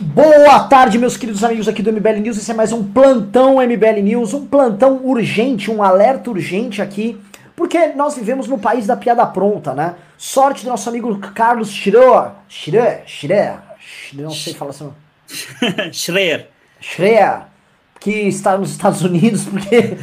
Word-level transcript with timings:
Boa 0.00 0.60
tarde, 0.60 0.96
meus 0.96 1.16
queridos 1.16 1.42
amigos 1.42 1.66
aqui 1.66 1.82
do 1.82 1.92
MBL 1.92 2.20
News. 2.20 2.38
Esse 2.38 2.52
é 2.52 2.54
mais 2.54 2.70
um 2.70 2.84
plantão 2.84 3.56
MBL 3.60 4.00
News, 4.00 4.32
um 4.32 4.46
plantão 4.46 5.04
urgente, 5.04 5.72
um 5.72 5.82
alerta 5.82 6.30
urgente 6.30 6.80
aqui, 6.80 7.20
porque 7.56 7.88
nós 7.88 8.14
vivemos 8.14 8.46
no 8.46 8.58
país 8.58 8.86
da 8.86 8.96
piada 8.96 9.26
pronta, 9.26 9.74
né? 9.74 9.96
Sorte 10.16 10.62
do 10.62 10.68
nosso 10.68 10.88
amigo 10.88 11.18
Carlos 11.34 11.72
Schroer, 11.72 12.30
Schroer, 12.48 13.02
Schroer, 13.06 13.58
não 14.12 14.30
sei 14.30 14.54
falar 14.54 14.70
assim. 14.70 14.92
Schreier. 15.90 16.46
Schreier, 16.80 17.47
que 18.00 18.10
está 18.28 18.56
nos 18.56 18.70
Estados 18.70 19.02
Unidos, 19.02 19.44
porque 19.50 19.96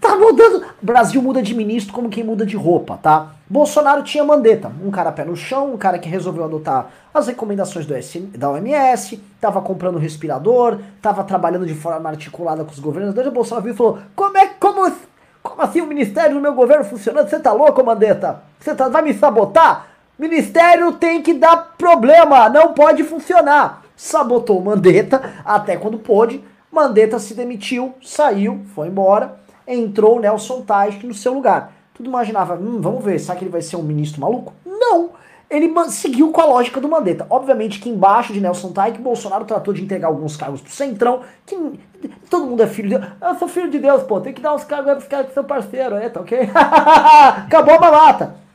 tá 0.00 0.16
mudando. 0.16 0.64
Brasil 0.80 1.20
muda 1.22 1.42
de 1.42 1.54
ministro 1.54 1.92
como 1.92 2.08
quem 2.08 2.22
muda 2.22 2.44
de 2.44 2.56
roupa, 2.56 2.98
tá? 3.02 3.32
Bolsonaro 3.48 4.02
tinha 4.02 4.24
mandeta, 4.24 4.70
um 4.84 4.90
cara 4.90 5.12
pé 5.12 5.24
no 5.24 5.36
chão, 5.36 5.74
um 5.74 5.76
cara 5.76 5.98
que 5.98 6.08
resolveu 6.08 6.44
adotar 6.44 6.90
as 7.14 7.28
recomendações 7.28 7.86
SM, 7.86 8.36
da 8.36 8.50
OMS, 8.50 9.22
tava 9.40 9.62
comprando 9.62 9.98
respirador, 9.98 10.78
tava 11.00 11.24
trabalhando 11.24 11.66
de 11.66 11.74
forma 11.74 12.08
articulada 12.08 12.64
com 12.64 12.72
os 12.72 12.78
governadores. 12.78 13.30
O 13.30 13.34
Bolsonaro 13.34 13.64
viu 13.64 13.74
e 13.74 13.76
falou: 13.76 13.98
Como 14.14 14.36
é 14.36 14.46
como, 14.60 14.92
como 15.42 15.62
assim 15.62 15.80
o 15.80 15.86
ministério 15.86 16.34
do 16.34 16.40
meu 16.40 16.54
governo 16.54 16.84
funcionando? 16.84 17.28
Você 17.28 17.38
tá 17.38 17.52
louco, 17.52 17.84
mandeta? 17.84 18.42
Você 18.58 18.74
tá, 18.74 18.88
vai 18.88 19.02
me 19.02 19.14
sabotar? 19.14 19.96
Ministério 20.18 20.92
tem 20.92 21.20
que 21.20 21.34
dar 21.34 21.74
problema, 21.76 22.48
não 22.48 22.72
pode 22.72 23.04
funcionar. 23.04 23.82
Sabotou 23.94 24.58
o 24.58 24.64
Mandetta 24.64 25.22
até 25.44 25.76
quando 25.76 25.98
pôde. 25.98 26.42
Mandetta 26.76 27.18
se 27.18 27.32
demitiu, 27.32 27.94
saiu, 28.02 28.60
foi 28.74 28.88
embora. 28.88 29.40
Entrou 29.66 30.20
Nelson 30.20 30.60
Teich 30.60 31.06
no 31.06 31.14
seu 31.14 31.32
lugar. 31.32 31.72
Tudo 31.94 32.10
imaginava, 32.10 32.54
hum, 32.54 32.82
vamos 32.82 33.02
ver, 33.02 33.18
será 33.18 33.34
que 33.34 33.44
ele 33.44 33.50
vai 33.50 33.62
ser 33.62 33.76
um 33.76 33.82
ministro 33.82 34.20
maluco? 34.20 34.52
Não! 34.64 35.10
Ele 35.48 35.72
seguiu 35.88 36.32
com 36.32 36.40
a 36.40 36.44
lógica 36.44 36.78
do 36.78 36.88
Mandetta. 36.88 37.26
Obviamente 37.30 37.80
que 37.80 37.88
embaixo 37.88 38.32
de 38.32 38.40
Nelson 38.42 38.72
Teich, 38.72 38.98
Bolsonaro 38.98 39.46
tratou 39.46 39.72
de 39.72 39.82
entregar 39.82 40.08
alguns 40.08 40.36
cargos 40.36 40.60
pro 40.60 40.70
Centrão, 40.70 41.22
que 41.46 41.56
todo 42.28 42.44
mundo 42.44 42.62
é 42.62 42.66
filho 42.66 42.90
de 42.90 42.98
Deus. 42.98 43.12
Eu 43.22 43.34
sou 43.36 43.48
filho 43.48 43.70
de 43.70 43.78
Deus, 43.78 44.02
pô, 44.02 44.20
tem 44.20 44.34
que 44.34 44.42
dar 44.42 44.54
uns 44.54 44.64
cargos 44.64 44.92
pros 44.92 45.08
caras 45.08 45.28
que 45.28 45.34
são 45.34 45.44
parceiros, 45.44 45.98
aí, 45.98 46.10
tá 46.10 46.20
ok? 46.20 46.50
Acabou 46.52 47.74
a 47.74 47.78
balata! 47.78 48.45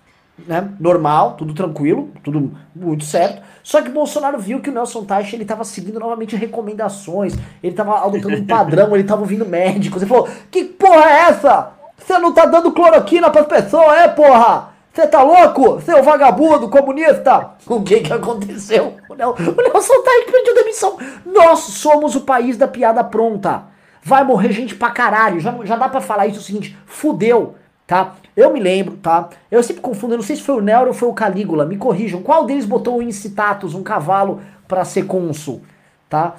Né, 0.48 0.70
normal, 0.80 1.34
tudo 1.34 1.54
tranquilo, 1.54 2.10
tudo 2.24 2.52
muito 2.76 3.04
certo. 3.04 3.42
Só 3.64 3.82
que 3.82 3.90
Bolsonaro 3.90 4.40
viu 4.40 4.60
que 4.60 4.70
o 4.70 4.74
Nelson 4.74 5.04
Teich 5.04 5.36
ele 5.36 5.44
estava 5.44 5.64
seguindo 5.64 6.00
novamente 6.00 6.36
recomendações, 6.36 7.34
ele 7.62 7.74
estava 7.74 8.06
adotando 8.06 8.36
um 8.36 8.46
padrão, 8.46 8.94
ele 8.94 9.02
estava 9.02 9.22
ouvindo 9.22 9.46
médicos. 9.46 10.02
Ele 10.02 10.10
falou: 10.10 10.28
Que 10.50 10.64
porra 10.64 11.10
é 11.10 11.20
essa? 11.30 11.72
Você 11.98 12.18
não 12.18 12.34
tá 12.34 12.46
dando 12.46 12.72
cloroquina 12.72 13.30
para 13.30 13.42
as 13.42 13.48
pessoas, 13.48 13.98
é 14.00 14.08
porra? 14.08 14.72
Você 14.92 15.08
tá 15.08 15.22
louco? 15.22 15.80
Seu 15.82 16.04
vagabundo, 16.04 16.70
comunista? 16.70 17.52
O 17.68 17.82
que 17.82 18.02
que 18.02 18.12
aconteceu? 18.12 18.98
O, 19.08 19.16
Nel, 19.16 19.30
o 19.30 19.62
Nelson 19.62 20.02
Teich 20.04 20.32
pediu 20.32 20.56
demissão. 20.56 20.98
Nós 21.26 21.60
somos 21.60 22.16
o 22.16 22.22
país 22.22 22.58
da 22.58 22.68
piada 22.68 23.04
pronta. 23.04 23.64
Vai 24.04 24.24
morrer 24.24 24.52
gente 24.52 24.76
pra 24.76 24.90
caralho. 24.90 25.40
Já, 25.40 25.56
já 25.64 25.76
dá 25.78 25.88
para 25.88 26.02
falar 26.02 26.28
isso 26.28 26.40
o 26.40 26.44
seguinte: 26.44 26.78
fudeu 26.86 27.56
tá? 27.92 28.14
Eu 28.36 28.54
me 28.54 28.60
lembro, 28.60 28.98
tá? 28.98 29.30
Eu 29.50 29.62
sempre 29.62 29.82
confundo, 29.82 30.14
eu 30.14 30.18
não 30.18 30.24
sei 30.24 30.36
se 30.36 30.42
foi 30.42 30.56
o 30.56 30.62
Nero 30.62 30.88
ou 30.88 30.94
foi 30.94 31.10
o 31.10 31.14
Calígula, 31.14 31.66
me 31.66 31.78
corrijam. 31.78 32.22
Qual 32.22 32.46
deles 32.46 32.66
botou 32.66 32.98
o 32.98 33.02
incitatus, 33.02 33.74
um 33.74 33.84
cavalo, 33.84 34.42
para 34.68 34.86
ser 34.86 35.04
cônsul, 35.06 35.62
tá? 36.10 36.36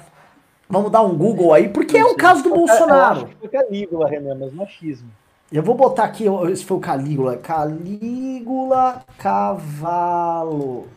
Vamos 0.67 0.91
dar 0.91 1.03
um 1.03 1.15
Google 1.15 1.53
aí, 1.53 1.69
porque 1.69 1.97
é 1.97 2.05
o 2.05 2.15
caso 2.15 2.41
do 2.41 2.49
Bolsonaro. 2.49 3.19
Eu 3.19 3.25
acho 3.25 3.35
que 3.35 3.35
foi 3.35 3.49
Calígula, 3.49 4.09
Renan, 4.09 4.35
mas 4.39 4.53
machismo. 4.53 5.09
Eu 5.51 5.61
vou 5.61 5.75
botar 5.75 6.05
aqui, 6.05 6.25
se 6.55 6.65
foi 6.65 6.77
o 6.77 6.79
Calígula. 6.79 7.37
Calígula, 7.37 9.03
cavalo. 9.19 10.87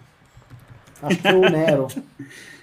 Acho 1.03 1.17
que 1.17 1.23
foi 1.23 1.35
o 1.35 1.51
Nero. 1.51 1.89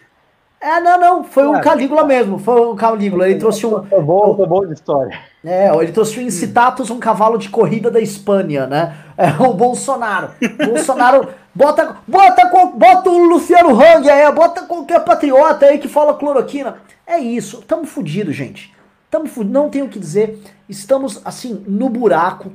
É, 0.64 0.80
não, 0.80 0.98
não, 0.98 1.24
foi 1.26 1.46
o 1.46 1.60
Calígula 1.60 2.06
mesmo, 2.06 2.40
foi 2.40 2.62
o 2.62 2.74
Calígula. 2.74 3.28
Ele 3.28 3.38
trouxe 3.38 3.66
um. 3.66 3.84
Foi 3.84 4.02
bom, 4.02 4.34
foi 4.34 4.48
bom 4.48 4.66
de 4.66 4.74
história. 4.74 5.20
É, 5.44 5.68
ele 5.76 5.92
trouxe 5.92 6.18
o 6.18 6.22
Incitatus, 6.22 6.90
um 6.90 7.00
cavalo 7.00 7.38
de 7.38 7.50
corrida 7.50 7.92
da 7.92 8.00
Espanha, 8.00 8.66
né? 8.66 8.96
É 9.18 9.30
o 9.44 9.54
Bolsonaro. 9.54 10.30
Bolsonaro 10.66 11.28
bota, 11.54 11.98
bota, 12.08 12.46
bota 12.78 13.10
o 13.10 13.26
Luciano 13.26 13.72
Hang 13.78 14.10
aí, 14.10 14.32
bota 14.32 14.62
qualquer 14.62 15.04
patriota 15.04 15.66
aí 15.66 15.80
que 15.80 15.90
fala 15.90 16.14
cloroquina. 16.14 16.78
É 17.06 17.18
isso, 17.18 17.62
tamo 17.64 17.84
fudido, 17.84 18.32
gente. 18.32 18.74
Tamo 19.12 19.28
fudido, 19.28 19.54
não 19.54 19.70
tenho 19.70 19.88
o 19.88 19.90
que 19.90 20.00
dizer. 20.00 20.40
Estamos, 20.70 21.20
assim, 21.26 21.62
no 21.68 21.90
buraco. 21.90 22.54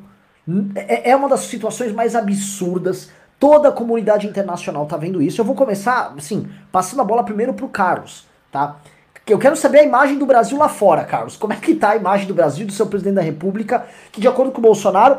É, 0.74 1.10
é 1.10 1.14
uma 1.14 1.28
das 1.28 1.41
situações 1.41 1.92
mais 1.92 2.16
absurdas. 2.16 3.10
Toda 3.38 3.69
a 3.69 3.72
comunidade 3.72 4.26
internacional 4.26 4.87
tá 4.87 4.97
vendo 4.97 5.22
isso. 5.22 5.41
Eu 5.41 5.44
vou 5.44 5.54
começar, 5.54 6.12
assim, 6.16 6.49
passando 6.72 7.00
a 7.00 7.04
bola 7.04 7.22
primeiro 7.22 7.54
pro 7.54 7.69
Carlos, 7.69 8.26
tá? 8.50 8.76
Eu 9.26 9.38
quero 9.38 9.54
saber 9.56 9.81
a 9.81 9.84
imagem 9.84 10.19
do 10.19 10.25
Brasil 10.25 10.59
lá 10.59 10.69
fora, 10.69 11.04
Carlos. 11.04 11.37
Como 11.37 11.53
é 11.53 11.56
que 11.56 11.75
tá 11.75 11.91
a 11.91 11.97
imagem 11.97 12.27
do 12.27 12.34
Brasil, 12.34 12.66
do 12.66 12.72
seu 12.72 12.87
presidente 12.87 13.16
da 13.16 13.22
República, 13.22 13.87
que 14.10 14.21
de 14.21 14.27
acordo 14.27 14.50
com 14.50 14.59
o 14.59 14.62
Bolsonaro, 14.62 15.19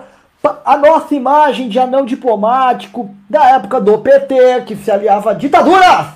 a 0.66 0.78
nossa 0.78 1.14
imagem 1.14 1.70
de 1.70 1.78
anão 1.80 2.06
diplomático 2.06 3.14
da 3.30 3.52
época 3.52 3.80
do 3.80 4.00
PT, 4.00 4.64
que 4.66 4.76
se 4.76 4.90
aliava 4.90 5.32
à 5.32 5.34
ditadura, 5.34 6.14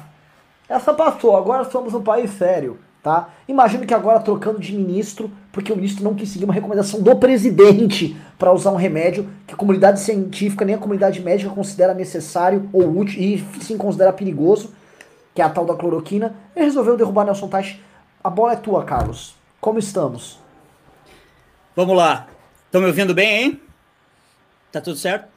essa 0.67 0.93
passou. 0.93 1.37
Agora 1.37 1.65
somos 1.65 1.93
um 1.93 2.01
país 2.01 2.31
sério, 2.31 2.79
tá? 3.01 3.29
Imagino 3.47 3.85
que 3.85 3.93
agora 3.93 4.19
trocando 4.19 4.59
de 4.59 4.73
ministro, 4.73 5.29
porque 5.53 5.71
o 5.71 5.75
ministro 5.75 6.03
não 6.03 6.15
quis 6.15 6.29
seguir 6.29 6.45
uma 6.45 6.53
recomendação 6.53 6.99
do 6.99 7.15
presidente 7.15 8.17
para 8.39 8.51
usar 8.51 8.71
um 8.71 8.75
remédio 8.75 9.29
que 9.45 9.53
a 9.53 9.55
comunidade 9.55 9.99
científica 9.99 10.65
nem 10.65 10.73
a 10.73 10.79
comunidade 10.79 11.21
médica 11.21 11.51
considera 11.51 11.93
necessário 11.93 12.67
ou 12.73 12.97
útil 12.97 13.21
e 13.21 13.45
sim 13.61 13.77
considera 13.77 14.11
perigoso, 14.11 14.73
que 15.33 15.43
é 15.43 15.45
a 15.45 15.49
tal 15.49 15.63
da 15.63 15.75
cloroquina. 15.75 16.35
Ele 16.55 16.65
resolveu 16.65 16.97
derrubar 16.97 17.23
Nelson 17.25 17.47
Teich. 17.47 17.79
A 18.23 18.31
bola 18.31 18.53
é 18.53 18.55
tua, 18.55 18.83
Carlos. 18.83 19.35
Como 19.61 19.77
estamos? 19.77 20.39
Vamos 21.75 21.95
lá. 21.95 22.27
Estão 22.65 22.81
me 22.81 22.87
ouvindo 22.87 23.13
bem, 23.13 23.43
hein? 23.43 23.61
Tá 24.71 24.81
tudo 24.81 24.97
certo? 24.97 25.27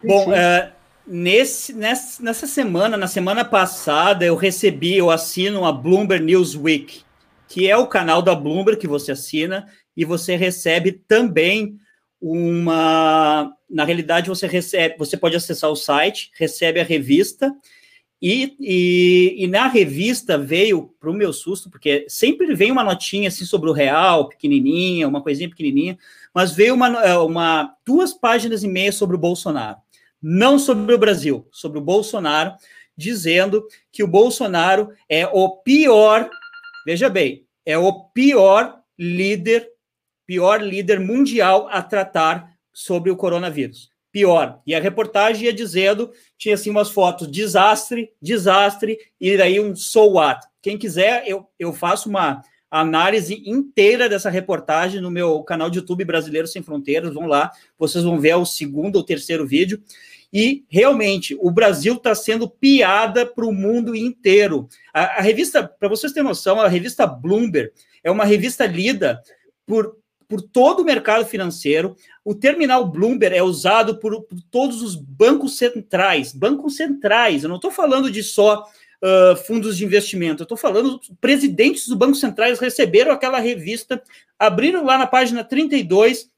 Sim, 0.00 0.08
Bom, 0.08 0.24
sim. 0.24 0.32
É, 0.32 0.72
nesse, 1.06 1.74
nessa, 1.74 2.22
nessa 2.22 2.46
semana, 2.46 2.96
na 2.96 3.06
semana 3.06 3.44
passada, 3.44 4.24
eu 4.24 4.34
recebi, 4.34 4.96
eu 4.96 5.10
assino 5.10 5.66
a 5.66 5.72
Bloomberg 5.72 6.24
Newsweek, 6.24 7.02
que 7.48 7.68
é 7.68 7.76
o 7.76 7.86
canal 7.86 8.20
da 8.20 8.34
Bloomberg 8.34 8.78
que 8.78 8.86
você 8.86 9.12
assina, 9.12 9.66
e 9.96 10.04
você 10.04 10.36
recebe 10.36 10.92
também 10.92 11.76
uma. 12.20 13.52
Na 13.68 13.84
realidade, 13.84 14.28
você 14.28 14.46
recebe, 14.46 14.96
você 14.98 15.16
pode 15.16 15.36
acessar 15.36 15.70
o 15.70 15.76
site, 15.76 16.30
recebe 16.36 16.80
a 16.80 16.84
revista, 16.84 17.54
e, 18.20 18.56
e, 18.58 19.44
e 19.44 19.46
na 19.46 19.68
revista 19.68 20.36
veio 20.36 20.92
para 20.98 21.10
o 21.10 21.14
meu 21.14 21.32
susto, 21.32 21.70
porque 21.70 22.04
sempre 22.08 22.54
vem 22.54 22.70
uma 22.70 22.82
notinha 22.82 23.28
assim 23.28 23.44
sobre 23.44 23.70
o 23.70 23.72
real, 23.72 24.28
pequenininha, 24.28 25.06
uma 25.06 25.22
coisinha 25.22 25.48
pequenininha, 25.48 25.96
mas 26.34 26.52
veio 26.52 26.74
uma, 26.74 26.88
é, 27.04 27.16
uma 27.16 27.74
duas 27.86 28.12
páginas 28.12 28.64
e 28.64 28.68
meia 28.68 28.90
sobre 28.90 29.14
o 29.14 29.18
Bolsonaro, 29.18 29.78
não 30.20 30.58
sobre 30.58 30.92
o 30.94 30.98
Brasil, 30.98 31.46
sobre 31.52 31.78
o 31.78 31.82
Bolsonaro, 31.82 32.54
dizendo 32.96 33.64
que 33.92 34.02
o 34.02 34.08
Bolsonaro 34.08 34.90
é 35.08 35.24
o 35.28 35.50
pior, 35.58 36.28
veja 36.88 37.10
bem, 37.10 37.44
é 37.66 37.76
o 37.76 37.92
pior 38.14 38.80
líder 38.98 39.68
pior 40.26 40.62
líder 40.62 40.98
mundial 41.00 41.68
a 41.70 41.82
tratar 41.82 42.50
sobre 42.72 43.10
o 43.10 43.16
coronavírus. 43.16 43.90
Pior. 44.10 44.62
E 44.66 44.74
a 44.74 44.80
reportagem 44.80 45.44
ia 45.44 45.52
dizendo, 45.52 46.10
tinha 46.38 46.54
assim 46.54 46.70
umas 46.70 46.88
fotos, 46.88 47.30
desastre, 47.30 48.10
desastre, 48.22 48.98
e 49.20 49.36
daí 49.36 49.60
um 49.60 49.76
so 49.76 50.12
what. 50.12 50.40
Quem 50.62 50.78
quiser, 50.78 51.24
eu, 51.26 51.46
eu 51.58 51.74
faço 51.74 52.08
uma 52.08 52.42
análise 52.70 53.42
inteira 53.46 54.08
dessa 54.08 54.30
reportagem 54.30 55.02
no 55.02 55.10
meu 55.10 55.42
canal 55.42 55.68
de 55.68 55.78
YouTube 55.78 56.06
Brasileiro 56.06 56.48
Sem 56.48 56.62
Fronteiras. 56.62 57.12
Vão 57.12 57.26
lá, 57.26 57.50
vocês 57.78 58.02
vão 58.02 58.18
ver 58.18 58.34
o 58.36 58.46
segundo 58.46 58.96
ou 58.96 59.04
terceiro 59.04 59.46
vídeo. 59.46 59.82
E 60.32 60.64
realmente, 60.68 61.36
o 61.40 61.50
Brasil 61.50 61.94
está 61.94 62.14
sendo 62.14 62.48
piada 62.48 63.24
para 63.24 63.46
o 63.46 63.52
mundo 63.52 63.96
inteiro. 63.96 64.68
A, 64.92 65.18
a 65.18 65.20
revista, 65.20 65.66
para 65.66 65.88
vocês 65.88 66.12
terem 66.12 66.28
noção, 66.28 66.60
a 66.60 66.68
revista 66.68 67.06
Bloomberg 67.06 67.72
é 68.04 68.10
uma 68.10 68.24
revista 68.24 68.66
lida 68.66 69.22
por 69.66 69.96
por 70.28 70.42
todo 70.42 70.80
o 70.80 70.84
mercado 70.84 71.24
financeiro. 71.24 71.96
O 72.22 72.34
terminal 72.34 72.86
Bloomberg 72.86 73.34
é 73.34 73.42
usado 73.42 73.98
por, 73.98 74.22
por 74.22 74.38
todos 74.50 74.82
os 74.82 74.94
bancos 74.94 75.56
centrais. 75.56 76.32
Bancos 76.32 76.76
centrais, 76.76 77.42
eu 77.42 77.48
não 77.48 77.56
estou 77.56 77.70
falando 77.70 78.10
de 78.10 78.22
só 78.22 78.62
uh, 79.02 79.36
fundos 79.46 79.76
de 79.76 79.84
investimento, 79.84 80.42
eu 80.42 80.44
estou 80.44 80.58
falando, 80.58 81.00
presidentes 81.20 81.88
dos 81.88 81.96
bancos 81.96 82.20
centrais 82.20 82.58
receberam 82.58 83.10
aquela 83.10 83.38
revista, 83.38 84.02
abriram 84.38 84.84
lá 84.84 84.98
na 84.98 85.06
página 85.06 85.42
32 85.42 86.30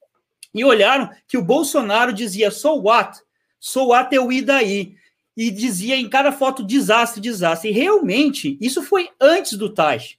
e 0.55 0.65
olharam 0.65 1.11
que 1.27 1.37
o 1.37 1.43
Bolsonaro 1.43 2.13
dizia 2.13 2.51
so 2.51 2.81
what? 2.81 3.19
So 3.61 3.89
what 3.89 4.15
é 4.15 4.21
o 4.21 4.33
e 4.33 4.41
daí? 4.41 4.97
E 5.37 5.51
dizia 5.51 5.97
em 5.97 6.09
cada 6.09 6.33
foto 6.33 6.65
desastre, 6.65 7.21
desastre. 7.21 7.71
E 7.71 7.73
realmente, 7.73 8.59
isso 8.61 8.83
foi 8.83 9.11
antes 9.21 9.53
do 9.57 9.73
Taj. 9.73 10.19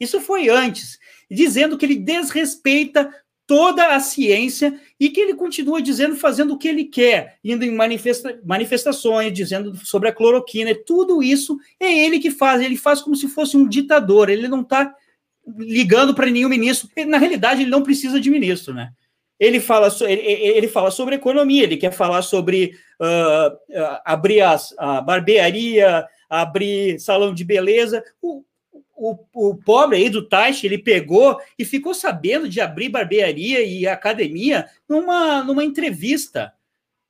Isso 0.00 0.20
foi 0.20 0.48
antes 0.48 0.98
dizendo 1.30 1.78
que 1.78 1.86
ele 1.86 1.96
desrespeita 1.96 3.14
toda 3.46 3.94
a 3.94 4.00
ciência 4.00 4.80
e 4.98 5.10
que 5.10 5.20
ele 5.20 5.34
continua 5.34 5.80
dizendo, 5.82 6.16
fazendo 6.16 6.54
o 6.54 6.58
que 6.58 6.68
ele 6.68 6.84
quer, 6.84 7.38
indo 7.44 7.64
em 7.64 7.74
manifesta 7.74 8.40
manifestações, 8.44 9.32
dizendo 9.32 9.76
sobre 9.84 10.08
a 10.08 10.12
cloroquina. 10.12 10.74
Tudo 10.74 11.22
isso 11.22 11.58
é 11.78 11.92
ele 12.04 12.18
que 12.18 12.30
faz. 12.30 12.62
Ele 12.62 12.76
faz 12.76 13.00
como 13.00 13.14
se 13.14 13.28
fosse 13.28 13.56
um 13.56 13.68
ditador. 13.68 14.28
Ele 14.28 14.48
não 14.48 14.62
está 14.62 14.94
ligando 15.58 16.14
para 16.14 16.30
nenhum 16.30 16.48
ministro. 16.48 16.88
Na 17.06 17.18
realidade, 17.18 17.62
ele 17.62 17.70
não 17.70 17.82
precisa 17.82 18.20
de 18.20 18.30
ministro, 18.30 18.72
né? 18.72 18.92
Ele 19.42 19.58
fala, 19.58 19.88
ele, 20.02 20.22
ele 20.22 20.68
fala 20.68 20.88
sobre 20.92 21.16
economia, 21.16 21.64
ele 21.64 21.76
quer 21.76 21.90
falar 21.90 22.22
sobre 22.22 22.78
uh, 23.00 23.52
uh, 23.52 23.98
abrir 24.04 24.40
as, 24.40 24.72
a 24.78 25.00
barbearia, 25.00 26.06
abrir 26.30 27.00
salão 27.00 27.34
de 27.34 27.44
beleza. 27.44 28.04
O, 28.22 28.44
o, 28.94 29.18
o 29.34 29.56
pobre 29.56 29.96
aí 29.96 30.08
do 30.08 30.28
Taish, 30.28 30.62
ele 30.62 30.78
pegou 30.78 31.40
e 31.58 31.64
ficou 31.64 31.92
sabendo 31.92 32.48
de 32.48 32.60
abrir 32.60 32.88
barbearia 32.88 33.64
e 33.64 33.84
academia 33.84 34.68
numa, 34.88 35.42
numa 35.42 35.64
entrevista. 35.64 36.52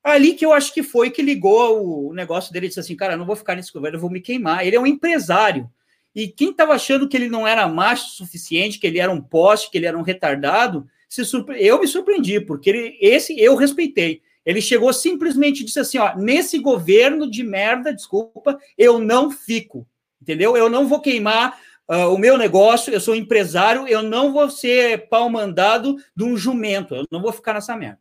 Ali 0.03 0.33
que 0.33 0.47
eu 0.47 0.55
acho 0.55 0.73
que 0.73 0.83
foi 0.83 1.11
que 1.11 1.21
ligou 1.21 2.09
o 2.09 2.15
negócio 2.15 2.51
dele 2.51 2.65
e 2.65 2.69
disse 2.71 2.81
assim: 2.81 2.97
cara, 2.97 3.15
não 3.15 3.27
vou 3.27 3.37
ficar 3.37 3.57
nesse 3.57 3.71
governo, 3.71 3.99
eu 3.99 4.01
vou 4.01 4.09
me 4.09 4.23
queimar. 4.23 4.67
Ele 4.67 4.77
é 4.77 4.81
um 4.81 4.87
empresário. 4.87 5.71
E 6.15 6.29
quem 6.29 6.49
estava 6.49 6.73
achando 6.73 7.07
que 7.07 7.15
ele 7.15 7.29
não 7.29 7.47
era 7.47 7.69
macho 7.69 8.07
o 8.07 8.25
suficiente, 8.25 8.79
que 8.79 8.87
ele 8.87 8.99
era 8.99 9.13
um 9.13 9.21
poste, 9.21 9.71
que 9.71 9.77
ele 9.77 9.87
era 9.87 9.99
um 9.99 10.03
retardado, 10.03 10.89
surpre... 11.25 11.57
eu 11.59 11.81
me 11.81 11.87
surpreendi, 11.87 12.41
porque 12.41 12.71
ele, 12.71 12.99
esse 13.01 13.39
eu 13.39 13.55
respeitei. 13.55 14.23
Ele 14.45 14.61
chegou 14.61 14.93
simplesmente 14.93 15.61
e 15.61 15.65
disse 15.65 15.81
assim: 15.81 15.99
ó, 15.99 16.17
nesse 16.17 16.59
governo 16.59 17.31
de 17.31 17.43
merda, 17.43 17.95
desculpa, 17.95 18.59
eu 18.77 18.99
não 18.99 19.31
fico. 19.31 19.87
Entendeu? 20.21 20.57
Eu 20.57 20.69
não 20.69 20.87
vou 20.89 21.01
queimar 21.01 21.59
uh, 21.89 22.15
o 22.15 22.19
meu 22.19 22.39
negócio, 22.39 22.93
eu 22.93 23.01
sou 23.01 23.15
empresário, 23.15 23.87
eu 23.89 24.03
não 24.03 24.33
vou 24.33 24.49
ser 24.51 25.09
pau 25.09 25.29
mandado 25.29 25.97
de 26.17 26.25
um 26.25 26.37
jumento, 26.37 26.95
eu 26.95 27.05
não 27.11 27.21
vou 27.21 27.33
ficar 27.33 27.55
nessa 27.55 27.77
merda. 27.77 27.99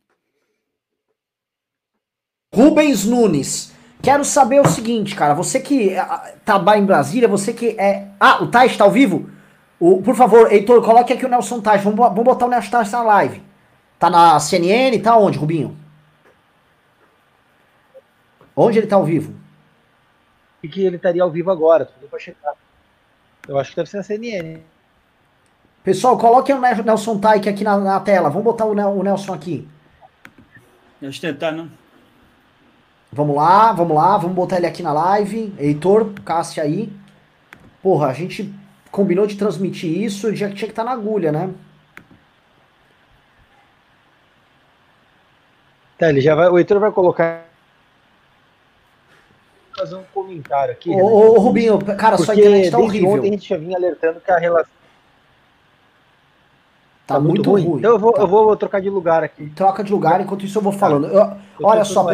Rubens 2.54 3.04
Nunes. 3.04 3.72
Quero 4.02 4.24
saber 4.24 4.60
o 4.60 4.68
seguinte, 4.68 5.14
cara. 5.14 5.32
Você 5.32 5.60
que 5.60 5.90
eh, 5.90 6.34
trabalha 6.44 6.80
em 6.80 6.84
Brasília, 6.84 7.28
você 7.28 7.52
que 7.52 7.68
é. 7.78 8.08
Ah, 8.18 8.42
o 8.42 8.48
Tais 8.48 8.72
está 8.72 8.84
ao 8.84 8.90
vivo? 8.90 9.30
O, 9.82 10.00
por 10.00 10.14
favor, 10.14 10.52
Heitor, 10.52 10.80
coloque 10.80 11.12
aqui 11.12 11.26
o 11.26 11.28
Nelson 11.28 11.60
Tais. 11.60 11.82
Vamos, 11.82 11.98
vamos 11.98 12.22
botar 12.22 12.46
o 12.46 12.48
Nelson 12.48 12.70
Tais 12.70 12.92
na 12.92 13.02
live. 13.02 13.42
Tá 13.98 14.08
na 14.08 14.38
CNN? 14.38 14.96
Tá 15.00 15.16
onde, 15.16 15.36
Rubinho? 15.36 15.76
Onde 18.54 18.78
ele 18.78 18.86
tá 18.86 18.94
ao 18.94 19.04
vivo? 19.04 19.34
E 20.62 20.68
que 20.68 20.84
ele 20.84 20.94
estaria 20.94 21.20
ao 21.20 21.32
vivo 21.32 21.50
agora, 21.50 21.84
tudo 21.84 22.08
pra 22.08 22.16
checar. 22.20 22.54
Eu 23.48 23.58
acho 23.58 23.70
que 23.70 23.76
deve 23.76 23.90
ser 23.90 23.96
na 23.96 24.02
CNN. 24.04 24.60
Pessoal, 25.82 26.16
coloquem 26.16 26.54
o 26.54 26.60
Nelson 26.60 27.18
Taik 27.18 27.48
aqui 27.48 27.64
na, 27.64 27.76
na, 27.76 27.98
tela. 27.98 28.30
Vamos 28.30 28.44
botar 28.44 28.66
o, 28.66 28.70
o 28.70 29.02
Nelson 29.02 29.34
aqui. 29.34 29.68
Deixa 31.00 31.26
eu 31.26 31.32
tentar, 31.32 31.50
não. 31.50 31.68
Vamos 33.10 33.34
lá, 33.34 33.72
vamos 33.72 33.96
lá, 33.96 34.16
vamos 34.16 34.36
botar 34.36 34.58
ele 34.58 34.66
aqui 34.66 34.80
na 34.80 34.92
live. 34.92 35.52
Heitor, 35.58 36.12
Cássia 36.24 36.62
aí. 36.62 36.92
Porra, 37.82 38.06
a 38.06 38.12
gente 38.12 38.61
combinou 38.92 39.26
de 39.26 39.36
transmitir 39.36 39.90
isso, 39.90 40.36
já 40.36 40.48
tinha 40.48 40.58
que 40.58 40.64
estar 40.66 40.84
tá 40.84 40.90
na 40.90 40.92
agulha, 40.92 41.32
né? 41.32 41.50
Tá, 45.98 46.10
ele 46.10 46.20
já 46.20 46.34
vai. 46.34 46.48
O 46.48 46.58
Heitor 46.58 46.78
vai 46.78 46.92
colocar. 46.92 47.46
Fazer 49.74 49.94
um 49.94 50.04
comentário 50.12 50.72
aqui. 50.72 50.90
Ô, 50.90 50.96
né? 50.96 51.02
ô 51.02 51.38
Rubinho, 51.38 51.78
cara, 51.96 52.18
sua 52.18 52.34
internet 52.34 52.70
tá 52.70 52.78
horrível. 52.78 53.10
Ontem 53.10 53.28
a 53.28 53.32
gente 53.32 53.48
já 53.48 53.56
vinha 53.56 53.76
alertando 53.76 54.20
que 54.20 54.30
a 54.30 54.38
relação. 54.38 54.72
Tá, 57.06 57.14
tá 57.14 57.20
muito, 57.20 57.36
muito 57.36 57.50
ruim. 57.50 57.64
ruim. 57.64 57.78
Então 57.78 57.92
eu 57.92 57.98
vou, 57.98 58.12
tá. 58.12 58.20
eu 58.20 58.26
vou 58.26 58.56
trocar 58.56 58.80
de 58.80 58.90
lugar 58.90 59.24
aqui. 59.24 59.48
Troca 59.56 59.82
de 59.82 59.90
lugar, 59.90 60.20
enquanto 60.20 60.44
isso 60.44 60.58
eu 60.58 60.62
vou 60.62 60.72
falando. 60.72 61.06
Eu, 61.06 61.20
eu 61.20 61.66
olha 61.66 61.84
só. 61.84 62.06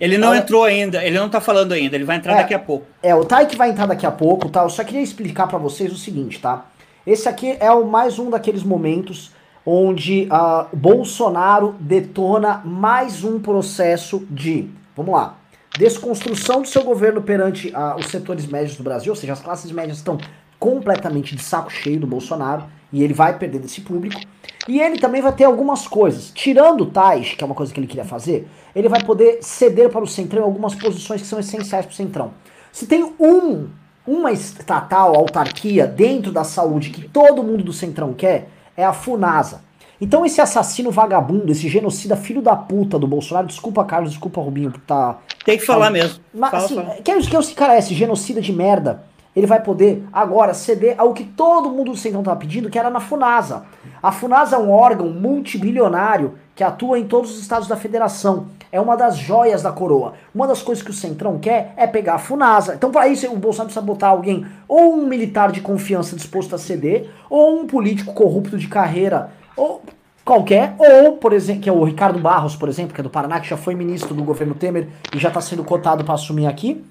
Ele 0.00 0.16
não 0.16 0.34
entrou 0.34 0.64
ainda, 0.64 1.04
ele 1.04 1.18
não 1.18 1.28
tá 1.28 1.40
falando 1.40 1.72
ainda, 1.72 1.96
ele 1.96 2.04
vai 2.04 2.16
entrar 2.16 2.34
é, 2.34 2.36
daqui 2.36 2.54
a 2.54 2.58
pouco. 2.58 2.86
É, 3.02 3.14
o 3.14 3.24
Taik 3.24 3.56
vai 3.56 3.70
entrar 3.70 3.86
daqui 3.86 4.06
a 4.06 4.10
pouco, 4.10 4.48
tá? 4.48 4.62
Eu 4.62 4.70
só 4.70 4.84
queria 4.84 5.02
explicar 5.02 5.46
para 5.48 5.58
vocês 5.58 5.92
o 5.92 5.96
seguinte, 5.96 6.40
tá? 6.40 6.66
Esse 7.06 7.28
aqui 7.28 7.56
é 7.58 7.70
o 7.70 7.86
mais 7.86 8.18
um 8.18 8.30
daqueles 8.30 8.62
momentos 8.62 9.32
onde 9.66 10.28
uh, 10.30 10.74
Bolsonaro 10.74 11.74
detona 11.80 12.62
mais 12.64 13.24
um 13.24 13.40
processo 13.40 14.26
de, 14.30 14.70
vamos 14.96 15.12
lá, 15.12 15.36
desconstrução 15.76 16.62
do 16.62 16.68
seu 16.68 16.82
governo 16.82 17.20
perante 17.20 17.68
uh, 17.68 17.96
os 17.98 18.06
setores 18.06 18.46
médios 18.46 18.76
do 18.76 18.82
Brasil, 18.82 19.12
ou 19.12 19.16
seja, 19.16 19.32
as 19.32 19.40
classes 19.40 19.70
médias 19.70 19.98
estão 19.98 20.18
completamente 20.58 21.36
de 21.36 21.42
saco 21.42 21.70
cheio 21.70 22.00
do 22.00 22.06
Bolsonaro 22.06 22.64
e 22.92 23.02
ele 23.02 23.14
vai 23.14 23.38
perder 23.38 23.60
desse 23.60 23.80
público. 23.80 24.20
E 24.66 24.80
ele 24.80 24.98
também 24.98 25.22
vai 25.22 25.32
ter 25.32 25.44
algumas 25.44 25.86
coisas. 25.86 26.30
Tirando 26.34 26.82
o 26.82 26.86
Tais, 26.86 27.34
que 27.34 27.42
é 27.42 27.46
uma 27.46 27.54
coisa 27.54 27.72
que 27.72 27.80
ele 27.80 27.86
queria 27.86 28.04
fazer, 28.04 28.48
ele 28.74 28.88
vai 28.88 29.02
poder 29.02 29.38
ceder 29.40 29.88
para 29.88 30.02
o 30.02 30.06
Centrão 30.06 30.44
algumas 30.44 30.74
posições 30.74 31.22
que 31.22 31.26
são 31.26 31.38
essenciais 31.38 31.86
para 31.86 31.92
o 31.92 31.96
Centrão. 31.96 32.32
Se 32.70 32.86
tem 32.86 33.02
um, 33.18 33.68
uma 34.06 34.30
estatal, 34.30 35.16
autarquia 35.16 35.86
dentro 35.86 36.30
da 36.30 36.44
saúde 36.44 36.90
que 36.90 37.08
todo 37.08 37.42
mundo 37.42 37.64
do 37.64 37.72
Centrão 37.72 38.12
quer, 38.12 38.48
é 38.76 38.84
a 38.84 38.92
FUNASA. 38.92 39.62
Então 40.00 40.24
esse 40.24 40.40
assassino 40.40 40.90
vagabundo, 40.90 41.50
esse 41.50 41.68
genocida 41.68 42.16
filho 42.16 42.40
da 42.40 42.54
puta 42.54 42.98
do 42.98 43.06
Bolsonaro, 43.06 43.46
desculpa 43.46 43.84
Carlos, 43.84 44.10
desculpa 44.10 44.40
Rubinho 44.40 44.70
por 44.70 44.80
tá... 44.80 45.18
Tem 45.44 45.58
que 45.58 45.66
falar 45.66 45.90
mesmo. 45.90 46.20
Mas, 46.32 46.50
fala, 46.50 46.64
assim, 46.64 46.74
fala. 46.76 46.94
Que, 47.02 47.20
que 47.26 47.36
esse 47.36 47.54
cara 47.54 47.74
é, 47.74 47.78
esse 47.78 47.94
genocida 47.94 48.40
de 48.40 48.52
merda, 48.52 49.02
ele 49.38 49.46
vai 49.46 49.62
poder 49.62 50.04
agora 50.12 50.52
ceder 50.52 50.96
ao 50.98 51.12
que 51.12 51.22
todo 51.22 51.70
mundo 51.70 51.92
do 51.92 51.96
Centrão 51.96 52.22
estava 52.22 52.40
pedindo, 52.40 52.68
que 52.68 52.76
era 52.76 52.90
na 52.90 52.98
FUNASA. 52.98 53.62
A 54.02 54.10
FUNASA 54.10 54.56
é 54.56 54.58
um 54.58 54.68
órgão 54.68 55.10
multibilionário 55.10 56.34
que 56.56 56.64
atua 56.64 56.98
em 56.98 57.06
todos 57.06 57.30
os 57.30 57.40
estados 57.40 57.68
da 57.68 57.76
federação. 57.76 58.46
É 58.72 58.80
uma 58.80 58.96
das 58.96 59.16
joias 59.16 59.62
da 59.62 59.70
coroa. 59.70 60.14
Uma 60.34 60.48
das 60.48 60.60
coisas 60.60 60.82
que 60.82 60.90
o 60.90 60.94
Centrão 60.94 61.38
quer 61.38 61.72
é 61.76 61.86
pegar 61.86 62.14
a 62.14 62.18
FUNASA. 62.18 62.74
Então, 62.74 62.90
para 62.90 63.06
isso, 63.06 63.30
o 63.32 63.36
Bolsonaro 63.36 63.68
precisa 63.68 63.86
botar 63.86 64.08
alguém, 64.08 64.44
ou 64.66 64.94
um 64.94 65.06
militar 65.06 65.52
de 65.52 65.60
confiança 65.60 66.16
disposto 66.16 66.56
a 66.56 66.58
ceder, 66.58 67.08
ou 67.30 67.60
um 67.60 67.66
político 67.66 68.12
corrupto 68.12 68.58
de 68.58 68.66
carreira, 68.66 69.30
ou 69.56 69.82
qualquer, 70.24 70.74
ou, 70.78 71.12
por 71.12 71.32
exemplo, 71.32 71.62
que 71.62 71.68
é 71.70 71.72
o 71.72 71.84
Ricardo 71.84 72.18
Barros, 72.18 72.56
por 72.56 72.68
exemplo, 72.68 72.92
que 72.92 73.00
é 73.00 73.04
do 73.04 73.08
Paraná, 73.08 73.38
que 73.38 73.48
já 73.48 73.56
foi 73.56 73.76
ministro 73.76 74.14
do 74.14 74.24
governo 74.24 74.56
Temer 74.56 74.88
e 75.14 75.18
já 75.18 75.28
está 75.28 75.40
sendo 75.40 75.62
cotado 75.62 76.02
para 76.02 76.14
assumir 76.14 76.48
aqui, 76.48 76.84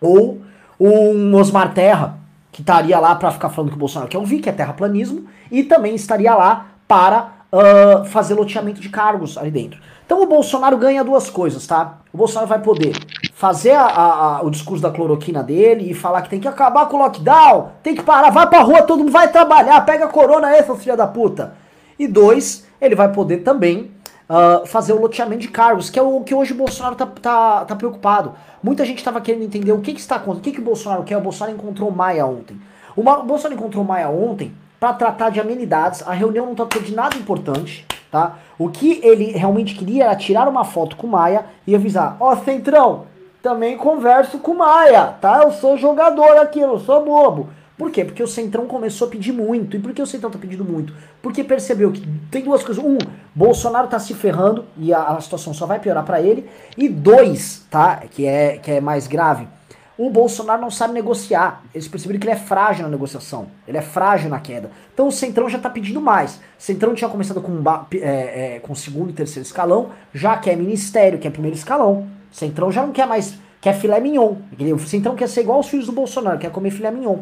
ou 0.00 0.40
um 0.78 1.34
Osmar 1.34 1.72
Terra, 1.74 2.18
que 2.50 2.60
estaria 2.60 2.98
lá 2.98 3.14
para 3.14 3.30
ficar 3.30 3.48
falando 3.48 3.70
que 3.70 3.76
o 3.76 3.78
Bolsonaro 3.78 4.10
quer 4.10 4.18
ouvir, 4.18 4.40
que 4.40 4.48
é 4.48 4.52
terraplanismo, 4.52 5.26
e 5.50 5.62
também 5.64 5.94
estaria 5.94 6.34
lá 6.34 6.66
para 6.86 7.32
uh, 7.52 8.04
fazer 8.04 8.34
loteamento 8.34 8.80
de 8.80 8.88
cargos 8.88 9.36
ali 9.36 9.50
dentro. 9.50 9.80
Então 10.06 10.22
o 10.22 10.26
Bolsonaro 10.26 10.76
ganha 10.76 11.02
duas 11.02 11.30
coisas, 11.30 11.66
tá? 11.66 11.98
O 12.12 12.18
Bolsonaro 12.18 12.46
vai 12.46 12.60
poder 12.60 12.92
fazer 13.34 13.72
a, 13.72 13.86
a, 13.86 14.42
o 14.42 14.50
discurso 14.50 14.82
da 14.82 14.90
cloroquina 14.90 15.42
dele 15.42 15.90
e 15.90 15.94
falar 15.94 16.22
que 16.22 16.28
tem 16.28 16.40
que 16.40 16.46
acabar 16.46 16.86
com 16.86 16.96
o 16.96 17.00
lockdown, 17.00 17.70
tem 17.82 17.94
que 17.94 18.02
parar, 18.02 18.30
vai 18.30 18.46
pra 18.46 18.60
rua, 18.60 18.82
todo 18.82 19.00
mundo 19.00 19.10
vai 19.10 19.28
trabalhar, 19.32 19.80
pega 19.80 20.04
a 20.04 20.08
corona 20.08 20.48
aí, 20.48 20.62
seu 20.62 20.76
filho 20.76 20.96
da 20.96 21.06
puta. 21.06 21.54
E 21.98 22.06
dois, 22.06 22.66
ele 22.80 22.94
vai 22.94 23.10
poder 23.10 23.38
também 23.38 23.92
uh, 24.28 24.66
fazer 24.66 24.92
o 24.92 25.00
loteamento 25.00 25.42
de 25.42 25.48
cargos, 25.48 25.90
que 25.90 25.98
é 25.98 26.02
o 26.02 26.20
que 26.22 26.34
hoje 26.34 26.52
o 26.52 26.56
Bolsonaro 26.56 26.94
tá, 26.94 27.06
tá, 27.06 27.64
tá 27.64 27.76
preocupado. 27.76 28.34
Muita 28.62 28.84
gente 28.84 28.98
estava 28.98 29.20
querendo 29.20 29.44
entender 29.44 29.72
o 29.72 29.80
que, 29.80 29.92
que 29.92 30.00
está 30.00 30.16
acontecendo, 30.16 30.40
o 30.40 30.44
que, 30.44 30.52
que 30.52 30.60
o 30.60 30.64
Bolsonaro 30.64 31.04
quer. 31.04 31.16
O 31.16 31.20
Bolsonaro 31.20 31.56
encontrou 31.56 31.88
o 31.88 31.94
Maia 31.94 32.26
ontem. 32.26 32.60
O 32.96 33.02
Bolsonaro 33.02 33.54
encontrou 33.54 33.84
o 33.84 33.86
Maia 33.86 34.08
ontem 34.08 34.52
para 34.78 34.92
tratar 34.92 35.30
de 35.30 35.40
amenidades. 35.40 36.06
A 36.06 36.12
reunião 36.12 36.46
não 36.46 36.54
tratou 36.54 36.82
de 36.82 36.94
nada 36.94 37.16
importante, 37.16 37.86
tá? 38.10 38.36
O 38.58 38.68
que 38.68 39.00
ele 39.02 39.32
realmente 39.32 39.74
queria 39.74 40.04
era 40.04 40.16
tirar 40.16 40.48
uma 40.48 40.64
foto 40.64 40.96
com 40.96 41.06
o 41.06 41.10
Maia 41.10 41.46
e 41.66 41.74
avisar: 41.74 42.16
Ó, 42.20 42.32
oh, 42.32 42.36
Centrão, 42.36 43.06
também 43.42 43.76
converso 43.76 44.38
com 44.38 44.52
o 44.52 44.58
Maia, 44.58 45.14
tá? 45.20 45.42
Eu 45.42 45.52
sou 45.52 45.76
jogador 45.76 46.38
aqui, 46.38 46.60
eu 46.60 46.68
não 46.68 46.78
sou 46.78 47.04
bobo. 47.04 47.48
Por 47.76 47.90
quê? 47.90 48.04
Porque 48.04 48.22
o 48.22 48.28
Centrão 48.28 48.66
começou 48.66 49.08
a 49.08 49.10
pedir 49.10 49.32
muito. 49.32 49.76
E 49.76 49.80
por 49.80 49.92
que 49.92 50.00
o 50.00 50.06
Centrão 50.06 50.30
tá 50.30 50.38
pedindo 50.38 50.64
muito? 50.64 50.92
Porque 51.20 51.42
percebeu 51.42 51.90
que 51.90 52.06
tem 52.30 52.44
duas 52.44 52.62
coisas. 52.62 52.82
Um, 52.82 52.98
Bolsonaro 53.34 53.88
tá 53.88 53.98
se 53.98 54.14
ferrando 54.14 54.64
e 54.78 54.94
a, 54.94 55.02
a 55.02 55.20
situação 55.20 55.52
só 55.52 55.66
vai 55.66 55.80
piorar 55.80 56.04
para 56.04 56.20
ele. 56.20 56.48
E 56.76 56.88
dois, 56.88 57.66
tá? 57.68 58.02
Que 58.08 58.26
é, 58.26 58.58
que 58.58 58.70
é 58.70 58.80
mais 58.80 59.08
grave. 59.08 59.48
O 59.96 60.10
Bolsonaro 60.10 60.60
não 60.60 60.70
sabe 60.70 60.92
negociar. 60.92 61.64
Eles 61.72 61.88
perceberam 61.88 62.20
que 62.20 62.26
ele 62.26 62.34
é 62.34 62.38
frágil 62.38 62.84
na 62.84 62.90
negociação. 62.90 63.46
Ele 63.66 63.78
é 63.78 63.82
frágil 63.82 64.28
na 64.28 64.38
queda. 64.38 64.70
Então 64.92 65.08
o 65.08 65.12
Centrão 65.12 65.48
já 65.48 65.58
tá 65.58 65.70
pedindo 65.70 66.00
mais. 66.00 66.36
O 66.36 66.38
Centrão 66.58 66.94
tinha 66.94 67.08
começado 67.08 67.40
com, 67.40 67.62
é, 67.94 68.56
é, 68.56 68.60
com 68.60 68.74
segundo 68.74 69.10
e 69.10 69.12
terceiro 69.12 69.46
escalão, 69.46 69.90
já 70.12 70.36
quer 70.36 70.56
ministério, 70.56 71.18
quer 71.18 71.30
primeiro 71.30 71.56
escalão. 71.56 72.08
O 72.30 72.34
Centrão 72.34 72.72
já 72.72 72.84
não 72.84 72.92
quer 72.92 73.06
mais, 73.06 73.34
quer 73.60 73.72
filé 73.74 74.00
mignon. 74.00 74.36
O 74.74 74.78
Centrão 74.80 75.14
quer 75.14 75.28
ser 75.28 75.42
igual 75.42 75.58
aos 75.58 75.68
filhos 75.68 75.86
do 75.86 75.92
Bolsonaro, 75.92 76.38
quer 76.38 76.50
comer 76.50 76.70
filé 76.70 76.90
mignon. 76.90 77.18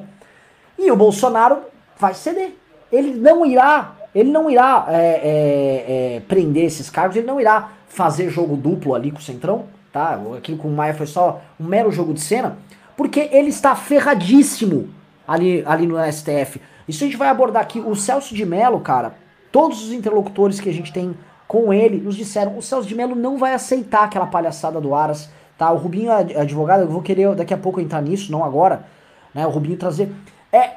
E 0.83 0.91
o 0.91 0.97
Bolsonaro 0.97 1.59
vai 1.97 2.15
ceder. 2.15 2.57
Ele 2.91 3.15
não 3.15 3.47
irá, 3.47 3.93
ele 4.15 4.31
não 4.31 4.51
irá 4.51 4.87
é, 4.89 4.95
é, 4.95 6.17
é, 6.17 6.21
prender 6.29 6.65
esses 6.65 6.91
cargos, 6.91 7.17
ele 7.17 7.27
não 7.27 7.41
irá 7.41 7.71
fazer 7.89 8.29
jogo 8.29 8.57
duplo 8.57 8.95
ali 8.95 9.11
com 9.11 9.19
o 9.19 9.23
Centrão, 9.23 9.65
tá? 9.93 10.19
Aquilo 10.37 10.59
com 10.59 10.69
o 10.69 10.73
Maia 10.73 10.93
foi 10.93 11.07
só 11.07 11.41
um 11.59 11.65
mero 11.65 11.91
jogo 11.91 12.13
de 12.13 12.21
cena, 12.21 12.59
porque 12.97 13.31
ele 13.33 13.49
está 13.49 13.75
ferradíssimo 13.75 14.91
ali, 15.27 15.63
ali 15.65 15.87
no 15.87 15.97
STF. 16.13 16.61
Isso 16.87 17.05
a 17.05 17.07
gente 17.07 17.17
vai 17.17 17.29
abordar 17.29 17.63
aqui. 17.63 17.81
O 17.81 17.95
Celso 17.95 18.35
de 18.35 18.45
Mello, 18.45 18.81
cara, 18.81 19.15
Todos 19.53 19.85
os 19.85 19.93
interlocutores 19.93 20.59
que 20.59 20.71
a 20.71 20.73
gente 20.73 20.91
tem 20.91 21.15
com 21.47 21.73
ele 21.73 21.99
nos 21.99 22.17
disseram: 22.17 22.57
o 22.57 22.63
Celso 22.63 22.89
de 22.89 22.95
Mello 22.95 23.15
não 23.15 23.37
vai 23.37 23.53
aceitar 23.53 24.05
aquela 24.05 24.27
palhaçada 24.27 24.81
do 24.81 24.95
Aras, 24.95 25.29
tá? 25.59 25.71
O 25.71 25.77
Rubinho 25.77 26.11
é 26.11 26.41
advogado, 26.41 26.81
eu 26.81 26.89
vou 26.89 27.03
querer 27.03 27.35
daqui 27.35 27.53
a 27.53 27.59
pouco 27.59 27.79
entrar 27.79 28.01
nisso, 28.01 28.33
não 28.33 28.43
agora, 28.43 28.87
né? 29.35 29.47
O 29.47 29.51
Rubinho 29.51 29.77
trazer. 29.77 30.11
É 30.53 30.73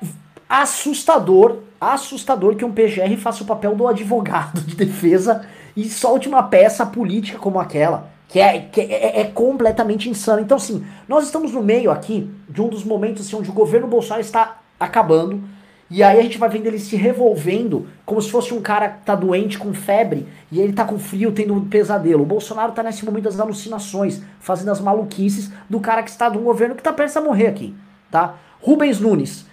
assustador, 0.47 1.59
assustador 1.79 2.55
que 2.55 2.63
um 2.63 2.71
PGR 2.71 3.17
faça 3.17 3.43
o 3.43 3.45
papel 3.45 3.75
do 3.75 3.87
advogado 3.87 4.61
de 4.61 4.75
defesa 4.75 5.45
e 5.75 5.89
solte 5.89 6.27
uma 6.27 6.43
peça 6.43 6.85
política 6.85 7.37
como 7.37 7.59
aquela. 7.59 8.13
Que, 8.27 8.39
é, 8.39 8.59
que 8.59 8.81
é, 8.81 9.21
é, 9.21 9.23
completamente 9.25 10.09
insano. 10.09 10.41
Então, 10.41 10.57
assim, 10.57 10.83
nós 11.07 11.25
estamos 11.25 11.53
no 11.53 11.61
meio 11.61 11.91
aqui 11.91 12.29
de 12.49 12.61
um 12.61 12.67
dos 12.67 12.83
momentos 12.83 13.25
assim, 13.25 13.35
onde 13.35 13.49
o 13.49 13.53
governo 13.53 13.87
Bolsonaro 13.87 14.21
está 14.21 14.61
acabando 14.79 15.43
e 15.89 16.01
aí 16.01 16.19
a 16.19 16.21
gente 16.23 16.39
vai 16.39 16.49
vendo 16.49 16.65
ele 16.65 16.79
se 16.79 16.95
revolvendo 16.95 17.87
como 18.05 18.19
se 18.19 18.31
fosse 18.31 18.53
um 18.53 18.61
cara 18.61 18.89
que 18.89 19.05
tá 19.05 19.13
doente 19.13 19.59
com 19.59 19.71
febre 19.71 20.27
e 20.51 20.59
ele 20.59 20.73
tá 20.73 20.83
com 20.83 20.97
frio, 20.97 21.31
tendo 21.31 21.53
um 21.53 21.69
pesadelo. 21.69 22.23
O 22.23 22.25
Bolsonaro 22.25 22.71
tá 22.71 22.81
nesse 22.81 23.05
momento 23.05 23.25
das 23.25 23.39
alucinações, 23.39 24.21
fazendo 24.39 24.71
as 24.71 24.81
maluquices 24.81 25.51
do 25.69 25.79
cara 25.79 26.01
que 26.01 26.09
está 26.09 26.27
um 26.29 26.43
governo 26.43 26.73
que 26.73 26.81
tá 26.81 26.91
prestes 26.91 27.17
a 27.17 27.21
morrer 27.21 27.47
aqui, 27.47 27.75
tá? 28.09 28.35
Rubens 28.59 28.99
Nunes, 28.99 29.45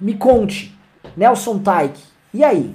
me 0.00 0.14
conte. 0.14 0.76
Nelson 1.16 1.58
Taik, 1.60 2.00
e 2.34 2.44
aí? 2.44 2.74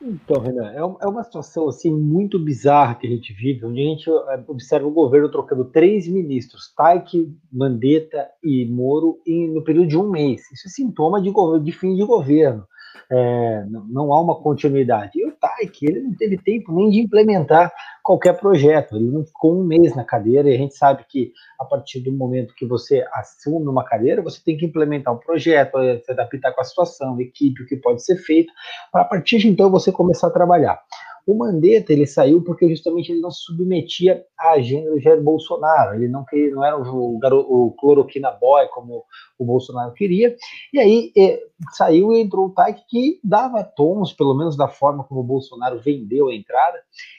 Então, 0.00 0.40
Renan, 0.40 0.70
é, 0.70 0.78
é 0.78 1.06
uma 1.08 1.24
situação 1.24 1.68
assim 1.68 1.92
muito 1.92 2.38
bizarra 2.38 2.94
que 2.94 3.06
a 3.06 3.10
gente 3.10 3.32
vive, 3.32 3.66
onde 3.66 3.80
a 3.80 3.84
gente 3.84 4.08
é, 4.08 4.44
observa 4.46 4.86
o 4.86 4.92
governo 4.92 5.28
trocando 5.28 5.64
três 5.64 6.06
ministros, 6.06 6.72
Taik, 6.76 7.34
Mandetta 7.52 8.28
e 8.42 8.64
Moro, 8.66 9.20
em, 9.26 9.52
no 9.52 9.62
período 9.64 9.88
de 9.88 9.98
um 9.98 10.08
mês. 10.08 10.42
Isso 10.52 10.68
é 10.68 10.70
sintoma 10.70 11.20
de, 11.20 11.32
de 11.62 11.72
fim 11.72 11.96
de 11.96 12.04
governo 12.04 12.64
é, 13.10 13.64
não, 13.68 13.86
não, 13.86 14.12
há 14.12 14.20
uma 14.20 14.36
continuidade. 14.36 15.12
E 15.18 15.26
o 15.26 15.32
Taik, 15.32 15.86
ele 15.86 16.00
não 16.00 16.14
teve 16.14 16.36
tempo 16.38 16.72
nem 16.72 16.90
de 16.90 17.00
implementar 17.00 17.72
qualquer 18.08 18.40
projeto, 18.40 18.96
ele 18.96 19.10
não 19.10 19.22
ficou 19.22 19.60
um 19.60 19.62
mês 19.62 19.94
na 19.94 20.02
cadeira, 20.02 20.48
e 20.48 20.54
a 20.54 20.56
gente 20.56 20.74
sabe 20.74 21.04
que 21.06 21.30
a 21.60 21.64
partir 21.66 22.00
do 22.00 22.10
momento 22.10 22.54
que 22.54 22.64
você 22.64 23.06
assume 23.12 23.68
uma 23.68 23.84
cadeira, 23.84 24.22
você 24.22 24.40
tem 24.42 24.56
que 24.56 24.64
implementar 24.64 25.12
um 25.12 25.18
projeto, 25.18 25.76
é, 25.76 25.98
se 25.98 26.10
adaptar 26.10 26.54
com 26.54 26.60
a 26.62 26.64
situação, 26.64 27.20
equipe, 27.20 27.62
o 27.62 27.66
que 27.66 27.76
pode 27.76 28.02
ser 28.02 28.16
feito, 28.16 28.50
para 28.90 29.02
a 29.02 29.04
partir 29.04 29.36
de 29.36 29.48
então 29.48 29.70
você 29.70 29.92
começar 29.92 30.28
a 30.28 30.30
trabalhar. 30.30 30.80
O 31.28 31.36
Mandetta 31.36 31.92
ele 31.92 32.06
saiu 32.06 32.42
porque 32.42 32.66
justamente 32.70 33.12
ele 33.12 33.20
não 33.20 33.30
se 33.30 33.42
submetia 33.42 34.24
à 34.38 34.52
agenda 34.52 34.90
do 34.90 34.98
Jair 34.98 35.22
Bolsonaro. 35.22 35.96
Ele 35.96 36.08
não 36.08 36.24
queria, 36.24 36.50
não 36.54 36.64
era 36.64 36.78
o, 36.78 37.18
o, 37.20 37.66
o 37.66 37.72
cloroquina 37.72 38.30
boy 38.30 38.66
como 38.68 39.04
o 39.38 39.44
Bolsonaro 39.44 39.92
queria. 39.92 40.34
E 40.72 40.80
aí 40.80 41.12
é, 41.14 41.38
saiu 41.72 42.14
e 42.14 42.22
entrou 42.22 42.46
o 42.46 42.50
Taik 42.54 42.82
que 42.88 43.20
dava 43.22 43.62
tons, 43.62 44.10
pelo 44.14 44.34
menos 44.34 44.56
da 44.56 44.68
forma 44.68 45.04
como 45.04 45.20
o 45.20 45.24
Bolsonaro 45.24 45.78
vendeu 45.78 46.28
a 46.28 46.34
entrada, 46.34 46.78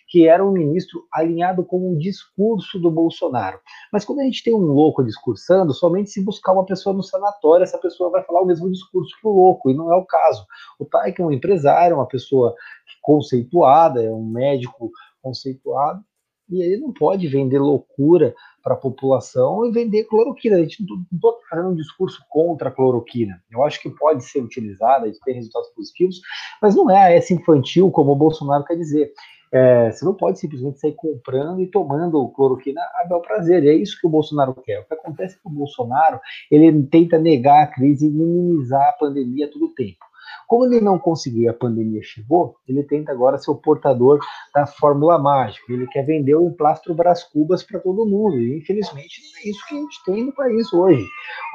que 0.10 0.28
era 0.28 0.44
um 0.46 0.52
ministro 0.52 1.06
alinhado 1.14 1.64
com 1.64 1.94
o 1.94 1.98
discurso 1.98 2.80
do 2.80 2.90
Bolsonaro. 2.90 3.60
Mas 3.94 4.04
quando 4.04 4.22
a 4.22 4.24
gente 4.24 4.44
tem 4.44 4.54
um 4.54 4.74
louco 4.74 5.04
discursando, 5.04 5.72
somente 5.72 6.10
se 6.10 6.24
buscar 6.24 6.52
uma 6.54 6.66
pessoa 6.66 6.96
no 6.96 7.04
sanatório, 7.04 7.64
essa 7.64 7.78
pessoa 7.78 8.10
vai 8.10 8.24
falar 8.24 8.42
o 8.42 8.46
mesmo 8.46 8.72
discurso 8.72 9.16
que 9.22 9.28
o 9.28 9.32
louco, 9.32 9.70
e 9.70 9.76
não 9.76 9.94
é 9.94 9.96
o 9.96 10.06
caso. 10.06 10.46
O 10.80 10.86
Taik 10.86 11.22
é 11.22 11.26
um 11.26 11.32
empresário, 11.32 11.96
uma 11.96 12.08
pessoa 12.08 12.56
conceituada, 13.04 14.04
é 14.04 14.12
um 14.12 14.26
médico 14.26 14.92
conceituado, 15.22 16.04
e 16.50 16.64
ele 16.64 16.78
não 16.78 16.92
pode 16.92 17.28
vender 17.28 17.60
loucura 17.60 18.34
para 18.64 18.74
a 18.74 18.78
população 18.78 19.66
e 19.66 19.72
vender 19.72 20.06
cloroquina. 20.06 20.56
A 20.56 20.62
gente 20.62 20.84
não 20.84 21.30
está 21.30 21.48
fazendo 21.50 21.70
um 21.70 21.76
discurso 21.76 22.20
contra 22.28 22.70
a 22.70 22.72
cloroquina. 22.72 23.40
Eu 23.52 23.64
acho 23.64 23.80
que 23.80 23.90
pode 23.92 24.24
ser 24.24 24.42
utilizada, 24.42 25.12
tem 25.24 25.36
resultados 25.36 25.70
positivos, 25.70 26.20
mas 26.60 26.76
não 26.76 26.90
é 26.90 27.16
essa 27.16 27.34
infantil 27.34 27.92
como 27.92 28.12
o 28.14 28.16
Bolsonaro 28.16 28.66
quer 28.66 28.76
dizer. 28.76 29.14
É, 29.52 29.92
você 29.92 30.06
não 30.06 30.14
pode 30.14 30.40
simplesmente 30.40 30.80
sair 30.80 30.94
comprando 30.94 31.62
e 31.62 31.68
tomando 31.68 32.28
cloroquina 32.30 32.82
a 33.02 33.08
bel 33.08 33.22
prazer. 33.22 33.64
E 33.64 33.70
é 33.70 33.74
isso 33.74 34.00
que 34.00 34.08
o 34.08 34.10
Bolsonaro 34.10 34.54
quer. 34.54 34.80
O 34.80 34.86
que 34.86 34.94
acontece 34.94 35.36
é 35.36 35.40
que 35.40 35.48
o 35.48 35.52
Bolsonaro 35.52 36.20
ele 36.52 36.84
tenta 36.84 37.18
negar 37.18 37.64
a 37.64 37.68
crise 37.68 38.08
e 38.08 38.12
minimizar 38.12 38.90
a 38.90 38.94
pandemia 38.94 39.48
a 39.48 39.50
todo 39.50 39.74
tempo. 39.74 40.10
Como 40.48 40.66
ele 40.66 40.82
não 40.82 40.98
conseguiu, 40.98 41.50
a 41.50 41.54
pandemia 41.54 42.02
chegou, 42.04 42.56
ele 42.68 42.84
tenta 42.84 43.12
agora 43.12 43.38
ser 43.38 43.52
o 43.52 43.56
portador 43.56 44.20
da 44.54 44.66
fórmula 44.66 45.20
mágica. 45.20 45.72
Ele 45.72 45.88
quer 45.88 46.04
vender 46.04 46.36
o 46.36 46.52
plastro 46.52 46.94
Brás 46.94 47.24
Cubas 47.24 47.64
para 47.64 47.80
todo 47.80 48.06
mundo. 48.06 48.40
E 48.40 48.58
infelizmente 48.58 49.22
não 49.22 49.40
é 49.40 49.50
isso 49.50 49.68
que 49.68 49.76
a 49.76 49.80
gente 49.80 50.04
tem 50.06 50.26
no 50.26 50.34
país 50.34 50.74
hoje. 50.74 51.06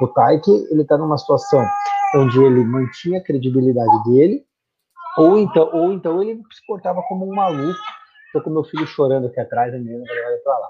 O 0.01 0.07
Taik 0.07 0.49
ele 0.71 0.81
está 0.81 0.97
numa 0.97 1.17
situação 1.17 1.65
onde 2.15 2.41
ele 2.41 2.63
mantinha 2.63 3.19
a 3.19 3.23
credibilidade 3.23 4.03
dele, 4.05 4.45
ou 5.17 5.37
então, 5.37 5.69
ou 5.73 5.93
então 5.93 6.21
ele 6.21 6.41
se 6.51 6.65
portava 6.65 7.01
como 7.07 7.29
um 7.29 7.35
maluco 7.35 7.79
Tô 8.35 8.41
com 8.41 8.49
meu 8.49 8.65
filho 8.65 8.85
chorando 8.85 9.27
aqui 9.27 9.39
atrás, 9.39 9.73
a 9.73 9.77
menina 9.77 10.03
vai 10.05 10.35
levar 10.35 10.59
lá. 10.59 10.69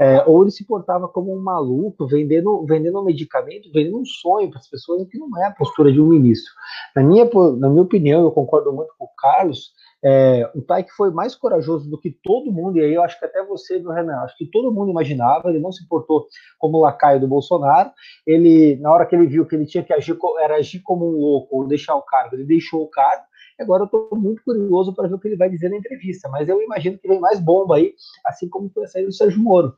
É, 0.00 0.24
ou 0.26 0.42
ele 0.42 0.50
se 0.50 0.66
portava 0.66 1.06
como 1.06 1.32
um 1.32 1.40
maluco, 1.40 2.04
vendendo, 2.04 2.66
vendendo 2.66 3.00
um 3.00 3.04
medicamento, 3.04 3.70
vendendo 3.72 4.00
um 4.00 4.04
sonho 4.04 4.50
para 4.50 4.58
as 4.58 4.68
pessoas, 4.68 5.02
o 5.02 5.06
que 5.06 5.16
não 5.16 5.28
é 5.40 5.46
a 5.46 5.52
postura 5.52 5.92
de 5.92 6.00
um 6.00 6.08
ministro. 6.08 6.52
Na 6.96 7.04
minha, 7.04 7.24
na 7.24 7.68
minha 7.68 7.82
opinião, 7.82 8.24
eu 8.24 8.32
concordo 8.32 8.72
muito 8.72 8.92
com 8.98 9.04
o 9.04 9.10
Carlos, 9.16 9.70
é, 10.04 10.50
o 10.52 10.60
Taik 10.60 10.90
foi 10.96 11.12
mais 11.12 11.36
corajoso 11.36 11.88
do 11.88 11.96
que 11.96 12.10
todo 12.10 12.50
mundo, 12.50 12.78
e 12.78 12.80
aí 12.80 12.94
eu 12.94 13.02
acho 13.04 13.16
que 13.20 13.24
até 13.24 13.40
você, 13.44 13.78
do 13.78 13.92
Renan, 13.92 14.22
acho 14.22 14.36
que 14.36 14.46
todo 14.46 14.72
mundo 14.72 14.90
imaginava, 14.90 15.48
ele 15.48 15.60
não 15.60 15.70
se 15.70 15.86
portou 15.88 16.26
como 16.58 16.80
lacaio 16.80 17.20
do 17.20 17.28
Bolsonaro, 17.28 17.92
ele, 18.26 18.74
na 18.80 18.90
hora 18.90 19.06
que 19.06 19.14
ele 19.14 19.28
viu 19.28 19.46
que 19.46 19.54
ele 19.54 19.66
tinha 19.66 19.84
que 19.84 19.92
agir, 19.92 20.18
era 20.40 20.56
agir 20.56 20.80
como 20.80 21.06
um 21.06 21.20
louco, 21.20 21.56
ou 21.56 21.68
deixar 21.68 21.94
o 21.94 22.02
cargo, 22.02 22.34
ele 22.34 22.44
deixou 22.44 22.82
o 22.82 22.88
cargo, 22.88 23.22
Agora 23.58 23.82
eu 23.82 23.86
estou 23.86 24.08
muito 24.12 24.42
curioso 24.44 24.94
para 24.94 25.08
ver 25.08 25.14
o 25.14 25.18
que 25.18 25.28
ele 25.28 25.36
vai 25.36 25.48
dizer 25.48 25.70
na 25.70 25.76
entrevista, 25.76 26.28
mas 26.28 26.48
eu 26.48 26.60
imagino 26.62 26.98
que 26.98 27.08
vem 27.08 27.18
mais 27.18 27.40
bomba 27.40 27.76
aí, 27.76 27.94
assim 28.24 28.48
como 28.48 28.68
foi 28.68 28.84
a 28.84 28.88
saída 28.88 29.08
do 29.08 29.14
Sérgio 29.14 29.40
Moro. 29.40 29.76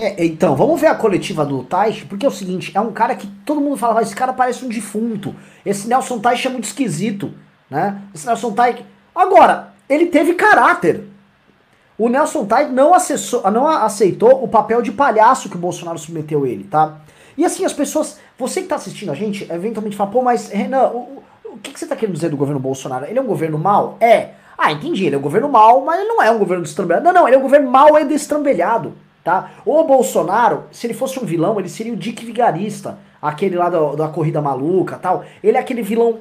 É, 0.00 0.24
então, 0.24 0.54
vamos 0.54 0.80
ver 0.80 0.86
a 0.86 0.94
coletiva 0.94 1.44
do 1.44 1.64
Taish, 1.64 2.04
porque 2.04 2.24
é 2.24 2.28
o 2.28 2.32
seguinte, 2.32 2.70
é 2.72 2.80
um 2.80 2.92
cara 2.92 3.16
que 3.16 3.26
todo 3.44 3.60
mundo 3.60 3.76
fala, 3.76 4.00
esse 4.00 4.14
cara 4.14 4.32
parece 4.32 4.64
um 4.64 4.68
defunto. 4.68 5.34
Esse 5.66 5.88
Nelson 5.88 6.20
Taish 6.20 6.46
é 6.46 6.48
muito 6.48 6.64
esquisito, 6.64 7.34
né? 7.68 8.02
Esse 8.14 8.26
Nelson 8.26 8.52
Taish... 8.52 8.84
Agora, 9.12 9.74
ele 9.88 10.06
teve 10.06 10.34
caráter. 10.34 11.04
O 11.98 12.08
Nelson 12.08 12.46
Taish 12.46 12.70
não, 12.70 12.94
acessou, 12.94 13.50
não 13.50 13.66
aceitou 13.66 14.44
o 14.44 14.46
papel 14.46 14.80
de 14.82 14.92
palhaço 14.92 15.48
que 15.48 15.56
o 15.56 15.60
Bolsonaro 15.60 15.98
submeteu 15.98 16.46
ele, 16.46 16.62
tá? 16.62 17.00
E 17.36 17.44
assim, 17.44 17.64
as 17.64 17.72
pessoas. 17.72 18.20
Você 18.38 18.60
que 18.60 18.66
está 18.66 18.76
assistindo 18.76 19.10
a 19.10 19.14
gente, 19.14 19.50
eventualmente 19.50 19.96
fala, 19.96 20.10
pô, 20.10 20.22
mas 20.22 20.48
Renan, 20.48 20.90
o, 20.90 21.22
o 21.44 21.58
que, 21.58 21.72
que 21.72 21.78
você 21.78 21.84
está 21.84 21.96
querendo 21.96 22.14
dizer 22.14 22.30
do 22.30 22.36
governo 22.36 22.60
Bolsonaro? 22.60 23.04
Ele 23.04 23.18
é 23.18 23.22
um 23.22 23.26
governo 23.26 23.58
mau? 23.58 23.96
É. 24.00 24.30
Ah, 24.56 24.70
entendi, 24.70 25.06
ele 25.06 25.16
é 25.16 25.18
um 25.18 25.22
governo 25.22 25.48
mau, 25.48 25.84
mas 25.84 26.00
ele 26.00 26.08
não 26.08 26.22
é 26.22 26.30
um 26.30 26.38
governo 26.38 26.62
destrambelhado. 26.62 27.04
Não, 27.04 27.12
não, 27.12 27.26
ele 27.26 27.36
é 27.36 27.38
um 27.38 27.42
governo 27.42 27.70
mau 27.70 27.98
e 27.98 28.04
destrambelhado, 28.04 28.94
tá? 29.24 29.50
O 29.66 29.82
Bolsonaro, 29.82 30.64
se 30.70 30.86
ele 30.86 30.94
fosse 30.94 31.18
um 31.18 31.24
vilão, 31.24 31.58
ele 31.58 31.68
seria 31.68 31.92
o 31.92 31.96
Dick 31.96 32.24
Vigarista, 32.24 32.98
aquele 33.20 33.56
lá 33.56 33.68
da, 33.68 33.94
da 33.94 34.08
corrida 34.08 34.40
maluca 34.40 34.96
tal. 34.96 35.24
Ele 35.42 35.56
é 35.56 35.60
aquele 35.60 35.82
vilão 35.82 36.20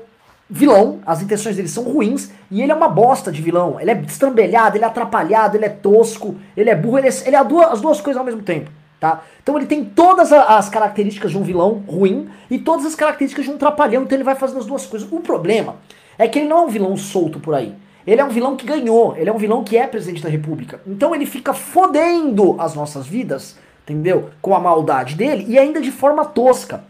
vilão, 0.50 1.00
as 1.06 1.22
intenções 1.22 1.58
dele 1.58 1.68
são 1.68 1.84
ruins, 1.84 2.32
e 2.50 2.62
ele 2.62 2.72
é 2.72 2.76
uma 2.76 2.88
bosta 2.88 3.32
de 3.32 3.42
vilão. 3.42 3.80
Ele 3.80 3.92
é 3.92 3.96
destrambelhado, 3.96 4.78
ele 4.78 4.86
é 4.86 4.88
atrapalhado, 4.88 5.58
ele 5.58 5.66
é 5.66 5.70
tosco, 5.70 6.36
ele 6.56 6.70
é 6.70 6.76
burro, 6.76 7.00
ele 7.00 7.10
é, 7.10 7.12
ele 7.26 7.36
é 7.36 7.40
as 7.40 7.82
duas 7.82 8.02
coisas 8.02 8.18
ao 8.18 8.26
mesmo 8.26 8.42
tempo. 8.42 8.72
Tá? 9.00 9.24
Então 9.44 9.56
ele 9.56 9.68
tem 9.68 9.86
todas 9.86 10.34
as 10.34 10.70
características 10.70 11.30
de 11.30 11.38
um 11.38 11.44
vilão 11.44 11.84
ruim 11.88 12.30
e 12.50 12.58
todas 12.58 12.84
as 12.84 12.96
características 12.96 13.46
de 13.46 13.52
um 13.52 13.58
trapalhão, 13.58 14.04
então 14.04 14.18
ele 14.18 14.24
vai 14.24 14.34
fazendo 14.34 14.60
as 14.60 14.66
duas 14.66 14.88
coisas. 14.88 15.08
O 15.12 15.20
problema 15.20 15.76
é 16.18 16.28
que 16.28 16.40
ele 16.40 16.48
não 16.48 16.58
é 16.58 16.62
um 16.62 16.68
vilão 16.68 16.98
solto 16.98 17.40
por 17.40 17.54
aí. 17.54 17.76
Ele 18.08 18.22
é 18.22 18.26
um 18.26 18.30
vilão 18.30 18.56
que 18.56 18.66
ganhou, 18.66 19.16
ele 19.16 19.30
é 19.30 19.34
um 19.34 19.38
vilão 19.38 19.64
que 19.64 19.78
é 19.78 19.86
presidente 19.86 20.24
da 20.24 20.30
república. 20.30 20.82
Então 20.88 21.14
ele 21.14 21.26
fica 21.26 21.54
fodendo 21.54 22.56
as 22.60 22.74
nossas 22.74 23.06
vidas, 23.06 23.60
entendeu? 23.84 24.32
Com 24.42 24.56
a 24.56 24.60
maldade 24.60 25.14
dele 25.14 25.46
e 25.48 25.60
ainda 25.60 25.80
de 25.80 25.92
forma 25.92 26.26
tosca. 26.26 26.84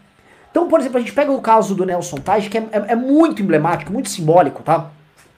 Então, 0.50 0.66
por 0.66 0.80
exemplo, 0.80 0.96
a 0.96 1.00
gente 1.00 1.12
pega 1.12 1.30
o 1.30 1.42
caso 1.42 1.74
do 1.74 1.84
Nelson 1.84 2.16
Taj, 2.16 2.48
que 2.48 2.56
é, 2.56 2.68
é, 2.72 2.92
é 2.92 2.96
muito 2.96 3.42
emblemático, 3.42 3.92
muito 3.92 4.08
simbólico, 4.08 4.62
tá? 4.62 4.90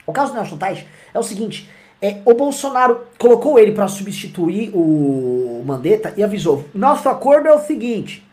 O 0.07 0.13
caso 0.13 0.33
do 0.33 0.37
Nelson 0.37 0.57
Taj 0.57 0.87
é 1.13 1.19
o 1.19 1.23
seguinte, 1.23 1.69
é, 2.03 2.19
o 2.25 2.33
Bolsonaro 2.35 3.03
colocou 3.19 3.59
ele 3.59 3.73
para 3.73 3.87
substituir 3.87 4.71
o 4.75 5.63
Mandetta 5.67 6.15
e 6.17 6.23
avisou: 6.23 6.65
nosso 6.75 7.09
acordo 7.09 7.49
é 7.49 7.53
o 7.53 7.61
seguinte, 7.61 8.27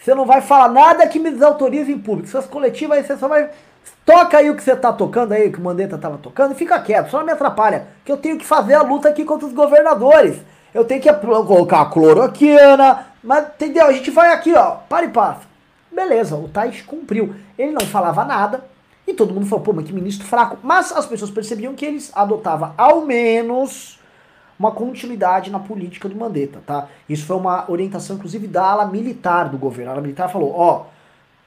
você 0.00 0.14
não 0.14 0.24
vai 0.24 0.40
falar 0.40 0.68
nada 0.68 1.06
que 1.06 1.18
me 1.18 1.30
desautorize 1.30 1.92
em 1.92 1.98
público. 1.98 2.28
Suas 2.28 2.46
coletivas 2.46 2.98
aí 2.98 3.04
você 3.04 3.16
só 3.16 3.28
vai. 3.28 3.50
Toca 4.04 4.38
aí 4.38 4.50
o 4.50 4.56
que 4.56 4.62
você 4.62 4.74
tá 4.74 4.92
tocando 4.92 5.32
aí, 5.32 5.50
que 5.50 5.58
o 5.58 5.62
Mandetta 5.62 5.98
tava 5.98 6.18
tocando, 6.18 6.52
e 6.52 6.56
fica 6.56 6.80
quieto, 6.80 7.10
só 7.10 7.18
não 7.18 7.26
me 7.26 7.32
atrapalha. 7.32 7.88
Que 8.04 8.10
eu 8.10 8.16
tenho 8.16 8.38
que 8.38 8.46
fazer 8.46 8.74
a 8.74 8.82
luta 8.82 9.08
aqui 9.08 9.24
contra 9.24 9.46
os 9.46 9.52
governadores. 9.52 10.38
Eu 10.72 10.84
tenho 10.84 11.00
que 11.00 11.12
colocar 11.12 11.82
a 11.82 11.86
cloroquina, 11.86 13.06
mas 13.22 13.48
entendeu? 13.48 13.86
A 13.86 13.92
gente 13.92 14.10
vai 14.10 14.32
aqui, 14.32 14.54
ó, 14.54 14.76
para 14.88 15.04
e 15.04 15.08
passa. 15.08 15.42
Beleza, 15.92 16.36
o 16.36 16.48
Tais 16.48 16.80
cumpriu. 16.82 17.34
Ele 17.58 17.72
não 17.72 17.86
falava 17.86 18.24
nada, 18.24 18.64
e 19.10 19.14
todo 19.14 19.34
mundo 19.34 19.46
falou, 19.46 19.64
pô, 19.64 19.72
mas 19.72 19.86
que 19.86 19.92
ministro 19.92 20.26
fraco. 20.26 20.58
Mas 20.62 20.92
as 20.92 21.06
pessoas 21.06 21.30
percebiam 21.30 21.74
que 21.74 21.84
eles 21.84 22.10
adotavam 22.14 22.74
ao 22.76 23.02
menos 23.02 23.98
uma 24.58 24.72
continuidade 24.72 25.50
na 25.50 25.58
política 25.58 26.08
do 26.08 26.14
Mandetta, 26.14 26.62
tá? 26.66 26.88
Isso 27.08 27.24
foi 27.24 27.36
uma 27.36 27.70
orientação, 27.70 28.16
inclusive, 28.16 28.46
da 28.46 28.62
ala 28.62 28.86
militar 28.86 29.48
do 29.48 29.56
governo. 29.56 29.90
A 29.90 29.94
ala 29.94 30.02
militar 30.02 30.28
falou, 30.28 30.52
ó, 30.54 30.84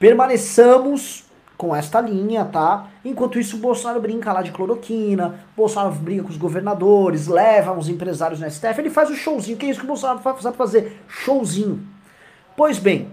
permaneçamos 0.00 1.24
com 1.56 1.74
esta 1.74 2.00
linha, 2.00 2.44
tá? 2.44 2.88
Enquanto 3.04 3.38
isso, 3.38 3.56
o 3.56 3.60
Bolsonaro 3.60 4.00
brinca 4.00 4.32
lá 4.32 4.42
de 4.42 4.50
cloroquina, 4.50 5.40
Bolsonaro 5.56 5.94
briga 5.94 6.24
com 6.24 6.30
os 6.30 6.36
governadores, 6.36 7.28
leva 7.28 7.72
uns 7.72 7.88
empresários 7.88 8.40
no 8.40 8.50
STF, 8.50 8.80
ele 8.80 8.90
faz 8.90 9.08
o 9.10 9.14
showzinho, 9.14 9.56
que 9.56 9.66
é 9.66 9.70
isso 9.70 9.78
que 9.78 9.86
o 9.86 9.88
Bolsonaro 9.88 10.20
sabe 10.40 10.56
fazer, 10.56 11.00
showzinho. 11.06 11.86
Pois 12.56 12.78
bem, 12.78 13.12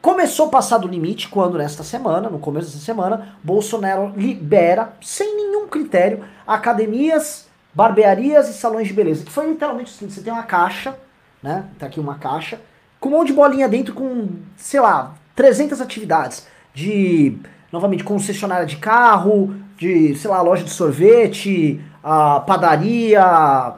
começou 0.00 0.46
a 0.46 0.50
passar 0.50 0.78
do 0.78 0.88
limite 0.88 1.28
quando 1.28 1.58
nesta 1.58 1.82
semana, 1.82 2.30
no 2.30 2.38
começo 2.38 2.68
dessa 2.68 2.84
semana, 2.84 3.36
Bolsonaro 3.42 4.12
libera, 4.16 4.92
sem 5.00 5.36
nenhum 5.36 5.68
critério, 5.68 6.24
academias, 6.46 7.46
barbearias 7.74 8.48
e 8.48 8.54
salões 8.54 8.88
de 8.88 8.94
beleza, 8.94 9.24
que 9.24 9.30
foi 9.30 9.48
literalmente 9.48 9.90
o 9.90 9.94
seguinte, 9.94 10.14
você 10.14 10.22
tem 10.22 10.32
uma 10.32 10.42
caixa, 10.42 10.96
né, 11.42 11.64
tá 11.78 11.86
aqui 11.86 12.00
uma 12.00 12.16
caixa, 12.16 12.60
com 13.00 13.08
um 13.08 13.12
monte 13.12 13.28
de 13.28 13.34
bolinha 13.34 13.68
dentro 13.68 13.94
com, 13.94 14.28
sei 14.56 14.80
lá, 14.80 15.14
300 15.36 15.80
atividades 15.80 16.46
de, 16.74 17.38
novamente, 17.72 18.02
concessionária 18.02 18.66
de 18.66 18.76
carro, 18.76 19.54
de, 19.76 20.16
sei 20.16 20.30
lá, 20.30 20.42
loja 20.42 20.64
de 20.64 20.70
sorvete, 20.70 21.80
a 22.02 22.40
padaria, 22.40 23.74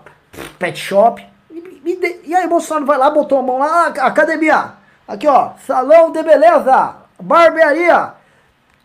pet 0.58 0.78
shop. 0.78 1.22
E, 1.50 1.58
e, 1.84 2.20
e 2.28 2.34
aí 2.34 2.48
Bolsonaro 2.48 2.86
vai 2.86 2.96
lá, 2.96 3.10
botou 3.10 3.38
a 3.38 3.42
mão 3.42 3.58
lá, 3.58 3.92
ah, 3.98 4.06
academia, 4.06 4.72
aqui 5.12 5.26
ó, 5.26 5.52
salão 5.66 6.10
de 6.10 6.22
beleza, 6.22 6.96
barbearia. 7.20 8.14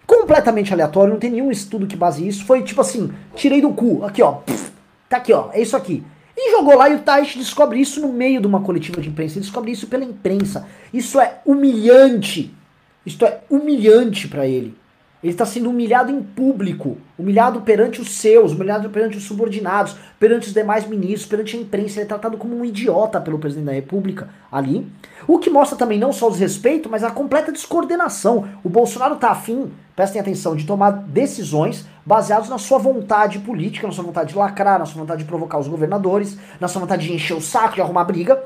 Completamente 0.06 0.72
aleatório, 0.72 1.14
não 1.14 1.20
tem 1.20 1.32
nenhum 1.32 1.50
estudo 1.50 1.88
que 1.88 1.96
base 1.96 2.28
isso. 2.28 2.46
Foi 2.46 2.62
tipo 2.62 2.82
assim, 2.82 3.12
tirei 3.34 3.62
do 3.62 3.72
cu, 3.72 4.04
aqui 4.06 4.22
ó, 4.22 4.40
tá 5.10 5.18
aqui 5.18 5.34
ó, 5.34 5.50
é 5.52 5.62
isso 5.62 5.76
aqui. 5.76 6.04
E 6.38 6.52
jogou 6.52 6.78
lá 6.78 6.90
e 6.90 6.96
o 6.96 7.00
Taish 7.00 7.38
descobre 7.38 7.80
isso 7.80 8.02
no 8.02 8.12
meio 8.12 8.42
de 8.42 8.48
uma 8.48 8.62
coletiva 8.62 9.02
de 9.02 9.08
imprensa. 9.08 9.36
Ele 9.36 9.46
descobre 9.46 9.72
isso 9.72 9.88
pela 9.88 10.04
imprensa. 10.04 10.68
Isso 10.94 11.20
é 11.20 11.40
humilhante 11.46 12.54
isto 13.06 13.24
é 13.24 13.42
humilhante 13.50 14.28
para 14.28 14.48
ele. 14.48 14.76
Ele 15.26 15.32
está 15.32 15.44
sendo 15.44 15.72
humilhado 15.72 16.12
em 16.12 16.22
público, 16.22 16.98
humilhado 17.18 17.62
perante 17.62 18.00
os 18.00 18.12
seus, 18.12 18.52
humilhado 18.52 18.92
perante 18.92 19.18
os 19.18 19.24
subordinados, 19.24 19.96
perante 20.20 20.50
os 20.50 20.54
demais 20.54 20.86
ministros, 20.86 21.26
perante 21.26 21.58
a 21.58 21.60
imprensa. 21.60 21.96
Ele 21.96 22.04
é 22.04 22.08
tratado 22.08 22.38
como 22.38 22.56
um 22.56 22.64
idiota 22.64 23.20
pelo 23.20 23.40
presidente 23.40 23.66
da 23.66 23.72
República 23.72 24.30
ali. 24.52 24.88
O 25.28 25.40
que 25.40 25.50
mostra 25.50 25.76
também 25.76 25.98
não 25.98 26.14
só 26.14 26.28
o 26.28 26.32
desrespeito, 26.32 26.92
mas 26.92 27.04
a 27.04 27.10
completa 27.10 27.52
descoordenação. 27.52 28.48
O 28.64 28.70
Bolsonaro 28.70 29.16
está 29.16 29.32
afim, 29.32 29.72
prestem 29.96 30.22
atenção, 30.22 30.56
de 30.56 30.64
tomar 30.64 30.92
decisões 30.92 31.88
baseadas 32.06 32.48
na 32.48 32.60
sua 32.60 32.78
vontade 32.78 33.40
política, 33.40 33.88
na 33.88 33.94
sua 33.94 34.04
vontade 34.04 34.30
de 34.30 34.38
lacrar, 34.38 34.78
na 34.78 34.86
sua 34.86 35.02
vontade 35.02 35.24
de 35.24 35.28
provocar 35.28 35.58
os 35.58 35.68
governadores, 35.68 36.38
na 36.60 36.68
sua 36.68 36.82
vontade 36.82 37.08
de 37.08 37.12
encher 37.12 37.36
o 37.36 37.42
saco, 37.42 37.74
de 37.74 37.82
arrumar 37.82 38.04
briga. 38.04 38.40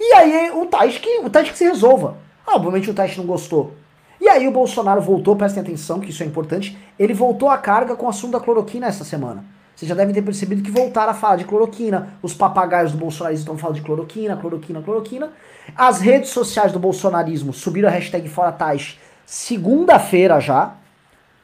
E 0.00 0.12
aí 0.14 0.50
o 0.50 0.66
Tais 0.66 0.98
que, 0.98 1.20
o 1.20 1.30
que 1.30 1.56
se 1.56 1.62
resolva. 1.62 2.16
Ah, 2.44 2.56
obviamente 2.56 2.90
o 2.90 2.94
Tais 2.94 3.16
não 3.16 3.24
gostou 3.24 3.83
e 4.20 4.28
aí 4.28 4.46
o 4.46 4.50
Bolsonaro 4.50 5.00
voltou, 5.00 5.36
prestem 5.36 5.62
atenção 5.62 6.00
que 6.00 6.10
isso 6.10 6.22
é 6.22 6.26
importante, 6.26 6.78
ele 6.98 7.12
voltou 7.12 7.48
à 7.48 7.58
carga 7.58 7.96
com 7.96 8.06
o 8.06 8.08
assunto 8.08 8.32
da 8.32 8.40
cloroquina 8.40 8.86
essa 8.86 9.04
semana. 9.04 9.44
Vocês 9.74 9.88
já 9.88 9.94
devem 9.94 10.14
ter 10.14 10.22
percebido 10.22 10.62
que 10.62 10.70
voltaram 10.70 11.10
a 11.10 11.14
falar 11.14 11.36
de 11.36 11.44
cloroquina, 11.44 12.10
os 12.22 12.32
papagaios 12.32 12.92
do 12.92 12.98
bolsonarismo 12.98 13.42
estão 13.42 13.58
falando 13.58 13.76
de 13.76 13.82
cloroquina, 13.82 14.36
cloroquina, 14.36 14.80
cloroquina. 14.80 15.32
As 15.76 16.00
redes 16.00 16.30
sociais 16.30 16.72
do 16.72 16.78
bolsonarismo 16.78 17.52
subiram 17.52 17.88
a 17.88 17.92
hashtag 17.92 18.28
Fora 18.28 18.52
Tais 18.52 18.98
segunda-feira 19.26 20.38
já, 20.38 20.74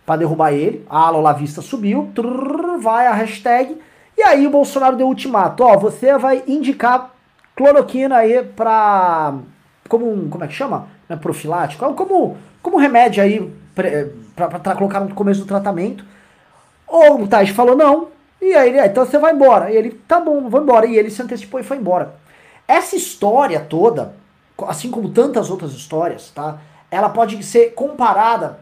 para 0.06 0.16
derrubar 0.16 0.52
ele. 0.52 0.86
A 0.88 1.06
ala 1.06 1.18
Olavista 1.18 1.60
subiu, 1.60 2.10
trrr, 2.14 2.78
vai 2.80 3.06
a 3.06 3.12
hashtag. 3.12 3.80
E 4.16 4.22
aí 4.22 4.46
o 4.46 4.50
Bolsonaro 4.50 4.96
deu 4.96 5.06
ultimato, 5.06 5.64
ó, 5.64 5.76
você 5.76 6.16
vai 6.16 6.44
indicar 6.46 7.10
cloroquina 7.56 8.16
aí 8.16 8.42
pra... 8.44 9.34
Como 9.88 10.12
um, 10.12 10.28
como 10.28 10.44
é 10.44 10.46
que 10.46 10.54
chama? 10.54 10.86
É 11.08 11.16
profilático? 11.16 11.84
É 11.84 11.92
como 11.94 12.36
como 12.62 12.78
remédio 12.78 13.22
aí 13.22 13.52
para 14.34 14.74
colocar 14.74 15.00
no 15.00 15.14
começo 15.14 15.40
do 15.40 15.46
tratamento. 15.46 16.04
O 16.86 17.26
Taish 17.26 17.50
falou 17.50 17.76
não, 17.76 18.08
e 18.40 18.54
aí 18.54 18.70
ele, 18.70 18.80
ah, 18.80 18.86
então 18.86 19.04
você 19.04 19.18
vai 19.18 19.32
embora. 19.32 19.70
E 19.70 19.76
ele, 19.76 19.90
tá 20.08 20.20
bom, 20.20 20.48
vou 20.48 20.62
embora. 20.62 20.86
E 20.86 20.96
ele 20.96 21.10
se 21.10 21.22
antecipou 21.22 21.60
e 21.60 21.64
foi 21.64 21.76
embora. 21.76 22.14
Essa 22.66 22.96
história 22.96 23.60
toda, 23.60 24.14
assim 24.66 24.90
como 24.90 25.10
tantas 25.10 25.50
outras 25.50 25.72
histórias, 25.72 26.30
tá? 26.30 26.58
Ela 26.90 27.08
pode 27.08 27.42
ser 27.42 27.74
comparada 27.74 28.60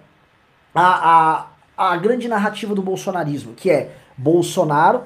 à, 0.75 1.47
à, 1.77 1.93
à 1.93 1.97
grande 1.97 2.29
narrativa 2.29 2.75
do 2.75 2.83
bolsonarismo, 2.83 3.55
que 3.55 3.71
é 3.71 3.93
Bolsonaro 4.17 5.05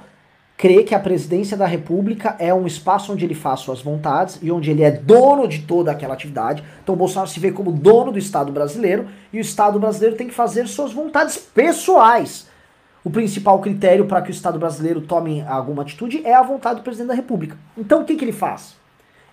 crê 0.63 0.85
que 0.85 0.95
a 0.95 1.01
presidência 1.01 1.57
da 1.57 1.67
República 1.67 2.37
é 2.39 2.55
um 2.55 2.69
espaço 2.69 3.13
onde 3.13 3.25
ele 3.25 3.35
faz 3.35 3.59
suas 3.59 3.83
vontades 3.83 4.39
e 4.41 4.53
onde 4.53 4.71
ele 4.71 4.85
é 4.85 4.93
dono 4.93 5.49
de 5.49 5.63
toda 5.63 5.91
aquela 5.91 6.15
atividade. 6.15 6.63
Então 6.81 6.95
Bolsonaro 6.95 7.29
se 7.29 7.41
vê 7.41 7.51
como 7.51 7.73
dono 7.73 8.13
do 8.13 8.19
Estado 8.21 8.53
brasileiro 8.53 9.09
e 9.33 9.39
o 9.39 9.41
Estado 9.41 9.81
brasileiro 9.81 10.15
tem 10.15 10.29
que 10.29 10.33
fazer 10.33 10.69
suas 10.69 10.93
vontades 10.93 11.37
pessoais. 11.37 12.47
O 13.03 13.11
principal 13.11 13.59
critério 13.59 14.07
para 14.07 14.23
que 14.23 14.31
o 14.31 14.31
Estado 14.31 14.57
brasileiro 14.57 15.01
tome 15.01 15.45
alguma 15.49 15.83
atitude 15.83 16.25
é 16.25 16.33
a 16.33 16.45
vontade 16.45 16.77
do 16.77 16.85
presidente 16.85 17.09
da 17.09 17.15
República. 17.15 17.59
Então 17.77 18.03
o 18.03 18.05
que, 18.05 18.15
que 18.15 18.25
ele 18.25 18.31
faz? 18.31 18.77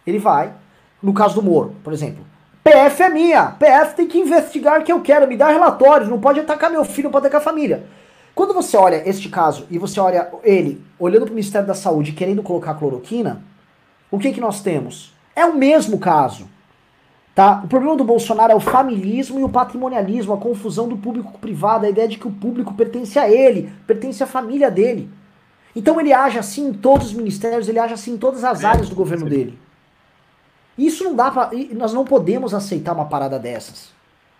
Ele 0.07 0.17
vai, 0.17 0.51
no 0.99 1.13
caso 1.13 1.35
do 1.35 1.43
Moro, 1.43 1.75
por 1.83 1.93
exemplo, 1.93 2.25
PF 2.63 3.03
é 3.03 3.09
minha, 3.09 3.51
PF 3.51 3.95
tem 3.95 4.07
que 4.07 4.17
investigar 4.17 4.83
que 4.83 4.91
eu 4.91 4.99
quero, 5.01 5.27
me 5.27 5.37
dá 5.37 5.49
relatórios, 5.49 6.09
não 6.09 6.19
pode 6.19 6.39
atacar 6.39 6.71
meu 6.71 6.83
filho, 6.83 7.03
não 7.03 7.11
pode 7.11 7.27
atacar 7.27 7.39
a 7.39 7.43
família. 7.43 7.83
Quando 8.39 8.53
você 8.53 8.77
olha 8.77 9.03
este 9.05 9.27
caso 9.27 9.67
e 9.69 9.77
você 9.77 9.99
olha 9.99 10.31
ele 10.45 10.81
olhando 10.97 11.23
para 11.23 11.31
o 11.33 11.35
Ministério 11.35 11.67
da 11.67 11.73
Saúde 11.73 12.13
querendo 12.13 12.41
colocar 12.41 12.73
cloroquina, 12.75 13.43
o 14.09 14.17
que, 14.17 14.31
que 14.31 14.39
nós 14.39 14.61
temos? 14.61 15.13
É 15.35 15.45
o 15.45 15.57
mesmo 15.57 15.99
caso. 15.99 16.47
Tá? 17.35 17.61
O 17.65 17.67
problema 17.67 17.97
do 17.97 18.05
Bolsonaro 18.05 18.53
é 18.53 18.55
o 18.55 18.61
familismo 18.61 19.41
e 19.41 19.43
o 19.43 19.49
patrimonialismo, 19.49 20.31
a 20.31 20.37
confusão 20.37 20.87
do 20.87 20.95
público 20.95 21.31
com 21.31 21.37
o 21.37 21.41
privado, 21.41 21.85
a 21.85 21.89
ideia 21.89 22.07
de 22.07 22.17
que 22.17 22.29
o 22.29 22.31
público 22.31 22.73
pertence 22.75 23.19
a 23.19 23.29
ele, 23.29 23.73
pertence 23.85 24.23
à 24.23 24.25
família 24.25 24.71
dele. 24.71 25.09
Então 25.75 25.99
ele 25.99 26.13
age 26.13 26.39
assim 26.39 26.69
em 26.69 26.73
todos 26.73 27.07
os 27.07 27.13
ministérios, 27.13 27.67
ele 27.67 27.77
age 27.77 27.93
assim 27.93 28.13
em 28.13 28.17
todas 28.17 28.45
as 28.45 28.63
áreas 28.63 28.87
do 28.87 28.95
governo 28.95 29.29
dele. 29.29 29.59
Isso 30.77 31.03
não 31.03 31.13
dá 31.13 31.29
para, 31.29 31.49
nós 31.73 31.91
não 31.91 32.05
podemos 32.05 32.53
aceitar 32.53 32.93
uma 32.93 33.03
parada 33.03 33.37
dessas. 33.37 33.98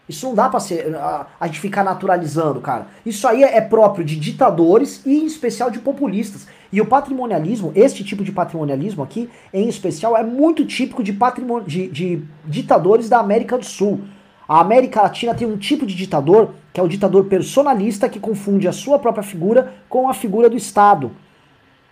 Isso 0.10 0.26
não 0.26 0.34
dá 0.34 0.50
pra 0.50 0.60
ser, 0.60 0.96
a, 0.96 1.28
a 1.40 1.46
gente 1.46 1.60
ficar 1.60 1.84
naturalizando, 1.84 2.60
cara. 2.60 2.88
Isso 3.06 3.28
aí 3.28 3.44
é, 3.44 3.58
é 3.58 3.62
próprio 3.62 4.04
de 4.04 4.16
ditadores 4.16 5.06
e 5.06 5.20
em 5.20 5.26
especial 5.28 5.70
de 5.70 5.78
populistas. 5.78 6.48
E 6.74 6.82
o 6.82 6.86
patrimonialismo, 6.86 7.72
este 7.76 8.04
tipo 8.04 8.24
de 8.24 8.32
patrimonialismo 8.32 9.04
aqui, 9.04 9.30
em 9.54 9.70
especial, 9.70 10.18
é 10.18 10.24
muito 10.24 10.66
típico 10.66 11.04
de, 11.04 11.14
patrimon... 11.14 11.62
de, 11.62 11.88
de 11.90 12.24
ditadores 12.44 13.08
da 13.08 13.20
América 13.20 13.56
do 13.56 13.66
Sul. 13.66 14.02
A 14.48 14.62
América 14.62 15.04
Latina 15.04 15.36
tem 15.36 15.48
um 15.48 15.58
tipo 15.58 15.86
de 15.86 15.94
ditador, 15.94 16.56
que 16.74 16.80
é 16.80 16.84
o 16.84 16.88
ditador 16.88 17.26
personalista, 17.26 18.10
que 18.10 18.20
confunde 18.20 18.68
a 18.68 18.72
sua 18.72 18.98
própria 18.98 19.24
figura 19.24 19.76
com 19.88 20.10
a 20.10 20.14
figura 20.14 20.50
do 20.50 20.58
Estado. 20.58 21.12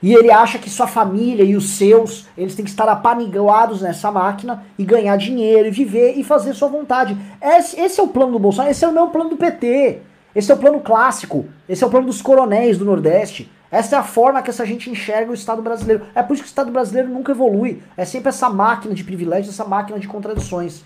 E 0.01 0.13
ele 0.13 0.31
acha 0.31 0.60
que 0.60 0.69
sua 0.69 0.86
família 0.86 1.43
e 1.43 1.55
os 1.55 1.71
seus, 1.71 2.27
eles 2.38 2.53
têm 2.53 2.63
que 2.63 2.69
estar 2.69 2.88
apaniguados 2.88 3.81
nessa 3.81 4.12
máquina 4.12 4.63
e 4.77 4.83
ganhar 4.83 5.17
dinheiro 5.17 5.67
e 5.67 5.71
viver 5.71 6.13
e 6.17 6.23
fazer 6.23 6.53
sua 6.53 6.67
vontade. 6.67 7.17
Esse, 7.41 7.79
esse 7.79 7.99
é 7.99 8.03
o 8.03 8.07
plano 8.07 8.33
do 8.33 8.39
Bolsonaro, 8.39 8.69
esse 8.69 8.86
é 8.86 8.88
o 8.88 8.93
meu 8.93 9.07
plano 9.07 9.31
do 9.31 9.38
PT. 9.38 10.01
Esse 10.36 10.51
é 10.51 10.55
o 10.55 10.57
plano 10.60 10.79
clássico, 10.81 11.47
esse 11.67 11.83
é 11.83 11.88
o 11.88 11.89
plano 11.89 12.05
dos 12.05 12.21
coronéis 12.21 12.77
do 12.77 12.86
Nordeste. 12.86 13.51
Essa 13.71 13.95
é 13.95 13.99
a 13.99 14.03
forma 14.03 14.41
que 14.43 14.51
essa 14.51 14.65
gente 14.67 14.88
enxerga 14.88 15.31
o 15.31 15.33
Estado 15.33 15.63
brasileiro. 15.63 16.05
É 16.13 16.21
por 16.21 16.33
isso 16.33 16.43
que 16.43 16.47
o 16.47 16.51
Estado 16.51 16.71
brasileiro 16.71 17.10
nunca 17.10 17.31
evolui. 17.31 17.81
É 17.97 18.05
sempre 18.05 18.29
essa 18.29 18.47
máquina 18.47 18.93
de 18.93 19.03
privilégios, 19.03 19.53
essa 19.53 19.65
máquina 19.65 19.99
de 19.99 20.07
contradições. 20.07 20.83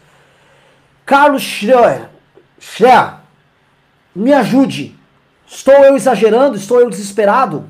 Carlos 1.05 1.41
Schroer, 1.41 2.09
Schroer, 2.57 3.15
me 4.15 4.31
ajude. 4.31 4.95
Estou 5.45 5.73
eu 5.83 5.97
exagerando? 5.97 6.55
Estou 6.55 6.79
eu 6.79 6.89
desesperado? 6.89 7.65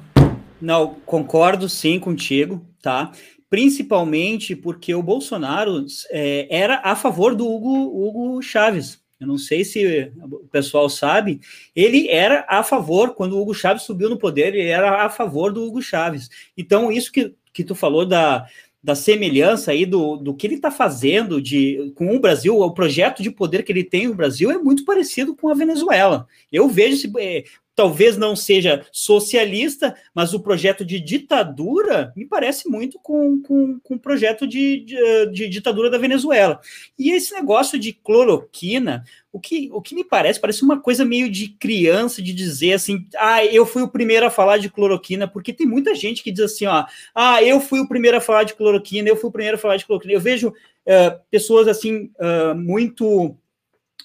Não, 0.62 0.95
concordo 1.06 1.67
sim 1.67 2.00
contigo, 2.00 2.65
tá? 2.82 3.12
Principalmente 3.50 4.56
porque 4.56 4.93
o 4.93 5.04
Bolsonaro 5.04 5.86
é, 6.10 6.47
era 6.50 6.82
a 6.84 6.95
favor 6.95 7.36
do 7.36 7.50
Hugo, 7.50 8.08
Hugo 8.08 8.41
Chaves. 8.41 9.02
Eu 9.19 9.28
não 9.28 9.38
sei 9.38 9.63
se 9.63 10.12
o 10.24 10.47
pessoal 10.52 10.89
sabe, 10.89 11.39
ele 11.76 12.08
era 12.10 12.45
a 12.47 12.63
favor, 12.63 13.13
quando 13.13 13.34
o 13.34 13.41
Hugo 13.41 13.54
Chaves 13.54 13.84
subiu 13.84 14.10
no 14.10 14.17
poder, 14.17 14.56
ele 14.56 14.69
era 14.69 15.06
a 15.06 15.10
favor 15.10 15.54
do 15.54 15.63
Hugo 15.63 15.82
Chaves. 15.82 16.30
Então, 16.58 16.91
isso 16.91 17.12
que, 17.12 17.34
que 17.54 17.63
tu 17.63 17.76
falou 17.76 18.04
da, 18.04 18.47
da 18.84 18.95
semelhança 18.95 19.71
aí 19.71 19.86
do, 19.86 20.17
do 20.17 20.34
que 20.34 20.47
ele 20.47 20.56
está 20.56 20.71
fazendo 20.71 21.39
de, 21.39 21.91
com 21.95 22.15
o 22.15 22.19
Brasil, 22.19 22.60
o 22.60 22.74
projeto 22.74 23.21
de 23.21 23.30
poder 23.30 23.63
que 23.63 23.71
ele 23.71 23.84
tem 23.84 24.08
no 24.08 24.15
Brasil 24.15 24.50
é 24.50 24.58
muito 24.58 24.84
parecido 24.84 25.36
com 25.36 25.50
a 25.50 25.54
Venezuela. 25.54 26.26
Eu 26.52 26.67
vejo 26.67 26.95
esse, 26.95 27.12
é, 27.19 27.43
talvez 27.82 28.15
não 28.15 28.36
seja 28.36 28.86
socialista, 28.91 29.96
mas 30.13 30.36
o 30.36 30.39
projeto 30.39 30.86
de 30.86 31.00
ditadura 31.00 32.13
me 32.15 32.28
parece 32.28 32.70
muito 32.70 33.00
com, 33.00 33.41
com, 33.41 33.80
com 33.80 33.96
o 33.96 34.00
projeto 34.00 34.46
de, 34.46 34.82
de, 34.82 35.32
de, 35.32 35.50
ditadura 35.50 35.89
da 35.89 35.98
Venezuela. 35.98 36.62
E 36.98 37.10
esse 37.10 37.34
negócio 37.34 37.80
de 37.80 37.91
cloroquina, 37.91 39.04
o 39.32 39.39
que, 39.39 39.67
o 39.74 39.82
que 39.82 39.96
me 39.96 40.04
parece, 40.04 40.39
parece 40.39 40.62
uma 40.62 40.80
coisa 40.80 41.04
meio 41.04 41.28
de 41.28 41.48
criança 41.48 42.22
de 42.22 42.34
dizer 42.34 42.74
assim, 42.74 43.04
ah, 43.17 43.44
eu 43.44 43.65
fui 43.65 43.82
o 43.82 43.89
primeiro 43.89 44.28
a 44.28 44.30
falar 44.30 44.60
de 44.60 44.70
cloroquina, 44.70 45.28
porque 45.28 45.52
tem 45.52 45.65
muita 45.65 45.96
gente 45.96 46.22
que 46.22 46.32
diz 46.32 46.41
assim, 46.41 46.67
ó, 46.67 46.86
ah, 47.15 47.41
eu 47.41 47.60
fui 47.60 47.80
o 47.80 47.88
primeiro 47.88 48.17
a 48.17 48.22
falar 48.22 48.44
de 48.44 48.54
cloroquina, 48.54 49.10
eu 49.10 49.15
fui 49.15 49.28
o 49.28 49.34
primeiro 49.34 49.58
a 49.58 49.60
falar 49.60 49.78
de 49.78 49.88
cloroquina. 49.88 50.13
Eu 50.13 50.22
vejo 50.22 50.50
uh, 50.50 51.20
pessoas 51.32 51.67
assim, 51.67 52.12
uh, 52.20 52.54
muito 52.54 53.36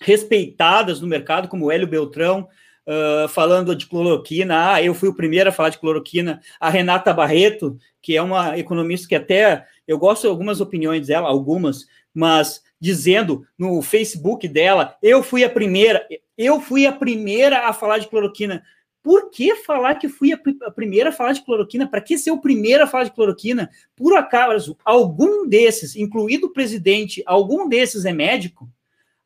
respeitadas 0.01 0.99
no 0.99 1.07
mercado, 1.07 1.47
como 1.47 1.67
o 1.67 1.71
Hélio 1.71 1.87
Beltrão, 1.87 2.49
uh, 2.87 3.29
falando 3.29 3.75
de 3.75 3.87
cloroquina. 3.87 4.73
Ah, 4.73 4.83
eu 4.83 4.95
fui 4.95 5.09
o 5.09 5.15
primeiro 5.15 5.51
a 5.51 5.53
falar 5.53 5.71
de 5.71 5.79
cloroquina. 5.79 6.41
A 6.61 6.71
Renata 6.71 7.13
Barreto, 7.13 7.79
que 8.01 8.17
é 8.17 8.23
uma 8.23 8.59
economista 8.59 9.09
que 9.09 9.15
até 9.15 9.67
eu 9.87 9.99
gosto 9.99 10.23
de 10.23 10.29
algumas 10.29 10.61
opiniões 10.61 11.07
dela, 11.07 11.29
algumas, 11.29 11.87
mas 12.15 12.63
dizendo 12.81 13.47
no 13.59 13.83
Facebook 13.83 14.47
dela, 14.49 14.97
eu 15.03 15.23
fui 15.23 15.45
a 15.45 15.51
primeira, 15.51 16.07
eu 16.37 16.61
fui 16.61 16.87
a 16.87 16.93
primeira 16.93 17.69
a 17.69 17.73
falar 17.73 17.99
de 17.99 18.09
cloroquina. 18.09 18.63
Por 19.03 19.31
que 19.31 19.55
falar 19.55 19.95
que 19.95 20.09
fui 20.09 20.33
a, 20.33 20.41
a 20.67 20.71
primeira 20.71 21.11
a 21.11 21.13
falar 21.13 21.33
de 21.33 21.45
cloroquina? 21.45 21.89
Para 21.89 22.01
que 22.01 22.19
ser 22.19 22.33
o 22.33 22.41
primeiro 22.41 22.83
a 22.83 22.87
falar 22.89 23.05
de 23.05 23.13
cloroquina? 23.13 23.71
Por 23.95 24.17
acaso, 24.17 24.77
algum 24.85 25.49
desses, 25.49 25.95
incluído 25.95 26.49
o 26.49 26.53
presidente, 26.53 27.23
algum 27.25 27.69
desses 27.69 28.05
é 28.05 28.13
médico? 28.13 28.69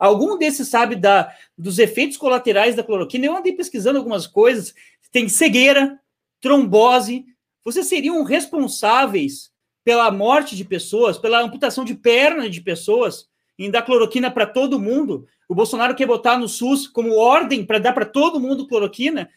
Algum 0.01 0.39
desses 0.39 0.67
sabe 0.69 0.97
da, 0.97 1.31
dos 1.59 1.79
efeitos 1.79 2.17
colaterais 2.17 2.75
da 2.75 2.83
cloroquina? 2.83 3.27
Eu 3.27 3.37
andei 3.37 3.53
pesquisando 3.53 3.99
algumas 3.99 4.27
coisas. 4.27 4.75
Tem 5.13 5.29
cegueira, 5.29 6.01
trombose. 6.41 7.27
Vocês 7.63 7.87
seriam 7.87 8.25
responsáveis 8.25 9.53
pela 9.85 10.11
morte 10.11 10.57
de 10.57 10.65
pessoas, 10.65 11.19
pela 11.19 11.43
amputação 11.43 11.85
de 11.85 11.95
perna 11.95 12.49
de 12.49 12.63
pessoas, 12.63 13.29
em 13.59 13.71
dar 13.71 13.83
cloroquina 13.83 14.31
para 14.31 14.47
todo 14.47 14.81
mundo. 14.81 15.27
O 15.47 15.55
Bolsonaro 15.55 15.95
quer 15.95 16.07
botar 16.07 16.39
no 16.39 16.49
SUS 16.49 16.87
como 16.87 17.15
ordem 17.15 17.67
para 17.67 17.79
dar 17.79 17.93
para 17.93 18.07
todo 18.07 18.41
mundo 18.41 18.67
cloroquina. 18.67 19.29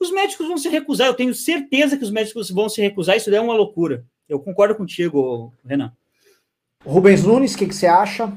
Os 0.00 0.10
médicos 0.10 0.46
vão 0.46 0.56
se 0.56 0.70
recusar. 0.70 1.08
Eu 1.08 1.14
tenho 1.14 1.34
certeza 1.34 1.94
que 1.94 2.04
os 2.04 2.10
médicos 2.10 2.50
vão 2.50 2.70
se 2.70 2.80
recusar. 2.80 3.18
Isso 3.18 3.34
é 3.34 3.40
uma 3.40 3.54
loucura. 3.54 4.02
Eu 4.26 4.40
concordo 4.40 4.74
contigo, 4.74 5.52
Renan. 5.62 5.92
Rubens 6.86 7.22
Nunes, 7.22 7.54
o 7.54 7.58
que, 7.58 7.66
que 7.66 7.74
você 7.74 7.86
acha? 7.86 8.32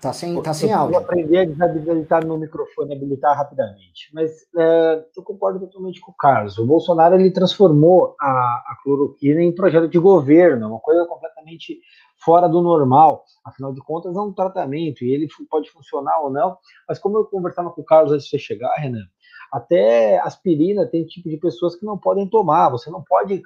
Tá 0.00 0.14
sem, 0.14 0.42
tá 0.42 0.54
sem 0.54 0.72
áudio. 0.72 0.94
Eu 0.94 1.00
aprender 1.00 1.38
a 1.38 1.44
desabilitar 1.44 2.24
meu 2.24 2.38
microfone, 2.38 2.94
habilitar 2.94 3.36
rapidamente. 3.36 4.08
Mas 4.14 4.30
é, 4.56 5.04
eu 5.14 5.22
concordo 5.22 5.60
totalmente 5.60 6.00
com 6.00 6.10
o 6.10 6.14
Carlos. 6.14 6.56
O 6.56 6.66
Bolsonaro 6.66 7.16
ele 7.16 7.30
transformou 7.30 8.16
a, 8.18 8.26
a 8.26 8.76
cloroquina 8.82 9.42
em 9.42 9.54
projeto 9.54 9.88
de 9.88 9.98
governo, 9.98 10.68
uma 10.68 10.80
coisa 10.80 11.04
completamente 11.04 11.80
fora 12.24 12.48
do 12.48 12.62
normal. 12.62 13.24
Afinal 13.44 13.74
de 13.74 13.80
contas, 13.82 14.16
é 14.16 14.20
um 14.20 14.32
tratamento 14.32 15.04
e 15.04 15.12
ele 15.12 15.28
pode 15.50 15.70
funcionar 15.70 16.18
ou 16.20 16.30
não. 16.30 16.56
Mas 16.88 16.98
como 16.98 17.18
eu 17.18 17.24
conversava 17.26 17.70
com 17.70 17.82
o 17.82 17.84
Carlos 17.84 18.12
antes 18.12 18.24
de 18.24 18.30
você 18.30 18.38
chegar, 18.38 18.74
Renan, 18.76 19.04
até 19.52 20.18
aspirina 20.20 20.86
tem 20.86 21.04
tipo 21.04 21.28
de 21.28 21.36
pessoas 21.36 21.76
que 21.76 21.84
não 21.84 21.98
podem 21.98 22.26
tomar. 22.26 22.70
Você 22.70 22.90
não 22.90 23.02
pode 23.02 23.42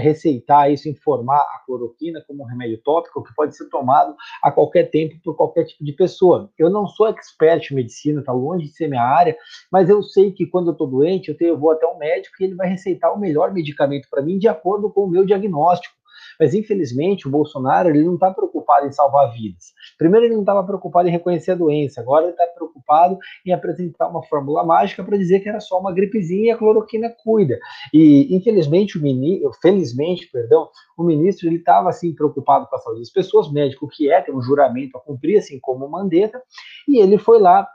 receitar 0.00 0.70
isso, 0.70 0.88
informar 0.88 1.38
a 1.38 1.62
cloroquina 1.64 2.22
como 2.26 2.42
um 2.42 2.46
remédio 2.46 2.78
tópico 2.82 3.22
que 3.22 3.34
pode 3.34 3.56
ser 3.56 3.68
tomado 3.68 4.14
a 4.42 4.50
qualquer 4.50 4.90
tempo 4.90 5.14
por 5.24 5.36
qualquer 5.36 5.64
tipo 5.64 5.84
de 5.84 5.92
pessoa. 5.92 6.50
Eu 6.58 6.68
não 6.68 6.86
sou 6.86 7.08
expert 7.08 7.70
em 7.70 7.74
medicina, 7.74 8.20
está 8.20 8.32
longe 8.32 8.66
de 8.66 8.72
ser 8.72 8.88
minha 8.88 9.02
área, 9.02 9.36
mas 9.70 9.88
eu 9.88 10.02
sei 10.02 10.32
que 10.32 10.46
quando 10.46 10.68
eu 10.68 10.72
estou 10.72 10.86
doente, 10.86 11.28
eu, 11.30 11.36
tenho, 11.36 11.50
eu 11.50 11.58
vou 11.58 11.70
até 11.70 11.86
um 11.86 11.98
médico 11.98 12.36
e 12.40 12.44
ele 12.44 12.54
vai 12.54 12.68
receitar 12.68 13.12
o 13.12 13.18
melhor 13.18 13.52
medicamento 13.52 14.08
para 14.10 14.22
mim 14.22 14.38
de 14.38 14.48
acordo 14.48 14.90
com 14.90 15.04
o 15.04 15.10
meu 15.10 15.24
diagnóstico. 15.24 15.94
Mas 16.38 16.54
infelizmente 16.54 17.26
o 17.26 17.30
Bolsonaro 17.30 17.88
ele 17.88 18.02
não 18.02 18.14
está 18.14 18.32
preocupado 18.32 18.86
em 18.86 18.92
salvar 18.92 19.32
vidas. 19.32 19.72
Primeiro 19.98 20.26
ele 20.26 20.34
não 20.34 20.42
estava 20.42 20.64
preocupado 20.64 21.08
em 21.08 21.12
reconhecer 21.12 21.52
a 21.52 21.56
doença, 21.56 22.00
agora 22.00 22.24
ele 22.24 22.32
está 22.32 22.46
preocupado 22.46 23.18
em 23.46 23.52
apresentar 23.52 24.08
uma 24.08 24.22
fórmula 24.22 24.64
mágica 24.64 25.02
para 25.02 25.16
dizer 25.16 25.40
que 25.40 25.48
era 25.48 25.60
só 25.60 25.78
uma 25.78 25.92
gripezinha 25.92 26.46
e 26.46 26.50
a 26.50 26.56
cloroquina 26.56 27.14
cuida. 27.22 27.58
E 27.92 28.34
infelizmente 28.34 28.98
o 28.98 29.02
ministro, 29.02 29.52
felizmente, 29.60 30.28
perdão, 30.30 30.68
o 30.96 31.02
ministro 31.02 31.48
ele 31.48 31.56
estava 31.56 31.88
assim 31.88 32.14
preocupado 32.14 32.66
com 32.66 32.76
a 32.76 32.78
saúde 32.78 33.00
das 33.00 33.10
pessoas, 33.10 33.50
médico 33.50 33.88
que 33.88 34.10
é, 34.10 34.20
tem 34.20 34.34
um 34.34 34.42
juramento 34.42 34.96
a 34.96 35.00
cumprir, 35.00 35.38
assim 35.38 35.58
como 35.60 35.86
o 35.86 35.90
Mandetta, 35.90 36.42
e 36.88 36.98
ele 36.98 37.18
foi 37.18 37.38
lá 37.38 37.68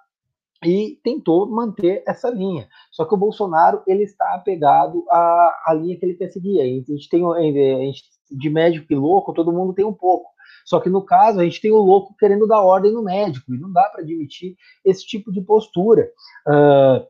e 0.64 1.00
tentou 1.04 1.50
manter 1.50 2.04
essa 2.06 2.30
linha. 2.30 2.68
Só 2.92 3.06
que 3.06 3.14
o 3.14 3.18
Bolsonaro 3.18 3.82
ele 3.88 4.04
está 4.04 4.34
apegado 4.34 5.06
à, 5.10 5.64
à 5.68 5.74
linha 5.74 5.98
que 5.98 6.06
ele 6.06 6.16
quer 6.16 6.30
seguir. 6.30 6.60
A 6.60 6.66
gente 6.66 7.10
tem 7.10 7.24
a 7.26 7.86
gente 7.86 8.04
de 8.30 8.50
médico 8.50 8.92
e 8.92 8.96
louco, 8.96 9.34
todo 9.34 9.52
mundo 9.52 9.74
tem 9.74 9.86
um 9.86 9.94
pouco. 9.94 10.30
Só 10.66 10.80
que 10.80 10.90
no 10.90 11.04
caso, 11.04 11.40
a 11.40 11.44
gente 11.44 11.62
tem 11.62 11.72
o 11.72 11.78
louco 11.78 12.16
querendo 12.18 12.48
dar 12.48 12.62
ordem 12.62 12.92
no 12.92 13.04
médico, 13.04 13.54
e 13.54 13.58
não 13.58 13.72
dá 13.72 13.84
para 13.90 14.02
admitir 14.02 14.56
esse 14.86 15.06
tipo 15.06 15.32
de 15.32 15.42
postura. 15.42 16.12
Uh, 16.48 17.06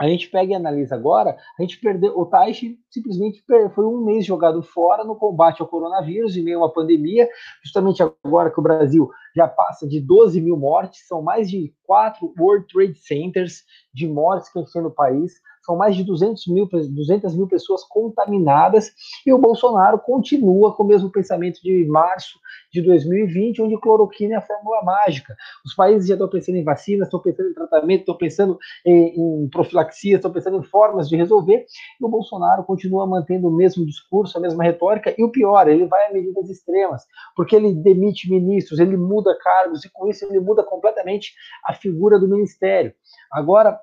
a 0.00 0.08
gente 0.08 0.30
pega 0.30 0.52
e 0.52 0.54
analisa 0.54 0.94
agora, 0.94 1.36
a 1.58 1.62
gente 1.62 1.78
perdeu, 1.78 2.18
o 2.18 2.24
Taishi 2.24 2.78
simplesmente 2.90 3.44
foi 3.74 3.84
um 3.84 4.02
mês 4.02 4.24
jogado 4.24 4.62
fora 4.62 5.04
no 5.04 5.14
combate 5.14 5.60
ao 5.60 5.68
coronavírus, 5.68 6.34
em 6.34 6.42
meio 6.42 6.60
uma 6.60 6.72
pandemia, 6.72 7.28
justamente 7.62 8.02
agora 8.24 8.50
que 8.50 8.58
o 8.58 8.62
Brasil 8.62 9.10
já 9.36 9.46
passa 9.46 9.86
de 9.86 10.00
12 10.00 10.40
mil 10.40 10.56
mortes, 10.56 11.06
são 11.06 11.20
mais 11.20 11.50
de 11.50 11.74
quatro 11.84 12.32
World 12.38 12.66
Trade 12.72 12.98
Centers 12.98 13.62
de 13.92 14.08
mortes 14.08 14.50
que 14.50 14.58
a 14.58 14.62
gente 14.62 14.72
tem 14.72 14.80
no 14.80 14.90
país, 14.90 15.34
são 15.62 15.76
mais 15.76 15.94
de 15.94 16.04
200 16.04 16.46
mil, 16.48 16.68
200 16.70 17.34
mil 17.34 17.46
pessoas 17.46 17.84
contaminadas, 17.84 18.92
e 19.26 19.32
o 19.32 19.38
Bolsonaro 19.38 19.98
continua 19.98 20.74
com 20.74 20.82
o 20.82 20.86
mesmo 20.86 21.10
pensamento 21.10 21.60
de 21.62 21.84
março 21.86 22.38
de 22.72 22.82
2020, 22.82 23.62
onde 23.62 23.78
cloroquina 23.78 24.34
é 24.34 24.36
a 24.36 24.42
fórmula 24.42 24.82
mágica. 24.82 25.34
Os 25.64 25.74
países 25.74 26.08
já 26.08 26.14
estão 26.14 26.28
pensando 26.28 26.56
em 26.56 26.64
vacinas, 26.64 27.08
estão 27.08 27.20
pensando 27.20 27.50
em 27.50 27.54
tratamento, 27.54 28.00
estão 28.00 28.16
pensando 28.16 28.58
em, 28.84 29.44
em 29.44 29.48
profilaxia, 29.48 30.16
estão 30.16 30.30
pensando 30.30 30.58
em 30.58 30.62
formas 30.62 31.08
de 31.08 31.16
resolver, 31.16 31.66
e 32.00 32.04
o 32.04 32.08
Bolsonaro 32.08 32.64
continua 32.64 33.06
mantendo 33.06 33.48
o 33.48 33.52
mesmo 33.52 33.84
discurso, 33.84 34.38
a 34.38 34.40
mesma 34.40 34.62
retórica, 34.64 35.14
e 35.16 35.24
o 35.24 35.30
pior, 35.30 35.68
ele 35.68 35.86
vai 35.86 36.08
a 36.08 36.12
medidas 36.12 36.48
extremas, 36.48 37.04
porque 37.36 37.56
ele 37.56 37.74
demite 37.74 38.30
ministros, 38.30 38.78
ele 38.78 38.96
muda 38.96 39.36
cargos, 39.38 39.84
e 39.84 39.90
com 39.90 40.08
isso 40.08 40.24
ele 40.24 40.40
muda 40.40 40.62
completamente 40.62 41.34
a 41.64 41.72
figura 41.72 42.18
do 42.18 42.28
ministério. 42.28 42.92
Agora 43.30 43.80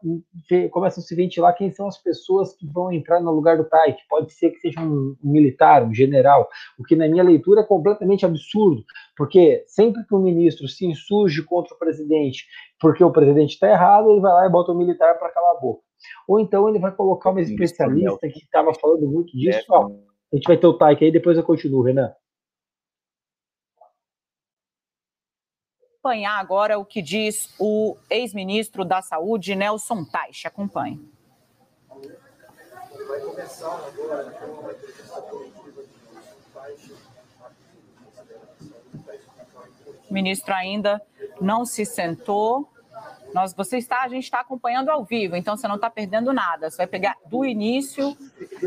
começa 0.71 0.99
a 0.99 1.03
se 1.03 1.15
ventilar 1.15 1.55
quem 1.55 1.66
são 1.71 1.87
as 1.87 1.97
pessoas 1.97 2.55
que 2.55 2.65
vão 2.67 2.91
entrar 2.91 3.19
no 3.19 3.31
lugar 3.31 3.57
do 3.57 3.65
Tai, 3.65 3.93
que 3.93 4.07
pode 4.09 4.33
ser 4.33 4.51
que 4.51 4.59
seja 4.59 4.79
um 4.81 5.15
militar, 5.23 5.83
um 5.83 5.93
general, 5.93 6.47
o 6.77 6.83
que 6.83 6.95
na 6.95 7.07
minha 7.07 7.23
leitura 7.23 7.61
é 7.61 7.63
completamente 7.63 8.25
absurdo, 8.25 8.83
porque 9.15 9.63
sempre 9.67 10.05
que 10.05 10.15
o 10.15 10.19
ministro 10.19 10.67
se 10.67 10.85
insurge 10.85 11.43
contra 11.43 11.73
o 11.73 11.77
presidente 11.77 12.45
porque 12.79 13.03
o 13.03 13.11
presidente 13.11 13.53
está 13.53 13.69
errado, 13.69 14.11
ele 14.11 14.21
vai 14.21 14.31
lá 14.31 14.45
e 14.45 14.49
bota 14.49 14.71
o 14.71 14.77
militar 14.77 15.17
para 15.17 15.31
calar 15.31 15.55
a 15.55 15.59
boca. 15.59 15.81
Ou 16.27 16.39
então 16.39 16.69
ele 16.69 16.79
vai 16.79 16.91
colocar 16.91 17.31
uma 17.31 17.41
especialista 17.41 18.29
que 18.29 18.39
estava 18.39 18.73
falando 18.73 19.07
muito 19.07 19.35
disso. 19.35 19.59
É. 19.59 19.63
Ó, 19.69 19.87
a 20.31 20.35
gente 20.35 20.47
vai 20.47 20.57
ter 20.57 20.67
o 20.67 20.73
Taik 20.73 21.03
aí, 21.03 21.11
depois 21.11 21.37
eu 21.37 21.43
continuo, 21.43 21.81
Renan. 21.81 22.13
acompanhar 26.07 26.39
agora 26.39 26.79
o 26.79 26.85
que 26.85 27.01
diz 27.01 27.53
o 27.59 27.97
ex-ministro 28.09 28.85
da 28.85 29.01
Saúde, 29.01 29.55
Nelson 29.55 30.05
Teich. 30.05 30.47
Acompanhe. 30.47 31.16
Vai 33.07 33.19
começar 33.21 33.87
agora 33.87 34.33
O 40.09 40.13
ministro 40.13 40.53
ainda 40.53 41.01
não 41.41 41.65
se 41.65 41.85
sentou 41.85 42.69
nós, 43.33 43.53
você 43.53 43.77
está, 43.77 44.03
a 44.03 44.07
gente 44.07 44.23
está 44.23 44.39
acompanhando 44.39 44.89
ao 44.89 45.03
vivo, 45.03 45.35
então 45.35 45.55
você 45.55 45.67
não 45.67 45.75
está 45.75 45.89
perdendo 45.89 46.33
nada. 46.33 46.69
Você 46.69 46.77
vai 46.77 46.87
pegar 46.87 47.15
do 47.25 47.45
início 47.45 48.17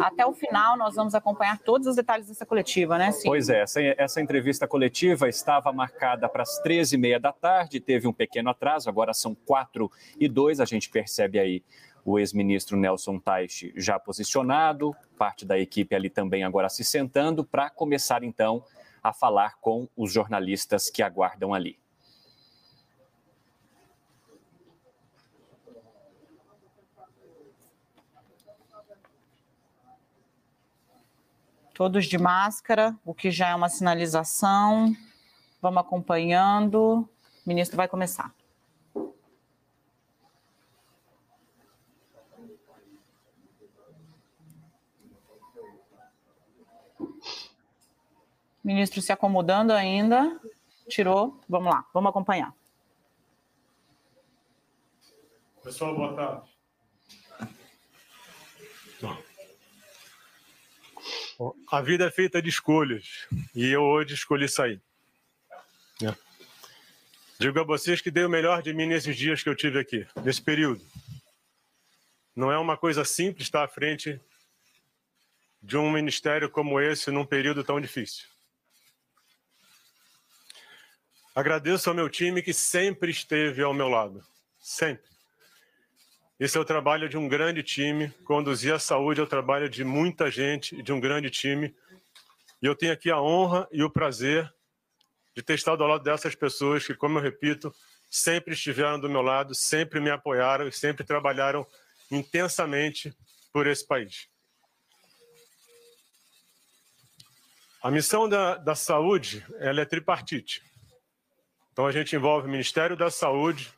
até 0.00 0.24
o 0.26 0.32
final, 0.32 0.76
nós 0.76 0.94
vamos 0.94 1.14
acompanhar 1.14 1.58
todos 1.58 1.86
os 1.86 1.96
detalhes 1.96 2.28
dessa 2.28 2.44
coletiva, 2.46 2.98
né? 2.98 3.10
Sim. 3.10 3.28
Pois 3.28 3.48
é, 3.48 3.62
essa, 3.62 3.80
essa 3.82 4.20
entrevista 4.20 4.68
coletiva 4.68 5.28
estava 5.28 5.72
marcada 5.72 6.28
para 6.28 6.42
as 6.42 6.62
13h30 6.62 7.18
da 7.18 7.32
tarde, 7.32 7.80
teve 7.80 8.06
um 8.06 8.12
pequeno 8.12 8.50
atraso, 8.50 8.88
agora 8.88 9.14
são 9.14 9.34
4 9.34 9.90
e 10.18 10.28
2, 10.28 10.60
a 10.60 10.64
gente 10.64 10.90
percebe 10.90 11.38
aí 11.38 11.64
o 12.04 12.18
ex-ministro 12.18 12.76
Nelson 12.76 13.18
Teich 13.18 13.72
já 13.76 13.98
posicionado, 13.98 14.94
parte 15.18 15.44
da 15.44 15.58
equipe 15.58 15.94
ali 15.94 16.10
também 16.10 16.44
agora 16.44 16.68
se 16.68 16.84
sentando, 16.84 17.44
para 17.44 17.70
começar 17.70 18.22
então 18.22 18.64
a 19.02 19.12
falar 19.12 19.56
com 19.60 19.88
os 19.96 20.12
jornalistas 20.12 20.90
que 20.90 21.02
aguardam 21.02 21.54
ali. 21.54 21.78
Todos 31.72 32.04
de 32.04 32.18
máscara, 32.18 32.94
o 33.06 33.14
que 33.14 33.30
já 33.30 33.48
é 33.48 33.54
uma 33.54 33.70
sinalização. 33.70 34.94
Vamos 35.62 35.80
acompanhando. 35.80 37.08
O 37.46 37.48
ministro 37.48 37.74
vai 37.74 37.88
começar. 37.88 38.34
Ministro 48.62 49.00
se 49.00 49.12
acomodando 49.12 49.72
ainda. 49.72 50.38
Tirou. 50.88 51.40
Vamos 51.48 51.72
lá, 51.72 51.86
vamos 51.92 52.10
acompanhar. 52.10 52.54
Pessoal, 55.62 55.94
boa 55.94 56.14
tarde. 56.14 56.50
A 61.70 61.80
vida 61.80 62.06
é 62.06 62.10
feita 62.10 62.42
de 62.42 62.48
escolhas. 62.48 63.26
E 63.54 63.68
eu 63.68 63.82
hoje 63.82 64.14
escolhi 64.14 64.48
sair. 64.48 64.80
É. 66.02 66.14
Digo 67.38 67.58
a 67.60 67.64
vocês 67.64 68.00
que 68.00 68.10
dei 68.10 68.24
o 68.24 68.28
melhor 68.28 68.62
de 68.62 68.74
mim 68.74 68.86
nesses 68.86 69.16
dias 69.16 69.42
que 69.42 69.48
eu 69.48 69.54
tive 69.54 69.78
aqui, 69.78 70.06
nesse 70.22 70.42
período. 70.42 70.84
Não 72.36 72.52
é 72.52 72.58
uma 72.58 72.76
coisa 72.76 73.04
simples 73.04 73.46
estar 73.46 73.64
à 73.64 73.68
frente 73.68 74.20
de 75.62 75.76
um 75.76 75.90
ministério 75.90 76.50
como 76.50 76.80
esse 76.80 77.10
num 77.10 77.24
período 77.24 77.64
tão 77.64 77.80
difícil. 77.80 78.28
Agradeço 81.34 81.88
ao 81.88 81.94
meu 81.94 82.08
time 82.08 82.42
que 82.42 82.52
sempre 82.52 83.10
esteve 83.12 83.62
ao 83.62 83.72
meu 83.72 83.88
lado. 83.88 84.24
Sempre. 84.58 85.08
Esse 86.40 86.58
é 86.58 86.60
o 86.60 86.64
trabalho 86.64 87.08
de 87.08 87.16
um 87.16 87.28
grande 87.28 87.62
time. 87.62 88.10
Conduzir 88.24 88.74
a 88.74 88.80
saúde 88.80 89.20
é 89.20 89.22
o 89.22 89.28
trabalho 89.28 89.68
de 89.68 89.84
muita 89.84 90.28
gente, 90.28 90.82
de 90.82 90.92
um 90.92 90.98
grande 90.98 91.30
time. 91.30 91.72
E 92.60 92.66
eu 92.66 92.74
tenho 92.74 92.92
aqui 92.92 93.10
a 93.10 93.20
honra 93.20 93.68
e 93.70 93.82
o 93.84 93.90
prazer 93.90 94.52
de 95.34 95.42
ter 95.42 95.54
estado 95.54 95.84
ao 95.84 95.88
lado 95.88 96.02
dessas 96.02 96.34
pessoas 96.34 96.84
que, 96.84 96.94
como 96.94 97.18
eu 97.18 97.22
repito, 97.22 97.72
sempre 98.10 98.54
estiveram 98.54 98.98
do 98.98 99.08
meu 99.08 99.22
lado, 99.22 99.54
sempre 99.54 100.00
me 100.00 100.10
apoiaram 100.10 100.66
e 100.66 100.72
sempre 100.72 101.04
trabalharam 101.04 101.64
intensamente 102.10 103.14
por 103.52 103.68
esse 103.68 103.86
país. 103.86 104.28
A 107.80 107.90
missão 107.90 108.28
da, 108.28 108.56
da 108.56 108.74
saúde 108.74 109.46
ela 109.60 109.80
é 109.80 109.84
tripartite. 109.84 110.69
Então 111.72 111.86
a 111.86 111.92
gente 111.92 112.14
envolve 112.14 112.46
o 112.46 112.50
Ministério 112.50 112.96
da 112.96 113.10
Saúde, 113.10 113.72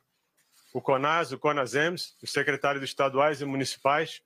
o 0.73 0.81
CONAS, 0.81 1.33
o 1.33 1.39
CONASEMS, 1.39 2.17
os 2.23 2.31
secretários 2.31 2.83
estaduais 2.83 3.41
e 3.41 3.45
municipais. 3.45 4.23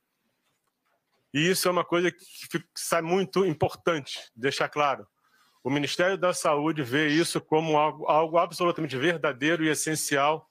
E 1.35 1.51
isso 1.51 1.69
é 1.69 1.71
uma 1.71 1.85
coisa 1.85 2.11
que, 2.11 2.65
sai 2.75 3.03
muito 3.03 3.45
importante, 3.45 4.31
deixar 4.35 4.69
claro. 4.69 5.07
O 5.63 5.69
Ministério 5.69 6.17
da 6.17 6.33
Saúde 6.33 6.83
vê 6.83 7.09
isso 7.09 7.41
como 7.41 7.77
algo, 7.77 8.07
algo 8.07 8.39
absolutamente 8.39 8.97
verdadeiro 8.97 9.65
e 9.65 9.69
essencial 9.69 10.49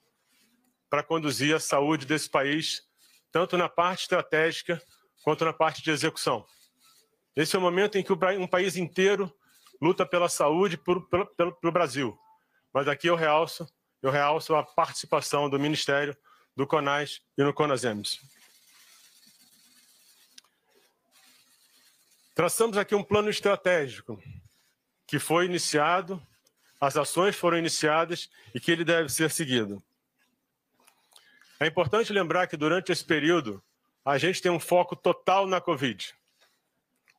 para 0.89 1.01
conduzir 1.01 1.56
a 1.56 1.60
saúde 1.60 2.06
desse 2.06 2.30
país, 2.30 2.84
tanto 3.32 3.58
na 3.58 3.69
parte 3.69 4.01
estratégica 4.01 4.82
quanto 5.23 5.45
na 5.45 5.54
parte 5.54 5.82
de 5.82 5.89
execução. 5.89 6.45
Esse 7.36 7.56
é 7.56 7.60
o 7.60 7.62
momento 7.62 7.97
em 7.97 8.04
que 8.04 8.13
um 8.13 8.47
país 8.47 8.75
inteiro 8.75 9.34
luta 9.82 10.06
pela 10.06 10.30
saúde 10.30 10.78
para 10.78 11.47
o 11.63 11.71
Brasil. 11.71 12.17
Mas 12.75 12.89
aqui 12.89 13.07
eu 13.07 13.15
realço, 13.15 13.65
eu 14.01 14.11
realço 14.11 14.53
a 14.53 14.61
participação 14.61 15.49
do 15.49 15.57
Ministério, 15.57 16.13
do 16.53 16.67
CONAS 16.67 17.21
e 17.38 17.41
no 17.41 17.53
CONASEMS. 17.53 18.19
Traçamos 22.35 22.77
aqui 22.77 22.93
um 22.93 23.01
plano 23.01 23.29
estratégico 23.29 24.21
que 25.07 25.19
foi 25.19 25.45
iniciado, 25.45 26.21
as 26.81 26.97
ações 26.97 27.33
foram 27.33 27.57
iniciadas 27.57 28.29
e 28.53 28.59
que 28.59 28.73
ele 28.73 28.83
deve 28.83 29.07
ser 29.07 29.31
seguido. 29.31 29.81
É 31.57 31.67
importante 31.67 32.11
lembrar 32.11 32.45
que 32.45 32.57
durante 32.57 32.91
esse 32.91 33.05
período 33.05 33.63
a 34.03 34.17
gente 34.17 34.41
tem 34.41 34.51
um 34.51 34.59
foco 34.59 34.97
total 34.97 35.47
na 35.47 35.61
Covid. 35.61 36.13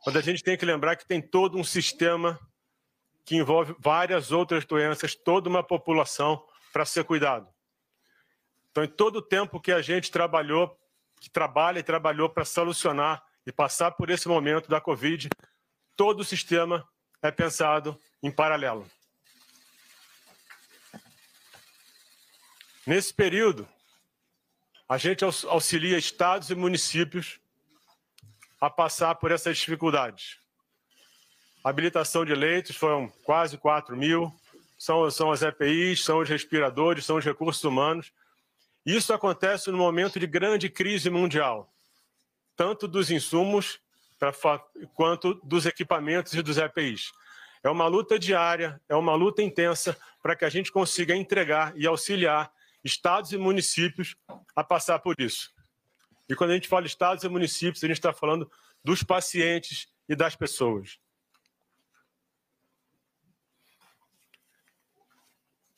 Mas 0.04 0.16
a 0.16 0.20
gente 0.20 0.44
tem 0.44 0.54
que 0.54 0.66
lembrar 0.66 0.96
que 0.96 1.06
tem 1.06 1.22
todo 1.22 1.56
um 1.56 1.64
sistema 1.64 2.38
que 3.26 3.34
envolve 3.34 3.74
várias 3.80 4.30
outras 4.30 4.64
doenças, 4.64 5.16
toda 5.16 5.48
uma 5.48 5.62
população 5.62 6.46
para 6.72 6.84
ser 6.84 7.02
cuidado. 7.02 7.48
Então, 8.70 8.84
em 8.84 8.88
todo 8.88 9.16
o 9.16 9.22
tempo 9.22 9.60
que 9.60 9.72
a 9.72 9.82
gente 9.82 10.12
trabalhou, 10.12 10.78
que 11.20 11.28
trabalha 11.28 11.80
e 11.80 11.82
trabalhou 11.82 12.30
para 12.30 12.44
solucionar 12.44 13.24
e 13.44 13.50
passar 13.50 13.90
por 13.90 14.10
esse 14.10 14.28
momento 14.28 14.68
da 14.68 14.80
Covid, 14.80 15.28
todo 15.96 16.20
o 16.20 16.24
sistema 16.24 16.88
é 17.20 17.32
pensado 17.32 18.00
em 18.22 18.30
paralelo. 18.30 18.88
Nesse 22.86 23.12
período, 23.12 23.68
a 24.88 24.96
gente 24.96 25.24
auxilia 25.24 25.98
estados 25.98 26.48
e 26.50 26.54
municípios 26.54 27.40
a 28.60 28.70
passar 28.70 29.16
por 29.16 29.32
essas 29.32 29.58
dificuldades. 29.58 30.45
Habilitação 31.66 32.24
de 32.24 32.32
leitos 32.32 32.76
foram 32.76 33.08
quase 33.24 33.58
4 33.58 33.96
mil, 33.96 34.32
são, 34.78 35.10
são 35.10 35.32
as 35.32 35.42
EPIs, 35.42 36.04
são 36.04 36.20
os 36.20 36.28
respiradores, 36.28 37.04
são 37.04 37.16
os 37.16 37.24
recursos 37.24 37.64
humanos. 37.64 38.12
Isso 38.86 39.12
acontece 39.12 39.68
no 39.72 39.76
momento 39.76 40.20
de 40.20 40.28
grande 40.28 40.68
crise 40.68 41.10
mundial, 41.10 41.68
tanto 42.54 42.86
dos 42.86 43.10
insumos 43.10 43.80
pra, 44.16 44.32
quanto 44.94 45.34
dos 45.42 45.66
equipamentos 45.66 46.34
e 46.34 46.40
dos 46.40 46.56
EPIs. 46.56 47.10
É 47.64 47.68
uma 47.68 47.88
luta 47.88 48.16
diária, 48.16 48.80
é 48.88 48.94
uma 48.94 49.16
luta 49.16 49.42
intensa 49.42 49.98
para 50.22 50.36
que 50.36 50.44
a 50.44 50.48
gente 50.48 50.70
consiga 50.70 51.16
entregar 51.16 51.72
e 51.76 51.84
auxiliar 51.84 52.48
estados 52.84 53.32
e 53.32 53.36
municípios 53.36 54.14
a 54.54 54.62
passar 54.62 55.00
por 55.00 55.16
isso. 55.18 55.50
E 56.28 56.36
quando 56.36 56.50
a 56.50 56.54
gente 56.54 56.68
fala 56.68 56.86
estados 56.86 57.24
e 57.24 57.28
municípios, 57.28 57.82
a 57.82 57.88
gente 57.88 57.96
está 57.96 58.12
falando 58.12 58.48
dos 58.84 59.02
pacientes 59.02 59.88
e 60.08 60.14
das 60.14 60.36
pessoas. 60.36 61.04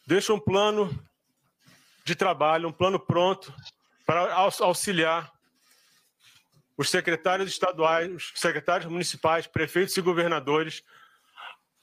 Deixa 0.09 0.33
um 0.33 0.40
plano 0.40 0.99
de 2.03 2.14
trabalho, 2.14 2.71
um 2.71 2.73
plano 2.73 2.99
pronto 2.99 3.55
para 4.07 4.33
auxiliar 4.33 5.31
os 6.79 6.88
secretários 6.88 7.51
estaduais, 7.51 8.11
os 8.11 8.33
secretários 8.35 8.90
municipais, 8.90 9.47
prefeitos 9.47 9.94
e 9.99 10.01
governadores 10.01 10.83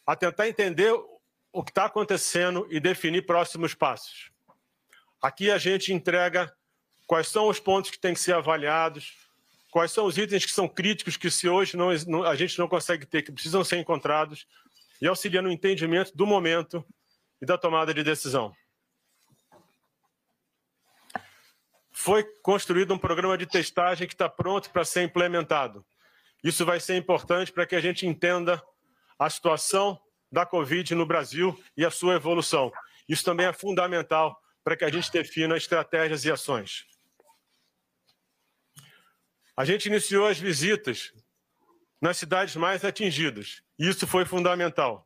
a 0.07 0.15
tentar 0.15 0.49
entender 0.49 0.91
o 1.53 1.63
que 1.63 1.69
está 1.69 1.85
acontecendo 1.85 2.67
e 2.71 2.79
definir 2.79 3.27
próximos 3.27 3.75
passos. 3.75 4.31
Aqui 5.21 5.51
a 5.51 5.59
gente 5.59 5.93
entrega 5.93 6.51
quais 7.05 7.27
são 7.27 7.47
os 7.47 7.59
pontos 7.59 7.91
que 7.91 7.99
têm 7.99 8.15
que 8.15 8.19
ser 8.19 8.33
avaliados, 8.33 9.13
quais 9.69 9.91
são 9.91 10.07
os 10.07 10.17
itens 10.17 10.43
que 10.43 10.51
são 10.51 10.67
críticos 10.67 11.15
que 11.15 11.29
se 11.29 11.47
hoje 11.47 11.77
não, 11.77 12.23
a 12.23 12.35
gente 12.35 12.57
não 12.57 12.67
consegue 12.67 13.05
ter, 13.05 13.21
que 13.21 13.31
precisam 13.31 13.63
ser 13.63 13.77
encontrados, 13.77 14.47
e 14.99 15.05
auxilia 15.05 15.43
no 15.43 15.51
entendimento 15.51 16.11
do 16.17 16.25
momento 16.25 16.83
e 17.41 17.45
da 17.45 17.57
tomada 17.57 17.93
de 17.93 18.03
decisão. 18.03 18.55
Foi 21.91 22.23
construído 22.41 22.93
um 22.93 22.97
programa 22.97 23.37
de 23.37 23.45
testagem 23.45 24.07
que 24.07 24.13
está 24.13 24.29
pronto 24.29 24.69
para 24.69 24.85
ser 24.85 25.03
implementado. 25.03 25.85
Isso 26.43 26.65
vai 26.65 26.79
ser 26.79 26.97
importante 26.97 27.51
para 27.51 27.65
que 27.65 27.75
a 27.75 27.81
gente 27.81 28.05
entenda 28.05 28.61
a 29.17 29.29
situação 29.29 29.99
da 30.31 30.45
Covid 30.45 30.93
no 30.93 31.05
Brasil 31.05 31.57
e 31.75 31.85
a 31.85 31.89
sua 31.89 32.15
evolução. 32.15 32.71
Isso 33.07 33.23
também 33.23 33.47
é 33.47 33.53
fundamental 33.53 34.39
para 34.63 34.75
que 34.75 34.83
a 34.83 34.91
gente 34.91 35.11
defina 35.11 35.55
estratégias 35.55 36.25
e 36.25 36.31
ações. 36.31 36.85
A 39.55 39.63
gente 39.63 39.85
iniciou 39.85 40.27
as 40.27 40.37
visitas 40.37 41.13
nas 42.01 42.17
cidades 42.17 42.55
mais 42.55 42.83
atingidas. 42.83 43.63
E 43.79 43.87
isso 43.87 44.05
foi 44.05 44.25
fundamental. 44.25 45.04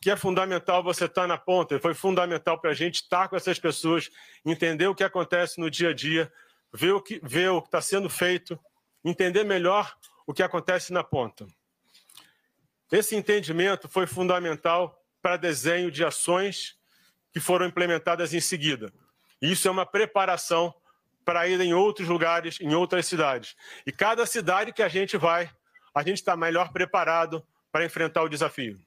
Que 0.00 0.10
é 0.10 0.16
fundamental 0.16 0.82
você 0.82 1.04
estar 1.04 1.26
na 1.26 1.36
ponta, 1.36 1.78
foi 1.78 1.94
fundamental 1.94 2.58
para 2.58 2.70
a 2.70 2.74
gente 2.74 2.96
estar 2.96 3.28
com 3.28 3.36
essas 3.36 3.58
pessoas, 3.58 4.10
entender 4.44 4.86
o 4.86 4.94
que 4.94 5.04
acontece 5.04 5.60
no 5.60 5.70
dia 5.70 5.90
a 5.90 5.94
dia, 5.94 6.32
ver 6.72 6.92
o 6.92 7.00
que 7.00 7.20
ver 7.22 7.50
o 7.50 7.60
que 7.60 7.68
está 7.68 7.80
sendo 7.80 8.08
feito, 8.08 8.58
entender 9.04 9.44
melhor 9.44 9.94
o 10.26 10.32
que 10.32 10.42
acontece 10.42 10.92
na 10.92 11.04
ponta. 11.04 11.46
Esse 12.90 13.14
entendimento 13.14 13.88
foi 13.88 14.06
fundamental 14.06 15.00
para 15.22 15.36
desenho 15.36 15.90
de 15.90 16.04
ações 16.04 16.76
que 17.32 17.38
foram 17.38 17.66
implementadas 17.66 18.34
em 18.34 18.40
seguida. 18.40 18.92
Isso 19.40 19.68
é 19.68 19.70
uma 19.70 19.86
preparação 19.86 20.74
para 21.24 21.46
ir 21.46 21.60
em 21.60 21.72
outros 21.72 22.08
lugares, 22.08 22.58
em 22.60 22.74
outras 22.74 23.06
cidades. 23.06 23.54
E 23.86 23.92
cada 23.92 24.26
cidade 24.26 24.72
que 24.72 24.82
a 24.82 24.88
gente 24.88 25.16
vai, 25.16 25.50
a 25.94 26.02
gente 26.02 26.16
está 26.16 26.36
melhor 26.36 26.72
preparado 26.72 27.46
para 27.70 27.84
enfrentar 27.84 28.22
o 28.22 28.28
desafio. 28.28 28.80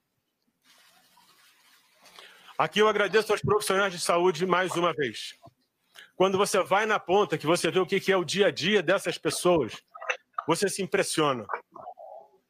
Aqui 2.57 2.79
eu 2.79 2.87
agradeço 2.87 3.31
aos 3.31 3.41
profissionais 3.41 3.91
de 3.91 3.99
saúde 3.99 4.45
mais 4.45 4.75
uma 4.75 4.93
vez. 4.93 5.35
Quando 6.15 6.37
você 6.37 6.61
vai 6.61 6.85
na 6.85 6.99
ponta, 6.99 7.37
que 7.37 7.47
você 7.47 7.71
vê 7.71 7.79
o 7.79 7.85
que 7.85 8.11
é 8.11 8.17
o 8.17 8.23
dia 8.23 8.47
a 8.47 8.51
dia 8.51 8.83
dessas 8.83 9.17
pessoas, 9.17 9.81
você 10.47 10.69
se 10.69 10.83
impressiona 10.83 11.47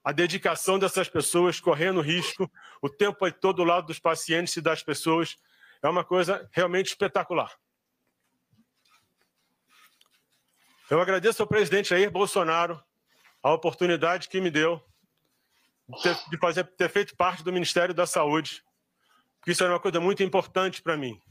a 0.03 0.11
dedicação 0.11 0.77
dessas 0.77 1.07
pessoas 1.07 1.61
correndo 1.61 2.01
risco 2.01 2.51
o 2.81 2.89
tempo 2.89 3.31
todo 3.31 3.57
do 3.57 3.63
lado 3.63 3.87
dos 3.87 3.99
pacientes 3.99 4.57
e 4.57 4.61
das 4.61 4.83
pessoas 4.83 5.37
é 5.81 5.87
uma 5.87 6.03
coisa 6.03 6.49
realmente 6.51 6.87
espetacular. 6.87 7.57
Eu 10.89 10.99
agradeço 10.99 11.41
ao 11.41 11.47
presidente 11.47 11.89
Jair 11.89 12.11
Bolsonaro 12.11 12.83
a 13.41 13.53
oportunidade 13.53 14.27
que 14.27 14.41
me 14.41 14.51
deu 14.51 14.83
de, 16.29 16.37
fazer, 16.37 16.65
ter 16.75 16.89
feito 16.89 17.15
parte 17.15 17.41
do 17.41 17.53
Ministério 17.53 17.93
da 17.93 18.05
Saúde, 18.05 18.61
porque 19.43 19.51
isso 19.51 19.61
era 19.61 19.73
uma 19.73 19.79
coisa 19.79 19.99
muito 19.99 20.23
importante 20.23 20.81
para 20.81 20.95
mim. 20.95 21.21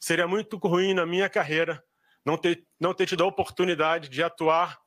Seria 0.00 0.26
muito 0.26 0.56
ruim 0.56 0.94
na 0.94 1.06
minha 1.06 1.28
carreira 1.28 1.80
não 2.24 2.36
ter, 2.36 2.66
não 2.78 2.92
ter 2.92 3.06
tido 3.06 3.22
a 3.22 3.26
oportunidade 3.28 4.08
de 4.08 4.20
atuar 4.20 4.80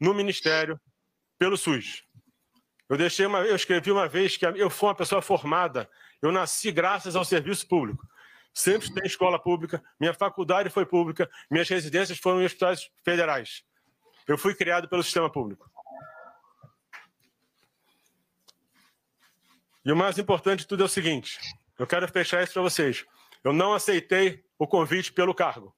no 0.00 0.12
Ministério 0.12 0.80
pelo 1.38 1.56
SUS. 1.56 2.02
Eu 2.88 2.96
deixei 2.96 3.26
uma, 3.26 3.42
eu 3.42 3.54
escrevi 3.54 3.92
uma 3.92 4.08
vez 4.08 4.36
que 4.36 4.44
eu 4.44 4.68
fui 4.68 4.88
uma 4.88 4.94
pessoa 4.96 5.22
formada, 5.22 5.88
eu 6.20 6.32
nasci 6.32 6.72
graças 6.72 7.14
ao 7.14 7.24
serviço 7.24 7.68
público. 7.68 8.04
sempre 8.52 8.92
tem 8.92 9.06
escola 9.06 9.38
pública, 9.38 9.80
minha 10.00 10.12
faculdade 10.12 10.68
foi 10.68 10.84
pública, 10.84 11.30
minhas 11.48 11.68
residências 11.68 12.18
foram 12.18 12.42
em 12.42 12.44
hospitais 12.44 12.90
federais. 13.04 13.62
Eu 14.26 14.36
fui 14.36 14.52
criado 14.52 14.88
pelo 14.88 15.04
sistema 15.04 15.30
público. 15.30 15.70
E 19.84 19.92
o 19.92 19.96
mais 19.96 20.18
importante 20.18 20.60
de 20.60 20.66
tudo 20.66 20.82
é 20.82 20.86
o 20.86 20.88
seguinte: 20.88 21.38
eu 21.78 21.86
quero 21.86 22.08
fechar 22.08 22.42
isso 22.42 22.54
para 22.54 22.62
vocês. 22.62 23.04
Eu 23.44 23.52
não 23.52 23.74
aceitei 23.74 24.44
o 24.58 24.66
convite 24.66 25.12
pelo 25.12 25.34
cargo. 25.34 25.74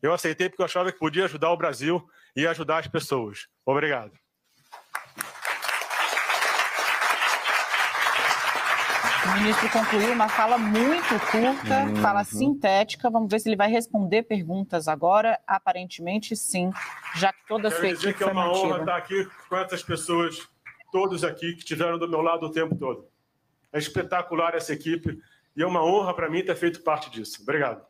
Eu 0.00 0.12
aceitei 0.12 0.48
porque 0.48 0.62
eu 0.62 0.66
achava 0.66 0.92
que 0.92 0.98
podia 0.98 1.24
ajudar 1.24 1.50
o 1.50 1.56
Brasil 1.56 2.08
e 2.36 2.46
ajudar 2.46 2.78
as 2.78 2.86
pessoas. 2.86 3.48
Obrigado. 3.64 4.12
O 9.24 9.40
ministro 9.40 9.68
concluiu 9.70 10.12
uma 10.12 10.28
fala 10.28 10.56
muito 10.56 11.08
curta, 11.30 11.84
uhum. 11.84 11.96
fala 11.96 12.24
sintética. 12.24 13.10
Vamos 13.10 13.30
ver 13.30 13.40
se 13.40 13.48
ele 13.48 13.56
vai 13.56 13.68
responder 13.68 14.22
perguntas 14.22 14.88
agora. 14.88 15.38
Aparentemente, 15.46 16.34
sim, 16.36 16.70
já 17.16 17.32
que 17.32 17.46
toda 17.46 17.68
a 17.68 17.70
sua 17.70 17.88
equipe 17.88 18.14
que 18.14 18.22
é 18.22 18.26
uma 18.26 18.46
mantida. 18.46 18.66
honra 18.66 18.78
estar 18.80 18.96
aqui 18.96 19.28
com 19.48 19.56
essas 19.56 19.82
pessoas, 19.82 20.48
todos 20.92 21.24
aqui 21.24 21.52
que 21.52 21.58
estiveram 21.58 21.98
do 21.98 22.08
meu 22.08 22.22
lado 22.22 22.46
o 22.46 22.50
tempo 22.50 22.76
todo. 22.76 23.06
É 23.72 23.78
espetacular 23.78 24.54
essa 24.54 24.72
equipe 24.72 25.18
e 25.58 25.62
é 25.62 25.66
uma 25.66 25.84
honra 25.84 26.14
para 26.14 26.30
mim 26.30 26.44
ter 26.44 26.54
feito 26.54 26.82
parte 26.82 27.10
disso. 27.10 27.42
Obrigado. 27.42 27.84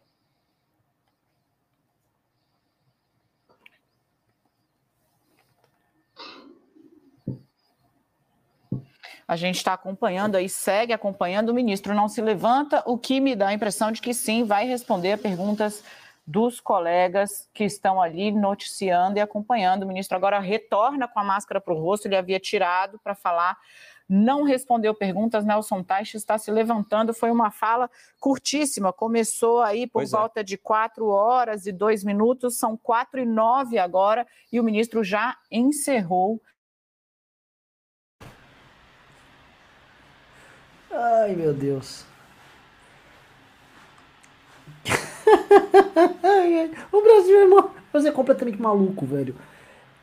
A 9.29 9.37
gente 9.37 9.57
está 9.57 9.75
acompanhando 9.75 10.37
aí, 10.37 10.49
segue 10.49 10.95
acompanhando. 10.95 11.51
O 11.51 11.55
ministro 11.55 11.95
não 11.95 12.09
se 12.09 12.23
levanta, 12.23 12.83
o 12.87 12.97
que 12.97 13.21
me 13.21 13.37
dá 13.37 13.49
a 13.49 13.53
impressão 13.53 13.93
de 13.93 14.01
que 14.01 14.15
sim, 14.15 14.45
vai 14.45 14.67
responder 14.67 15.13
a 15.13 15.19
perguntas 15.19 15.85
dos 16.27 16.61
colegas 16.61 17.51
que 17.53 17.65
estão 17.65 18.01
ali 18.01 18.33
noticiando 18.33 19.19
e 19.19 19.21
acompanhando. 19.21 19.83
O 19.83 19.87
ministro 19.87 20.17
agora 20.17 20.39
retorna 20.39 21.07
com 21.07 21.21
a 21.21 21.25
máscara 21.25 21.61
para 21.61 21.75
o 21.75 21.79
rosto, 21.79 22.07
ele 22.07 22.17
havia 22.17 22.41
tirado 22.41 22.99
para 23.01 23.15
falar 23.15 23.59
não 24.09 24.43
respondeu 24.43 24.95
perguntas. 24.95 25.45
Nelson 25.45 25.83
Teich 25.83 26.17
está 26.17 26.39
se 26.39 26.51
levantando. 26.51 27.13
Foi 27.13 27.31
uma 27.31 27.51
fala 27.51 27.91
curtíssima. 28.19 28.93
Começou 28.93 29.61
aí 29.61 29.87
por 29.87 30.01
pois 30.01 30.13
é. 30.13 30.17
volta 30.17 30.41
é. 30.41 30.43
de 30.43 30.57
quatro 30.57 31.09
horas 31.09 31.67
e 31.67 31.73
dois 31.73 32.03
minutos. 32.03 32.57
São 32.57 32.77
quatro 32.77 33.21
e 33.21 33.27
nove 33.27 33.79
agora 33.79 34.27
e 34.53 34.59
o 34.59 34.65
ministro 34.65 35.05
já 35.05 35.37
encerrou 35.51 36.41
Ai, 40.91 41.37
meu 41.37 41.53
Deus. 41.53 42.05
o 46.91 47.03
Brasil 47.03 47.39
é, 47.39 47.45
o 47.45 47.71
Brasil 47.93 48.11
é 48.11 48.13
completamente 48.13 48.59
maluco, 48.61 49.05
velho. 49.05 49.37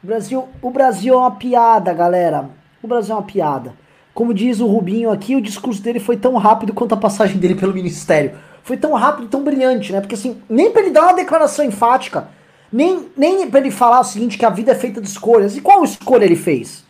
O 0.04 0.08
Brasil, 0.08 0.48
o 0.62 0.70
Brasil 0.70 1.16
é 1.16 1.18
uma 1.18 1.36
piada, 1.36 1.92
galera. 1.94 2.50
O 2.82 2.88
Brasil 2.88 3.16
é 3.16 3.18
uma 3.18 3.26
piada. 3.26 3.74
Como 4.16 4.34
diz 4.34 4.62
o 4.62 4.66
Rubinho 4.66 5.12
aqui, 5.12 5.36
o 5.36 5.42
discurso 5.42 5.82
dele 5.82 6.00
foi 6.00 6.16
tão 6.16 6.38
rápido 6.38 6.74
quanto 6.74 6.94
a 6.94 6.98
passagem 6.98 7.38
dele 7.38 7.54
pelo 7.54 7.74
ministério. 7.74 8.38
Foi 8.64 8.78
tão 8.78 8.94
rápido, 8.94 9.28
tão 9.28 9.44
brilhante, 9.44 9.92
né? 9.92 10.00
Porque 10.00 10.16
assim, 10.16 10.42
nem 10.50 10.72
pra 10.72 10.82
ele 10.82 10.92
dar 10.92 11.04
uma 11.04 11.14
declaração 11.14 11.66
enfática, 11.66 12.30
nem, 12.72 13.10
nem 13.18 13.48
pra 13.50 13.60
ele 13.60 13.70
falar 13.70 14.00
o 14.00 14.06
seguinte, 14.06 14.38
que 14.38 14.46
a 14.46 14.50
vida 14.50 14.72
é 14.72 14.76
feita 14.76 15.02
de 15.02 15.08
escolhas. 15.10 15.58
E 15.58 15.62
qual 15.62 15.84
escolha 15.84 16.24
ele 16.24 16.38
fez? 16.38 16.86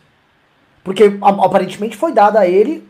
Porque 0.84 1.18
aparentemente 1.20 1.96
foi 1.96 2.12
dada 2.12 2.38
a 2.38 2.48
ele 2.48 2.86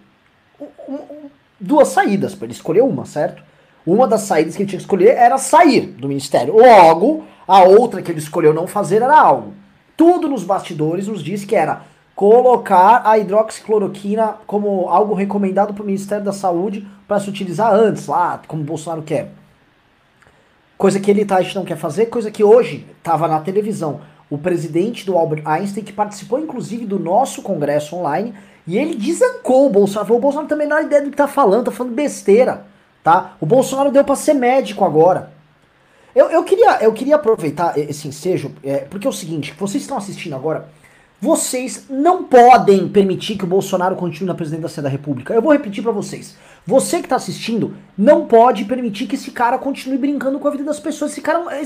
duas 1.58 1.88
saídas 1.88 2.34
para 2.34 2.44
ele 2.44 2.52
escolher 2.52 2.82
uma, 2.82 3.06
certo? 3.06 3.42
Uma 3.86 4.06
das 4.06 4.22
saídas 4.22 4.54
que 4.54 4.62
ele 4.62 4.68
tinha 4.68 4.78
que 4.78 4.84
escolher 4.84 5.16
era 5.16 5.38
sair 5.38 5.86
do 5.86 6.08
ministério. 6.08 6.58
Logo, 6.58 7.24
a 7.48 7.62
outra 7.62 8.02
que 8.02 8.12
ele 8.12 8.18
escolheu 8.18 8.52
não 8.52 8.66
fazer 8.66 8.96
era 8.96 9.18
algo. 9.18 9.54
Tudo 9.96 10.28
nos 10.28 10.44
bastidores 10.44 11.08
nos 11.08 11.24
diz 11.24 11.42
que 11.42 11.56
era 11.56 11.82
colocar 12.16 13.02
a 13.04 13.18
hidroxicloroquina 13.18 14.38
como 14.46 14.88
algo 14.88 15.12
recomendado 15.12 15.74
para 15.74 15.82
o 15.82 15.86
Ministério 15.86 16.24
da 16.24 16.32
Saúde 16.32 16.88
para 17.06 17.20
se 17.20 17.28
utilizar 17.28 17.72
antes, 17.74 18.06
lá, 18.06 18.40
como 18.48 18.62
o 18.62 18.64
Bolsonaro 18.64 19.02
quer. 19.02 19.32
Coisa 20.78 20.98
que 20.98 21.10
ele 21.10 21.26
tá, 21.26 21.36
a 21.36 21.42
gente 21.42 21.54
não 21.54 21.64
quer 21.64 21.76
fazer, 21.76 22.06
coisa 22.06 22.30
que 22.30 22.42
hoje 22.42 22.86
estava 22.96 23.28
na 23.28 23.38
televisão. 23.40 24.00
O 24.30 24.38
presidente 24.38 25.04
do 25.04 25.16
Albert 25.16 25.42
Einstein, 25.44 25.84
que 25.84 25.92
participou 25.92 26.40
inclusive 26.40 26.86
do 26.86 26.98
nosso 26.98 27.42
congresso 27.42 27.94
online, 27.94 28.34
e 28.66 28.78
ele 28.78 28.96
desancou 28.96 29.66
o 29.66 29.70
Bolsonaro. 29.70 30.06
Falou, 30.06 30.18
o 30.18 30.22
Bolsonaro 30.22 30.48
também 30.48 30.66
não 30.66 30.78
é 30.78 30.84
ideia 30.84 31.02
do 31.02 31.10
que 31.10 31.16
tá 31.16 31.28
falando, 31.28 31.66
tá 31.66 31.70
falando 31.70 31.94
besteira. 31.94 32.64
Tá? 33.04 33.36
O 33.40 33.46
Bolsonaro 33.46 33.92
deu 33.92 34.02
para 34.02 34.16
ser 34.16 34.32
médico 34.32 34.86
agora. 34.86 35.30
Eu, 36.14 36.30
eu, 36.30 36.42
queria, 36.44 36.82
eu 36.82 36.94
queria 36.94 37.16
aproveitar 37.16 37.78
esse 37.78 38.08
ensejo, 38.08 38.52
é, 38.64 38.78
porque 38.78 39.06
é 39.06 39.10
o 39.10 39.12
seguinte, 39.12 39.54
vocês 39.58 39.82
estão 39.82 39.98
assistindo 39.98 40.34
agora, 40.34 40.66
vocês 41.20 41.86
não 41.88 42.24
podem 42.24 42.88
permitir 42.88 43.36
que 43.36 43.44
o 43.44 43.48
Bolsonaro 43.48 43.96
continue 43.96 44.28
na 44.28 44.34
presidência 44.34 44.82
da 44.82 44.88
República. 44.88 45.32
Eu 45.32 45.40
vou 45.40 45.52
repetir 45.52 45.82
para 45.82 45.92
vocês. 45.92 46.36
Você 46.66 47.00
que 47.00 47.08
tá 47.08 47.16
assistindo, 47.16 47.74
não 47.96 48.26
pode 48.26 48.64
permitir 48.64 49.06
que 49.06 49.14
esse 49.14 49.30
cara 49.30 49.56
continue 49.56 49.96
brincando 49.96 50.38
com 50.38 50.46
a 50.46 50.50
vida 50.50 50.64
das 50.64 50.78
pessoas. 50.78 51.12
Esse 51.12 51.22
cara 51.22 51.44
é, 51.54 51.62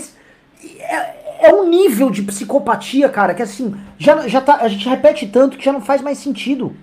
é, 0.79 1.49
é 1.49 1.55
um 1.55 1.69
nível 1.69 2.11
de 2.11 2.23
psicopatia, 2.23 3.09
cara, 3.09 3.35
que 3.35 3.43
assim, 3.43 3.75
já, 3.99 4.29
já 4.29 4.41
tá, 4.41 4.57
a 4.57 4.69
gente 4.69 4.89
repete 4.89 5.27
tanto 5.27 5.59
que 5.59 5.65
já 5.65 5.73
não 5.73 5.81
faz 5.81 6.01
mais 6.01 6.19
sentido. 6.19 6.77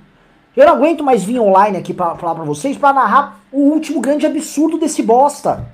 Eu 0.55 0.65
não 0.65 0.73
aguento 0.73 1.03
mais 1.03 1.23
vir 1.23 1.39
online 1.39 1.77
aqui 1.77 1.93
pra 1.93 2.15
falar 2.15 2.35
pra 2.35 2.43
vocês 2.43 2.75
para 2.75 2.91
narrar 2.91 3.39
o 3.51 3.59
último 3.59 4.01
grande 4.01 4.25
absurdo 4.25 4.77
desse 4.77 5.03
bosta. 5.03 5.69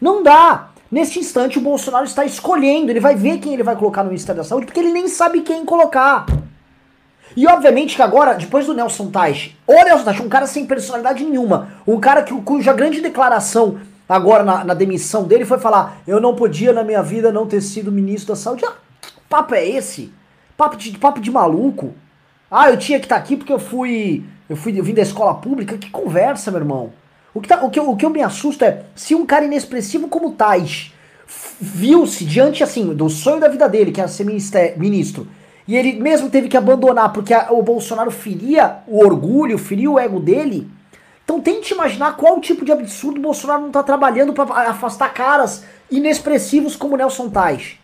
Não 0.00 0.22
dá. 0.22 0.69
Neste 0.90 1.20
instante 1.20 1.58
o 1.58 1.62
Bolsonaro 1.62 2.04
está 2.04 2.24
escolhendo, 2.24 2.90
ele 2.90 2.98
vai 2.98 3.14
ver 3.14 3.38
quem 3.38 3.54
ele 3.54 3.62
vai 3.62 3.76
colocar 3.76 4.02
no 4.02 4.08
Ministério 4.08 4.42
da 4.42 4.48
Saúde, 4.48 4.66
porque 4.66 4.80
ele 4.80 4.92
nem 4.92 5.06
sabe 5.06 5.42
quem 5.42 5.64
colocar. 5.64 6.26
E 7.36 7.46
obviamente 7.46 7.94
que 7.94 8.02
agora, 8.02 8.34
depois 8.34 8.66
do 8.66 8.74
Nelson 8.74 9.08
Teich, 9.08 9.56
o 9.66 9.84
Nelson 9.84 10.04
Teich, 10.04 10.22
um 10.22 10.28
cara 10.28 10.48
sem 10.48 10.66
personalidade 10.66 11.24
nenhuma, 11.24 11.68
um 11.86 12.00
cara 12.00 12.24
que, 12.24 12.34
cuja 12.42 12.72
grande 12.72 13.00
declaração 13.00 13.78
agora 14.08 14.42
na, 14.42 14.64
na, 14.64 14.74
demissão 14.74 15.22
dele 15.24 15.44
foi 15.44 15.58
falar: 15.58 15.98
eu 16.08 16.20
não 16.20 16.34
podia 16.34 16.72
na 16.72 16.82
minha 16.82 17.02
vida 17.02 17.30
não 17.30 17.46
ter 17.46 17.60
sido 17.60 17.92
ministro 17.92 18.34
da 18.34 18.36
saúde. 18.36 18.64
Ah, 18.64 18.74
papo 19.28 19.54
é 19.54 19.64
esse? 19.64 20.12
Papo 20.56 20.76
de, 20.76 20.98
papo 20.98 21.20
de 21.20 21.30
maluco. 21.30 21.94
Ah, 22.50 22.68
eu 22.68 22.76
tinha 22.76 22.98
que 22.98 23.06
estar 23.06 23.14
tá 23.16 23.20
aqui 23.22 23.36
porque 23.36 23.52
eu 23.52 23.60
fui. 23.60 24.24
Eu 24.48 24.56
fui 24.56 24.76
eu 24.76 24.82
vim 24.82 24.92
da 24.92 25.02
escola 25.02 25.34
pública. 25.34 25.78
Que 25.78 25.88
conversa, 25.88 26.50
meu 26.50 26.60
irmão. 26.60 26.92
O 27.32 27.40
que, 27.40 27.48
tá, 27.48 27.64
o, 27.64 27.70
que 27.70 27.78
eu, 27.78 27.88
o 27.88 27.96
que 27.96 28.04
eu 28.04 28.10
me 28.10 28.22
assusto 28.22 28.64
é 28.64 28.82
se 28.94 29.14
um 29.14 29.24
cara 29.24 29.44
inexpressivo 29.44 30.08
como 30.08 30.32
Tais 30.32 30.92
viu-se 31.60 32.24
diante 32.24 32.64
assim 32.64 32.92
do 32.94 33.08
sonho 33.08 33.40
da 33.40 33.48
vida 33.48 33.68
dele, 33.68 33.92
que 33.92 34.00
era 34.00 34.08
ser 34.08 34.24
ministro, 34.24 35.28
e 35.66 35.76
ele 35.76 36.00
mesmo 36.00 36.28
teve 36.28 36.48
que 36.48 36.56
abandonar 36.56 37.12
porque 37.12 37.32
a, 37.32 37.52
o 37.52 37.62
Bolsonaro 37.62 38.10
feria 38.10 38.78
o 38.88 38.98
orgulho, 38.98 39.56
feria 39.56 39.90
o 39.90 39.98
ego 39.98 40.18
dele. 40.18 40.68
Então 41.22 41.40
tente 41.40 41.72
imaginar 41.72 42.16
qual 42.16 42.40
tipo 42.40 42.64
de 42.64 42.72
absurdo 42.72 43.18
o 43.18 43.22
Bolsonaro 43.22 43.60
não 43.60 43.68
está 43.68 43.82
trabalhando 43.84 44.32
para 44.32 44.52
afastar 44.68 45.14
caras 45.14 45.64
inexpressivos 45.88 46.74
como 46.74 46.96
Nelson 46.96 47.28
Tais. 47.28 47.78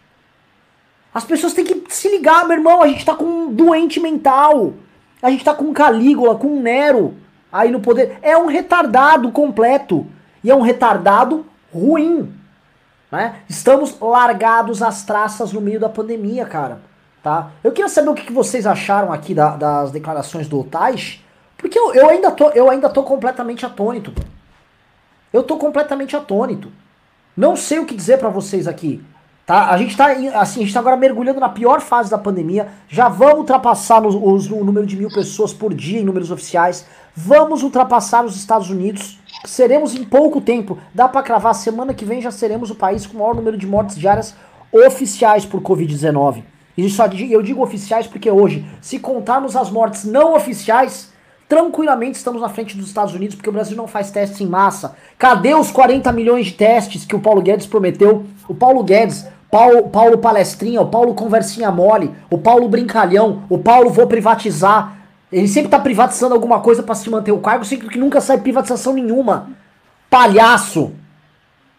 As 1.15 1.25
pessoas 1.25 1.55
têm 1.55 1.65
que 1.65 1.85
se 1.89 2.09
ligar, 2.09 2.47
meu 2.47 2.57
irmão. 2.57 2.83
A 2.83 2.89
gente 2.89 3.05
tá 3.05 3.15
com 3.15 3.25
um 3.25 3.53
doente 3.53 4.01
mental. 4.01 4.75
A 5.23 5.31
gente 5.31 5.45
tá 5.45 5.55
com 5.55 5.65
um 5.65 5.73
Calígula, 5.73 6.35
com 6.35 6.49
um 6.49 6.61
Nero 6.61 7.15
aí 7.53 7.71
no 7.71 7.81
poder. 7.81 8.19
É 8.23 8.37
um 8.37 8.47
retardado 8.47 9.31
completo. 9.33 10.07
E 10.43 10.51
é 10.51 10.55
um 10.55 10.61
retardado 10.61 11.47
ruim. 11.73 12.33
Né? 13.11 13.37
Estamos 13.49 13.99
largados 14.01 14.83
às 14.83 15.05
traças 15.05 15.53
no 15.53 15.61
meio 15.61 15.81
da 15.81 15.89
pandemia, 15.89 16.45
cara. 16.45 16.81
Tá? 17.23 17.51
Eu 17.65 17.73
queria 17.73 17.89
saber 17.89 18.11
o 18.11 18.15
que 18.15 18.33
vocês 18.33 18.67
acharam 18.67 19.13
aqui 19.13 19.35
da, 19.35 19.57
das 19.57 19.91
declarações 19.91 20.49
do 20.49 20.61
Otais. 20.61 21.25
Porque 21.57 21.79
eu, 21.79 21.95
eu, 21.95 22.09
ainda 22.09 22.31
tô, 22.31 22.51
eu 22.51 22.71
ainda 22.71 22.89
tô 22.89 23.03
completamente 23.03 23.67
atônito. 23.67 24.13
Eu 25.33 25.43
tô 25.43 25.57
completamente 25.57 26.15
atônito. 26.15 26.71
Não 27.37 27.57
sei 27.57 27.79
o 27.79 27.87
que 27.87 27.95
dizer 27.95 28.19
para 28.19 28.29
vocês 28.29 28.69
aqui. 28.69 29.05
Tá? 29.47 29.71
A 29.71 29.79
gente 29.79 29.93
está 29.93 30.07
assim, 30.41 30.61
a 30.61 30.65
gente 30.65 30.75
tá 30.75 30.81
agora 30.81 30.97
mergulhando 30.97 31.39
na 31.39 31.49
pior 31.49 31.81
fase 31.81 32.11
da 32.11 32.19
pandemia. 32.19 32.67
Já 32.89 33.09
vamos 33.09 33.39
ultrapassar 33.39 34.05
os, 34.05 34.17
os, 34.17 34.51
o 34.51 34.65
número 34.65 34.85
de 34.85 34.97
mil 34.97 35.09
pessoas 35.09 35.55
por 35.55 35.73
dia 35.73 36.01
em 36.01 36.05
números 36.05 36.33
oficiais. 36.33 36.85
Vamos 37.15 37.63
ultrapassar 37.63 38.25
os 38.25 38.35
Estados 38.35 38.71
Unidos. 38.71 39.21
Seremos 39.45 39.95
em 39.95 40.03
pouco 40.03 40.41
tempo. 40.41 40.77
Dá 40.93 41.09
para 41.09 41.23
cravar, 41.23 41.55
semana 41.55 41.95
que 41.95 42.05
vem 42.05 42.21
já 42.21 42.33
seremos 42.33 42.71
o 42.73 42.75
país 42.75 43.07
com 43.07 43.17
o 43.17 43.21
maior 43.21 43.37
número 43.37 43.57
de 43.57 43.69
mortes 43.69 43.97
diárias 43.97 44.35
oficiais 44.73 45.47
por 45.47 45.61
Covid-19. 45.61 46.43
E 46.77 47.33
eu 47.33 47.41
digo 47.41 47.63
oficiais 47.63 48.07
porque 48.09 48.31
hoje, 48.31 48.67
se 48.83 48.99
contarmos 48.99 49.57
as 49.57 49.71
mortes 49.71 50.05
não 50.05 50.35
oficiais, 50.35 51.11
tranquilamente 51.49 52.19
estamos 52.19 52.43
na 52.43 52.49
frente 52.49 52.77
dos 52.77 52.89
Estados 52.89 53.15
Unidos, 53.15 53.37
porque 53.37 53.49
o 53.49 53.53
Brasil 53.53 53.77
não 53.77 53.87
faz 53.87 54.11
testes 54.11 54.41
em 54.41 54.47
massa. 54.47 54.95
Cadê 55.17 55.55
os 55.55 55.71
40 55.71 56.13
milhões 56.13 56.47
de 56.47 56.53
testes 56.53 57.05
que 57.05 57.17
o 57.17 57.21
Paulo 57.21 57.41
Guedes 57.41 57.67
prometeu? 57.67 58.27
O 58.47 58.55
Paulo 58.55 58.83
Guedes 58.83 59.25
Paulo, 59.51 59.89
Paulo 59.89 60.19
Palestrinha, 60.19 60.81
o 60.81 60.89
Paulo 60.89 61.15
Conversinha 61.15 61.71
Mole, 61.71 62.15
o 62.31 62.39
Paulo 62.39 62.69
Brincalhão, 62.69 63.45
o 63.49 63.59
Paulo 63.59 63.91
Vou 63.91 64.07
Privatizar. 64.07 64.97
Ele 65.33 65.49
sempre 65.49 65.71
tá 65.71 65.79
privatizando 65.79 66.35
alguma 66.35 66.61
coisa 66.61 66.83
para 66.83 66.95
se 66.95 67.09
manter 67.11 67.33
o 67.33 67.39
cargo, 67.39 67.65
sempre 67.65 67.89
que 67.89 67.99
nunca 67.99 68.21
sai 68.21 68.39
privatização 68.39 68.93
nenhuma. 68.93 69.51
Palhaço! 70.09 70.93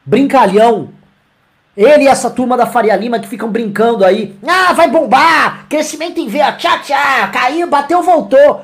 brincalhão. 0.08 0.90
Ele 1.76 2.06
e 2.06 2.08
essa 2.08 2.32
turma 2.32 2.56
da 2.56 2.66
Faria 2.66 2.96
Lima 2.96 3.20
que 3.20 3.28
ficam 3.28 3.52
brincando 3.52 4.06
aí. 4.06 4.36
Ah, 4.48 4.74
vai 4.74 4.90
bombar! 4.90 5.68
Crescimento 5.68 6.20
em 6.20 6.28
V, 6.28 6.40
tchá, 6.58 6.80
tchá, 6.80 7.28
caiu, 7.28 7.68
bateu, 7.68 8.02
voltou. 8.02 8.62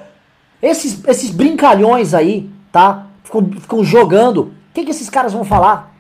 Esses, 0.61 1.03
esses 1.05 1.29
brincalhões 1.29 2.13
aí, 2.13 2.49
tá? 2.71 3.05
Ficam, 3.23 3.51
ficam 3.59 3.83
jogando. 3.83 4.43
O 4.43 4.53
que, 4.73 4.85
que 4.85 4.91
esses 4.91 5.09
caras 5.09 5.33
vão 5.33 5.43
falar? 5.43 5.93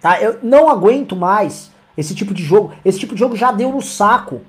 Tá? 0.00 0.20
Eu 0.20 0.38
não 0.42 0.68
aguento 0.68 1.16
mais 1.16 1.72
esse 2.00 2.14
tipo 2.14 2.34
de 2.34 2.42
jogo. 2.42 2.72
Esse 2.84 2.98
tipo 2.98 3.14
de 3.14 3.20
jogo 3.20 3.36
já 3.36 3.52
deu 3.52 3.70
no 3.70 3.82
saco. 3.82 4.40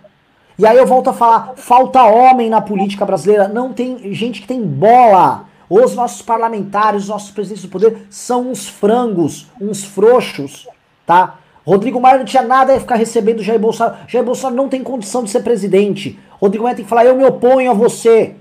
E 0.57 0.65
aí 0.65 0.77
eu 0.77 0.85
volto 0.85 1.09
a 1.09 1.13
falar, 1.13 1.53
falta 1.55 2.03
homem 2.03 2.49
na 2.49 2.61
política 2.61 3.05
brasileira. 3.05 3.47
Não 3.47 3.73
tem 3.73 4.13
gente 4.13 4.41
que 4.41 4.47
tem 4.47 4.61
bola. 4.61 5.45
Os 5.69 5.95
nossos 5.95 6.21
parlamentares, 6.21 7.03
os 7.03 7.09
nossos 7.09 7.31
presidentes 7.31 7.63
do 7.63 7.69
poder 7.69 8.07
são 8.09 8.49
uns 8.49 8.67
frangos, 8.67 9.47
uns 9.59 9.83
frouxos, 9.83 10.67
tá? 11.05 11.39
Rodrigo 11.65 12.01
Maia 12.01 12.17
não 12.17 12.25
tinha 12.25 12.43
nada 12.43 12.75
a 12.75 12.79
ficar 12.79 12.95
recebendo 12.95 13.43
Jair 13.43 13.59
Bolsonaro. 13.59 13.97
Jair 14.07 14.25
Bolsonaro 14.25 14.55
não 14.55 14.67
tem 14.67 14.83
condição 14.83 15.23
de 15.23 15.29
ser 15.29 15.41
presidente. 15.41 16.19
Rodrigo 16.41 16.63
Maia 16.63 16.75
tem 16.75 16.83
que 16.83 16.89
falar, 16.89 17.05
eu 17.05 17.15
me 17.15 17.23
oponho 17.23 17.71
a 17.71 17.73
você. 17.73 18.35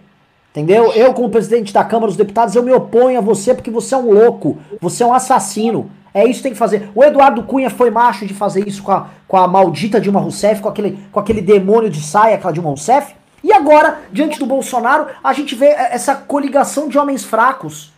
Entendeu? 0.51 0.93
Eu, 0.93 1.15
como 1.15 1.31
presidente 1.31 1.73
da 1.73 1.85
Câmara 1.85 2.09
dos 2.09 2.17
Deputados, 2.17 2.57
eu 2.57 2.63
me 2.63 2.73
oponho 2.73 3.19
a 3.19 3.21
você 3.21 3.55
porque 3.55 3.71
você 3.71 3.95
é 3.95 3.99
um 3.99 4.13
louco. 4.13 4.59
Você 4.81 5.05
é 5.05 5.07
um 5.07 5.15
assassino. 5.15 5.91
É 6.13 6.25
isso 6.25 6.39
que 6.39 6.45
tem 6.45 6.53
que 6.53 6.59
fazer. 6.59 6.91
O 6.95 7.05
Eduardo 7.05 7.43
Cunha 7.45 7.71
foi 7.71 7.91
macho 7.91 8.27
de 8.27 8.35
fazer 8.35 8.67
isso 8.67 8.83
com 8.83 8.93
a, 8.93 9.07
com 9.29 9.37
a 9.37 9.47
maldita 9.47 10.01
Dilma 10.01 10.21
Rousseff, 10.21 10.61
com 10.61 10.69
aquele, 10.69 10.99
com 11.13 11.21
aquele 11.21 11.41
demônio 11.41 11.89
de 11.89 12.03
saia, 12.03 12.35
aquela 12.35 12.53
Dilma 12.53 12.69
Rousseff. 12.69 13.15
E 13.43 13.53
agora, 13.53 14.01
diante 14.13 14.39
do 14.39 14.47
Bolsonaro, 14.47 15.07
a 15.23 15.33
gente 15.33 15.55
vê 15.55 15.67
essa 15.67 16.15
coligação 16.15 16.89
de 16.89 16.99
homens 16.99 17.25
fracos. 17.25 17.93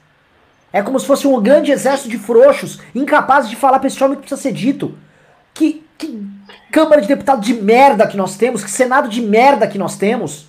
É 0.72 0.82
como 0.82 0.98
se 0.98 1.06
fosse 1.06 1.26
um 1.26 1.40
grande 1.40 1.72
exército 1.72 2.08
de 2.08 2.18
frouxos, 2.18 2.80
incapazes 2.94 3.50
de 3.50 3.56
falar 3.56 3.78
pra 3.78 3.88
esse 3.88 4.02
homem 4.02 4.16
que 4.16 4.22
precisa 4.22 4.40
ser 4.40 4.52
dito. 4.52 4.96
Que, 5.52 5.84
que 5.98 6.26
Câmara 6.70 7.00
de 7.02 7.08
Deputados 7.08 7.44
de 7.44 7.54
merda 7.54 8.06
que 8.06 8.16
nós 8.16 8.36
temos, 8.36 8.62
que 8.64 8.70
Senado 8.70 9.08
de 9.08 9.20
merda 9.20 9.66
que 9.66 9.78
nós 9.78 9.96
temos. 9.96 10.46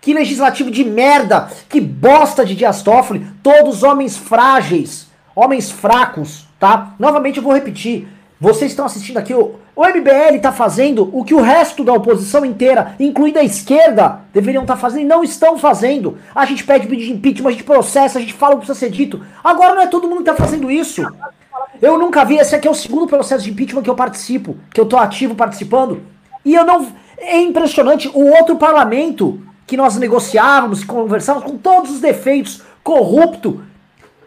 Que 0.00 0.14
legislativo 0.14 0.70
de 0.70 0.84
merda, 0.84 1.50
que 1.68 1.80
bosta 1.80 2.44
de 2.44 2.54
Dias 2.54 2.82
Toffoli, 2.82 3.26
todos 3.42 3.82
homens 3.82 4.16
frágeis, 4.16 5.08
homens 5.34 5.70
fracos, 5.70 6.46
tá? 6.60 6.94
Novamente 6.98 7.38
eu 7.38 7.42
vou 7.42 7.52
repetir, 7.52 8.06
vocês 8.38 8.70
estão 8.70 8.86
assistindo 8.86 9.16
aqui, 9.16 9.34
o, 9.34 9.56
o 9.74 9.84
MBL 9.84 10.36
está 10.36 10.52
fazendo 10.52 11.10
o 11.12 11.24
que 11.24 11.34
o 11.34 11.40
resto 11.40 11.82
da 11.82 11.92
oposição 11.92 12.44
inteira, 12.44 12.94
incluindo 13.00 13.38
a 13.38 13.44
esquerda, 13.44 14.20
deveriam 14.32 14.62
estar 14.62 14.74
tá 14.74 14.80
fazendo 14.80 15.02
e 15.02 15.06
não 15.06 15.24
estão 15.24 15.58
fazendo. 15.58 16.16
A 16.34 16.46
gente 16.46 16.64
pede 16.64 16.86
pedido 16.86 17.08
de 17.08 17.12
impeachment, 17.12 17.48
a 17.48 17.52
gente 17.52 17.64
processa, 17.64 18.18
a 18.18 18.20
gente 18.20 18.32
fala 18.34 18.54
o 18.54 18.58
que 18.58 18.66
precisa 18.66 18.86
ser 18.86 18.90
dito. 18.90 19.20
Agora 19.42 19.74
não 19.74 19.82
é 19.82 19.86
todo 19.86 20.06
mundo 20.06 20.22
que 20.22 20.30
está 20.30 20.42
fazendo 20.42 20.70
isso. 20.70 21.02
Eu 21.82 21.98
nunca 21.98 22.24
vi, 22.24 22.36
esse 22.36 22.54
aqui 22.54 22.68
é 22.68 22.70
o 22.70 22.74
segundo 22.74 23.06
processo 23.06 23.44
de 23.44 23.50
impeachment 23.50 23.82
que 23.82 23.90
eu 23.90 23.94
participo, 23.94 24.56
que 24.72 24.80
eu 24.80 24.86
tô 24.86 24.96
ativo 24.96 25.34
participando. 25.34 26.02
E 26.44 26.54
eu 26.54 26.64
não. 26.64 26.86
É 27.18 27.38
impressionante, 27.38 28.08
o 28.08 28.26
outro 28.38 28.56
parlamento 28.56 29.40
que 29.66 29.76
nós 29.76 29.96
negociávamos, 29.96 30.82
conversávamos 30.82 31.50
com 31.50 31.58
todos 31.58 31.90
os 31.90 32.00
defeitos, 32.00 32.62
corrupto. 32.82 33.62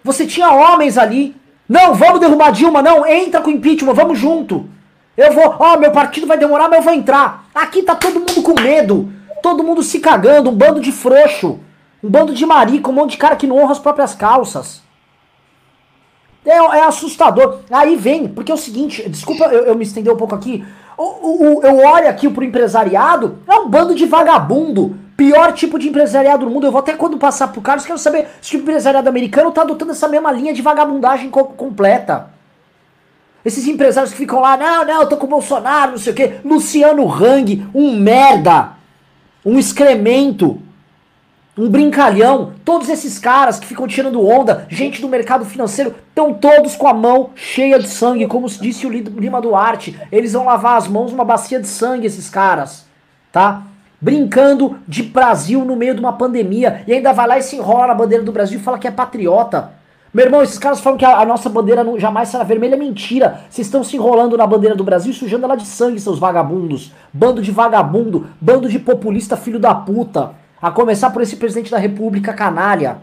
Você 0.03 0.27
tinha 0.27 0.51
homens 0.51 0.97
ali. 0.97 1.35
Não, 1.67 1.93
vamos 1.93 2.19
derrubar 2.19 2.51
Dilma, 2.51 2.81
não, 2.81 3.05
entra 3.05 3.41
com 3.41 3.49
impeachment, 3.49 3.93
vamos 3.93 4.19
junto. 4.19 4.69
Eu 5.15 5.31
vou, 5.31 5.55
ó, 5.59 5.73
oh, 5.73 5.79
meu 5.79 5.91
partido 5.91 6.27
vai 6.27 6.37
demorar, 6.37 6.67
mas 6.67 6.79
eu 6.79 6.83
vou 6.83 6.93
entrar. 6.93 7.45
Aqui 7.53 7.83
tá 7.83 7.95
todo 7.95 8.19
mundo 8.19 8.41
com 8.41 8.59
medo, 8.59 9.11
todo 9.41 9.63
mundo 9.63 9.83
se 9.83 9.99
cagando, 9.99 10.49
um 10.49 10.55
bando 10.55 10.79
de 10.79 10.91
frouxo, 10.91 11.59
um 12.03 12.09
bando 12.09 12.33
de 12.33 12.45
marico, 12.45 12.89
um 12.89 12.93
monte 12.93 13.11
de 13.11 13.17
cara 13.17 13.35
que 13.35 13.47
não 13.47 13.57
honra 13.57 13.71
as 13.71 13.79
próprias 13.79 14.15
calças. 14.15 14.81
É, 16.45 16.57
é 16.57 16.83
assustador. 16.83 17.59
Aí 17.71 17.95
vem, 17.95 18.27
porque 18.27 18.51
é 18.51 18.55
o 18.55 18.57
seguinte, 18.57 19.07
desculpa 19.07 19.45
eu, 19.45 19.65
eu 19.65 19.75
me 19.75 19.83
estender 19.83 20.11
um 20.11 20.17
pouco 20.17 20.35
aqui. 20.35 20.65
O, 20.97 21.03
o, 21.03 21.63
eu 21.63 21.77
olho 21.77 22.09
aqui 22.09 22.29
pro 22.29 22.43
empresariado, 22.43 23.39
é 23.47 23.55
um 23.55 23.69
bando 23.69 23.95
de 23.95 24.05
vagabundo 24.05 24.97
Pior 25.15 25.53
tipo 25.53 25.77
de 25.77 25.89
empresariado 25.89 26.45
do 26.45 26.51
mundo. 26.51 26.65
Eu 26.65 26.71
vou 26.71 26.79
até 26.79 26.93
quando 26.93 27.17
passar 27.17 27.49
pro 27.49 27.61
Carlos, 27.61 27.85
quero 27.85 27.99
saber 27.99 28.27
se 28.41 28.55
o 28.55 28.59
empresariado 28.59 29.07
americano 29.07 29.51
tá 29.51 29.61
adotando 29.61 29.91
essa 29.91 30.07
mesma 30.07 30.31
linha 30.31 30.53
de 30.53 30.61
vagabundagem 30.61 31.29
co 31.29 31.45
completa. 31.45 32.31
Esses 33.45 33.67
empresários 33.67 34.11
que 34.11 34.17
ficam 34.17 34.39
lá, 34.39 34.55
não, 34.55 34.85
não, 34.85 35.01
eu 35.01 35.09
tô 35.09 35.17
com 35.17 35.25
o 35.25 35.29
Bolsonaro, 35.29 35.91
não 35.91 35.97
sei 35.97 36.13
o 36.13 36.15
quê. 36.15 36.35
Luciano 36.45 37.07
Hang, 37.11 37.67
um 37.73 37.95
merda. 37.95 38.71
Um 39.45 39.59
excremento. 39.59 40.61
Um 41.57 41.69
brincalhão. 41.69 42.53
Todos 42.63 42.89
esses 42.89 43.19
caras 43.19 43.59
que 43.59 43.67
ficam 43.67 43.85
tirando 43.85 44.25
onda, 44.25 44.65
gente 44.69 45.01
do 45.01 45.09
mercado 45.09 45.45
financeiro, 45.45 45.93
estão 46.07 46.33
todos 46.33 46.75
com 46.75 46.87
a 46.87 46.93
mão 46.93 47.31
cheia 47.35 47.77
de 47.77 47.87
sangue, 47.87 48.27
como 48.27 48.47
disse 48.47 48.87
o 48.87 48.89
Lima 48.89 49.41
Duarte. 49.41 49.99
Eles 50.11 50.33
vão 50.33 50.45
lavar 50.45 50.77
as 50.77 50.87
mãos 50.87 51.11
numa 51.11 51.25
bacia 51.25 51.59
de 51.59 51.67
sangue, 51.67 52.07
esses 52.07 52.29
caras. 52.29 52.85
Tá? 53.31 53.63
Brincando 54.03 54.77
de 54.85 55.01
Brasil 55.01 55.63
no 55.63 55.77
meio 55.77 55.93
de 55.93 56.01
uma 56.01 56.11
pandemia 56.11 56.83
e 56.85 56.91
ainda 56.91 57.13
vai 57.13 57.25
lá 57.25 57.37
e 57.37 57.41
se 57.41 57.55
enrola 57.55 57.87
na 57.87 57.93
bandeira 57.95 58.21
do 58.21 58.33
Brasil 58.33 58.59
e 58.59 58.61
fala 58.61 58.77
que 58.77 58.85
é 58.85 58.91
patriota. 58.91 59.71
Meu 60.13 60.25
irmão, 60.25 60.43
esses 60.43 60.59
caras 60.59 60.81
falam 60.81 60.99
que 60.99 61.05
a, 61.05 61.19
a 61.19 61.25
nossa 61.25 61.47
bandeira 61.47 61.85
não, 61.85 61.97
jamais 61.97 62.27
será 62.27 62.43
vermelha. 62.43 62.75
É 62.75 62.77
mentira. 62.77 63.39
Vocês 63.49 63.65
estão 63.65 63.81
se 63.81 63.95
enrolando 63.95 64.37
na 64.37 64.45
bandeira 64.45 64.75
do 64.75 64.83
Brasil 64.83 65.11
e 65.11 65.15
sujando 65.15 65.45
ela 65.45 65.55
de 65.55 65.65
sangue, 65.65 66.01
seus 66.01 66.19
vagabundos. 66.19 66.91
Bando 67.13 67.41
de 67.41 67.49
vagabundo. 67.49 68.27
Bando 68.41 68.67
de 68.67 68.77
populista 68.77 69.37
filho 69.37 69.57
da 69.57 69.73
puta. 69.73 70.31
A 70.61 70.69
começar 70.69 71.09
por 71.09 71.21
esse 71.21 71.37
presidente 71.37 71.71
da 71.71 71.77
república 71.77 72.33
canalha. 72.33 72.97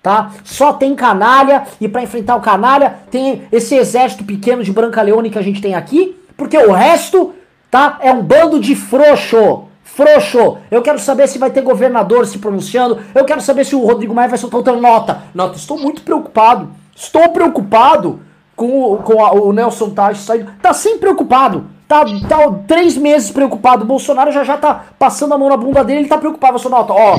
Tá? 0.00 0.30
Só 0.44 0.72
tem 0.72 0.94
canalha 0.94 1.64
e 1.80 1.88
para 1.88 2.02
enfrentar 2.02 2.36
o 2.36 2.40
canalha 2.40 3.00
tem 3.10 3.42
esse 3.50 3.74
exército 3.74 4.22
pequeno 4.22 4.62
de 4.62 4.72
Branca 4.72 5.02
Leone 5.02 5.28
que 5.28 5.38
a 5.38 5.42
gente 5.42 5.60
tem 5.60 5.74
aqui. 5.74 6.16
Porque 6.36 6.56
o 6.56 6.72
resto, 6.72 7.34
tá? 7.68 7.98
É 8.00 8.12
um 8.12 8.22
bando 8.22 8.60
de 8.60 8.76
frouxo. 8.76 9.65
Frouxo, 9.96 10.58
eu 10.70 10.82
quero 10.82 10.98
saber 10.98 11.26
se 11.26 11.38
vai 11.38 11.48
ter 11.48 11.62
governador 11.62 12.26
se 12.26 12.38
pronunciando. 12.38 12.98
Eu 13.14 13.24
quero 13.24 13.40
saber 13.40 13.64
se 13.64 13.74
o 13.74 13.82
Rodrigo 13.82 14.14
Maia 14.14 14.28
vai 14.28 14.36
soltar 14.36 14.58
outra 14.58 14.76
nota. 14.76 15.22
Nota, 15.34 15.56
estou 15.56 15.78
muito 15.78 16.02
preocupado. 16.02 16.68
Estou 16.94 17.30
preocupado 17.30 18.20
com, 18.54 18.92
o, 18.92 18.98
com 18.98 19.24
a, 19.24 19.32
o 19.32 19.54
Nelson 19.54 19.88
Taj 19.88 20.18
saindo. 20.18 20.50
Tá 20.60 20.74
sempre 20.74 20.98
preocupado. 20.98 21.64
Tá, 21.88 22.04
tá 22.28 22.52
três 22.68 22.94
meses 22.94 23.30
preocupado. 23.30 23.84
O 23.84 23.86
Bolsonaro 23.86 24.30
já 24.30 24.44
já 24.44 24.58
tá 24.58 24.84
passando 24.98 25.32
a 25.32 25.38
mão 25.38 25.48
na 25.48 25.56
bunda 25.56 25.82
dele. 25.82 26.00
Ele 26.00 26.08
tá 26.08 26.18
preocupado. 26.18 26.58
Você 26.58 26.68
nota, 26.68 26.92
ó, 26.92 27.18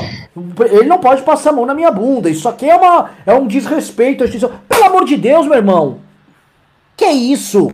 ele 0.70 0.88
não 0.88 0.98
pode 0.98 1.22
passar 1.22 1.50
a 1.50 1.54
mão 1.54 1.66
na 1.66 1.74
minha 1.74 1.90
bunda. 1.90 2.30
Isso 2.30 2.48
aqui 2.48 2.70
é, 2.70 2.76
uma, 2.76 3.10
é 3.26 3.34
um 3.34 3.48
desrespeito. 3.48 4.22
Pelo 4.68 4.84
amor 4.84 5.04
de 5.04 5.16
Deus, 5.16 5.48
meu 5.48 5.56
irmão. 5.56 5.98
Que 6.96 7.06
isso? 7.06 7.72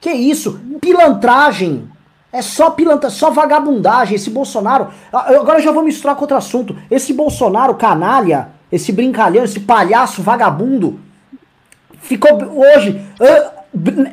Que 0.00 0.10
isso? 0.10 0.60
Pilantragem. 0.80 1.88
É 2.32 2.42
só 2.42 2.70
pilantra, 2.70 3.10
só 3.10 3.30
vagabundagem. 3.30 4.14
Esse 4.14 4.30
Bolsonaro. 4.30 4.88
Agora 5.12 5.58
eu 5.58 5.62
já 5.62 5.72
vou 5.72 5.82
misturar 5.82 6.14
com 6.14 6.22
outro 6.22 6.36
assunto. 6.36 6.76
Esse 6.90 7.12
Bolsonaro 7.12 7.74
canalha, 7.74 8.48
esse 8.70 8.92
brincalhão, 8.92 9.44
esse 9.44 9.60
palhaço 9.60 10.22
vagabundo, 10.22 11.00
ficou 12.00 12.30
hoje. 12.32 13.00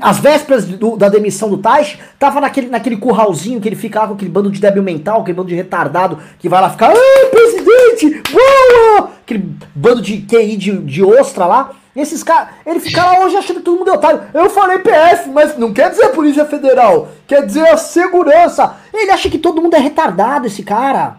As 0.01 0.19
vésperas 0.19 0.65
do, 0.65 0.97
da 0.97 1.09
demissão 1.09 1.49
do 1.49 1.57
Taish, 1.57 1.97
tava 2.19 2.39
naquele, 2.39 2.67
naquele 2.67 2.97
curralzinho 2.97 3.59
que 3.59 3.67
ele 3.67 3.75
fica 3.75 3.99
lá 3.99 4.07
com 4.07 4.13
aquele 4.13 4.29
bando 4.29 4.51
de 4.51 4.59
débil 4.59 4.83
mental, 4.83 5.21
aquele 5.21 5.35
bando 5.35 5.49
de 5.49 5.55
retardado 5.55 6.19
que 6.39 6.49
vai 6.49 6.61
lá 6.61 6.69
ficar. 6.69 6.91
Ai, 6.91 7.29
presidente! 7.29 8.21
Boa! 8.31 9.11
Aquele 9.23 9.49
bando 9.75 10.01
de 10.01 10.21
QI 10.21 10.57
de, 10.57 10.77
de 10.79 11.03
ostra 11.03 11.45
lá. 11.45 11.71
E 11.97 12.01
esses 12.01 12.21
caras, 12.21 12.49
ele 12.63 12.79
fica 12.79 13.03
lá 13.03 13.25
hoje 13.25 13.35
achando 13.35 13.57
que 13.57 13.63
todo 13.63 13.79
mundo 13.79 13.89
é 13.89 13.93
otário. 13.93 14.21
Eu 14.31 14.51
falei 14.51 14.77
PF, 14.77 15.29
mas 15.31 15.57
não 15.57 15.73
quer 15.73 15.89
dizer 15.89 16.09
Polícia 16.09 16.45
Federal, 16.45 17.09
quer 17.25 17.43
dizer 17.43 17.67
a 17.69 17.75
segurança. 17.75 18.75
Ele 18.93 19.09
acha 19.09 19.27
que 19.31 19.39
todo 19.39 19.63
mundo 19.63 19.73
é 19.73 19.79
retardado, 19.79 20.45
esse 20.45 20.61
cara. 20.61 21.17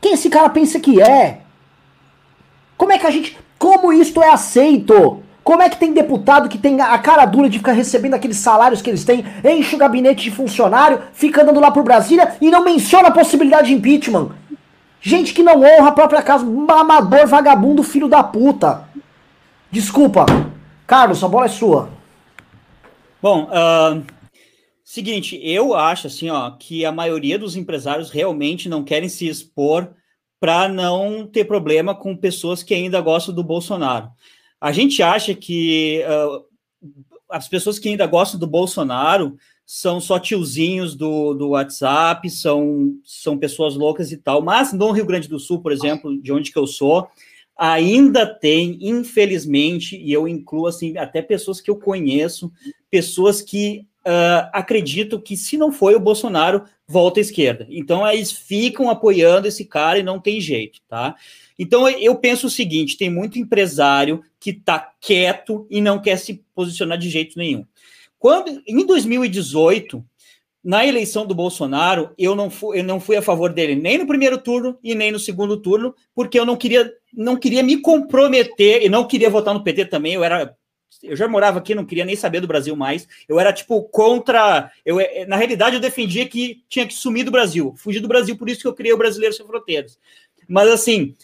Quem 0.00 0.14
esse 0.14 0.28
cara 0.28 0.48
pensa 0.48 0.80
que 0.80 1.00
é? 1.00 1.42
Como 2.76 2.90
é 2.90 2.98
que 2.98 3.06
a 3.06 3.10
gente. 3.10 3.38
Como 3.56 3.92
isto 3.92 4.20
é 4.20 4.30
aceito? 4.30 5.22
Como 5.44 5.62
é 5.62 5.68
que 5.68 5.76
tem 5.76 5.92
deputado 5.92 6.48
que 6.48 6.58
tem 6.58 6.80
a 6.80 6.98
cara 6.98 7.24
dura 7.24 7.48
de 7.48 7.58
ficar 7.58 7.72
recebendo 7.72 8.14
aqueles 8.14 8.38
salários 8.38 8.82
que 8.82 8.90
eles 8.90 9.04
têm, 9.04 9.24
enche 9.44 9.76
o 9.76 9.78
gabinete 9.78 10.24
de 10.24 10.30
funcionário, 10.32 11.02
fica 11.12 11.42
andando 11.42 11.60
lá 11.60 11.70
pro 11.70 11.84
Brasília 11.84 12.34
e 12.40 12.50
não 12.50 12.64
menciona 12.64 13.08
a 13.08 13.12
possibilidade 13.12 13.68
de 13.68 13.74
impeachment? 13.74 14.30
Gente 15.00 15.32
que 15.32 15.42
não 15.44 15.60
honra 15.60 15.90
a 15.90 15.92
própria 15.92 16.20
casa, 16.20 16.44
mamador, 16.44 17.28
vagabundo, 17.28 17.84
filho 17.84 18.08
da 18.08 18.24
puta. 18.24 18.92
Desculpa. 19.74 20.24
Carlos, 20.86 21.24
a 21.24 21.26
bola 21.26 21.46
é 21.46 21.48
sua. 21.48 21.90
Bom, 23.20 23.48
uh, 23.48 24.06
seguinte, 24.84 25.36
eu 25.42 25.74
acho 25.74 26.06
assim, 26.06 26.30
ó, 26.30 26.52
que 26.52 26.84
a 26.84 26.92
maioria 26.92 27.36
dos 27.36 27.56
empresários 27.56 28.08
realmente 28.08 28.68
não 28.68 28.84
querem 28.84 29.08
se 29.08 29.26
expor 29.26 29.92
para 30.38 30.68
não 30.68 31.26
ter 31.26 31.44
problema 31.46 31.92
com 31.92 32.16
pessoas 32.16 32.62
que 32.62 32.72
ainda 32.72 33.00
gostam 33.00 33.34
do 33.34 33.42
Bolsonaro. 33.42 34.10
A 34.60 34.70
gente 34.70 35.02
acha 35.02 35.34
que 35.34 36.04
uh, 36.06 36.44
as 37.28 37.48
pessoas 37.48 37.76
que 37.76 37.88
ainda 37.88 38.06
gostam 38.06 38.38
do 38.38 38.46
Bolsonaro 38.46 39.36
são 39.66 40.00
só 40.00 40.20
tiozinhos 40.20 40.94
do, 40.94 41.34
do 41.34 41.48
WhatsApp, 41.48 42.30
são, 42.30 42.94
são 43.02 43.36
pessoas 43.36 43.74
loucas 43.74 44.12
e 44.12 44.18
tal. 44.18 44.40
Mas 44.40 44.72
no 44.72 44.92
Rio 44.92 45.04
Grande 45.04 45.26
do 45.26 45.40
Sul, 45.40 45.60
por 45.60 45.72
exemplo, 45.72 46.16
de 46.22 46.32
onde 46.32 46.52
que 46.52 46.58
eu 46.60 46.66
sou, 46.68 47.08
ainda 47.56 48.26
tem, 48.26 48.78
infelizmente, 48.80 49.96
e 49.96 50.12
eu 50.12 50.26
incluo 50.26 50.66
assim 50.66 50.96
até 50.96 51.22
pessoas 51.22 51.60
que 51.60 51.70
eu 51.70 51.76
conheço, 51.76 52.52
pessoas 52.90 53.40
que 53.40 53.86
uh, 54.04 54.50
acreditam 54.52 55.20
que 55.20 55.36
se 55.36 55.56
não 55.56 55.72
foi 55.72 55.94
o 55.94 56.00
Bolsonaro, 56.00 56.64
volta 56.86 57.20
à 57.20 57.22
esquerda. 57.22 57.66
Então 57.70 58.06
eles 58.06 58.30
ficam 58.30 58.90
apoiando 58.90 59.48
esse 59.48 59.64
cara 59.64 59.98
e 59.98 60.02
não 60.02 60.20
tem 60.20 60.40
jeito, 60.40 60.80
tá? 60.88 61.16
Então 61.58 61.88
eu 61.88 62.16
penso 62.16 62.46
o 62.46 62.50
seguinte: 62.50 62.98
tem 62.98 63.10
muito 63.10 63.38
empresário 63.38 64.22
que 64.38 64.50
está 64.50 64.92
quieto 65.00 65.66
e 65.70 65.80
não 65.80 66.00
quer 66.00 66.18
se 66.18 66.42
posicionar 66.54 66.98
de 66.98 67.08
jeito 67.08 67.38
nenhum. 67.38 67.64
Quando 68.18 68.62
em 68.66 68.84
2018 68.86 70.04
na 70.64 70.86
eleição 70.86 71.26
do 71.26 71.34
Bolsonaro, 71.34 72.14
eu 72.16 72.34
não, 72.34 72.48
fui, 72.48 72.78
eu 72.78 72.84
não 72.84 72.98
fui 72.98 73.18
a 73.18 73.22
favor 73.22 73.52
dele 73.52 73.74
nem 73.74 73.98
no 73.98 74.06
primeiro 74.06 74.38
turno 74.38 74.78
e 74.82 74.94
nem 74.94 75.12
no 75.12 75.18
segundo 75.18 75.58
turno, 75.58 75.94
porque 76.14 76.38
eu 76.38 76.46
não 76.46 76.56
queria, 76.56 76.90
não 77.16 77.36
queria 77.36 77.62
me 77.62 77.78
comprometer 77.78 78.82
e 78.82 78.88
não 78.88 79.06
queria 79.06 79.30
votar 79.30 79.54
no 79.54 79.62
PT 79.62 79.86
também. 79.86 80.14
Eu 80.14 80.24
era 80.24 80.56
eu 81.02 81.16
já 81.16 81.28
morava 81.28 81.58
aqui, 81.58 81.74
não 81.74 81.84
queria 81.84 82.04
nem 82.04 82.16
saber 82.16 82.40
do 82.40 82.46
Brasil 82.46 82.74
mais. 82.74 83.06
Eu 83.28 83.38
era 83.38 83.52
tipo 83.52 83.82
contra. 83.82 84.70
Eu, 84.84 84.98
eh, 85.00 85.26
na 85.26 85.36
realidade, 85.36 85.76
eu 85.76 85.80
defendia 85.80 86.26
que 86.26 86.62
tinha 86.68 86.86
que 86.86 86.94
sumir 86.94 87.24
do 87.24 87.30
Brasil, 87.30 87.74
fugir 87.76 88.00
do 88.00 88.08
Brasil, 88.08 88.36
por 88.36 88.48
isso 88.48 88.60
que 88.60 88.66
eu 88.66 88.74
criei 88.74 88.92
o 88.92 88.98
Brasileiro 88.98 89.34
Sem 89.34 89.46
Fronteiras. 89.46 89.98
Mas 90.48 90.68
assim, 90.68 91.14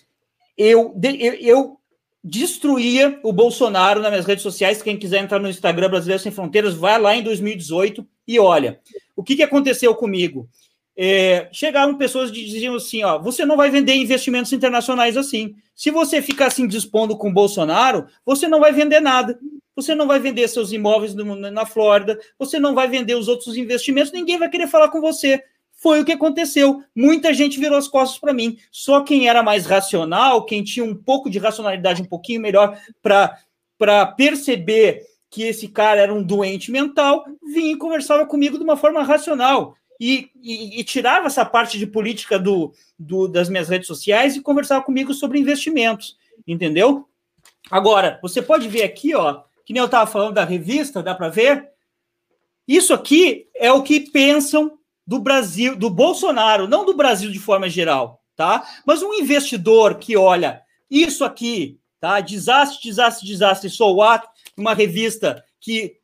eu, 0.57 0.95
eu, 1.03 1.35
eu 1.35 1.81
destruía 2.23 3.19
o 3.23 3.33
Bolsonaro 3.33 4.01
nas 4.01 4.11
minhas 4.11 4.27
redes 4.27 4.43
sociais. 4.43 4.83
Quem 4.83 4.99
quiser 4.99 5.23
entrar 5.23 5.39
no 5.39 5.49
Instagram 5.49 5.89
Brasileiro 5.89 6.23
Sem 6.23 6.33
Fronteiras, 6.33 6.75
vai 6.75 7.01
lá 7.01 7.17
em 7.17 7.23
2018 7.23 8.07
e 8.27 8.39
olha. 8.39 8.81
O 9.17 9.23
que, 9.23 9.37
que 9.37 9.43
aconteceu 9.43 9.95
comigo? 9.95 10.49
É, 10.97 11.49
chegaram 11.53 11.97
pessoas 11.97 12.31
que 12.31 12.45
diziam 12.45 12.75
assim: 12.75 13.03
ó, 13.03 13.19
você 13.19 13.45
não 13.45 13.57
vai 13.57 13.71
vender 13.71 13.95
investimentos 13.95 14.53
internacionais 14.53 15.17
assim. 15.17 15.55
Se 15.75 15.91
você 15.91 16.21
ficar 16.21 16.47
assim 16.47 16.67
dispondo 16.67 17.17
com 17.17 17.33
Bolsonaro, 17.33 18.07
você 18.25 18.47
não 18.47 18.61
vai 18.61 18.73
vender 18.73 19.01
nada. 19.01 19.39
Você 19.75 19.95
não 19.95 20.07
vai 20.07 20.19
vender 20.19 20.47
seus 20.49 20.73
imóveis 20.73 21.15
no, 21.15 21.37
na 21.37 21.65
Flórida, 21.65 22.19
você 22.39 22.59
não 22.59 22.75
vai 22.75 22.89
vender 22.89 23.15
os 23.15 23.29
outros 23.29 23.57
investimentos, 23.57 24.13
ninguém 24.13 24.39
vai 24.39 24.51
querer 24.51 24.67
falar 24.67 24.89
com 24.89 25.01
você. 25.01 25.43
Foi 25.73 26.01
o 26.01 26.05
que 26.05 26.13
aconteceu. 26.13 26.83
Muita 26.95 27.33
gente 27.33 27.59
virou 27.59 27.79
as 27.79 27.89
costas 27.89 28.19
para 28.19 28.35
mim. 28.35 28.59
Só 28.71 29.01
quem 29.01 29.29
era 29.29 29.43
mais 29.43 29.65
racional, 29.65 30.45
quem 30.45 30.63
tinha 30.63 30.85
um 30.85 30.95
pouco 30.95 31.31
de 31.31 31.39
racionalidade 31.39 32.03
um 32.03 32.05
pouquinho 32.05 32.43
melhor 32.43 32.79
para 33.01 34.07
perceber 34.15 35.07
que 35.31 35.45
esse 35.45 35.69
cara 35.69 36.01
era 36.01 36.13
um 36.13 36.23
doente 36.23 36.71
mental, 36.71 37.25
vinha 37.55 37.73
e 37.73 37.79
conversava 37.79 38.27
comigo 38.27 38.59
de 38.59 38.65
uma 38.65 38.77
forma 38.77 39.03
racional. 39.03 39.75
E, 40.01 40.31
e, 40.43 40.81
e, 40.81 40.85
tirava 40.85 41.27
essa 41.27 41.45
parte 41.45 41.79
de 41.79 41.87
política 41.87 42.39
do, 42.39 42.73
do, 42.99 43.29
das 43.29 43.51
minhas 43.51 43.69
redes 43.69 43.87
sociais 43.87 44.35
e 44.35 44.41
conversava 44.41 44.83
comigo 44.83 45.13
sobre 45.13 45.39
investimentos, 45.39 46.17
entendeu? 46.49 47.07
Agora, 47.71 48.19
você 48.23 48.41
pode 48.41 48.67
ver 48.67 48.83
aqui, 48.83 49.15
ó, 49.15 49.43
que 49.65 49.75
nem 49.75 49.81
eu 49.81 49.87
estava 49.87 50.11
falando 50.11 50.35
da 50.35 50.45
revista, 50.45 51.03
dá 51.03 51.15
para 51.15 51.29
ver? 51.29 51.69
Isso 52.67 52.95
aqui 52.95 53.49
é 53.55 53.71
o 53.71 53.83
que 53.83 54.01
pensam 54.01 54.79
do 55.07 55.19
Brasil, 55.19 55.77
do 55.77 55.91
Bolsonaro, 55.91 56.67
não 56.67 56.87
do 56.87 56.95
Brasil 56.95 57.31
de 57.31 57.39
forma 57.39 57.69
geral, 57.69 58.23
tá? 58.35 58.67
Mas 58.87 59.03
um 59.03 59.13
investidor 59.13 59.97
que 59.97 60.17
olha 60.17 60.63
isso 60.91 61.25
aqui, 61.25 61.79
tá? 62.01 62.21
Desastre, 62.21 62.81
desastre, 62.83 63.27
desastre, 63.27 63.69
sou 63.69 63.97
o 63.97 64.03
ato, 64.03 64.29
uma 64.57 64.73
revista 64.73 65.45
que 65.61 65.97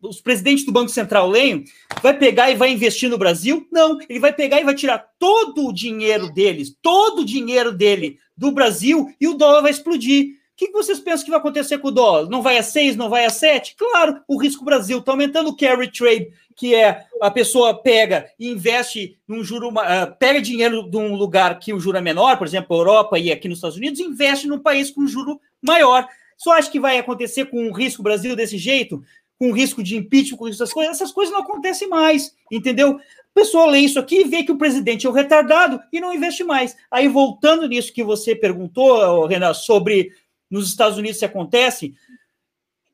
os 0.00 0.20
presidentes 0.20 0.64
do 0.64 0.72
Banco 0.72 0.88
Central 0.88 1.28
leem, 1.28 1.64
vai 2.02 2.16
pegar 2.16 2.50
e 2.50 2.56
vai 2.56 2.72
investir 2.72 3.10
no 3.10 3.18
Brasil? 3.18 3.66
Não, 3.70 3.98
ele 4.08 4.18
vai 4.18 4.32
pegar 4.32 4.60
e 4.60 4.64
vai 4.64 4.74
tirar 4.74 5.06
todo 5.18 5.66
o 5.66 5.72
dinheiro 5.72 6.32
deles, 6.32 6.74
todo 6.80 7.20
o 7.20 7.24
dinheiro 7.24 7.70
dele 7.72 8.18
do 8.36 8.50
Brasil 8.50 9.12
e 9.20 9.28
o 9.28 9.34
dólar 9.34 9.62
vai 9.62 9.70
explodir. 9.70 10.40
O 10.52 10.56
que 10.56 10.70
vocês 10.70 11.00
pensam 11.00 11.24
que 11.24 11.30
vai 11.30 11.40
acontecer 11.40 11.78
com 11.78 11.88
o 11.88 11.92
dólar? 11.92 12.28
Não 12.28 12.42
vai 12.42 12.56
a 12.56 12.62
6, 12.62 12.94
não 12.94 13.08
vai 13.08 13.24
a 13.24 13.30
7? 13.30 13.74
Claro, 13.76 14.20
o 14.28 14.40
risco 14.40 14.64
Brasil 14.64 14.98
está 14.98 15.12
aumentando 15.12 15.48
o 15.48 15.56
carry 15.56 15.90
trade, 15.90 16.30
que 16.54 16.74
é 16.74 17.04
a 17.20 17.30
pessoa 17.30 17.82
pega 17.82 18.30
e 18.38 18.48
investe 18.48 19.18
num 19.26 19.42
juro, 19.42 19.70
uh, 19.70 20.14
pega 20.18 20.40
dinheiro 20.40 20.88
de 20.88 20.96
um 20.96 21.14
lugar 21.14 21.58
que 21.58 21.72
o 21.72 21.80
juro 21.80 21.98
é 21.98 22.00
menor, 22.00 22.36
por 22.36 22.46
exemplo, 22.46 22.76
Europa 22.76 23.18
e 23.18 23.32
aqui 23.32 23.48
nos 23.48 23.58
Estados 23.58 23.76
Unidos, 23.76 23.98
investe 23.98 24.46
num 24.46 24.58
país 24.58 24.90
com 24.90 25.06
juro 25.06 25.40
maior. 25.60 26.06
Só 26.42 26.52
acho 26.52 26.72
que 26.72 26.80
vai 26.80 26.98
acontecer 26.98 27.46
com 27.46 27.68
o 27.68 27.72
risco 27.72 28.02
Brasil 28.02 28.34
desse 28.34 28.58
jeito? 28.58 29.02
Com 29.38 29.52
risco 29.52 29.82
de 29.82 29.96
impeachment, 29.96 30.38
com 30.38 30.48
essas 30.48 30.72
coisas? 30.72 30.96
Essas 30.96 31.12
coisas 31.12 31.32
não 31.32 31.42
acontecem 31.42 31.88
mais, 31.88 32.34
entendeu? 32.50 32.92
O 32.94 33.34
pessoal 33.34 33.68
lê 33.68 33.78
isso 33.78 33.98
aqui 33.98 34.22
e 34.22 34.24
vê 34.24 34.42
que 34.42 34.50
o 34.50 34.58
presidente 34.58 35.06
é 35.06 35.10
um 35.10 35.12
retardado 35.12 35.80
e 35.92 36.00
não 36.00 36.12
investe 36.12 36.42
mais. 36.42 36.76
Aí, 36.90 37.06
voltando 37.06 37.68
nisso 37.68 37.92
que 37.92 38.02
você 38.02 38.34
perguntou, 38.34 39.24
Renan, 39.26 39.54
sobre 39.54 40.12
nos 40.50 40.68
Estados 40.68 40.98
Unidos 40.98 41.18
se 41.18 41.24
acontece, 41.24 41.94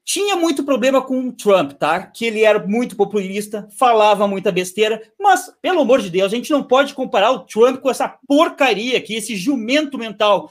tinha 0.05 0.36
muito 0.36 0.62
problema 0.62 1.03
com 1.03 1.28
o 1.28 1.32
Trump, 1.32 1.72
tá? 1.72 2.03
Que 2.03 2.26
ele 2.26 2.42
era 2.42 2.64
muito 2.66 2.96
populista, 2.96 3.66
falava 3.76 4.28
muita 4.28 4.53
besteira, 4.53 5.03
mas, 5.18 5.51
pelo 5.61 5.80
amor 5.80 6.01
de 6.01 6.11
Deus, 6.11 6.32
a 6.32 6.36
gente 6.36 6.51
não 6.51 6.62
pode 6.62 6.94
comparar 6.94 7.30
o 7.30 7.40
Trump 7.40 7.80
com 7.80 7.90
essa 7.90 8.09
porcaria 8.26 8.96
aqui, 8.99 9.14
esse 9.14 9.34
jumento 9.36 9.99
mental. 9.99 10.51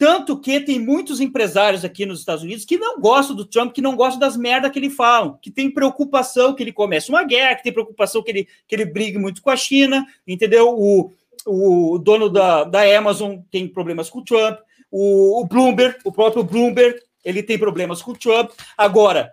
Tanto 0.00 0.40
que 0.40 0.58
tem 0.60 0.80
muitos 0.80 1.20
empresários 1.20 1.84
aqui 1.84 2.06
nos 2.06 2.20
Estados 2.20 2.42
Unidos 2.42 2.64
que 2.64 2.78
não 2.78 2.98
gostam 2.98 3.36
do 3.36 3.44
Trump, 3.44 3.70
que 3.70 3.82
não 3.82 3.94
gostam 3.94 4.18
das 4.18 4.34
merdas 4.34 4.70
que 4.70 4.78
ele 4.78 4.88
fala, 4.88 5.38
que 5.42 5.50
tem 5.50 5.70
preocupação 5.70 6.54
que 6.54 6.62
ele 6.62 6.72
comece 6.72 7.10
uma 7.10 7.22
guerra, 7.22 7.56
que 7.56 7.64
tem 7.64 7.72
preocupação 7.72 8.22
que 8.22 8.30
ele, 8.30 8.48
que 8.66 8.74
ele 8.74 8.86
brigue 8.86 9.18
muito 9.18 9.42
com 9.42 9.50
a 9.50 9.56
China, 9.56 10.06
entendeu? 10.26 10.74
O, 10.74 11.12
o 11.44 11.98
dono 11.98 12.30
da, 12.30 12.64
da 12.64 12.80
Amazon 12.96 13.40
tem 13.50 13.68
problemas 13.68 14.08
com 14.08 14.20
o 14.20 14.24
Trump. 14.24 14.58
O, 14.90 15.42
o 15.42 15.44
Bloomberg, 15.44 15.98
o 16.02 16.10
próprio 16.10 16.42
Bloomberg, 16.42 16.98
ele 17.22 17.42
tem 17.42 17.58
problemas 17.58 18.00
com 18.00 18.12
o 18.12 18.16
Trump. 18.16 18.52
Agora, 18.78 19.30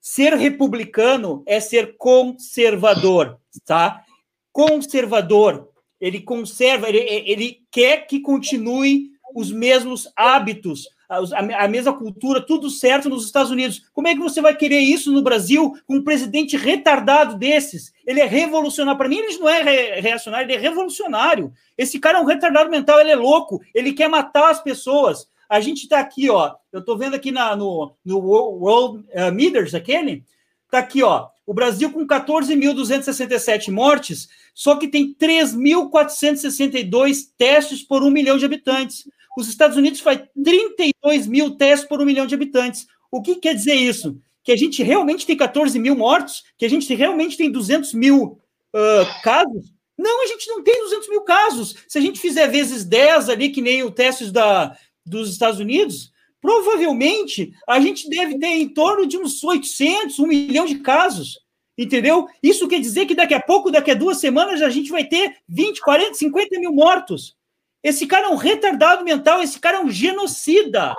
ser 0.00 0.34
republicano 0.34 1.44
é 1.46 1.60
ser 1.60 1.96
conservador, 1.96 3.38
tá? 3.64 4.02
Conservador. 4.50 5.68
Ele 6.00 6.20
conserva, 6.20 6.88
ele, 6.88 6.98
ele 6.98 7.60
quer 7.70 8.04
que 8.08 8.18
continue 8.18 9.16
os 9.34 9.50
mesmos 9.50 10.10
hábitos, 10.16 10.88
a, 11.08 11.64
a, 11.64 11.68
mesma 11.68 11.96
cultura, 11.96 12.40
tudo 12.40 12.68
certo 12.68 13.08
nos 13.08 13.24
Estados 13.24 13.50
Unidos. 13.50 13.82
Como 13.94 14.08
é 14.08 14.14
que 14.14 14.20
você 14.20 14.42
vai 14.42 14.54
querer 14.54 14.80
isso 14.80 15.10
no 15.10 15.22
Brasil 15.22 15.74
com 15.86 15.96
um 15.96 16.04
presidente 16.04 16.56
retardado 16.56 17.36
desses? 17.36 17.92
Ele 18.06 18.20
é 18.20 18.26
revolucionário. 18.26 18.98
Para 18.98 19.08
mim, 19.08 19.18
ele 19.18 19.38
não 19.38 19.48
é 19.48 20.00
reacionário, 20.00 20.46
ele 20.46 20.54
é 20.54 20.58
revolucionário. 20.58 21.52
Esse 21.76 21.98
cara 21.98 22.18
é 22.18 22.20
um 22.20 22.26
retardado 22.26 22.70
mental, 22.70 23.00
ele 23.00 23.10
é 23.10 23.16
louco, 23.16 23.60
ele 23.74 23.92
quer 23.92 24.08
matar 24.08 24.50
as 24.50 24.62
pessoas. 24.62 25.26
A 25.48 25.60
gente 25.60 25.84
está 25.84 25.98
aqui, 25.98 26.28
ó. 26.28 26.54
Eu 26.70 26.80
estou 26.80 26.98
vendo 26.98 27.14
aqui 27.14 27.32
na, 27.32 27.56
no, 27.56 27.94
no 28.04 28.18
World 28.18 29.06
uh, 29.14 29.32
Meters, 29.32 29.74
aquele. 29.74 30.22
Está 30.66 30.80
aqui, 30.80 31.02
ó. 31.02 31.28
O 31.46 31.54
Brasil 31.54 31.90
com 31.90 32.06
14.267 32.06 33.72
mortes, 33.72 34.28
só 34.52 34.76
que 34.76 34.86
tem 34.86 35.14
3.462 35.14 37.28
testes 37.38 37.82
por 37.82 38.02
um 38.02 38.10
milhão 38.10 38.36
de 38.36 38.44
habitantes. 38.44 39.08
Os 39.38 39.48
Estados 39.48 39.76
Unidos 39.76 40.00
faz 40.00 40.20
32 40.34 41.28
mil 41.28 41.56
testes 41.56 41.88
por 41.88 42.02
um 42.02 42.04
milhão 42.04 42.26
de 42.26 42.34
habitantes. 42.34 42.88
O 43.08 43.22
que 43.22 43.36
quer 43.36 43.54
dizer 43.54 43.74
isso? 43.74 44.18
Que 44.42 44.50
a 44.50 44.56
gente 44.56 44.82
realmente 44.82 45.24
tem 45.24 45.36
14 45.36 45.78
mil 45.78 45.94
mortos? 45.94 46.42
Que 46.58 46.66
a 46.66 46.68
gente 46.68 46.92
realmente 46.92 47.36
tem 47.36 47.48
200 47.48 47.94
mil 47.94 48.40
uh, 48.74 49.22
casos? 49.22 49.72
Não, 49.96 50.24
a 50.24 50.26
gente 50.26 50.48
não 50.48 50.60
tem 50.60 50.82
200 50.82 51.08
mil 51.08 51.20
casos. 51.20 51.76
Se 51.86 51.98
a 51.98 52.00
gente 52.00 52.18
fizer 52.18 52.48
vezes 52.48 52.84
10 52.84 53.28
ali, 53.28 53.50
que 53.50 53.62
nem 53.62 53.84
o 53.84 53.92
teste 53.92 54.28
da, 54.32 54.76
dos 55.06 55.30
Estados 55.30 55.60
Unidos, 55.60 56.10
provavelmente 56.40 57.52
a 57.68 57.78
gente 57.78 58.10
deve 58.10 58.40
ter 58.40 58.48
em 58.48 58.68
torno 58.68 59.06
de 59.06 59.16
uns 59.16 59.44
800, 59.44 60.18
1 60.18 60.26
milhão 60.26 60.66
de 60.66 60.80
casos. 60.80 61.38
Entendeu? 61.78 62.26
Isso 62.42 62.66
quer 62.66 62.80
dizer 62.80 63.06
que 63.06 63.14
daqui 63.14 63.34
a 63.34 63.40
pouco, 63.40 63.70
daqui 63.70 63.92
a 63.92 63.94
duas 63.94 64.18
semanas, 64.18 64.62
a 64.62 64.68
gente 64.68 64.90
vai 64.90 65.04
ter 65.04 65.36
20, 65.48 65.80
40, 65.80 66.14
50 66.14 66.58
mil 66.58 66.72
mortos. 66.72 67.37
Esse 67.82 68.06
cara 68.06 68.26
é 68.26 68.30
um 68.30 68.36
retardado 68.36 69.04
mental, 69.04 69.40
esse 69.42 69.58
cara 69.58 69.78
é 69.78 69.80
um 69.80 69.90
genocida. 69.90 70.94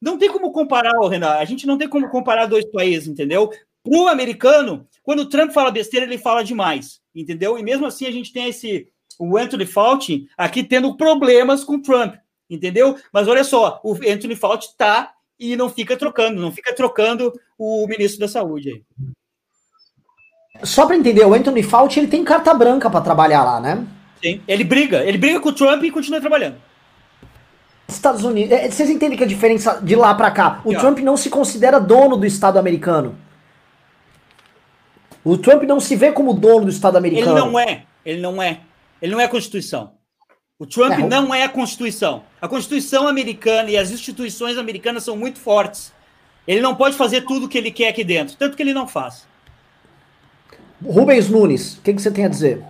Não 0.00 0.18
tem 0.18 0.30
como 0.30 0.52
comparar, 0.52 0.92
Renan. 1.08 1.30
A 1.30 1.44
gente 1.44 1.66
não 1.66 1.78
tem 1.78 1.88
como 1.88 2.08
comparar 2.08 2.46
dois 2.46 2.64
países, 2.70 3.08
entendeu? 3.08 3.50
O 3.84 4.08
americano, 4.08 4.86
quando 5.02 5.20
o 5.20 5.28
Trump 5.28 5.52
fala 5.52 5.70
besteira, 5.70 6.06
ele 6.06 6.18
fala 6.18 6.44
demais, 6.44 7.00
entendeu? 7.14 7.58
E 7.58 7.62
mesmo 7.62 7.86
assim 7.86 8.06
a 8.06 8.10
gente 8.10 8.32
tem 8.32 8.48
esse 8.48 8.88
o 9.18 9.36
Anthony 9.36 9.66
Fauci 9.66 10.28
aqui 10.36 10.62
tendo 10.62 10.96
problemas 10.96 11.62
com 11.62 11.74
o 11.74 11.82
Trump, 11.82 12.14
entendeu? 12.48 12.96
Mas 13.12 13.28
olha 13.28 13.44
só, 13.44 13.80
o 13.84 13.92
Anthony 13.94 14.34
Fauci 14.34 14.76
tá 14.76 15.12
e 15.38 15.56
não 15.56 15.68
fica 15.68 15.96
trocando, 15.96 16.40
não 16.40 16.52
fica 16.52 16.74
trocando 16.74 17.32
o 17.58 17.86
ministro 17.86 18.20
da 18.20 18.28
Saúde 18.28 18.70
aí. 18.70 18.82
Só 20.64 20.86
para 20.86 20.96
entender, 20.96 21.24
o 21.24 21.34
Anthony 21.34 21.62
Fauci 21.62 21.98
ele 21.98 22.08
tem 22.08 22.24
carta 22.24 22.54
branca 22.54 22.88
para 22.88 23.00
trabalhar 23.00 23.44
lá, 23.44 23.60
né? 23.60 23.86
Sim. 24.22 24.40
Ele 24.46 24.64
briga, 24.64 25.04
ele 25.04 25.18
briga 25.18 25.40
com 25.40 25.48
o 25.48 25.52
Trump 25.52 25.82
e 25.82 25.90
continua 25.90 26.20
trabalhando. 26.20 26.56
Estados 27.88 28.24
Unidos. 28.24 28.52
É, 28.52 28.70
vocês 28.70 28.88
entendem 28.88 29.18
que 29.18 29.24
a 29.24 29.26
diferença 29.26 29.80
de 29.82 29.94
lá 29.94 30.14
para 30.14 30.30
cá? 30.30 30.60
O 30.64 30.74
Trump 30.74 30.98
não 31.00 31.16
se 31.16 31.28
considera 31.28 31.78
dono 31.78 32.16
do 32.16 32.26
Estado 32.26 32.58
americano. 32.58 33.16
O 35.24 35.36
Trump 35.36 35.62
não 35.64 35.78
se 35.78 35.94
vê 35.94 36.10
como 36.10 36.32
dono 36.32 36.64
do 36.64 36.70
Estado 36.70 36.96
americano. 36.96 37.36
Ele 37.36 37.40
não 37.40 37.58
é. 37.58 37.84
Ele 38.04 38.20
não 38.20 38.42
é. 38.42 38.60
Ele 39.00 39.12
não 39.12 39.20
é 39.20 39.24
a 39.24 39.28
Constituição. 39.28 39.92
O 40.58 40.66
Trump 40.66 40.92
é, 40.92 41.06
não 41.06 41.34
é 41.34 41.44
a 41.44 41.48
Constituição. 41.48 42.22
A 42.40 42.48
Constituição 42.48 43.08
americana 43.08 43.70
e 43.70 43.76
as 43.76 43.90
instituições 43.90 44.56
americanas 44.56 45.04
são 45.04 45.16
muito 45.16 45.38
fortes. 45.38 45.92
Ele 46.46 46.60
não 46.60 46.74
pode 46.74 46.96
fazer 46.96 47.22
tudo 47.22 47.46
o 47.46 47.48
que 47.48 47.58
ele 47.58 47.70
quer 47.70 47.88
aqui 47.88 48.02
dentro, 48.02 48.36
tanto 48.36 48.56
que 48.56 48.62
ele 48.62 48.74
não 48.74 48.86
faz. 48.86 49.26
Rubens 50.84 51.28
Nunes, 51.28 51.78
o 51.78 51.82
que, 51.82 51.94
que 51.94 52.02
você 52.02 52.10
tem 52.10 52.24
a 52.24 52.28
dizer? 52.28 52.64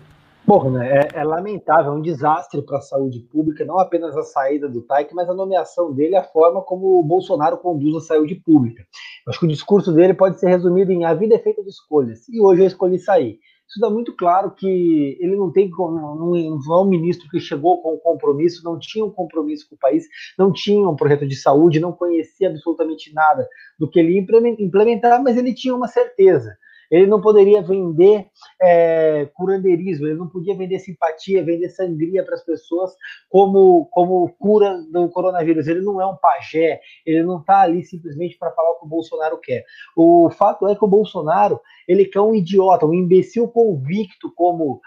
Bom, 0.45 0.71
né, 0.71 1.09
é, 1.15 1.21
é 1.21 1.25
lamentável, 1.25 1.93
é 1.93 1.95
um 1.95 2.03
desastre 2.03 2.63
para 2.63 2.79
a 2.79 2.83
saúde 2.83 3.21
pública, 3.21 3.65
não 3.65 3.79
apenas 3.79 4.17
a 4.17 4.25
saída 4.25 4.69
do 4.69 4.83
Taik, 4.83 5.15
mas 5.15 5.29
a 5.29 5.35
nomeação 5.35 5.93
dele, 5.95 6.17
a 6.17 6.25
forma 6.25 6.61
como 6.61 6.99
o 6.99 7.03
Bolsonaro 7.03 7.59
conduz 7.59 7.95
a 7.97 8.01
saúde 8.01 8.35
pública. 8.35 8.83
Eu 9.25 9.31
acho 9.31 9.39
que 9.39 9.47
o 9.47 9.49
discurso 9.49 9.93
dele 9.93 10.15
pode 10.15 10.41
ser 10.41 10.49
resumido 10.49 10.91
em 10.91 11.05
a 11.05 11.15
vida 11.15 11.37
é 11.37 11.39
feita 11.39 11.63
de 11.63 11.69
escolhas, 11.69 12.29
e 12.29 12.41
hoje 12.41 12.63
eu 12.63 12.67
escolhi 12.67 12.99
sair. 12.99 13.39
Isso 13.69 13.81
dá 13.81 13.89
muito 13.89 14.15
claro 14.17 14.51
que 14.51 15.17
ele 15.21 15.37
não 15.37 15.51
tem 15.51 15.71
não, 15.71 16.17
não 16.17 16.37
é 16.37 16.83
um 16.83 16.89
ministro 16.89 17.29
que 17.31 17.39
chegou 17.39 17.81
com 17.81 17.95
um 17.95 17.99
compromisso, 17.99 18.65
não 18.65 18.79
tinha 18.79 19.05
um 19.05 19.11
compromisso 19.11 19.69
com 19.69 19.77
o 19.77 19.79
país, 19.79 20.05
não 20.37 20.53
tinha 20.53 20.87
um 20.89 20.97
projeto 20.97 21.27
de 21.27 21.37
saúde, 21.37 21.79
não 21.79 21.93
conhecia 21.93 22.51
absolutamente 22.51 23.15
nada 23.15 23.49
do 23.79 23.89
que 23.89 24.01
ele 24.01 24.15
ia 24.15 24.55
implementar, 24.59 25.23
mas 25.23 25.39
ele 25.39 25.55
tinha 25.55 25.75
uma 25.75 25.87
certeza 25.87 26.55
ele 26.93 27.07
não 27.07 27.23
poderia 27.23 27.63
vender 27.63 28.27
é, 28.61 29.27
curandeirismo, 29.33 30.07
ele 30.07 30.19
não 30.19 30.29
podia 30.29 30.55
vender 30.55 30.79
simpatia, 30.79 31.43
vender 31.43 31.71
sangria 31.71 32.23
para 32.23 32.35
as 32.35 32.45
pessoas 32.45 32.95
como, 33.31 33.87
como 33.87 34.29
cura 34.39 34.79
do 34.93 35.09
coronavírus. 35.09 35.67
Ele 35.67 35.81
não 35.81 36.03
é 36.03 36.07
um 36.07 36.17
pajé, 36.17 36.83
ele 37.07 37.23
não 37.23 37.41
está 37.41 37.63
ali 37.63 37.83
simplesmente 37.83 38.37
para 38.37 38.51
falar 38.51 38.73
o 38.73 38.79
que 38.79 38.85
o 38.85 38.89
Bolsonaro 38.89 39.39
quer. 39.41 39.65
O 39.97 40.29
fato 40.31 40.69
é 40.69 40.77
que 40.77 40.85
o 40.85 40.89
Bolsonaro 40.89 41.59
ele 41.89 42.05
quer 42.05 42.21
um 42.21 42.35
idiota, 42.35 42.85
um 42.85 42.93
imbecil 42.93 43.49
convicto 43.49 44.31
como 44.35 44.83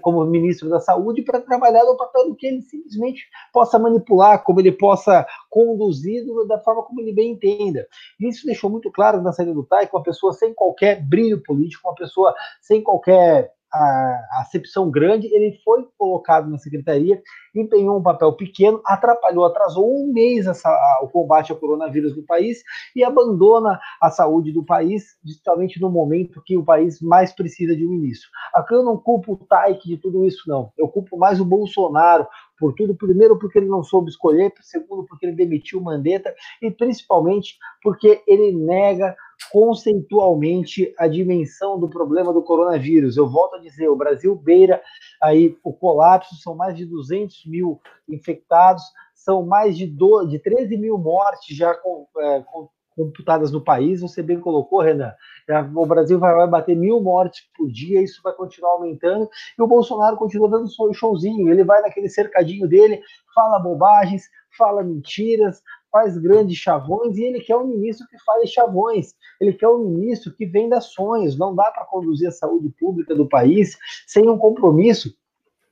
como 0.00 0.24
ministro 0.24 0.68
da 0.68 0.80
Saúde 0.80 1.22
para 1.22 1.40
trabalhar 1.40 1.84
no 1.84 1.96
papel 1.96 2.28
do 2.28 2.36
que 2.36 2.46
ele 2.46 2.62
simplesmente 2.62 3.26
possa 3.52 3.78
manipular, 3.78 4.42
como 4.42 4.60
ele 4.60 4.72
possa 4.72 5.26
conduzir 5.48 6.24
da 6.46 6.58
forma 6.58 6.82
como 6.82 7.00
ele 7.00 7.12
bem 7.12 7.32
entenda. 7.32 7.86
Isso 8.20 8.46
deixou 8.46 8.70
muito 8.70 8.90
claro 8.90 9.22
na 9.22 9.32
saída 9.32 9.54
do 9.54 9.64
TAI, 9.64 9.88
uma 9.92 10.02
pessoa 10.02 10.32
sem 10.32 10.52
qualquer 10.54 11.02
brilho 11.02 11.42
político, 11.42 11.88
uma 11.88 11.94
pessoa 11.94 12.34
sem 12.60 12.82
qualquer 12.82 13.52
a 13.72 14.40
acepção 14.40 14.90
grande, 14.90 15.26
ele 15.26 15.58
foi 15.64 15.86
colocado 15.96 16.48
na 16.48 16.58
secretaria, 16.58 17.20
empenhou 17.54 17.98
um 17.98 18.02
papel 18.02 18.32
pequeno, 18.32 18.80
atrapalhou, 18.84 19.44
atrasou 19.44 19.86
um 19.86 20.12
mês 20.12 20.46
essa, 20.46 20.68
a, 20.68 21.00
o 21.02 21.08
combate 21.08 21.52
ao 21.52 21.58
coronavírus 21.58 22.16
no 22.16 22.22
país 22.22 22.62
e 22.94 23.04
abandona 23.04 23.78
a 24.00 24.10
saúde 24.10 24.52
do 24.52 24.64
país, 24.64 25.18
justamente 25.24 25.80
no 25.80 25.90
momento 25.90 26.42
que 26.44 26.56
o 26.56 26.64
país 26.64 27.00
mais 27.00 27.32
precisa 27.32 27.76
de 27.76 27.86
um 27.86 27.90
ministro. 27.90 28.28
Aqui 28.54 28.74
eu 28.74 28.82
não 28.82 28.96
culpo 28.96 29.32
o 29.32 29.36
Taik 29.36 29.86
de 29.86 29.96
tudo 29.96 30.24
isso, 30.24 30.48
não. 30.48 30.72
Eu 30.76 30.88
culpo 30.88 31.16
mais 31.16 31.40
o 31.40 31.44
Bolsonaro 31.44 32.26
por 32.58 32.74
tudo. 32.74 32.94
Primeiro, 32.94 33.38
porque 33.38 33.58
ele 33.58 33.68
não 33.68 33.82
soube 33.82 34.10
escolher, 34.10 34.52
segundo, 34.60 35.04
porque 35.04 35.26
ele 35.26 35.36
demitiu 35.36 35.78
o 35.78 35.82
Mandetta 35.82 36.34
e 36.60 36.70
principalmente 36.70 37.56
porque 37.82 38.22
ele 38.26 38.52
nega 38.52 39.16
conceitualmente 39.50 40.94
a 40.98 41.06
dimensão 41.08 41.78
do 41.78 41.88
problema 41.88 42.32
do 42.32 42.42
coronavírus. 42.42 43.16
Eu 43.16 43.28
volto 43.28 43.56
a 43.56 43.60
dizer, 43.60 43.88
o 43.88 43.96
Brasil 43.96 44.34
beira 44.34 44.82
aí 45.22 45.56
o 45.64 45.72
colapso, 45.72 46.36
são 46.36 46.54
mais 46.54 46.76
de 46.76 46.84
200 46.84 47.46
mil 47.46 47.80
infectados, 48.08 48.82
são 49.14 49.44
mais 49.44 49.76
de, 49.76 49.86
do, 49.86 50.24
de 50.24 50.38
13 50.38 50.76
mil 50.76 50.98
mortes 50.98 51.56
já 51.56 51.74
com, 51.74 52.06
é, 52.18 52.40
com, 52.50 52.68
computadas 52.98 53.52
no 53.52 53.60
país. 53.60 54.00
Você 54.00 54.22
bem 54.22 54.40
colocou, 54.40 54.80
Renan. 54.80 55.14
O 55.74 55.86
Brasil 55.86 56.18
vai, 56.18 56.46
bater 56.48 56.76
mil 56.76 57.00
mortes 57.00 57.48
por 57.56 57.70
dia, 57.70 58.02
isso 58.02 58.20
vai 58.22 58.32
continuar 58.32 58.72
aumentando. 58.72 59.28
E 59.56 59.62
o 59.62 59.66
Bolsonaro 59.66 60.16
continua 60.16 60.50
dando 60.50 60.68
showzinho. 60.92 61.48
Ele 61.48 61.62
vai 61.62 61.80
naquele 61.80 62.08
cercadinho 62.08 62.66
dele, 62.68 63.00
fala 63.34 63.60
bobagens, 63.60 64.24
fala 64.56 64.82
mentiras, 64.82 65.62
faz 65.90 66.16
grandes 66.18 66.56
chavões 66.56 67.16
e 67.16 67.24
ele 67.24 67.40
quer 67.40 67.56
um 67.56 67.66
ministro 67.66 68.06
que 68.08 68.18
faz 68.24 68.50
chavões. 68.50 69.14
Ele 69.40 69.52
quer 69.52 69.68
um 69.68 69.78
ministro 69.78 70.32
que 70.34 70.46
venda 70.46 70.80
sonhos. 70.80 71.38
Não 71.38 71.54
dá 71.54 71.70
para 71.70 71.84
conduzir 71.84 72.28
a 72.28 72.32
saúde 72.32 72.70
pública 72.78 73.14
do 73.14 73.28
país 73.28 73.76
sem 74.06 74.28
um 74.28 74.38
compromisso 74.38 75.14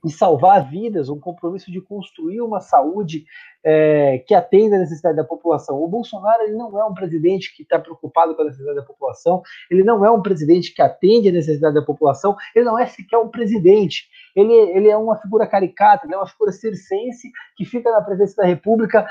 de 0.07 0.12
salvar 0.12 0.68
vidas, 0.68 1.09
um 1.09 1.18
compromisso 1.18 1.70
de 1.70 1.80
construir 1.80 2.40
uma 2.40 2.61
saúde 2.61 3.24
é, 3.64 4.22
que 4.26 4.32
atenda 4.32 4.76
a 4.76 4.78
necessidade 4.78 5.16
da 5.16 5.24
população. 5.24 5.82
O 5.82 5.88
Bolsonaro 5.88 6.44
ele 6.44 6.54
não 6.54 6.78
é 6.80 6.84
um 6.84 6.94
presidente 6.94 7.54
que 7.54 7.64
está 7.64 7.78
preocupado 7.78 8.34
com 8.34 8.42
a 8.42 8.44
necessidade 8.44 8.76
da 8.76 8.84
população, 8.84 9.42
ele 9.68 9.82
não 9.82 10.04
é 10.04 10.11
um 10.11 10.22
presidente 10.22 10.72
que 10.72 10.80
atende 10.80 11.28
a 11.28 11.32
necessidade 11.32 11.74
da 11.74 11.82
população, 11.82 12.36
ele 12.54 12.64
não 12.64 12.78
é 12.78 12.86
sequer 12.86 13.18
um 13.18 13.28
presidente. 13.28 14.09
Ele, 14.36 14.52
ele 14.52 14.88
é 14.88 14.96
uma 14.96 15.16
figura 15.16 15.46
caricata, 15.46 16.07
ele 16.07 16.14
é 16.14 16.16
uma 16.16 16.28
figura 16.28 16.52
circense 16.52 17.30
que 17.57 17.64
fica 17.64 17.90
na 17.90 18.02
presença 18.02 18.36
da 18.36 18.46
República 18.46 19.07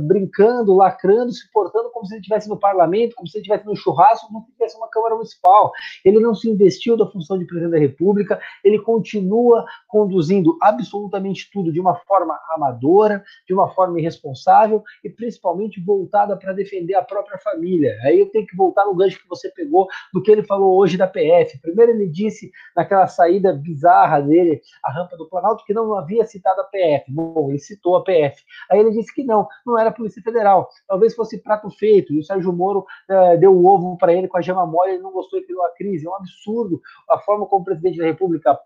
brincando, 0.00 0.74
lacrando, 0.74 1.30
se 1.30 1.50
portando 1.52 1.90
como 1.90 2.06
se 2.06 2.14
ele 2.14 2.20
estivesse 2.20 2.48
no 2.48 2.58
parlamento, 2.58 3.14
como 3.14 3.28
se 3.28 3.36
ele 3.36 3.42
estivesse 3.42 3.66
no 3.66 3.76
churrasco, 3.76 4.26
como 4.26 4.40
se 4.40 4.46
ele 4.46 4.52
estivesse 4.52 4.76
numa 4.76 4.88
Câmara 4.88 5.14
Municipal. 5.14 5.70
Ele 6.04 6.18
não 6.18 6.34
se 6.34 6.48
investiu 6.48 6.96
da 6.96 7.06
função 7.06 7.38
de 7.38 7.44
presidente 7.44 7.72
da 7.72 7.78
República, 7.78 8.40
ele 8.64 8.80
continua 8.80 9.64
conduzindo 9.86 10.31
absolutamente 10.60 11.50
tudo 11.52 11.72
de 11.72 11.80
uma 11.80 11.94
forma 11.94 12.38
amadora, 12.50 13.24
de 13.46 13.52
uma 13.52 13.68
forma 13.74 13.98
irresponsável 13.98 14.82
e 15.02 15.10
principalmente 15.10 15.80
voltada 15.80 16.36
para 16.36 16.52
defender 16.52 16.94
a 16.94 17.02
própria 17.02 17.38
família. 17.38 17.98
Aí 18.02 18.20
eu 18.20 18.30
tenho 18.30 18.46
que 18.46 18.56
voltar 18.56 18.84
no 18.84 18.94
gancho 18.94 19.20
que 19.20 19.28
você 19.28 19.50
pegou 19.50 19.88
do 20.12 20.22
que 20.22 20.30
ele 20.30 20.42
falou 20.42 20.76
hoje 20.78 20.96
da 20.96 21.06
PF. 21.06 21.58
Primeiro 21.60 21.92
ele 21.92 22.08
disse 22.08 22.50
naquela 22.76 23.06
saída 23.06 23.52
bizarra 23.52 24.20
dele, 24.20 24.60
a 24.84 24.92
rampa 24.92 25.16
do 25.16 25.28
Planalto, 25.28 25.64
que 25.64 25.74
não 25.74 25.94
havia 25.94 26.24
citado 26.24 26.60
a 26.60 26.64
PF. 26.64 27.10
Bom, 27.10 27.50
ele 27.50 27.58
citou 27.58 27.96
a 27.96 28.04
PF. 28.04 28.42
Aí 28.70 28.78
ele 28.78 28.90
disse 28.90 29.12
que 29.14 29.24
não, 29.24 29.46
não 29.66 29.78
era 29.78 29.90
a 29.90 29.92
Polícia 29.92 30.22
Federal. 30.22 30.68
Talvez 30.86 31.14
fosse 31.14 31.38
prato 31.38 31.70
feito. 31.70 32.12
E 32.12 32.18
o 32.18 32.24
Sérgio 32.24 32.52
Moro 32.52 32.86
uh, 33.10 33.38
deu 33.38 33.52
o 33.52 33.66
ovo 33.66 33.96
para 33.96 34.12
ele 34.12 34.28
com 34.28 34.38
a 34.38 34.40
gema 34.40 34.66
mole, 34.66 34.92
ele 34.92 35.02
não 35.02 35.12
gostou 35.12 35.38
e 35.38 35.44
criou 35.44 35.64
a 35.64 35.70
crise. 35.74 36.06
É 36.06 36.10
um 36.10 36.16
absurdo 36.16 36.80
a 37.08 37.18
forma 37.18 37.46
como 37.46 37.62
o 37.62 37.64
presidente 37.64 37.98
da 37.98 38.04
República 38.04 38.58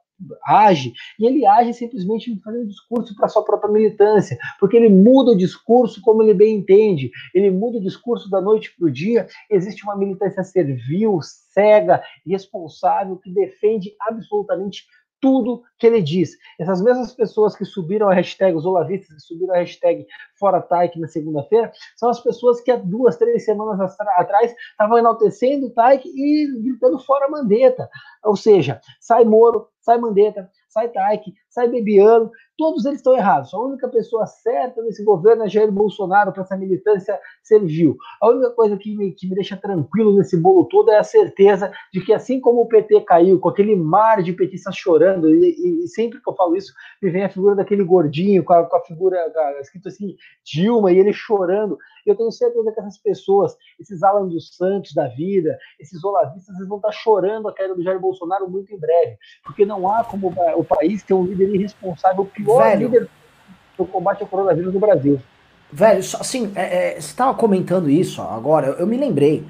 age, 0.46 0.92
e 1.18 1.26
ele 1.26 1.46
age 1.46 1.74
simplesmente 1.74 2.40
fazendo 2.42 2.66
discurso 2.66 3.14
para 3.14 3.28
sua 3.28 3.44
própria 3.44 3.72
militância, 3.72 4.38
porque 4.58 4.76
ele 4.76 4.88
muda 4.88 5.32
o 5.32 5.36
discurso 5.36 6.00
como 6.00 6.22
ele 6.22 6.34
bem 6.34 6.56
entende, 6.56 7.10
ele 7.34 7.50
muda 7.50 7.78
o 7.78 7.82
discurso 7.82 8.30
da 8.30 8.40
noite 8.40 8.74
para 8.76 8.86
o 8.86 8.90
dia. 8.90 9.26
Existe 9.50 9.84
uma 9.84 9.96
militância 9.96 10.42
servil, 10.42 11.18
cega, 11.22 12.02
responsável, 12.26 13.16
que 13.16 13.30
defende 13.30 13.94
absolutamente 14.00 14.84
tudo 15.20 15.62
que 15.78 15.86
ele 15.86 16.02
diz. 16.02 16.36
Essas 16.58 16.82
mesmas 16.82 17.12
pessoas 17.14 17.56
que 17.56 17.64
subiram 17.64 18.08
a 18.08 18.14
hashtag, 18.14 18.56
os 18.56 18.64
olavistas 18.64 19.14
que 19.14 19.20
subiram 19.20 19.54
a 19.54 19.58
hashtag 19.58 20.06
Fora 20.38 20.60
Taik 20.60 20.98
na 20.98 21.08
segunda-feira, 21.08 21.72
são 21.96 22.08
as 22.08 22.20
pessoas 22.20 22.60
que 22.60 22.70
há 22.70 22.76
duas, 22.76 23.16
três 23.16 23.44
semanas 23.44 23.96
atrás 24.16 24.54
estavam 24.70 24.98
enaltecendo 24.98 25.66
o 25.66 25.70
Taik 25.70 26.08
e 26.08 26.62
gritando 26.62 26.98
Fora 26.98 27.28
Mandetta. 27.28 27.88
Ou 28.24 28.36
seja, 28.36 28.80
sai 29.00 29.24
Moro, 29.24 29.68
sai 29.80 29.98
Mandetta, 29.98 30.50
sai 30.68 30.88
Taik, 30.88 31.32
sai 31.48 31.68
Bebiano, 31.68 32.30
todos 32.57 32.84
eles 32.84 32.98
estão 32.98 33.16
errados. 33.16 33.52
A 33.52 33.61
única 33.61 33.88
pessoa 33.88 34.26
certa 34.26 34.82
nesse 34.82 35.04
governo 35.04 35.44
é 35.44 35.48
Jair 35.48 35.70
Bolsonaro 35.70 36.32
para 36.32 36.42
essa 36.42 36.57
militância 36.57 37.18
servil. 37.42 37.96
A 38.20 38.28
única 38.28 38.50
coisa 38.50 38.76
que 38.76 38.96
me, 38.96 39.12
que 39.12 39.28
me 39.28 39.34
deixa 39.34 39.57
tranquilo 39.57 40.16
nesse 40.16 40.36
bolo 40.36 40.64
todo 40.64 40.90
é 40.90 40.98
a 40.98 41.04
certeza 41.04 41.70
de 41.92 42.00
que 42.00 42.12
assim 42.12 42.40
como 42.40 42.62
o 42.62 42.68
PT 42.68 43.02
caiu, 43.02 43.38
com 43.38 43.48
aquele 43.48 43.76
mar 43.76 44.22
de 44.22 44.32
petistas 44.32 44.76
chorando, 44.76 45.32
e, 45.34 45.50
e, 45.50 45.84
e, 45.84 45.88
sempre 45.88 46.20
que 46.20 46.28
eu 46.28 46.34
falo 46.34 46.57
isso, 46.57 46.72
me 47.02 47.11
vem 47.11 47.24
a 47.24 47.28
figura 47.28 47.54
daquele 47.54 47.84
gordinho 47.84 48.42
com 48.42 48.52
a, 48.52 48.64
com 48.64 48.76
a 48.76 48.80
figura 48.80 49.18
a, 49.18 49.61
escrito 49.61 49.88
assim, 49.88 50.16
Dilma, 50.44 50.92
e 50.92 50.98
ele 50.98 51.12
chorando. 51.12 51.78
Eu 52.07 52.14
tenho 52.14 52.30
certeza 52.30 52.72
que 52.72 52.80
essas 52.80 52.98
pessoas, 52.98 53.57
esses 53.80 54.02
Alan 54.02 54.28
dos 54.28 54.57
Santos 54.57 54.94
da 54.94 55.09
vida, 55.09 55.59
esses 55.78 56.02
olavistas, 56.04 56.54
eles 56.57 56.68
vão 56.68 56.78
estar 56.78 56.92
chorando 56.92 57.48
a 57.48 57.54
queda 57.54 57.74
do 57.74 57.82
Jair 57.82 58.00
Bolsonaro 58.00 58.48
muito 58.48 58.72
em 58.72 58.78
breve, 58.78 59.18
porque 59.44 59.66
não 59.66 59.90
há 59.90 60.04
como 60.04 60.32
o 60.57 60.64
país 60.64 61.02
ter 61.02 61.14
um 61.14 61.24
líder 61.24 61.52
irresponsável, 61.54 62.22
o 62.22 62.26
Velho. 62.47 62.88
líder 62.88 63.09
do 63.76 63.84
combate 63.84 64.22
ao 64.22 64.28
coronavírus 64.28 64.72
no 64.72 64.80
Brasil. 64.80 65.20
Velho, 65.72 65.99
assim, 66.20 66.53
é, 66.55 66.62
é, 66.62 66.90
você 66.92 67.09
estava 67.09 67.34
comentando 67.34 67.90
isso 67.90 68.22
agora, 68.22 68.68
eu, 68.78 68.86
me 68.86 68.97
lembrei. 68.97 69.44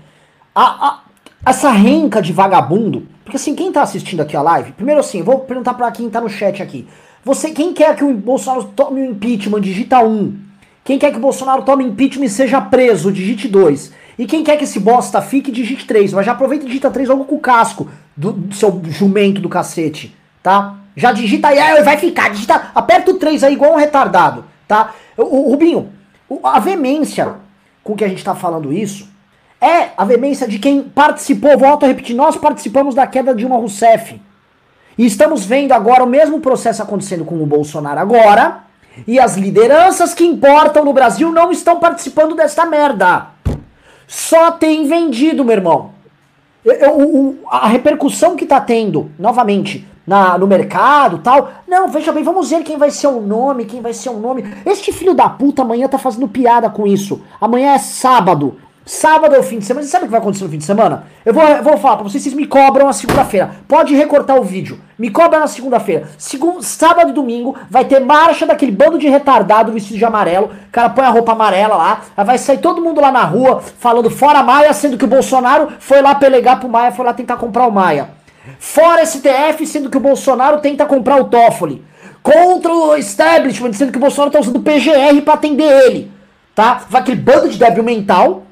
A, 0.54 0.88
a, 0.88 1.00
essa 1.44 1.70
renca 1.70 2.22
de 2.22 2.32
vagabundo, 2.32 3.06
porque 3.22 3.36
assim, 3.36 3.54
quem 3.54 3.70
tá 3.70 3.82
assistindo 3.82 4.20
aqui 4.20 4.36
a 4.36 4.42
live, 4.42 4.72
primeiro 4.72 5.00
assim, 5.00 5.22
vou 5.22 5.40
perguntar 5.40 5.74
para 5.74 5.90
quem 5.92 6.08
tá 6.08 6.20
no 6.20 6.28
chat 6.28 6.62
aqui. 6.62 6.88
Você, 7.24 7.50
quem 7.50 7.72
quer 7.72 7.94
que 7.96 8.04
o 8.04 8.14
Bolsonaro 8.14 8.64
tome 8.64 9.00
o 9.00 9.10
impeachment, 9.10 9.60
digita 9.60 10.00
1. 10.00 10.46
Quem 10.84 10.98
quer 10.98 11.10
que 11.10 11.18
o 11.18 11.20
Bolsonaro 11.20 11.62
tome 11.62 11.84
impeachment 11.84 12.26
e 12.26 12.30
seja 12.30 12.60
preso, 12.60 13.10
digite 13.10 13.48
2. 13.48 13.92
E 14.18 14.26
quem 14.26 14.42
quer 14.44 14.56
que 14.56 14.64
esse 14.64 14.78
bosta 14.78 15.20
fique, 15.20 15.50
digite 15.50 15.86
3. 15.86 16.12
Mas 16.12 16.24
já 16.24 16.32
aproveita 16.32 16.64
e 16.64 16.68
digita 16.68 16.90
3 16.90 17.08
logo 17.08 17.24
com 17.24 17.34
o 17.34 17.40
casco 17.40 17.88
do, 18.16 18.32
do 18.32 18.54
seu 18.54 18.80
jumento 18.86 19.40
do 19.40 19.48
cacete, 19.48 20.16
tá? 20.42 20.76
Já 20.96 21.12
digita 21.12 21.48
aí, 21.48 21.82
vai 21.82 21.98
ficar, 21.98 22.30
digita, 22.30 22.70
aperta 22.74 23.10
o 23.10 23.18
3 23.18 23.44
aí 23.44 23.52
igual 23.52 23.74
um 23.74 23.76
retardado, 23.76 24.46
tá? 24.66 24.94
O, 25.14 25.50
Rubinho, 25.50 25.92
a 26.42 26.58
veemência 26.58 27.34
com 27.84 27.94
que 27.94 28.02
a 28.02 28.08
gente 28.08 28.18
está 28.18 28.34
falando 28.34 28.72
isso 28.72 29.06
é 29.60 29.90
a 29.96 30.04
veemência 30.04 30.48
de 30.48 30.58
quem 30.58 30.82
participou, 30.82 31.58
volto 31.58 31.84
a 31.84 31.86
repetir, 31.86 32.16
nós 32.16 32.36
participamos 32.36 32.94
da 32.94 33.06
queda 33.06 33.32
de 33.32 33.40
Dilma 33.40 33.56
Rousseff. 33.56 34.20
E 34.96 35.04
estamos 35.04 35.44
vendo 35.44 35.72
agora 35.72 36.02
o 36.02 36.06
mesmo 36.06 36.40
processo 36.40 36.82
acontecendo 36.82 37.26
com 37.26 37.42
o 37.42 37.46
Bolsonaro 37.46 38.00
agora, 38.00 38.64
e 39.06 39.20
as 39.20 39.36
lideranças 39.36 40.14
que 40.14 40.24
importam 40.24 40.82
no 40.82 40.94
Brasil 40.94 41.30
não 41.30 41.52
estão 41.52 41.78
participando 41.78 42.34
desta 42.34 42.64
merda. 42.64 43.26
Só 44.06 44.50
tem 44.52 44.86
vendido, 44.86 45.44
meu 45.44 45.56
irmão. 45.56 45.90
Eu, 46.64 46.74
eu, 46.74 47.38
a 47.50 47.68
repercussão 47.68 48.34
que 48.34 48.46
tá 48.46 48.60
tendo, 48.60 49.10
novamente, 49.18 49.86
na, 50.06 50.38
no 50.38 50.46
mercado 50.46 51.18
tal. 51.18 51.50
Não, 51.66 51.88
veja 51.88 52.12
bem, 52.12 52.22
vamos 52.22 52.50
ver 52.50 52.62
quem 52.62 52.78
vai 52.78 52.90
ser 52.90 53.08
o 53.08 53.20
nome, 53.20 53.64
quem 53.64 53.80
vai 53.80 53.92
ser 53.92 54.10
o 54.10 54.18
nome. 54.18 54.44
Este 54.64 54.92
filho 54.92 55.14
da 55.14 55.28
puta 55.28 55.62
amanhã 55.62 55.88
tá 55.88 55.98
fazendo 55.98 56.28
piada 56.28 56.70
com 56.70 56.86
isso. 56.86 57.20
Amanhã 57.40 57.72
é 57.72 57.78
sábado. 57.78 58.56
Sábado 58.88 59.34
é 59.34 59.40
o 59.40 59.42
fim 59.42 59.58
de 59.58 59.64
semana. 59.64 59.84
Você 59.84 59.90
sabe 59.90 60.04
o 60.04 60.06
que 60.06 60.12
vai 60.12 60.20
acontecer 60.20 60.44
no 60.44 60.50
fim 60.50 60.58
de 60.58 60.64
semana? 60.64 61.06
Eu 61.24 61.34
vou, 61.34 61.42
eu 61.42 61.60
vou 61.60 61.76
falar 61.76 61.96
pra 61.96 62.04
vocês, 62.04 62.22
vocês 62.22 62.36
me 62.36 62.46
cobram 62.46 62.86
na 62.86 62.92
segunda-feira. 62.92 63.50
Pode 63.66 63.92
recortar 63.96 64.38
o 64.38 64.44
vídeo. 64.44 64.78
Me 64.96 65.10
cobra 65.10 65.40
na 65.40 65.48
segunda-feira. 65.48 66.08
Segun, 66.16 66.62
sábado 66.62 67.10
e 67.10 67.12
domingo 67.12 67.56
vai 67.68 67.84
ter 67.84 67.98
marcha 67.98 68.46
daquele 68.46 68.70
bando 68.70 68.96
de 68.96 69.08
retardado 69.08 69.72
vestido 69.72 69.98
de 69.98 70.04
amarelo. 70.04 70.52
O 70.68 70.70
cara 70.70 70.88
põe 70.88 71.04
a 71.04 71.10
roupa 71.10 71.32
amarela 71.32 71.74
lá. 71.74 72.00
Vai 72.16 72.38
sair 72.38 72.58
todo 72.58 72.80
mundo 72.80 73.00
lá 73.00 73.10
na 73.10 73.24
rua 73.24 73.60
falando 73.60 74.08
fora 74.08 74.44
Maia, 74.44 74.72
sendo 74.72 74.96
que 74.96 75.04
o 75.04 75.08
Bolsonaro 75.08 75.66
foi 75.80 76.00
lá 76.00 76.14
pelegar 76.14 76.60
pro 76.60 76.68
Maia, 76.68 76.92
foi 76.92 77.04
lá 77.04 77.12
tentar 77.12 77.38
comprar 77.38 77.66
o 77.66 77.72
Maia. 77.72 78.15
Fora 78.58 79.04
STF, 79.04 79.66
sendo 79.66 79.90
que 79.90 79.96
o 79.96 80.00
Bolsonaro 80.00 80.60
tenta 80.60 80.86
comprar 80.86 81.20
o 81.20 81.24
Toffoli. 81.24 81.84
Contra 82.22 82.72
o 82.72 82.96
establishment, 82.96 83.72
sendo 83.72 83.92
que 83.92 83.98
o 83.98 84.00
Bolsonaro 84.00 84.32
tá 84.32 84.40
usando 84.40 84.56
o 84.56 84.62
PGR 84.62 85.22
pra 85.24 85.34
atender 85.34 85.70
ele. 85.84 86.10
Tá? 86.54 86.84
Vai 86.88 87.02
aquele 87.02 87.20
bando 87.20 87.48
de 87.48 87.58
débil 87.58 87.84
mental. 87.84 88.44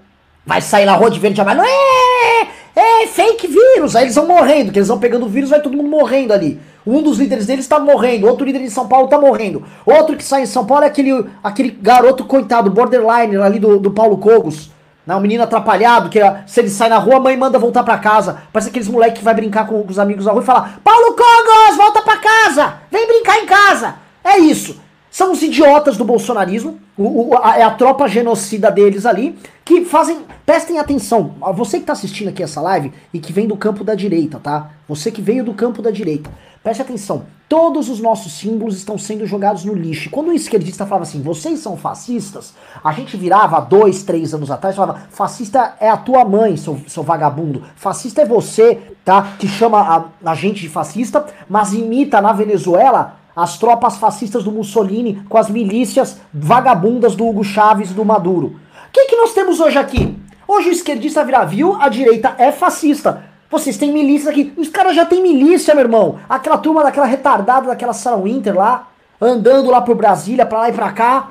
Vai 0.46 0.60
sair 0.60 0.84
na 0.84 0.94
rua 0.94 1.10
de 1.10 1.18
verde 1.18 1.40
amarelo. 1.40 1.66
É, 1.66 2.46
é 2.76 3.06
fake 3.06 3.46
vírus. 3.46 3.96
Aí 3.96 4.04
eles 4.04 4.14
vão 4.14 4.26
morrendo, 4.28 4.70
que 4.70 4.78
eles 4.78 4.88
vão 4.88 4.98
pegando 4.98 5.24
o 5.24 5.28
vírus, 5.28 5.50
vai 5.50 5.60
todo 5.60 5.76
mundo 5.76 5.88
morrendo 5.88 6.32
ali. 6.32 6.60
Um 6.86 7.02
dos 7.02 7.18
líderes 7.18 7.46
deles 7.46 7.66
tá 7.66 7.78
morrendo, 7.78 8.26
outro 8.26 8.44
líder 8.44 8.60
em 8.60 8.68
São 8.68 8.86
Paulo 8.86 9.08
tá 9.08 9.18
morrendo. 9.18 9.64
Outro 9.86 10.16
que 10.16 10.24
sai 10.24 10.42
em 10.42 10.46
São 10.46 10.66
Paulo 10.66 10.84
é 10.84 10.88
aquele, 10.88 11.24
aquele 11.42 11.70
garoto 11.70 12.24
coitado, 12.24 12.70
borderline 12.70 13.36
ali 13.38 13.58
do, 13.58 13.80
do 13.80 13.90
Paulo 13.90 14.18
Cogos. 14.18 14.70
Né, 15.06 15.14
um 15.14 15.20
menino 15.20 15.44
atrapalhado, 15.44 16.08
que 16.08 16.18
se 16.46 16.60
ele 16.60 16.70
sai 16.70 16.88
na 16.88 16.98
rua, 16.98 17.16
a 17.16 17.20
mãe 17.20 17.36
manda 17.36 17.58
voltar 17.58 17.82
pra 17.82 17.98
casa. 17.98 18.42
Parece 18.52 18.70
aqueles 18.70 18.88
moleques 18.88 19.18
que 19.18 19.24
vai 19.24 19.34
brincar 19.34 19.66
com, 19.66 19.84
os 19.86 19.98
amigos 19.98 20.24
na 20.24 20.32
rua 20.32 20.42
e 20.42 20.46
falar: 20.46 20.80
Paulo 20.82 21.14
Cogos, 21.14 21.76
volta 21.76 22.00
pra 22.02 22.16
casa! 22.16 22.74
Vem 22.90 23.06
brincar 23.06 23.38
em 23.38 23.46
casa! 23.46 23.96
É 24.24 24.38
isso. 24.38 24.82
São 25.10 25.30
os 25.30 25.42
idiotas 25.42 25.96
do 25.96 26.04
bolsonarismo, 26.04 26.80
o, 26.96 27.34
o, 27.34 27.38
a, 27.40 27.58
é 27.58 27.62
a 27.62 27.70
tropa 27.70 28.08
genocida 28.08 28.70
deles 28.70 29.06
ali, 29.06 29.38
que 29.64 29.84
fazem. 29.84 30.22
Prestem 30.44 30.78
atenção, 30.78 31.34
você 31.54 31.78
que 31.78 31.86
tá 31.86 31.92
assistindo 31.92 32.28
aqui 32.28 32.42
essa 32.42 32.60
live 32.60 32.92
e 33.12 33.18
que 33.18 33.32
vem 33.32 33.46
do 33.46 33.56
campo 33.56 33.84
da 33.84 33.94
direita, 33.94 34.38
tá? 34.38 34.70
Você 34.88 35.10
que 35.10 35.22
veio 35.22 35.44
do 35.44 35.54
campo 35.54 35.80
da 35.80 35.90
direita. 35.90 36.30
Preste 36.64 36.80
atenção, 36.80 37.26
todos 37.46 37.90
os 37.90 38.00
nossos 38.00 38.32
símbolos 38.32 38.74
estão 38.74 38.96
sendo 38.96 39.26
jogados 39.26 39.66
no 39.66 39.74
lixo. 39.74 40.08
Quando 40.08 40.28
um 40.28 40.32
esquerdista 40.32 40.86
falava 40.86 41.02
assim, 41.02 41.20
vocês 41.20 41.60
são 41.60 41.76
fascistas, 41.76 42.54
a 42.82 42.90
gente 42.90 43.18
virava 43.18 43.60
dois, 43.60 44.02
três 44.02 44.32
anos 44.32 44.50
atrás 44.50 44.74
e 44.74 44.78
falava, 44.78 45.02
fascista 45.10 45.74
é 45.78 45.90
a 45.90 45.98
tua 45.98 46.24
mãe, 46.24 46.56
seu, 46.56 46.80
seu 46.88 47.02
vagabundo. 47.02 47.62
Fascista 47.76 48.22
é 48.22 48.24
você, 48.24 48.80
tá? 49.04 49.34
Que 49.38 49.46
chama 49.46 49.78
a, 50.24 50.30
a 50.30 50.34
gente 50.34 50.62
de 50.62 50.70
fascista, 50.70 51.26
mas 51.50 51.74
imita 51.74 52.18
na 52.22 52.32
Venezuela 52.32 53.18
as 53.36 53.58
tropas 53.58 53.98
fascistas 53.98 54.42
do 54.42 54.50
Mussolini 54.50 55.22
com 55.28 55.36
as 55.36 55.50
milícias 55.50 56.18
vagabundas 56.32 57.14
do 57.14 57.28
Hugo 57.28 57.44
Chávez 57.44 57.90
e 57.90 57.94
do 57.94 58.06
Maduro. 58.06 58.58
O 58.88 58.90
que, 58.90 59.04
que 59.04 59.16
nós 59.16 59.34
temos 59.34 59.60
hoje 59.60 59.76
aqui? 59.76 60.16
Hoje 60.48 60.70
o 60.70 60.72
esquerdista 60.72 61.22
vira, 61.26 61.44
viu? 61.44 61.76
A 61.78 61.90
direita 61.90 62.34
é 62.38 62.50
fascista. 62.50 63.33
Vocês 63.50 63.76
têm 63.76 63.92
milícias 63.92 64.28
aqui. 64.28 64.52
Os 64.56 64.68
caras 64.68 64.96
já 64.96 65.04
têm 65.04 65.22
milícia, 65.22 65.74
meu 65.74 65.84
irmão. 65.84 66.18
Aquela 66.28 66.58
turma 66.58 66.82
daquela 66.82 67.06
retardada 67.06 67.68
daquela 67.68 67.92
Sarah 67.92 68.16
Winter 68.16 68.54
lá, 68.54 68.88
andando 69.20 69.70
lá 69.70 69.80
por 69.80 69.94
Brasília, 69.94 70.46
pra 70.46 70.60
lá 70.60 70.68
e 70.68 70.72
pra 70.72 70.92
cá. 70.92 71.30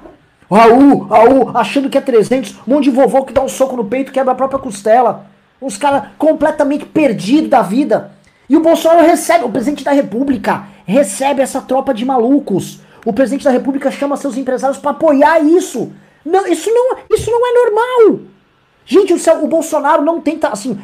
Raul, 0.49 0.99
Raul, 0.99 1.51
achando 1.53 1.89
que 1.89 1.97
é 1.97 2.01
300. 2.01 2.55
Um 2.67 2.75
monte 2.75 2.85
de 2.85 2.91
vovô 2.91 3.23
que 3.23 3.33
dá 3.33 3.41
um 3.41 3.49
soco 3.49 3.75
no 3.75 3.85
peito, 3.85 4.11
quebra 4.11 4.33
a 4.33 4.35
própria 4.35 4.59
costela. 4.59 5.25
Uns 5.61 5.77
caras 5.77 6.09
completamente 6.17 6.85
perdidos 6.85 7.49
da 7.49 7.61
vida. 7.61 8.11
E 8.49 8.55
o 8.55 8.61
Bolsonaro 8.61 9.05
recebe, 9.05 9.45
o 9.45 9.49
presidente 9.49 9.83
da 9.83 9.91
república 9.91 10.65
recebe 10.85 11.41
essa 11.41 11.61
tropa 11.61 11.93
de 11.93 12.05
malucos. 12.05 12.81
O 13.05 13.13
presidente 13.13 13.45
da 13.45 13.51
república 13.51 13.89
chama 13.91 14.17
seus 14.17 14.37
empresários 14.37 14.77
para 14.77 14.91
apoiar 14.91 15.39
isso. 15.39 15.91
Não, 16.25 16.45
isso 16.47 16.69
não, 16.69 16.97
isso 17.11 17.29
não 17.31 17.47
é 17.47 17.53
normal. 17.53 18.19
Gente, 18.85 19.13
o, 19.13 19.43
o 19.43 19.47
Bolsonaro 19.47 20.03
não 20.03 20.21
tenta, 20.21 20.49
assim, 20.49 20.79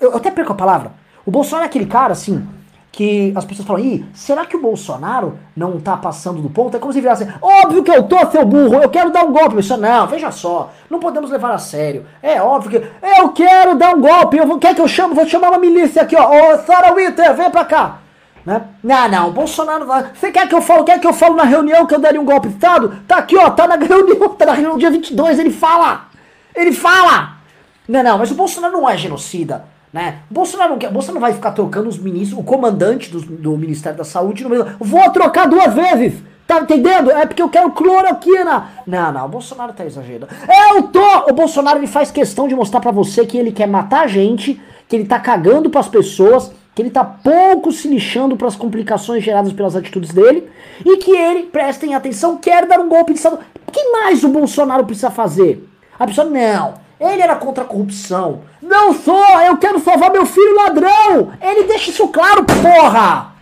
eu 0.00 0.16
até 0.16 0.30
perco 0.30 0.52
a 0.52 0.56
palavra. 0.56 0.92
O 1.24 1.30
Bolsonaro 1.30 1.64
é 1.64 1.68
aquele 1.68 1.86
cara, 1.86 2.12
assim, 2.12 2.46
que 2.92 3.32
as 3.34 3.44
pessoas 3.46 3.66
falam, 3.66 3.82
ih, 3.82 4.04
será 4.12 4.44
que 4.44 4.54
o 4.54 4.60
Bolsonaro 4.60 5.38
não 5.56 5.80
tá 5.80 5.96
passando 5.96 6.42
do 6.42 6.50
ponto? 6.50 6.76
É 6.76 6.80
como 6.80 6.92
se 6.92 7.00
virasse, 7.00 7.26
óbvio 7.40 7.82
que 7.82 7.90
eu 7.90 8.02
tô, 8.02 8.18
seu 8.30 8.44
burro, 8.44 8.82
eu 8.82 8.90
quero 8.90 9.10
dar 9.10 9.24
um 9.24 9.32
golpe. 9.32 9.58
Isso 9.58 9.76
não, 9.78 10.06
veja 10.06 10.30
só, 10.30 10.70
não 10.90 11.00
podemos 11.00 11.30
levar 11.30 11.52
a 11.52 11.58
sério. 11.58 12.04
É 12.22 12.40
óbvio 12.42 12.70
que 12.70 12.86
eu 13.18 13.30
quero 13.30 13.76
dar 13.76 13.96
um 13.96 14.00
golpe, 14.00 14.36
eu 14.36 14.46
vou, 14.46 14.58
quer 14.58 14.74
que 14.74 14.80
eu 14.80 14.88
chamo? 14.88 15.14
Vou 15.14 15.26
chamar 15.26 15.48
uma 15.48 15.58
milícia 15.58 16.02
aqui, 16.02 16.14
ó. 16.14 16.28
Ô, 16.28 16.58
Sarah 16.58 16.92
Winter, 16.94 17.34
vem 17.34 17.50
pra 17.50 17.64
cá. 17.64 17.98
Né? 18.44 18.60
Não, 18.82 19.08
não, 19.08 19.28
o 19.28 19.32
Bolsonaro. 19.32 19.86
Você 20.14 20.30
quer 20.30 20.46
que 20.48 20.54
eu 20.54 20.60
falo? 20.60 20.84
Quer 20.84 21.00
que 21.00 21.06
eu 21.06 21.12
falo 21.14 21.36
na 21.36 21.44
reunião 21.44 21.86
que 21.86 21.94
eu 21.94 22.00
daria 22.00 22.20
um 22.20 22.24
golpe 22.24 22.48
de 22.48 22.54
Estado? 22.54 23.00
Tá 23.08 23.18
aqui, 23.18 23.36
ó, 23.38 23.48
tá 23.50 23.66
na 23.66 23.76
reunião, 23.76 24.28
tá 24.36 24.44
na 24.44 24.52
reunião 24.52 24.76
dia 24.76 24.90
22, 24.90 25.38
ele 25.38 25.50
fala! 25.50 26.08
Ele 26.54 26.72
fala! 26.72 27.41
Não, 27.88 28.02
não, 28.02 28.18
mas 28.18 28.30
o 28.30 28.34
Bolsonaro 28.34 28.72
não 28.72 28.88
é 28.88 28.96
genocida. 28.96 29.64
Né? 29.92 30.20
O 30.30 30.34
Bolsonaro 30.34 30.70
não, 30.70 30.78
quer, 30.78 30.90
Bolsonaro 30.90 31.20
não 31.20 31.28
vai 31.28 31.34
ficar 31.34 31.52
trocando 31.52 31.88
os 31.88 31.98
ministros, 31.98 32.40
o 32.40 32.44
comandante 32.44 33.10
do, 33.10 33.20
do 33.20 33.56
Ministério 33.58 33.98
da 33.98 34.04
Saúde 34.04 34.42
no 34.42 34.48
mesmo. 34.48 34.72
Vou 34.80 35.10
trocar 35.10 35.46
duas 35.46 35.74
vezes! 35.74 36.22
Tá 36.46 36.60
entendendo? 36.60 37.10
É 37.10 37.24
porque 37.24 37.40
eu 37.40 37.48
quero 37.48 37.70
cloroquina. 37.70 38.68
Não, 38.86 39.12
não, 39.12 39.26
o 39.26 39.28
Bolsonaro 39.28 39.72
tá 39.72 39.84
exagerando. 39.84 40.28
Eu 40.74 40.82
tô! 40.84 41.30
O 41.30 41.32
Bolsonaro 41.32 41.78
ele 41.78 41.86
faz 41.86 42.10
questão 42.10 42.48
de 42.48 42.54
mostrar 42.54 42.80
para 42.80 42.90
você 42.90 43.24
que 43.24 43.38
ele 43.38 43.52
quer 43.52 43.68
matar 43.68 44.04
a 44.04 44.06
gente, 44.06 44.60
que 44.88 44.96
ele 44.96 45.06
tá 45.06 45.20
cagando 45.20 45.70
para 45.70 45.80
as 45.80 45.88
pessoas, 45.88 46.52
que 46.74 46.82
ele 46.82 46.90
tá 46.90 47.04
pouco 47.04 47.70
se 47.70 47.86
lixando 47.88 48.36
para 48.36 48.48
as 48.48 48.56
complicações 48.56 49.22
geradas 49.22 49.52
pelas 49.52 49.76
atitudes 49.76 50.12
dele 50.12 50.48
e 50.84 50.96
que 50.96 51.10
ele, 51.10 51.44
prestem 51.44 51.94
atenção, 51.94 52.36
quer 52.36 52.66
dar 52.66 52.80
um 52.80 52.88
golpe 52.88 53.12
de 53.12 53.18
Estado. 53.18 53.38
O 53.66 53.70
que 53.70 53.90
mais 53.90 54.24
o 54.24 54.28
Bolsonaro 54.28 54.84
precisa 54.84 55.10
fazer? 55.10 55.68
A 55.98 56.06
pessoa, 56.06 56.28
não, 56.28 56.74
ele 57.02 57.22
era 57.22 57.34
contra 57.34 57.64
a 57.64 57.66
corrupção. 57.66 58.40
Não 58.60 58.94
sou, 58.94 59.40
eu 59.40 59.56
quero 59.56 59.80
salvar 59.80 60.12
meu 60.12 60.24
filho 60.24 60.54
ladrão. 60.56 61.32
Ele 61.40 61.64
deixa 61.64 61.90
isso 61.90 62.06
claro, 62.08 62.44
porra. 62.44 63.32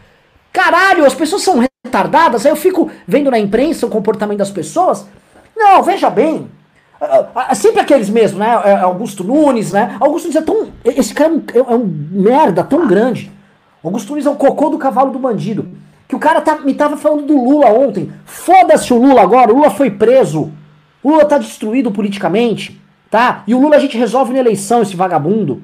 Caralho, 0.52 1.04
as 1.04 1.14
pessoas 1.14 1.42
são 1.42 1.64
retardadas. 1.84 2.46
Aí 2.46 2.52
eu 2.52 2.56
fico 2.56 2.90
vendo 3.06 3.30
na 3.30 3.38
imprensa 3.38 3.86
o 3.86 3.90
comportamento 3.90 4.38
das 4.38 4.50
pessoas. 4.50 5.06
Não, 5.54 5.82
veja 5.82 6.08
bem. 6.08 6.50
É 7.48 7.54
sempre 7.54 7.80
aqueles 7.80 8.08
mesmos, 8.08 8.40
né? 8.40 8.60
É, 8.64 8.70
é 8.70 8.80
Augusto 8.80 9.22
Nunes, 9.22 9.72
né? 9.72 9.96
Augusto 10.00 10.26
Nunes 10.26 10.42
é 10.42 10.44
tão. 10.44 10.68
Esse 10.84 11.14
cara 11.14 11.30
é 11.54 11.62
um, 11.62 11.70
é 11.72 11.76
um 11.76 11.84
merda 11.86 12.64
tão 12.64 12.86
grande. 12.86 13.30
Augusto 13.84 14.10
Nunes 14.10 14.26
é 14.26 14.30
o 14.30 14.36
cocô 14.36 14.70
do 14.70 14.78
cavalo 14.78 15.10
do 15.10 15.18
bandido. 15.18 15.68
Que 16.08 16.16
o 16.16 16.18
cara 16.18 16.40
tá, 16.40 16.56
me 16.56 16.74
tava 16.74 16.96
falando 16.96 17.26
do 17.26 17.36
Lula 17.36 17.68
ontem. 17.68 18.12
Foda-se 18.24 18.92
o 18.92 18.98
Lula 18.98 19.22
agora, 19.22 19.52
o 19.52 19.56
Lula 19.56 19.70
foi 19.70 19.90
preso. 19.90 20.50
O 21.02 21.10
Lula 21.10 21.24
tá 21.24 21.38
destruído 21.38 21.90
politicamente 21.90 22.80
tá? 23.10 23.42
E 23.46 23.54
o 23.54 23.60
Lula 23.60 23.76
a 23.76 23.80
gente 23.80 23.98
resolve 23.98 24.32
na 24.32 24.38
eleição, 24.38 24.82
esse 24.82 24.96
vagabundo. 24.96 25.62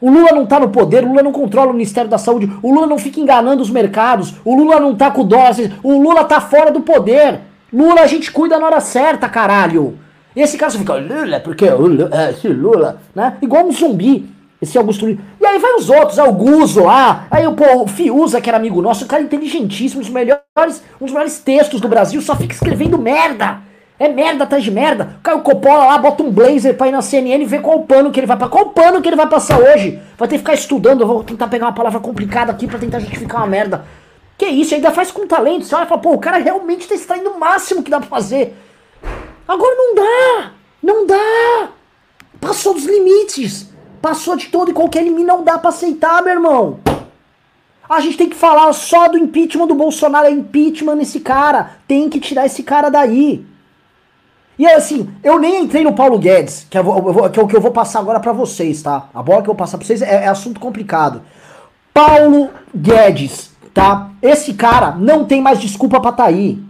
O 0.00 0.10
Lula 0.10 0.32
não 0.32 0.44
tá 0.44 0.60
no 0.60 0.68
poder, 0.68 1.04
o 1.04 1.08
Lula 1.08 1.22
não 1.22 1.32
controla 1.32 1.70
o 1.70 1.72
Ministério 1.72 2.10
da 2.10 2.18
Saúde, 2.18 2.52
o 2.62 2.72
Lula 2.72 2.86
não 2.86 2.98
fica 2.98 3.18
enganando 3.18 3.62
os 3.62 3.70
mercados, 3.70 4.34
o 4.44 4.54
Lula 4.54 4.78
não 4.78 4.94
tá 4.94 5.10
com 5.10 5.22
o 5.22 5.24
dólar, 5.24 5.56
o 5.82 6.02
Lula 6.02 6.24
tá 6.24 6.40
fora 6.40 6.70
do 6.70 6.82
poder. 6.82 7.40
Lula 7.72 8.02
a 8.02 8.06
gente 8.06 8.30
cuida 8.30 8.58
na 8.58 8.66
hora 8.66 8.80
certa, 8.80 9.28
caralho. 9.28 9.98
Esse 10.34 10.58
cara 10.58 10.70
fica, 10.70 10.94
Lula, 10.94 11.40
porque 11.40 11.68
Lula, 11.70 12.10
é, 12.12 12.30
esse 12.30 12.46
Lula, 12.46 13.00
né? 13.14 13.38
Igual 13.40 13.66
um 13.66 13.72
zumbi, 13.72 14.28
esse 14.60 14.76
Augusto 14.76 15.08
E 15.08 15.18
aí 15.46 15.58
vai 15.58 15.74
os 15.76 15.88
outros, 15.88 16.18
Augusto 16.18 16.84
lá, 16.84 17.26
aí 17.30 17.46
o, 17.46 17.52
pô, 17.52 17.82
o 17.82 17.88
Fiuza, 17.88 18.38
que 18.38 18.50
era 18.50 18.58
amigo 18.58 18.82
nosso, 18.82 19.04
um 19.04 19.08
cara 19.08 19.22
inteligentíssimo, 19.22 20.00
um 20.00 20.04
dos 20.04 20.12
melhores, 20.12 20.82
um 21.00 21.06
dos 21.06 21.12
melhores 21.12 21.38
textos 21.38 21.80
do 21.80 21.88
Brasil, 21.88 22.20
só 22.20 22.36
fica 22.36 22.52
escrevendo 22.52 22.98
merda. 22.98 23.60
É 23.98 24.08
merda 24.08 24.44
atrás 24.44 24.62
de 24.62 24.70
merda. 24.70 25.16
O 25.34 25.40
Coppola 25.40 25.86
lá 25.86 25.98
bota 25.98 26.22
um 26.22 26.30
blazer 26.30 26.76
pra 26.76 26.88
ir 26.88 26.92
na 26.92 27.00
CNN 27.00 27.42
e 27.42 27.46
ver 27.46 27.62
qual 27.62 27.80
pano 27.80 28.10
que 28.10 28.20
ele 28.20 28.26
vai 28.26 28.36
passar. 28.36 28.50
Qual 28.50 28.70
pano 28.70 29.00
que 29.00 29.08
ele 29.08 29.16
vai 29.16 29.26
passar 29.26 29.58
hoje? 29.58 30.00
Vai 30.18 30.28
ter 30.28 30.34
que 30.34 30.40
ficar 30.40 30.52
estudando. 30.52 31.00
Eu 31.00 31.06
vou 31.06 31.24
tentar 31.24 31.48
pegar 31.48 31.66
uma 31.66 31.72
palavra 31.72 31.98
complicada 31.98 32.52
aqui 32.52 32.66
pra 32.66 32.78
tentar 32.78 32.98
justificar 32.98 33.40
uma 33.40 33.46
merda. 33.46 33.86
Que 34.36 34.46
isso, 34.46 34.74
ainda 34.74 34.90
faz 34.90 35.10
com 35.10 35.26
talento. 35.26 35.64
Você 35.64 35.74
olha 35.74 35.84
e 35.84 35.88
fala, 35.88 36.00
pô, 36.00 36.12
o 36.12 36.18
cara 36.18 36.36
realmente 36.36 36.86
tá 36.86 36.94
extraindo 36.94 37.30
o 37.30 37.40
máximo 37.40 37.82
que 37.82 37.90
dá 37.90 37.98
pra 37.98 38.08
fazer. 38.08 38.54
Agora 39.48 39.74
não 39.74 39.94
dá. 39.94 40.50
Não 40.82 41.06
dá. 41.06 41.68
Passou 42.38 42.74
dos 42.74 42.84
limites. 42.84 43.70
Passou 44.02 44.36
de 44.36 44.48
todo 44.48 44.70
e 44.70 44.74
qualquer 44.74 45.04
limite. 45.04 45.26
Não 45.26 45.42
dá 45.42 45.56
pra 45.56 45.70
aceitar, 45.70 46.22
meu 46.22 46.34
irmão. 46.34 46.80
A 47.88 48.00
gente 48.00 48.18
tem 48.18 48.28
que 48.28 48.36
falar 48.36 48.70
só 48.74 49.08
do 49.08 49.16
impeachment 49.16 49.68
do 49.68 49.74
Bolsonaro. 49.74 50.26
É 50.26 50.30
impeachment 50.30 50.96
nesse 50.96 51.20
cara. 51.20 51.78
Tem 51.88 52.10
que 52.10 52.20
tirar 52.20 52.44
esse 52.44 52.62
cara 52.62 52.90
daí. 52.90 53.46
E 54.58 54.66
assim, 54.66 55.10
eu 55.22 55.38
nem 55.38 55.62
entrei 55.62 55.84
no 55.84 55.92
Paulo 55.92 56.18
Guedes, 56.18 56.66
que 56.70 56.78
é, 56.78 56.82
que 56.82 57.38
é 57.38 57.42
o 57.42 57.46
que 57.46 57.56
eu 57.56 57.60
vou 57.60 57.70
passar 57.70 57.98
agora 58.00 58.20
para 58.20 58.32
vocês, 58.32 58.82
tá? 58.82 59.08
A 59.14 59.22
bola 59.22 59.42
que 59.42 59.50
eu 59.50 59.54
vou 59.54 59.56
passar 59.56 59.76
pra 59.76 59.86
vocês 59.86 60.00
é, 60.00 60.24
é 60.24 60.28
assunto 60.28 60.58
complicado. 60.58 61.22
Paulo 61.92 62.50
Guedes, 62.74 63.50
tá? 63.74 64.10
Esse 64.22 64.54
cara 64.54 64.92
não 64.92 65.24
tem 65.24 65.42
mais 65.42 65.60
desculpa 65.60 66.00
pra 66.00 66.12
tá 66.12 66.24
aí. 66.24 66.65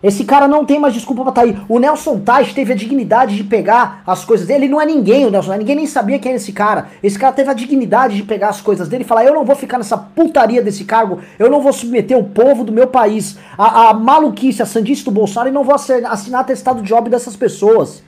Esse 0.00 0.24
cara 0.24 0.46
não 0.46 0.64
tem 0.64 0.78
mais 0.78 0.94
desculpa 0.94 1.22
pra 1.22 1.30
estar 1.30 1.42
tá 1.42 1.46
aí. 1.48 1.58
O 1.68 1.80
Nelson 1.80 2.20
Tais 2.20 2.52
teve 2.52 2.72
a 2.72 2.76
dignidade 2.76 3.36
de 3.36 3.42
pegar 3.42 4.02
as 4.06 4.24
coisas 4.24 4.46
dele. 4.46 4.64
Ele 4.64 4.72
não 4.72 4.80
é 4.80 4.86
ninguém, 4.86 5.26
o 5.26 5.30
Nelson. 5.30 5.56
Ninguém 5.56 5.74
nem 5.74 5.86
sabia 5.86 6.20
quem 6.20 6.30
era 6.30 6.36
esse 6.36 6.52
cara. 6.52 6.86
Esse 7.02 7.18
cara 7.18 7.32
teve 7.32 7.50
a 7.50 7.54
dignidade 7.54 8.14
de 8.14 8.22
pegar 8.22 8.50
as 8.50 8.60
coisas 8.60 8.88
dele 8.88 9.02
e 9.02 9.06
falar: 9.06 9.24
Eu 9.24 9.34
não 9.34 9.44
vou 9.44 9.56
ficar 9.56 9.76
nessa 9.76 9.98
putaria 9.98 10.62
desse 10.62 10.84
cargo. 10.84 11.18
Eu 11.36 11.50
não 11.50 11.60
vou 11.60 11.72
submeter 11.72 12.16
o 12.16 12.24
povo 12.24 12.62
do 12.62 12.72
meu 12.72 12.86
país 12.86 13.38
a 13.56 13.92
maluquice, 13.92 14.62
a 14.62 14.66
sandice 14.66 15.04
do 15.04 15.10
Bolsonaro 15.10 15.48
e 15.48 15.52
não 15.52 15.64
vou 15.64 15.74
assinar 15.74 16.40
atestado 16.40 16.80
de 16.80 16.94
óbito 16.94 17.10
dessas 17.10 17.34
pessoas. 17.34 18.02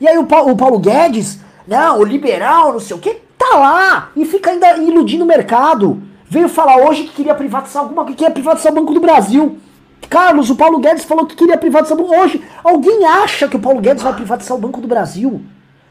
E 0.00 0.08
aí 0.08 0.18
o, 0.18 0.26
pa 0.26 0.42
o 0.42 0.56
Paulo 0.56 0.78
Guedes, 0.78 1.38
não, 1.66 2.00
o 2.00 2.04
liberal, 2.04 2.72
não 2.72 2.80
sei 2.80 2.96
o 2.96 2.98
que, 2.98 3.22
tá 3.38 3.56
lá 3.56 4.10
e 4.16 4.24
fica 4.24 4.50
ainda 4.50 4.76
iludindo 4.78 5.24
o 5.24 5.26
mercado. 5.26 6.02
Veio 6.28 6.48
falar 6.48 6.78
hoje 6.78 7.04
que 7.04 7.14
queria 7.14 7.34
privatizar 7.34 7.82
alguma 7.82 8.02
coisa, 8.02 8.16
que 8.16 8.18
queria 8.18 8.34
privatizar 8.34 8.72
o 8.72 8.74
Banco 8.74 8.92
do 8.92 9.00
Brasil. 9.00 9.58
Carlos, 10.08 10.50
o 10.50 10.56
Paulo 10.56 10.78
Guedes 10.78 11.04
falou 11.04 11.26
que 11.26 11.34
queria 11.34 11.58
privatizar. 11.58 11.98
Hoje, 11.98 12.42
alguém 12.62 13.04
acha 13.04 13.48
que 13.48 13.56
o 13.56 13.60
Paulo 13.60 13.80
Guedes 13.80 14.02
vai 14.02 14.14
privatizar 14.14 14.56
o 14.56 14.60
Banco 14.60 14.80
do 14.80 14.88
Brasil? 14.88 15.42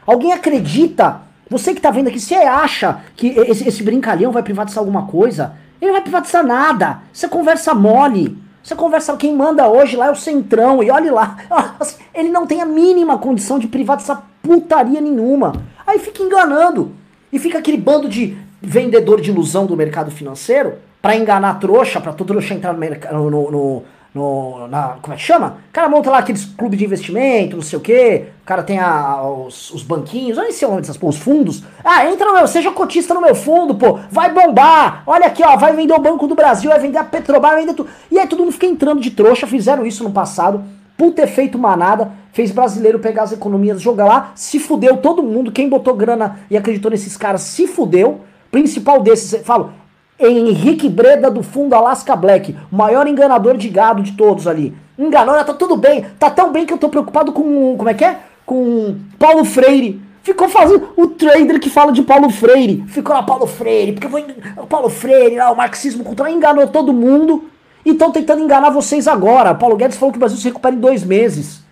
Alguém 0.06 0.32
acredita? 0.32 1.22
Você 1.48 1.74
que 1.74 1.80
tá 1.80 1.90
vendo 1.90 2.08
aqui, 2.08 2.18
você 2.18 2.34
acha 2.34 3.02
que 3.14 3.28
esse, 3.28 3.68
esse 3.68 3.82
brincalhão 3.82 4.32
vai 4.32 4.42
privatizar 4.42 4.80
alguma 4.80 5.06
coisa? 5.06 5.54
Ele 5.80 5.90
não 5.90 5.94
vai 5.94 6.02
privatizar 6.02 6.44
nada. 6.44 7.00
Você 7.12 7.28
conversa 7.28 7.74
mole. 7.74 8.36
Você 8.62 8.74
conversa, 8.74 9.16
quem 9.16 9.32
manda 9.36 9.68
hoje 9.68 9.96
lá 9.96 10.06
é 10.06 10.10
o 10.10 10.16
Centrão, 10.16 10.82
e 10.82 10.90
olhe 10.90 11.08
lá. 11.08 11.36
Assim, 11.78 12.02
ele 12.12 12.30
não 12.30 12.46
tem 12.46 12.60
a 12.60 12.66
mínima 12.66 13.16
condição 13.18 13.60
de 13.60 13.68
privatizar 13.68 14.24
putaria 14.42 15.00
nenhuma. 15.00 15.52
Aí 15.86 16.00
fica 16.00 16.22
enganando. 16.22 16.92
E 17.32 17.38
fica 17.38 17.58
aquele 17.58 17.76
bando 17.76 18.08
de 18.08 18.36
vendedor 18.60 19.20
de 19.20 19.30
ilusão 19.30 19.66
do 19.66 19.76
mercado 19.76 20.10
financeiro 20.10 20.74
para 21.00 21.14
enganar 21.14 21.60
trouxa, 21.60 22.00
para 22.00 22.12
todo 22.12 22.28
trouxa 22.28 22.54
entrar 22.54 22.72
no, 22.72 23.30
no, 23.30 23.50
no, 23.50 23.82
no, 24.16 24.66
na, 24.66 24.96
como 25.02 25.12
é 25.12 25.16
que 25.18 25.22
chama? 25.22 25.58
O 25.68 25.72
cara 25.72 25.90
monta 25.90 26.10
lá 26.10 26.18
aqueles 26.18 26.46
clubes 26.46 26.78
de 26.78 26.86
investimento, 26.86 27.56
não 27.56 27.62
sei 27.62 27.78
o 27.78 27.82
que, 27.82 28.24
o 28.42 28.46
cara 28.46 28.62
tem 28.62 28.78
a, 28.78 29.22
os, 29.22 29.70
os, 29.74 29.82
banquinhos, 29.82 30.38
olha 30.38 30.48
esse 30.48 30.64
nome 30.64 30.80
dessas, 30.80 30.96
pô, 30.96 31.06
os 31.06 31.18
fundos. 31.18 31.62
Ah, 31.84 32.10
entra 32.10 32.24
no 32.26 32.32
meu, 32.32 32.48
seja 32.48 32.70
cotista 32.70 33.12
no 33.12 33.20
meu 33.20 33.34
fundo, 33.34 33.74
pô, 33.74 33.98
vai 34.10 34.32
bombar, 34.32 35.02
olha 35.06 35.26
aqui, 35.26 35.42
ó, 35.44 35.58
vai 35.58 35.76
vender 35.76 35.92
o 35.92 36.00
Banco 36.00 36.26
do 36.26 36.34
Brasil, 36.34 36.70
vai 36.70 36.80
vender 36.80 36.96
a 36.96 37.04
Petrobras, 37.04 37.52
vai 37.52 37.60
vender 37.60 37.74
tudo. 37.74 37.90
E 38.10 38.18
aí 38.18 38.26
todo 38.26 38.38
mundo 38.38 38.52
fica 38.52 38.64
entrando 38.64 39.02
de 39.02 39.10
trouxa, 39.10 39.46
fizeram 39.46 39.84
isso 39.84 40.02
no 40.02 40.10
passado, 40.10 40.64
puta 40.96 41.22
efeito 41.22 41.58
manada, 41.58 42.10
fez 42.32 42.50
brasileiro 42.50 42.98
pegar 42.98 43.24
as 43.24 43.32
economias, 43.32 43.82
jogar 43.82 44.06
lá, 44.06 44.32
se 44.34 44.58
fudeu 44.58 44.96
todo 44.96 45.22
mundo, 45.22 45.52
quem 45.52 45.68
botou 45.68 45.94
grana 45.94 46.40
e 46.50 46.56
acreditou 46.56 46.90
nesses 46.90 47.18
caras 47.18 47.42
se 47.42 47.66
fudeu, 47.66 48.22
principal 48.50 49.02
desses, 49.02 49.42
falo, 49.44 49.72
Henrique 50.18 50.88
Breda 50.88 51.30
do 51.30 51.42
fundo 51.42 51.74
Alaska 51.74 52.16
Black, 52.16 52.56
maior 52.70 53.06
enganador 53.06 53.56
de 53.56 53.68
gado 53.68 54.02
de 54.02 54.12
todos 54.12 54.46
ali. 54.46 54.74
Enganou, 54.98 55.34
tá 55.44 55.52
tudo 55.52 55.76
bem, 55.76 56.06
tá 56.18 56.30
tão 56.30 56.50
bem 56.50 56.64
que 56.64 56.72
eu 56.72 56.78
tô 56.78 56.88
preocupado 56.88 57.32
com, 57.32 57.76
como 57.76 57.88
é 57.88 57.94
que 57.94 58.04
é? 58.04 58.18
Com 58.46 58.96
Paulo 59.18 59.44
Freire. 59.44 60.00
Ficou 60.22 60.48
fazendo 60.48 60.88
o 60.96 61.06
trader 61.06 61.60
que 61.60 61.70
fala 61.70 61.92
de 61.92 62.02
Paulo 62.02 62.30
Freire. 62.30 62.82
Ficou 62.88 63.14
lá, 63.14 63.22
Paulo 63.22 63.46
Freire, 63.46 63.92
porque 63.92 64.08
o 64.56 64.66
Paulo 64.66 64.88
Freire, 64.88 65.36
lá, 65.36 65.52
o 65.52 65.56
marxismo 65.56 66.02
cultural 66.02 66.32
enganou 66.32 66.66
todo 66.66 66.92
mundo. 66.92 67.44
E 67.84 67.90
estão 67.90 68.10
tentando 68.10 68.42
enganar 68.42 68.70
vocês 68.70 69.06
agora. 69.06 69.54
Paulo 69.54 69.76
Guedes 69.76 69.96
falou 69.96 70.10
que 70.10 70.18
o 70.18 70.20
Brasil 70.20 70.36
se 70.36 70.48
recupera 70.48 70.74
em 70.74 70.80
dois 70.80 71.04
meses. 71.04 71.62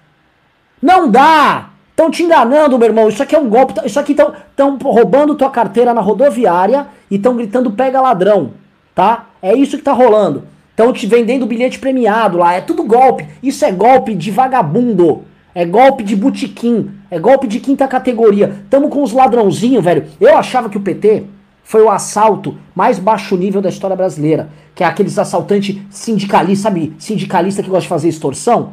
Não 0.80 1.10
dá! 1.10 1.70
Estão 1.94 2.10
te 2.10 2.24
enganando, 2.24 2.76
meu 2.76 2.88
irmão. 2.88 3.08
Isso 3.08 3.22
aqui 3.22 3.36
é 3.36 3.38
um 3.38 3.48
golpe. 3.48 3.74
Isso 3.86 4.00
aqui 4.00 4.10
estão 4.10 4.76
roubando 4.82 5.36
tua 5.36 5.48
carteira 5.48 5.94
na 5.94 6.00
rodoviária 6.00 6.88
e 7.08 7.14
estão 7.14 7.36
gritando 7.36 7.70
pega 7.70 8.00
ladrão, 8.00 8.50
tá? 8.92 9.26
É 9.40 9.54
isso 9.54 9.76
que 9.76 9.82
tá 9.84 9.92
rolando. 9.92 10.42
Estão 10.70 10.92
te 10.92 11.06
vendendo 11.06 11.46
bilhete 11.46 11.78
premiado 11.78 12.38
lá. 12.38 12.52
É 12.52 12.60
tudo 12.60 12.82
golpe. 12.82 13.28
Isso 13.40 13.64
é 13.64 13.70
golpe 13.70 14.12
de 14.12 14.32
vagabundo. 14.32 15.22
É 15.54 15.64
golpe 15.64 16.02
de 16.02 16.16
butiquim. 16.16 16.90
É 17.08 17.16
golpe 17.16 17.46
de 17.46 17.60
quinta 17.60 17.86
categoria. 17.86 18.64
Tamo 18.68 18.88
com 18.88 19.00
os 19.00 19.12
ladrãozinhos, 19.12 19.84
velho. 19.84 20.06
Eu 20.20 20.36
achava 20.36 20.68
que 20.68 20.76
o 20.76 20.80
PT 20.80 21.26
foi 21.62 21.80
o 21.80 21.90
assalto 21.90 22.58
mais 22.74 22.98
baixo 22.98 23.36
nível 23.36 23.62
da 23.62 23.68
história 23.68 23.94
brasileira. 23.94 24.48
Que 24.74 24.82
é 24.82 24.86
aqueles 24.88 25.16
assaltantes 25.16 25.76
sindicalistas, 25.90 26.64
sabe? 26.64 26.92
Sindicalista 26.98 27.62
que 27.62 27.68
gosta 27.68 27.82
de 27.82 27.88
fazer 27.88 28.08
extorsão. 28.08 28.72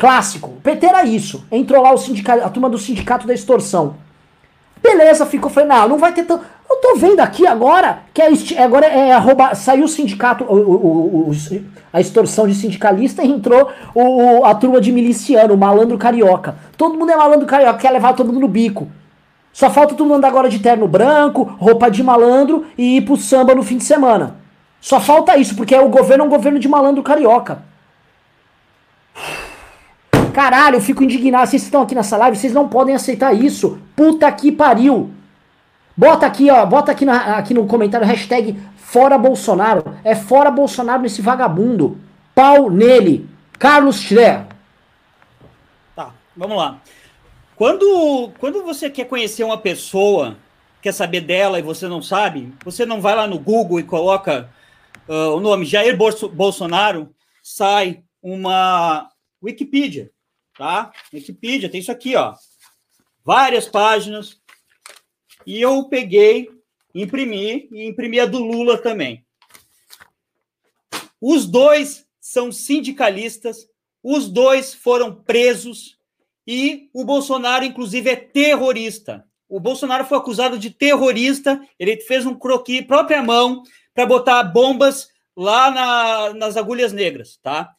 Clássico. 0.00 0.48
O 0.48 0.60
PT 0.62 0.86
era 0.86 1.04
isso. 1.04 1.44
Entrou 1.52 1.82
lá 1.82 1.92
o 1.92 1.98
sindicato, 1.98 2.42
a 2.42 2.48
turma 2.48 2.70
do 2.70 2.78
sindicato 2.78 3.26
da 3.26 3.34
extorsão. 3.34 3.96
Beleza, 4.82 5.26
ficou. 5.26 5.50
Falei, 5.50 5.68
não, 5.68 5.90
não 5.90 5.98
vai 5.98 6.10
ter 6.14 6.24
tanto. 6.24 6.42
Eu 6.70 6.76
tô 6.76 6.96
vendo 6.96 7.20
aqui 7.20 7.46
agora 7.46 8.04
que 8.14 8.22
é, 8.22 8.62
agora 8.62 8.86
é 8.86 9.12
arroba, 9.12 9.54
saiu 9.54 9.84
o 9.84 9.88
sindicato, 9.88 10.44
o, 10.44 10.56
o, 10.56 11.28
o, 11.28 11.32
a 11.92 12.00
extorsão 12.00 12.48
de 12.48 12.54
sindicalista 12.54 13.22
e 13.22 13.28
entrou 13.28 13.70
a 14.42 14.54
turma 14.54 14.80
de 14.80 14.90
miliciano, 14.90 15.52
o 15.52 15.58
malandro 15.58 15.98
carioca. 15.98 16.56
Todo 16.78 16.96
mundo 16.96 17.12
é 17.12 17.16
malandro 17.16 17.46
carioca, 17.46 17.78
quer 17.78 17.90
levar 17.90 18.14
todo 18.14 18.28
mundo 18.28 18.40
no 18.40 18.48
bico. 18.48 18.88
Só 19.52 19.68
falta 19.68 19.94
todo 19.94 20.06
mundo 20.06 20.16
andar 20.16 20.28
agora 20.28 20.48
de 20.48 20.60
terno 20.60 20.88
branco, 20.88 21.42
roupa 21.58 21.90
de 21.90 22.02
malandro 22.02 22.64
e 22.78 22.96
ir 22.96 23.02
pro 23.02 23.18
samba 23.18 23.54
no 23.54 23.62
fim 23.62 23.76
de 23.76 23.84
semana. 23.84 24.36
Só 24.80 24.98
falta 24.98 25.36
isso, 25.36 25.54
porque 25.54 25.76
o 25.76 25.90
governo 25.90 26.24
é 26.24 26.26
um 26.26 26.30
governo 26.30 26.58
de 26.58 26.68
malandro 26.68 27.02
carioca. 27.02 27.68
Caralho, 30.40 30.76
eu 30.76 30.80
fico 30.80 31.04
indignado. 31.04 31.50
Vocês 31.50 31.64
estão 31.64 31.82
aqui 31.82 31.94
nessa 31.94 32.16
live, 32.16 32.34
vocês 32.34 32.54
não 32.54 32.66
podem 32.66 32.94
aceitar 32.94 33.34
isso. 33.34 33.78
Puta 33.94 34.32
que 34.32 34.50
pariu. 34.50 35.10
Bota 35.94 36.24
aqui, 36.24 36.50
ó, 36.50 36.64
bota 36.64 36.90
aqui, 36.90 37.04
na, 37.04 37.36
aqui 37.36 37.52
no 37.52 37.66
comentário 37.66 38.06
hashtag 38.06 38.58
fora 38.74 39.18
Bolsonaro. 39.18 39.84
É 40.02 40.14
fora 40.16 40.50
Bolsonaro 40.50 41.02
nesse 41.02 41.20
vagabundo. 41.20 41.98
Pau 42.34 42.70
nele. 42.70 43.28
Carlos 43.58 44.00
Schrer. 44.00 44.46
Tá, 45.94 46.14
vamos 46.34 46.56
lá. 46.56 46.80
Quando, 47.54 48.32
quando 48.38 48.64
você 48.64 48.88
quer 48.88 49.04
conhecer 49.04 49.44
uma 49.44 49.58
pessoa, 49.58 50.38
quer 50.80 50.92
saber 50.94 51.20
dela 51.20 51.58
e 51.58 51.62
você 51.62 51.86
não 51.86 52.00
sabe, 52.00 52.50
você 52.64 52.86
não 52.86 52.98
vai 52.98 53.14
lá 53.14 53.26
no 53.26 53.38
Google 53.38 53.78
e 53.78 53.82
coloca 53.82 54.48
uh, 55.06 55.36
o 55.36 55.40
nome 55.40 55.66
Jair 55.66 55.98
Bolsonaro, 55.98 57.10
sai 57.42 58.04
uma 58.22 59.06
Wikipedia 59.44 60.10
tá? 60.60 60.92
Wikipedia, 61.10 61.70
tem 61.70 61.80
isso 61.80 61.90
aqui, 61.90 62.14
ó. 62.14 62.34
Várias 63.24 63.66
páginas. 63.66 64.38
E 65.46 65.58
eu 65.58 65.88
peguei, 65.88 66.50
imprimi 66.94 67.66
e 67.72 67.86
imprimi 67.86 68.20
a 68.20 68.26
do 68.26 68.40
Lula 68.40 68.76
também. 68.76 69.24
Os 71.18 71.46
dois 71.46 72.06
são 72.20 72.52
sindicalistas, 72.52 73.66
os 74.02 74.28
dois 74.28 74.74
foram 74.74 75.14
presos 75.14 75.98
e 76.46 76.90
o 76.92 77.06
Bolsonaro, 77.06 77.64
inclusive, 77.64 78.10
é 78.10 78.16
terrorista. 78.16 79.26
O 79.48 79.58
Bolsonaro 79.58 80.04
foi 80.04 80.18
acusado 80.18 80.58
de 80.58 80.68
terrorista, 80.68 81.58
ele 81.78 81.98
fez 82.02 82.26
um 82.26 82.38
croquis 82.38 82.82
própria 82.82 83.22
mão 83.22 83.62
para 83.94 84.04
botar 84.04 84.42
bombas 84.44 85.08
lá 85.34 85.70
na, 85.70 86.34
nas 86.34 86.58
agulhas 86.58 86.92
negras, 86.92 87.38
tá? 87.42 87.74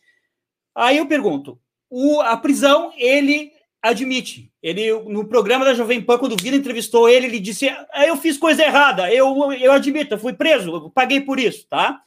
Aí 0.73 0.97
eu 0.97 1.07
pergunto, 1.07 1.61
o, 1.91 2.21
a 2.21 2.37
prisão, 2.37 2.93
ele 2.95 3.51
admite. 3.81 4.49
Ele, 4.63 4.93
no 5.09 5.27
programa 5.27 5.65
da 5.65 5.73
Jovem 5.73 6.01
Pan, 6.01 6.17
quando 6.17 6.33
o 6.33 6.41
Vila 6.41 6.55
entrevistou 6.55 7.09
ele, 7.09 7.27
ele 7.27 7.39
disse: 7.39 7.67
ah, 7.67 8.07
Eu 8.07 8.15
fiz 8.15 8.37
coisa 8.37 8.63
errada, 8.63 9.13
eu, 9.13 9.51
eu 9.53 9.73
admito, 9.73 10.13
eu 10.13 10.19
fui 10.19 10.33
preso, 10.33 10.71
eu 10.71 10.89
paguei 10.89 11.19
por 11.19 11.37
isso, 11.37 11.67
tá? 11.67 12.01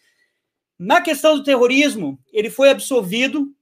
Na 0.79 1.01
questão 1.03 1.37
do 1.37 1.45
terrorismo, 1.45 2.19
ele 2.33 2.49
foi 2.49 2.71
absolvido 2.71 3.53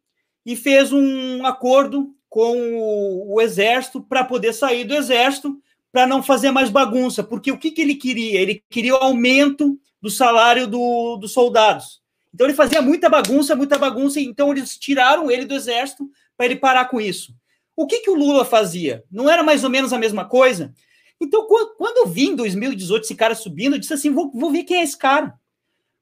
e 0.47 0.55
fez 0.55 0.93
um 0.93 1.45
acordo 1.45 2.15
com 2.29 2.57
o, 2.57 3.35
o 3.35 3.41
exército 3.41 4.01
para 4.01 4.25
poder 4.25 4.53
sair 4.53 4.85
do 4.85 4.95
exército 4.95 5.61
para 5.91 6.07
não 6.07 6.23
fazer 6.23 6.51
mais 6.51 6.71
bagunça, 6.71 7.23
porque 7.23 7.53
o 7.53 7.59
que, 7.59 7.71
que 7.71 7.83
ele 7.83 7.97
queria? 7.97 8.41
Ele 8.41 8.63
queria 8.71 8.95
o 8.95 8.99
aumento 8.99 9.79
do 10.01 10.09
salário 10.09 10.67
do, 10.67 11.17
dos 11.17 11.33
soldados. 11.33 12.02
Então 12.35 12.47
ele 12.47 12.55
fazia 12.55 12.81
muita 12.81 13.09
bagunça, 13.09 13.55
muita 13.55 13.79
bagunça, 13.79 14.21
então 14.21 14.51
eles 14.51 14.79
tiraram 14.79 15.31
ele 15.31 15.45
do 15.45 15.55
exército 15.55 16.11
para 16.37 16.47
ele 16.47 16.57
parar 16.57 16.87
com 16.87 17.01
isso. 17.01 17.35
O 17.77 17.87
que, 17.87 18.01
que 18.01 18.11
o 18.11 18.15
Lula 18.15 18.45
fazia? 18.45 19.05
Não 19.11 19.29
era 19.29 19.43
mais 19.43 19.65
ou 19.65 19.71
menos 19.71 19.93
a 19.93 19.99
mesma 19.99 20.25
coisa? 20.25 20.75
Então, 21.21 21.47
quando 21.47 21.99
eu 21.99 22.07
vi 22.07 22.29
em 22.29 22.37
2018 22.37 23.05
esse 23.05 23.15
cara 23.15 23.35
subindo, 23.35 23.75
eu 23.75 23.79
disse 23.79 23.95
assim: 23.95 24.11
vou, 24.11 24.31
vou 24.33 24.51
ver 24.51 24.65
quem 24.65 24.79
é 24.79 24.83
esse 24.83 24.97
cara. 24.97 25.35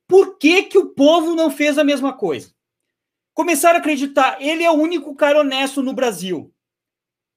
Por 0.09 0.39
que, 0.39 0.64
que 0.64 0.78
o 0.78 0.87
povo 0.87 1.35
não 1.35 1.51
fez 1.51 1.78
a 1.78 1.85
mesma 1.85 2.12
coisa? 2.12 2.53
Começaram 3.33 3.76
a 3.76 3.81
acreditar, 3.81 4.39
ele 4.41 4.64
é 4.64 4.70
o 4.70 4.74
único 4.74 5.14
cara 5.14 5.41
honesto 5.41 5.83
no 5.83 5.93
Brasil. 5.93 6.53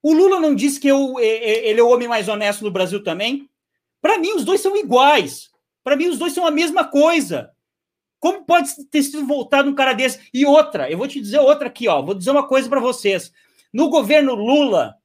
O 0.01 0.11
Lula 0.11 0.39
não 0.39 0.55
disse 0.55 0.79
que 0.79 0.87
eu, 0.87 1.19
ele 1.19 1.79
é 1.79 1.83
o 1.83 1.89
homem 1.89 2.07
mais 2.07 2.27
honesto 2.27 2.63
no 2.63 2.71
Brasil 2.71 3.03
também? 3.03 3.49
Para 4.01 4.17
mim, 4.17 4.33
os 4.33 4.43
dois 4.43 4.59
são 4.59 4.75
iguais. 4.75 5.49
Para 5.83 5.95
mim, 5.95 6.07
os 6.07 6.17
dois 6.17 6.33
são 6.33 6.45
a 6.45 6.51
mesma 6.51 6.83
coisa. 6.83 7.52
Como 8.24 8.45
pode 8.45 8.69
ter 8.86 9.03
sido 9.03 9.28
voltado 9.28 9.69
um 9.69 9.76
cara 9.76 9.91
desse? 9.91 10.30
E 10.34 10.45
outra, 10.45 10.89
eu 10.89 10.97
vou 10.97 11.09
te 11.09 11.19
dizer 11.19 11.39
outra 11.39 11.67
aqui, 11.67 11.89
ó. 11.89 12.01
Vou 12.01 12.15
dizer 12.15 12.32
uma 12.32 12.47
coisa 12.47 12.69
para 12.69 12.80
vocês. 12.80 13.34
No 13.74 13.89
governo 13.89 14.34
Lula, 14.34 14.95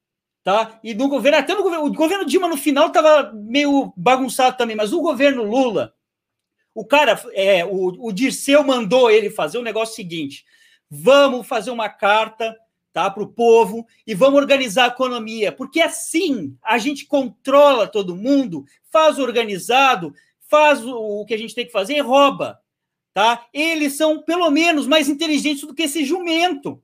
tá? 0.45 0.79
E 0.85 0.95
no 0.95 1.09
governo, 1.09 1.37
até 1.37 1.53
no 1.53 1.65
governo, 1.65 1.85
o 1.85 1.93
governo 1.93 2.25
Dilma 2.25 2.47
no 2.47 2.57
final 2.57 2.87
estava 2.87 3.33
meio 3.35 3.93
bagunçado 3.97 4.57
também, 4.57 4.77
mas 4.77 4.93
o 4.93 5.01
governo 5.01 5.43
Lula, 5.43 5.93
o 6.73 6.85
cara, 6.87 7.21
é, 7.33 7.65
o, 7.65 8.07
o 8.07 8.13
Dirceu 8.13 8.63
mandou 8.63 9.11
ele 9.11 9.31
fazer 9.31 9.59
o 9.59 9.63
negócio 9.63 9.97
seguinte: 9.97 10.45
vamos 10.89 11.45
fazer 11.45 11.73
uma 11.73 11.89
carta 11.89 12.57
tá, 12.93 13.11
para 13.11 13.25
o 13.25 13.33
povo 13.33 13.85
e 14.07 14.15
vamos 14.15 14.39
organizar 14.39 14.85
a 14.85 14.95
economia, 14.95 15.51
porque 15.51 15.81
assim 15.81 16.57
a 16.63 16.79
gente 16.79 17.05
controla 17.05 17.89
todo 17.89 18.15
mundo, 18.15 18.65
faz 18.93 19.19
organizado, 19.19 20.15
faz 20.49 20.87
o 20.87 21.25
que 21.27 21.35
a 21.35 21.37
gente 21.37 21.53
tem 21.53 21.67
que 21.67 21.73
fazer 21.73 21.97
e 21.97 22.01
rouba. 22.01 22.61
Tá? 23.19 23.49
Eles 23.53 23.97
são, 23.97 24.23
pelo 24.23 24.49
menos, 24.49 24.87
mais 24.87 25.09
inteligentes 25.09 25.67
do 25.67 25.75
que 25.75 25.83
esse 25.83 26.05
jumento. 26.05 26.81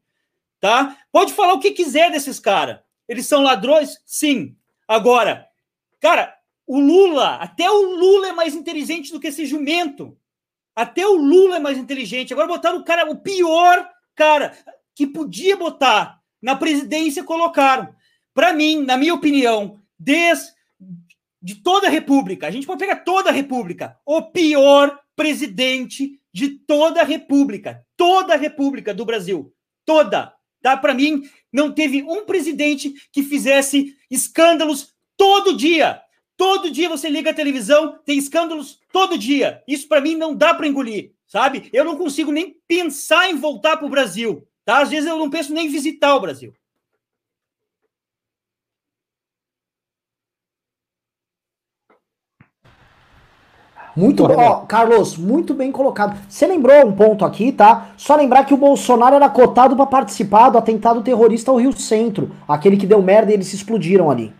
Tá? 0.59 0.99
Pode 1.12 1.32
falar 1.32 1.53
o 1.53 1.61
que 1.61 1.70
quiser 1.70 2.11
desses 2.11 2.41
caras. 2.41 2.80
Eles 3.09 3.28
são 3.28 3.41
ladrões? 3.41 4.03
Sim. 4.05 4.57
Agora, 4.89 5.47
cara, 6.01 6.37
o 6.66 6.80
Lula, 6.80 7.37
até 7.37 7.70
o 7.70 7.82
Lula 7.82 8.30
é 8.30 8.32
mais 8.32 8.53
inteligente 8.53 9.12
do 9.12 9.20
que 9.20 9.28
esse 9.28 9.47
jumento. 9.47 10.18
Até 10.74 11.07
o 11.07 11.14
Lula 11.14 11.59
é 11.59 11.61
mais 11.61 11.78
inteligente. 11.78 12.32
Agora 12.32 12.49
botaram 12.49 12.78
o 12.78 12.85
cara, 12.85 13.09
o 13.09 13.20
pior 13.20 13.89
cara 14.16 14.59
que 14.93 15.07
podia 15.07 15.57
botar 15.57 16.20
na 16.43 16.57
presidência, 16.57 17.22
colocaram. 17.22 17.95
Para 18.35 18.53
mim, 18.53 18.82
na 18.82 18.97
minha 18.97 19.14
opinião, 19.14 19.80
desde 19.97 20.53
de 21.41 21.55
toda 21.55 21.87
a 21.87 21.91
República, 21.91 22.49
a 22.49 22.51
gente 22.51 22.66
pode 22.66 22.80
pegar 22.80 23.05
toda 23.05 23.30
a 23.30 23.32
República, 23.32 23.97
o 24.05 24.20
pior 24.20 24.99
presidente 25.14 26.18
de 26.35 26.49
toda 26.49 27.01
a 27.01 27.05
República, 27.05 27.87
toda 27.97 28.35
a 28.35 28.37
República 28.37 28.93
do 28.93 29.05
Brasil, 29.05 29.55
toda. 29.87 30.35
Tá? 30.61 30.76
Para 30.76 30.93
mim, 30.93 31.22
não 31.53 31.70
teve 31.70 32.03
um 32.03 32.24
presidente 32.26 32.93
que 33.12 33.22
fizesse 33.22 33.97
escândalos 34.11 34.93
todo 35.16 35.57
dia. 35.57 36.01
Todo 36.37 36.72
dia 36.72 36.89
você 36.89 37.09
liga 37.09 37.30
a 37.30 37.35
televisão, 37.35 38.01
tem 38.05 38.18
escândalos 38.18 38.80
todo 38.93 39.16
dia. 39.16 39.62
Isso 39.68 39.87
para 39.87 40.01
mim 40.01 40.16
não 40.16 40.35
dá 40.35 40.53
para 40.53 40.66
engolir, 40.66 41.12
sabe? 41.28 41.70
Eu 41.72 41.85
não 41.85 41.97
consigo 41.97 42.32
nem 42.32 42.57
pensar 42.66 43.30
em 43.30 43.37
voltar 43.37 43.76
para 43.76 43.87
o 43.87 43.91
Brasil, 43.91 44.45
tá? 44.64 44.82
Às 44.82 44.91
vezes 44.91 45.09
eu 45.09 45.16
não 45.16 45.30
penso 45.30 45.55
nem 45.55 45.66
em 45.66 45.70
visitar 45.70 46.16
o 46.16 46.20
Brasil. 46.20 46.53
Muito 53.97 54.26
bom, 54.26 54.36
ó, 54.36 54.57
Carlos, 54.66 55.16
muito 55.16 55.55
bem 55.55 55.70
colocado. 55.70 56.18
Você 56.28 56.47
lembrou 56.47 56.84
um 56.84 56.92
ponto 56.92 57.24
aqui, 57.24 57.53
tá? 57.53 57.88
Só 57.97 58.16
lembrar 58.16 58.45
que 58.45 58.53
o 58.53 58.57
Bolsonaro 58.57 59.14
era 59.14 59.28
cotado 59.28 59.76
para 59.76 59.86
participar 59.86 60.51
do 60.51 60.59
atentado 60.59 61.01
terrorista 61.03 61.51
ao 61.51 61.59
Rio 61.59 61.72
Centro, 61.72 62.32
aquele 62.49 62.76
que 62.76 62.86
deu 62.86 63.01
merda 63.01 63.30
e 63.30 63.34
eles 63.34 63.47
se 63.47 63.57
explodiram 63.57 64.11
ali, 64.11 64.32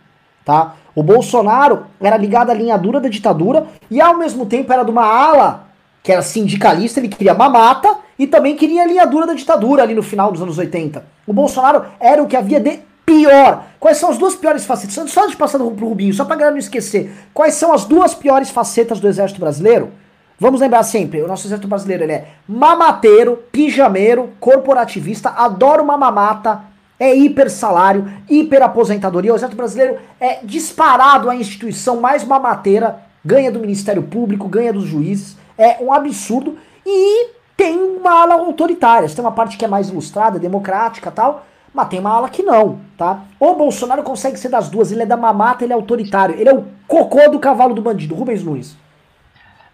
tá? 0.45 0.75
O 0.95 1.03
Bolsonaro 1.03 1.87
era 2.01 2.17
ligado 2.17 2.51
à 2.51 2.55
linha 2.55 2.77
dura 2.77 3.01
da 3.01 3.09
ditadura 3.09 3.67
e 3.91 4.01
ao 4.01 4.17
mesmo 4.17 4.45
tempo 4.47 4.73
era 4.73 4.83
de 4.83 4.91
uma 4.91 5.05
ala 5.05 5.69
que 6.03 6.13
era 6.13 6.21
sindicalista, 6.21 7.01
ele 7.01 7.09
queria 7.09 7.33
mamata 7.33 7.97
e 8.19 8.27
também 8.27 8.57
queria 8.57 8.83
a 8.83 8.87
linha 8.87 9.07
dura 9.07 9.27
da 9.27 9.35
ditadura 9.35 9.83
ali 9.83 9.95
no 9.95 10.03
final 10.03 10.31
dos 10.31 10.43
anos 10.43 10.59
80. 10.59 11.05
O 11.27 11.33
Bolsonaro 11.33 11.85
era 11.99 12.23
o 12.23 12.27
que 12.27 12.37
havia 12.37 12.61
de 12.61 12.81
pior. 13.05 13.65
Quais 13.79 13.99
são 13.99 14.11
as 14.11 14.19
duas 14.19 14.35
piores 14.35 14.65
facetas? 14.65 15.11
Só 15.11 15.27
de 15.27 15.37
passar 15.37 15.59
pro 15.59 15.89
Rubinho, 15.89 16.15
só 16.15 16.25
pra 16.25 16.37
galera 16.37 16.53
não 16.53 16.59
esquecer. 16.59 17.13
Quais 17.33 17.55
são 17.55 17.73
as 17.73 17.85
duas 17.85 18.15
piores 18.15 18.51
facetas 18.51 19.01
do 19.01 19.09
exército 19.09 19.41
brasileiro? 19.41 19.93
Vamos 20.39 20.61
lembrar 20.61 20.83
sempre, 20.83 21.23
o 21.23 21.29
nosso 21.29 21.47
exército 21.47 21.69
brasileiro 21.69 22.03
ele 22.03 22.13
é 22.13 22.27
mamateiro, 22.49 23.39
pijameiro, 23.53 24.31
corporativista, 24.41 25.31
adora 25.31 25.81
uma 25.81 25.97
mamata, 25.97 26.61
é 26.99 27.15
hiper 27.15 27.49
salário, 27.49 28.11
hiper 28.29 28.63
aposentadoria. 28.63 29.33
O 29.33 29.37
exército 29.37 29.57
brasileiro 29.57 29.99
é 30.21 30.41
disparado 30.43 31.31
a 31.31 31.37
instituição 31.37 32.01
mais 32.01 32.25
mamateira, 32.25 32.99
ganha 33.25 33.51
do 33.51 33.61
Ministério 33.61 34.03
Público, 34.03 34.49
ganha 34.49 34.73
dos 34.73 34.85
juízes, 34.85 35.37
é 35.57 35.77
um 35.81 35.93
absurdo 35.93 36.59
e 36.85 37.29
tem 37.57 37.79
uma 37.79 38.23
ala 38.23 38.35
autoritária. 38.35 39.09
Você 39.09 39.15
tem 39.15 39.25
uma 39.25 39.33
parte 39.33 39.57
que 39.57 39.65
é 39.65 39.69
mais 39.69 39.89
ilustrada, 39.89 40.39
democrática 40.39 41.13
tal, 41.13 41.47
mas 41.75 41.89
tem 41.89 41.99
uma 41.99 42.11
ala 42.11 42.31
que 42.31 42.43
não, 42.43 42.79
tá? 42.97 43.25
O 43.39 43.55
Bolsonaro 43.55 44.05
consegue 44.05 44.39
ser 44.39 44.49
das 44.49 44.71
duas, 44.71 44.93
ele 44.93 45.03
é 45.03 45.07
da 45.07 45.17
mamata, 45.17 45.65
ele 45.65 45.73
é 45.73 45.77
autoritário, 45.77 46.39
ele 46.39 46.49
é 46.49 46.55
o 46.55 46.65
cocô 46.87 47.29
do 47.29 47.41
cavalo 47.41 47.75
do 47.75 47.83
bandido, 47.83 48.15
Rubens 48.15 48.45
Nunes. 48.45 48.77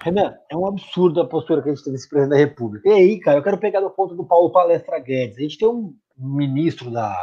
Renan, 0.03 0.35
é 0.51 0.57
um 0.57 0.67
absurdo 0.67 1.21
a 1.21 1.29
postura 1.29 1.61
que 1.61 1.69
a 1.69 1.75
gente 1.75 1.85
tem 1.85 1.93
desse 1.93 2.09
presidente 2.09 2.31
da 2.31 2.43
República. 2.43 2.89
E 2.89 2.93
aí, 2.93 3.21
cara, 3.21 3.39
eu 3.39 3.43
quero 3.43 3.59
pegar 3.59 3.83
no 3.83 3.91
ponto 3.91 4.15
do 4.15 4.25
Paulo 4.25 4.51
Palestra 4.51 4.99
Guedes. 4.99 5.37
A 5.37 5.43
gente 5.43 5.59
tem 5.59 5.69
um 5.69 5.93
ministro 6.21 6.91
da, 6.91 7.17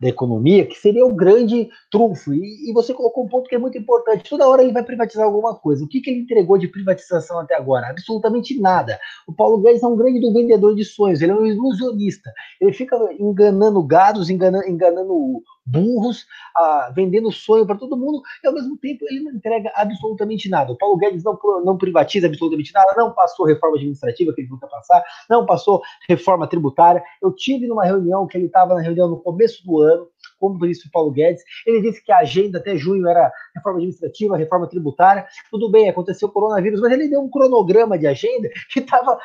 da 0.00 0.08
Economia, 0.08 0.66
que 0.66 0.74
seria 0.74 1.06
o 1.06 1.14
grande 1.14 1.68
trunfo. 1.90 2.34
E, 2.34 2.70
e, 2.70 2.72
você 2.72 2.92
colocou 2.92 3.24
um 3.24 3.28
ponto 3.28 3.48
que 3.48 3.54
é 3.54 3.58
muito 3.58 3.78
importante. 3.78 4.28
Toda 4.28 4.48
hora 4.48 4.62
ele 4.62 4.72
vai 4.72 4.82
privatizar 4.82 5.24
alguma 5.24 5.54
coisa. 5.54 5.84
O 5.84 5.88
que, 5.88 6.00
que 6.00 6.10
ele 6.10 6.20
entregou 6.20 6.58
de 6.58 6.68
privatização 6.68 7.38
até 7.38 7.56
agora? 7.56 7.88
Absolutamente 7.88 8.60
nada. 8.60 8.98
O 9.26 9.32
Paulo 9.32 9.58
Guedes 9.58 9.82
é 9.82 9.86
um 9.86 9.96
grande 9.96 10.20
do 10.20 10.32
vendedor 10.32 10.74
de 10.74 10.84
sonhos, 10.84 11.22
ele 11.22 11.32
é 11.32 11.34
um 11.34 11.46
ilusionista. 11.46 12.32
Ele 12.60 12.72
fica 12.72 12.96
enganando 13.18 13.82
gados, 13.82 14.28
enganando, 14.28 14.68
enganando 14.68 15.42
burros, 15.64 16.26
ah, 16.56 16.92
vendendo 16.94 17.30
sonho 17.30 17.66
para 17.66 17.76
todo 17.76 17.96
mundo, 17.96 18.22
e 18.42 18.46
ao 18.46 18.54
mesmo 18.54 18.76
tempo 18.76 19.04
ele 19.08 19.20
não 19.20 19.32
entrega 19.32 19.72
absolutamente 19.74 20.48
nada. 20.48 20.72
O 20.72 20.76
Paulo 20.76 20.96
Guedes 20.96 21.24
não, 21.24 21.38
não 21.64 21.78
privatiza 21.78 22.26
absolutamente 22.26 22.72
nada, 22.74 22.94
não 22.96 23.12
passou 23.12 23.46
reforma 23.46 23.76
administrativa 23.76 24.32
que 24.34 24.42
ele 24.42 24.50
nunca 24.50 24.66
passar, 24.66 25.02
não 25.28 25.46
passou 25.46 25.82
reforma 26.08 26.46
tributária. 26.46 27.02
Eu 27.20 27.32
tive 27.32 27.66
numa 27.66 27.84
reunião 27.84 28.26
que 28.26 28.36
ele 28.36 28.46
estava 28.46 28.74
na 28.74 28.80
reunião 28.80 29.08
no 29.08 29.20
começo 29.20 29.64
do 29.64 29.80
ano, 29.80 30.08
como 30.38 30.58
ministro 30.58 30.90
Paulo 30.90 31.10
Guedes. 31.10 31.42
Ele 31.66 31.80
disse 31.80 32.02
que 32.02 32.10
a 32.10 32.18
agenda 32.18 32.58
até 32.58 32.76
junho 32.76 33.06
era 33.06 33.32
reforma 33.54 33.78
administrativa, 33.78 34.36
reforma 34.36 34.68
tributária. 34.68 35.26
Tudo 35.50 35.70
bem, 35.70 35.88
aconteceu 35.88 36.28
o 36.28 36.32
coronavírus, 36.32 36.80
mas 36.80 36.92
ele 36.92 37.08
deu 37.08 37.20
um 37.20 37.30
cronograma 37.30 37.98
de 37.98 38.06
agenda 38.06 38.48
que 38.70 38.80
estava 38.80 39.18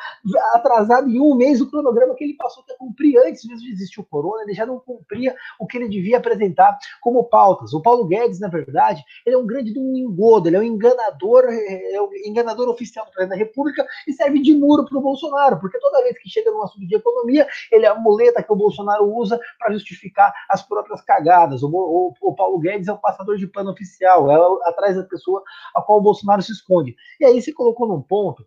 atrasado 0.52 1.08
em 1.08 1.20
um 1.20 1.34
mês 1.34 1.60
o 1.60 1.70
cronograma 1.70 2.14
que 2.14 2.24
ele 2.24 2.34
passou 2.34 2.62
a 2.70 2.78
cumprir 2.78 3.18
antes 3.18 3.44
mesmo 3.44 3.66
de 3.66 3.72
existir 3.72 4.00
o 4.00 4.04
corona. 4.04 4.42
Ele 4.42 4.54
já 4.54 4.66
não 4.66 4.78
cumpria 4.78 5.34
o 5.58 5.66
que 5.66 5.78
ele 5.78 5.88
devia 5.88 6.18
apresentar 6.18 6.78
como 7.00 7.24
pautas. 7.24 7.72
O 7.72 7.82
Paulo 7.82 8.06
Guedes, 8.06 8.40
na 8.40 8.48
verdade, 8.48 9.02
ele 9.24 9.34
é 9.34 9.38
um 9.38 9.46
grande 9.46 9.78
um 9.78 9.96
engodo, 9.96 10.48
ele 10.48 10.56
é 10.56 10.60
um 10.60 10.64
enganador, 10.64 11.44
é, 11.48 11.94
é 11.94 12.02
um 12.02 12.10
enganador 12.24 12.68
oficial 12.68 13.06
do 13.06 13.12
presidente 13.12 13.38
da 13.38 13.44
República 13.44 13.86
e 14.06 14.12
serve 14.12 14.40
de 14.40 14.54
muro 14.54 14.84
para 14.84 14.98
o 14.98 15.00
Bolsonaro, 15.00 15.58
porque 15.60 15.78
toda 15.78 16.02
vez 16.02 16.18
que 16.18 16.28
chega 16.28 16.50
no 16.50 16.62
assunto 16.62 16.86
de 16.86 16.96
economia, 16.96 17.46
ele 17.70 17.86
é 17.86 17.88
a 17.88 17.94
muleta 17.94 18.42
que 18.42 18.52
o 18.52 18.56
Bolsonaro 18.56 19.04
usa 19.14 19.40
para 19.58 19.72
justificar 19.72 20.32
as 20.48 20.62
próprias 20.62 20.87
cagadas. 21.02 21.62
O, 21.62 21.68
o, 21.68 22.14
o, 22.20 22.34
Paulo 22.34 22.58
Guedes 22.58 22.88
é 22.88 22.92
o 22.92 22.98
passador 22.98 23.36
de 23.36 23.46
pano 23.46 23.70
oficial, 23.70 24.30
é 24.30 24.68
atrás 24.68 24.96
da 24.96 25.04
pessoa 25.04 25.42
a 25.74 25.82
qual 25.82 25.98
o 25.98 26.02
Bolsonaro 26.02 26.42
se 26.42 26.52
esconde. 26.52 26.96
E 27.20 27.24
aí 27.24 27.40
se 27.40 27.52
colocou 27.52 27.86
num 27.86 28.02
ponto 28.02 28.46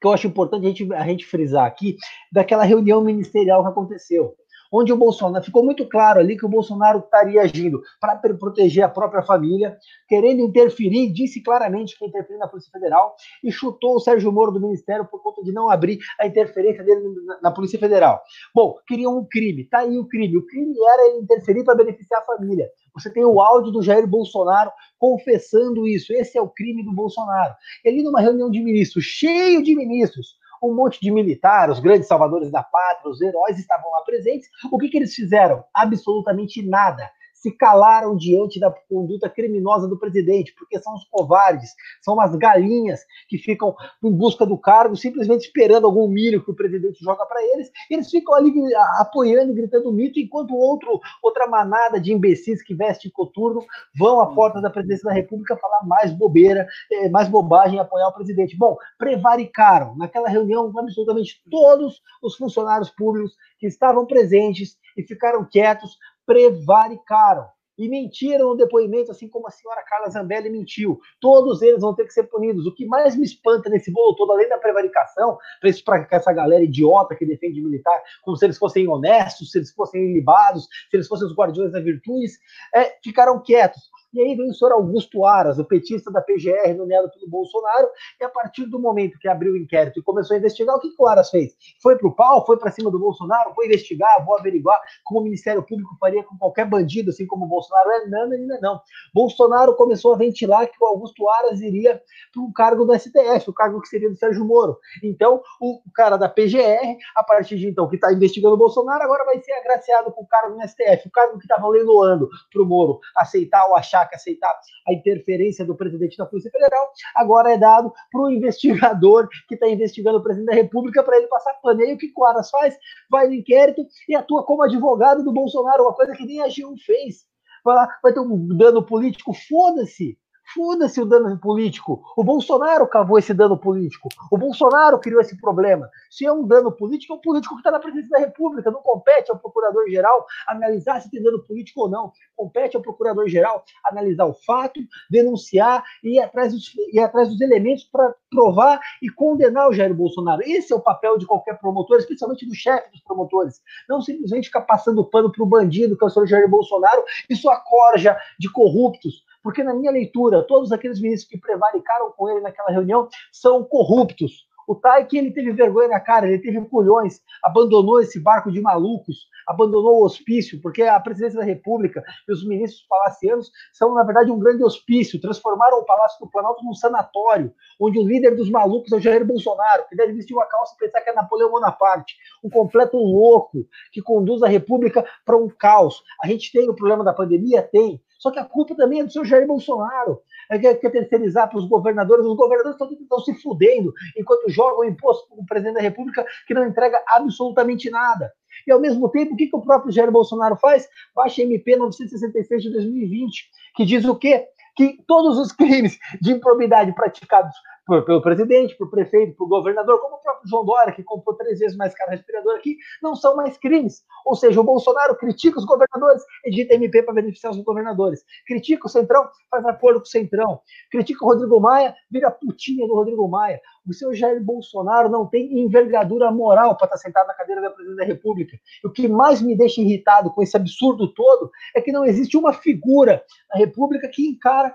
que 0.00 0.06
eu 0.06 0.12
acho 0.12 0.26
importante 0.26 0.66
a 0.66 0.68
gente, 0.68 0.92
a 0.92 1.06
gente 1.06 1.24
frisar 1.24 1.64
aqui, 1.64 1.96
daquela 2.30 2.64
reunião 2.64 3.00
ministerial 3.00 3.62
que 3.62 3.70
aconteceu 3.70 4.34
onde 4.74 4.92
o 4.92 4.96
Bolsonaro 4.96 5.44
ficou 5.44 5.64
muito 5.64 5.88
claro 5.88 6.18
ali 6.18 6.36
que 6.36 6.44
o 6.44 6.48
Bolsonaro 6.48 6.98
estaria 6.98 7.42
agindo 7.42 7.80
para 8.00 8.16
proteger 8.16 8.82
a 8.82 8.88
própria 8.88 9.22
família, 9.22 9.76
querendo 10.08 10.40
interferir, 10.40 11.12
disse 11.12 11.40
claramente 11.40 11.96
que 11.96 12.04
interferir 12.04 12.38
na 12.38 12.48
Polícia 12.48 12.72
Federal 12.72 13.14
e 13.42 13.52
chutou 13.52 13.94
o 13.94 14.00
Sérgio 14.00 14.32
Moro 14.32 14.50
do 14.50 14.60
Ministério 14.60 15.04
por 15.04 15.22
conta 15.22 15.42
de 15.42 15.52
não 15.52 15.70
abrir 15.70 15.98
a 16.18 16.26
interferência 16.26 16.82
dele 16.82 17.02
na 17.40 17.52
Polícia 17.52 17.78
Federal. 17.78 18.20
Bom, 18.54 18.74
queriam 18.86 19.16
um 19.16 19.24
crime, 19.24 19.64
tá 19.64 19.78
aí 19.80 19.96
o 19.96 20.06
crime. 20.06 20.36
O 20.36 20.46
crime 20.46 20.74
era 20.92 21.10
ele 21.10 21.18
interferir 21.20 21.64
para 21.64 21.76
beneficiar 21.76 22.20
a 22.20 22.24
família. 22.24 22.68
Você 22.94 23.12
tem 23.12 23.24
o 23.24 23.40
áudio 23.40 23.72
do 23.72 23.82
Jair 23.82 24.06
Bolsonaro 24.06 24.70
confessando 24.98 25.86
isso. 25.86 26.12
Esse 26.12 26.38
é 26.38 26.42
o 26.42 26.48
crime 26.48 26.84
do 26.84 26.92
Bolsonaro. 26.92 27.54
Ele 27.84 28.02
numa 28.02 28.20
reunião 28.20 28.50
de 28.50 28.60
ministros, 28.60 29.04
cheio 29.04 29.62
de 29.62 29.74
ministros, 29.74 30.36
um 30.70 30.74
monte 30.74 31.00
de 31.00 31.10
militares, 31.10 31.76
os 31.76 31.82
grandes 31.82 32.08
salvadores 32.08 32.50
da 32.50 32.62
pátria, 32.62 33.10
os 33.10 33.20
heróis 33.20 33.58
estavam 33.58 33.90
lá 33.90 34.02
presentes. 34.02 34.48
O 34.70 34.78
que, 34.78 34.88
que 34.88 34.96
eles 34.96 35.14
fizeram? 35.14 35.64
Absolutamente 35.74 36.62
nada 36.66 37.10
se 37.44 37.52
calaram 37.52 38.16
diante 38.16 38.58
da 38.58 38.70
conduta 38.88 39.28
criminosa 39.28 39.86
do 39.86 39.98
presidente, 39.98 40.54
porque 40.58 40.80
são 40.80 40.94
os 40.94 41.04
covardes, 41.04 41.74
são 42.00 42.18
as 42.18 42.34
galinhas 42.36 43.00
que 43.28 43.36
ficam 43.36 43.76
em 44.02 44.10
busca 44.10 44.46
do 44.46 44.56
cargo, 44.56 44.96
simplesmente 44.96 45.44
esperando 45.44 45.86
algum 45.86 46.08
milho 46.08 46.42
que 46.42 46.50
o 46.50 46.54
presidente 46.54 47.04
joga 47.04 47.26
para 47.26 47.42
eles, 47.42 47.70
e 47.90 47.94
eles 47.94 48.08
ficam 48.10 48.32
ali 48.32 48.50
apoiando 48.98 49.52
e 49.52 49.56
gritando 49.56 49.92
mito, 49.92 50.18
enquanto 50.18 50.56
outro, 50.56 50.98
outra 51.22 51.46
manada 51.46 52.00
de 52.00 52.14
imbecis 52.14 52.62
que 52.62 52.74
veste 52.74 53.10
coturno 53.10 53.60
vão 53.94 54.20
à 54.20 54.34
porta 54.34 54.58
da 54.62 54.70
presidência 54.70 55.04
da 55.04 55.12
República 55.12 55.54
falar 55.58 55.84
mais 55.84 56.14
bobeira, 56.14 56.66
eh, 56.90 57.10
mais 57.10 57.28
bobagem 57.28 57.76
e 57.76 57.78
apoiar 57.78 58.08
o 58.08 58.14
presidente. 58.14 58.56
Bom, 58.56 58.78
prevaricaram 58.96 59.94
naquela 59.96 60.30
reunião 60.30 60.72
absolutamente 60.78 61.42
todos 61.50 62.00
os 62.22 62.36
funcionários 62.36 62.88
públicos 62.88 63.36
que 63.58 63.66
estavam 63.66 64.06
presentes 64.06 64.78
e 64.96 65.02
ficaram 65.02 65.44
quietos 65.44 65.98
prevaricaram 66.26 67.46
e 67.76 67.88
mentiram 67.88 68.50
no 68.50 68.56
depoimento, 68.56 69.10
assim 69.10 69.28
como 69.28 69.48
a 69.48 69.50
senhora 69.50 69.82
Carla 69.82 70.08
Zambelli 70.08 70.48
mentiu. 70.48 71.00
Todos 71.20 71.60
eles 71.60 71.80
vão 71.80 71.94
ter 71.94 72.04
que 72.04 72.12
ser 72.12 72.24
punidos. 72.24 72.66
O 72.66 72.74
que 72.74 72.86
mais 72.86 73.16
me 73.16 73.24
espanta 73.24 73.68
nesse 73.68 73.90
bolo 73.90 74.14
todo, 74.14 74.32
além 74.32 74.48
da 74.48 74.58
prevaricação, 74.58 75.38
para 75.84 76.06
essa 76.10 76.32
galera 76.32 76.62
idiota 76.62 77.16
que 77.16 77.26
defende 77.26 77.60
militar, 77.60 78.00
como 78.22 78.36
se 78.36 78.46
eles 78.46 78.58
fossem 78.58 78.88
honestos, 78.88 79.50
se 79.50 79.58
eles 79.58 79.72
fossem 79.72 80.10
ilibados, 80.10 80.64
se 80.90 80.96
eles 80.96 81.08
fossem 81.08 81.26
os 81.26 81.34
guardiões 81.34 81.72
das 81.72 81.82
virtudes, 81.82 82.38
é, 82.74 82.96
ficaram 83.02 83.42
quietos. 83.42 83.82
E 84.14 84.20
aí 84.20 84.36
vem 84.36 84.48
o 84.48 84.54
senhor 84.54 84.72
Augusto 84.72 85.24
Aras, 85.26 85.58
o 85.58 85.64
petista 85.64 86.10
da 86.10 86.20
PGR, 86.20 86.74
nomeado 86.76 87.10
pelo 87.10 87.28
Bolsonaro, 87.28 87.88
e 88.20 88.24
a 88.24 88.28
partir 88.28 88.64
do 88.66 88.78
momento 88.78 89.18
que 89.18 89.26
abriu 89.26 89.54
o 89.54 89.56
inquérito 89.56 89.98
e 89.98 90.02
começou 90.02 90.36
a 90.36 90.38
investigar, 90.38 90.76
o 90.76 90.80
que, 90.80 90.90
que 90.90 91.02
o 91.02 91.08
Aras 91.08 91.30
fez? 91.30 91.56
Foi 91.82 91.98
para 91.98 92.06
o 92.06 92.14
pau, 92.14 92.46
foi 92.46 92.56
para 92.56 92.70
cima 92.70 92.90
do 92.92 92.98
Bolsonaro, 92.98 93.52
foi 93.54 93.66
investigar, 93.66 94.24
vou 94.24 94.38
averiguar 94.38 94.80
como 95.02 95.20
o 95.20 95.24
Ministério 95.24 95.62
Público 95.62 95.96
faria 95.98 96.22
com 96.22 96.38
qualquer 96.38 96.64
bandido, 96.66 97.10
assim 97.10 97.26
como 97.26 97.44
o 97.44 97.48
Bolsonaro 97.48 97.90
é. 97.90 98.06
Não, 98.06 98.30
ainda 98.30 98.58
não. 98.60 98.80
Bolsonaro 99.12 99.74
começou 99.74 100.14
a 100.14 100.16
ventilar 100.16 100.66
que 100.68 100.76
o 100.80 100.86
Augusto 100.86 101.28
Aras 101.28 101.60
iria 101.60 102.00
para 102.32 102.42
um 102.42 102.52
cargo 102.52 102.84
do 102.84 102.96
STF, 102.96 103.50
o 103.50 103.52
cargo 103.52 103.80
que 103.80 103.88
seria 103.88 104.08
do 104.08 104.16
Sérgio 104.16 104.44
Moro. 104.44 104.78
Então, 105.02 105.42
o 105.60 105.80
cara 105.92 106.16
da 106.16 106.28
PGR, 106.28 106.96
a 107.16 107.24
partir 107.24 107.56
de 107.56 107.68
então, 107.68 107.88
que 107.88 107.96
está 107.96 108.12
investigando 108.12 108.54
o 108.54 108.58
Bolsonaro, 108.58 109.02
agora 109.02 109.24
vai 109.24 109.40
ser 109.40 109.52
agraciado 109.54 110.12
com 110.12 110.22
o 110.22 110.26
cargo 110.26 110.56
no 110.56 110.68
STF, 110.68 111.08
o 111.08 111.10
cargo 111.10 111.38
que 111.38 111.44
estava 111.44 111.66
leiloando 111.68 112.28
para 112.52 112.62
o 112.62 112.66
Moro 112.66 113.00
aceitar 113.16 113.66
ou 113.66 113.76
achar 113.76 114.03
que 114.08 114.16
aceitar 114.16 114.54
a 114.86 114.92
interferência 114.92 115.64
do 115.64 115.76
presidente 115.76 116.16
da 116.16 116.26
Polícia 116.26 116.50
Federal, 116.50 116.90
agora 117.14 117.52
é 117.52 117.58
dado 117.58 117.92
para 118.10 118.20
o 118.20 118.30
investigador 118.30 119.28
que 119.48 119.54
está 119.54 119.68
investigando 119.68 120.18
o 120.18 120.22
presidente 120.22 120.48
da 120.48 120.54
República 120.54 121.02
para 121.02 121.16
ele 121.16 121.26
passar 121.26 121.54
paneio. 121.62 121.94
O 121.94 121.98
que 121.98 122.12
o 122.16 122.24
Aras 122.24 122.50
faz? 122.50 122.76
Vai 123.10 123.28
no 123.28 123.34
inquérito 123.34 123.86
e 124.08 124.14
atua 124.14 124.44
como 124.44 124.62
advogado 124.62 125.24
do 125.24 125.32
Bolsonaro, 125.32 125.84
uma 125.84 125.94
coisa 125.94 126.12
que 126.12 126.24
nem 126.24 126.40
a 126.40 126.48
Gil 126.48 126.74
fez. 126.84 127.24
Vai, 127.64 127.76
lá, 127.76 127.88
vai 128.02 128.12
ter 128.12 128.20
um 128.20 128.56
dano 128.56 128.84
político, 128.84 129.32
foda-se. 129.32 130.18
Foda-se 130.54 131.00
o 131.00 131.04
dano 131.04 131.36
político. 131.36 132.00
O 132.16 132.22
Bolsonaro 132.22 132.86
cavou 132.86 133.18
esse 133.18 133.34
dano 133.34 133.58
político. 133.58 134.08
O 134.30 134.38
Bolsonaro 134.38 135.00
criou 135.00 135.20
esse 135.20 135.36
problema. 135.36 135.90
Se 136.08 136.24
é 136.24 136.32
um 136.32 136.46
dano 136.46 136.70
político, 136.70 137.12
é 137.12 137.16
um 137.16 137.20
político 137.20 137.54
que 137.56 137.60
está 137.60 137.72
na 137.72 137.80
presidência 137.80 138.10
da 138.10 138.18
República. 138.18 138.70
Não 138.70 138.80
compete 138.80 139.32
ao 139.32 139.38
procurador-geral 139.38 140.24
analisar 140.46 141.00
se 141.00 141.10
tem 141.10 141.20
dano 141.20 141.42
político 141.42 141.82
ou 141.82 141.88
não. 141.88 142.12
Compete 142.36 142.76
ao 142.76 142.82
procurador-geral 142.82 143.64
analisar 143.84 144.26
o 144.26 144.34
fato, 144.34 144.80
denunciar 145.10 145.82
e 146.04 146.18
ir 146.18 146.20
atrás 146.20 146.52
dos, 146.52 146.72
ir 146.92 147.00
atrás 147.00 147.28
dos 147.28 147.40
elementos 147.40 147.84
para 147.84 148.14
provar 148.30 148.78
e 149.02 149.10
condenar 149.10 149.68
o 149.68 149.72
Jair 149.72 149.92
Bolsonaro. 149.92 150.42
Esse 150.42 150.72
é 150.72 150.76
o 150.76 150.80
papel 150.80 151.18
de 151.18 151.26
qualquer 151.26 151.58
promotor, 151.58 151.98
especialmente 151.98 152.46
do 152.46 152.54
chefe 152.54 152.92
dos 152.92 153.00
promotores. 153.00 153.60
Não 153.88 154.00
simplesmente 154.00 154.46
ficar 154.46 154.62
passando 154.62 155.04
pano 155.04 155.32
para 155.32 155.42
o 155.42 155.46
bandido, 155.46 155.96
que 155.96 156.04
é 156.04 156.06
o 156.06 156.10
senhor 156.10 156.26
Jair 156.26 156.48
Bolsonaro, 156.48 157.02
e 157.28 157.34
sua 157.34 157.56
corja 157.56 158.16
de 158.38 158.48
corruptos 158.50 159.24
porque, 159.44 159.62
na 159.62 159.74
minha 159.74 159.92
leitura, 159.92 160.42
todos 160.42 160.72
aqueles 160.72 160.98
ministros 160.98 161.28
que 161.30 161.38
prevaricaram 161.38 162.10
com 162.12 162.30
ele 162.30 162.40
naquela 162.40 162.70
reunião 162.70 163.06
são 163.30 163.62
corruptos. 163.62 164.48
O 164.66 164.74
Taik, 164.74 165.14
ele 165.14 165.30
teve 165.30 165.52
vergonha 165.52 165.88
na 165.88 166.00
cara, 166.00 166.26
ele 166.26 166.38
teve 166.38 166.58
culhões, 166.62 167.20
abandonou 167.42 168.00
esse 168.00 168.18
barco 168.18 168.50
de 168.50 168.62
malucos, 168.62 169.28
abandonou 169.46 170.00
o 170.00 170.04
hospício, 170.04 170.58
porque 170.62 170.82
a 170.82 170.98
presidência 170.98 171.38
da 171.38 171.44
República 171.44 172.02
e 172.26 172.32
os 172.32 172.42
ministros 172.46 172.86
palacianos 172.88 173.50
são, 173.74 173.94
na 173.94 174.02
verdade, 174.02 174.30
um 174.30 174.38
grande 174.38 174.64
hospício. 174.64 175.20
Transformaram 175.20 175.80
o 175.80 175.84
Palácio 175.84 176.18
do 176.24 176.30
Planalto 176.30 176.64
num 176.64 176.72
sanatório, 176.72 177.52
onde 177.78 177.98
o 177.98 178.06
líder 178.06 178.34
dos 178.34 178.48
malucos 178.48 178.90
é 178.90 178.96
o 178.96 179.00
Jair 179.00 179.26
Bolsonaro, 179.26 179.84
que 179.90 179.96
deve 179.96 180.14
vestir 180.14 180.34
uma 180.34 180.46
calça 180.46 180.74
e 180.74 180.78
pensar 180.78 181.02
que 181.02 181.10
é 181.10 181.14
Napoleão 181.14 181.50
Bonaparte. 181.50 182.16
Um 182.42 182.48
completo 182.48 182.96
louco 182.96 183.66
que 183.92 184.00
conduz 184.00 184.42
a 184.42 184.48
República 184.48 185.04
para 185.26 185.36
um 185.36 185.48
caos. 185.48 186.02
A 186.22 186.26
gente 186.26 186.50
tem 186.50 186.70
o 186.70 186.74
problema 186.74 187.04
da 187.04 187.12
pandemia? 187.12 187.62
Tem. 187.62 188.00
Só 188.24 188.30
que 188.30 188.38
a 188.38 188.44
culpa 188.46 188.74
também 188.74 189.00
é 189.00 189.04
do 189.04 189.12
seu 189.12 189.22
Jair 189.22 189.46
Bolsonaro. 189.46 190.22
É 190.50 190.58
quer, 190.58 190.76
quer 190.76 190.88
terceirizar 190.88 191.46
para 191.46 191.58
os 191.58 191.68
governadores. 191.68 192.24
Os 192.24 192.34
governadores 192.34 192.80
estão, 192.80 192.90
estão 192.90 193.20
se 193.20 193.34
fudendo 193.42 193.92
enquanto 194.16 194.50
jogam 194.50 194.82
imposto 194.82 195.28
para 195.28 195.42
o 195.42 195.44
presidente 195.44 195.74
da 195.74 195.82
República 195.82 196.24
que 196.46 196.54
não 196.54 196.66
entrega 196.66 196.98
absolutamente 197.06 197.90
nada. 197.90 198.32
E 198.66 198.72
ao 198.72 198.80
mesmo 198.80 199.10
tempo, 199.10 199.34
o 199.34 199.36
que, 199.36 199.48
que 199.48 199.56
o 199.56 199.60
próprio 199.60 199.92
Jair 199.92 200.10
Bolsonaro 200.10 200.56
faz? 200.56 200.88
Baixa 201.14 201.42
MP 201.42 201.76
966 201.76 202.62
de 202.62 202.72
2020, 202.72 203.50
que 203.76 203.84
diz 203.84 204.06
o 204.06 204.16
quê? 204.16 204.46
Que 204.74 205.04
todos 205.06 205.36
os 205.36 205.52
crimes 205.52 205.98
de 206.22 206.32
improbidade 206.32 206.94
praticados 206.94 207.54
por, 207.86 208.04
pelo 208.04 208.22
presidente, 208.22 208.76
por 208.76 208.90
prefeito, 208.90 209.36
por 209.36 209.48
governador, 209.48 210.00
como 210.00 210.16
o 210.16 210.22
próprio 210.22 210.48
João 210.48 210.64
Dória, 210.64 210.92
que 210.92 211.02
comprou 211.02 211.36
três 211.36 211.58
vezes 211.58 211.76
mais 211.76 211.94
caro 211.94 212.10
respirador 212.10 212.56
aqui, 212.56 212.76
não 213.02 213.14
são 213.14 213.36
mais 213.36 213.58
crimes. 213.58 214.02
Ou 214.24 214.34
seja, 214.34 214.60
o 214.60 214.64
Bolsonaro 214.64 215.16
critica 215.16 215.58
os 215.58 215.64
governadores, 215.64 216.22
edita 216.44 216.74
MP 216.74 217.02
para 217.02 217.14
beneficiar 217.14 217.52
os 217.52 217.60
governadores. 217.62 218.24
Critica 218.46 218.86
o 218.86 218.90
Centrão, 218.90 219.28
faz 219.50 219.64
acordo 219.66 220.00
com 220.00 220.06
o 220.06 220.08
Centrão. 220.08 220.60
Critica 220.90 221.24
o 221.24 221.28
Rodrigo 221.28 221.60
Maia, 221.60 221.94
vira 222.10 222.30
putinha 222.30 222.86
do 222.86 222.94
Rodrigo 222.94 223.28
Maia. 223.28 223.60
O 223.86 223.92
seu 223.92 224.14
Jair 224.14 224.42
Bolsonaro 224.42 225.08
não 225.08 225.26
tem 225.26 225.60
envergadura 225.60 226.30
moral 226.30 226.76
para 226.76 226.86
estar 226.86 226.98
sentado 226.98 227.26
na 227.26 227.34
cadeira 227.34 227.60
da 227.60 227.70
presidência 227.70 228.06
da 228.06 228.12
República. 228.12 228.58
O 228.84 228.90
que 228.90 229.06
mais 229.08 229.42
me 229.42 229.56
deixa 229.56 229.80
irritado 229.80 230.30
com 230.30 230.42
esse 230.42 230.56
absurdo 230.56 231.12
todo 231.12 231.50
é 231.74 231.80
que 231.80 231.92
não 231.92 232.04
existe 232.04 232.36
uma 232.36 232.52
figura 232.52 233.22
na 233.52 233.58
República 233.58 234.08
que 234.08 234.26
encara 234.26 234.72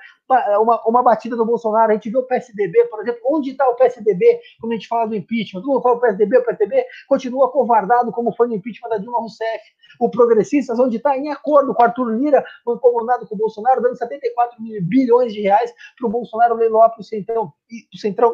uma, 0.60 0.82
uma 0.86 1.03
batida 1.03 1.36
do 1.36 1.45
Bolsonaro. 1.45 1.91
A 1.91 1.95
gente 1.95 2.10
vê 2.10 2.18
o 2.18 2.24
PSDB, 2.24 2.86
por 2.86 3.01
exemplo, 3.01 3.22
onde 3.26 3.51
está 3.51 3.68
o 3.68 3.76
PSDB 3.76 4.39
quando 4.60 4.74
a 4.74 4.76
gente 4.76 4.88
fala 4.88 5.07
do 5.07 5.16
impeachment? 5.16 5.62
Todo 5.62 5.72
mundo 5.72 5.82
fala 5.82 5.95
o 5.95 5.99
PSDB, 5.99 6.38
o 6.38 6.45
PSDB 6.45 6.86
continua 7.07 7.51
covardado 7.51 8.12
como 8.12 8.32
foi 8.34 8.47
no 8.47 8.55
impeachment 8.55 8.89
da 8.89 8.97
Dilma 8.97 9.20
Rousseff. 9.20 9.64
O 9.99 10.10
Progressistas, 10.10 10.80
onde 10.80 10.97
está 10.97 11.18
em 11.18 11.30
acordo 11.30 11.74
com 11.74 11.84
Arthur 11.84 12.16
Lira, 12.16 12.43
incomodado 12.68 13.28
com 13.28 13.36
o 13.36 13.38
Bolsonaro, 13.38 13.82
dando 13.82 13.97
74 13.97 14.57
bilhões 14.84 15.34
de 15.34 15.41
reais 15.41 15.74
para 15.97 16.07
o 16.07 16.12
Bolsonaro 16.12 16.55
leiloar 16.55 16.91
para 16.91 17.01
o 17.01 17.03
Centrão. 17.03 17.51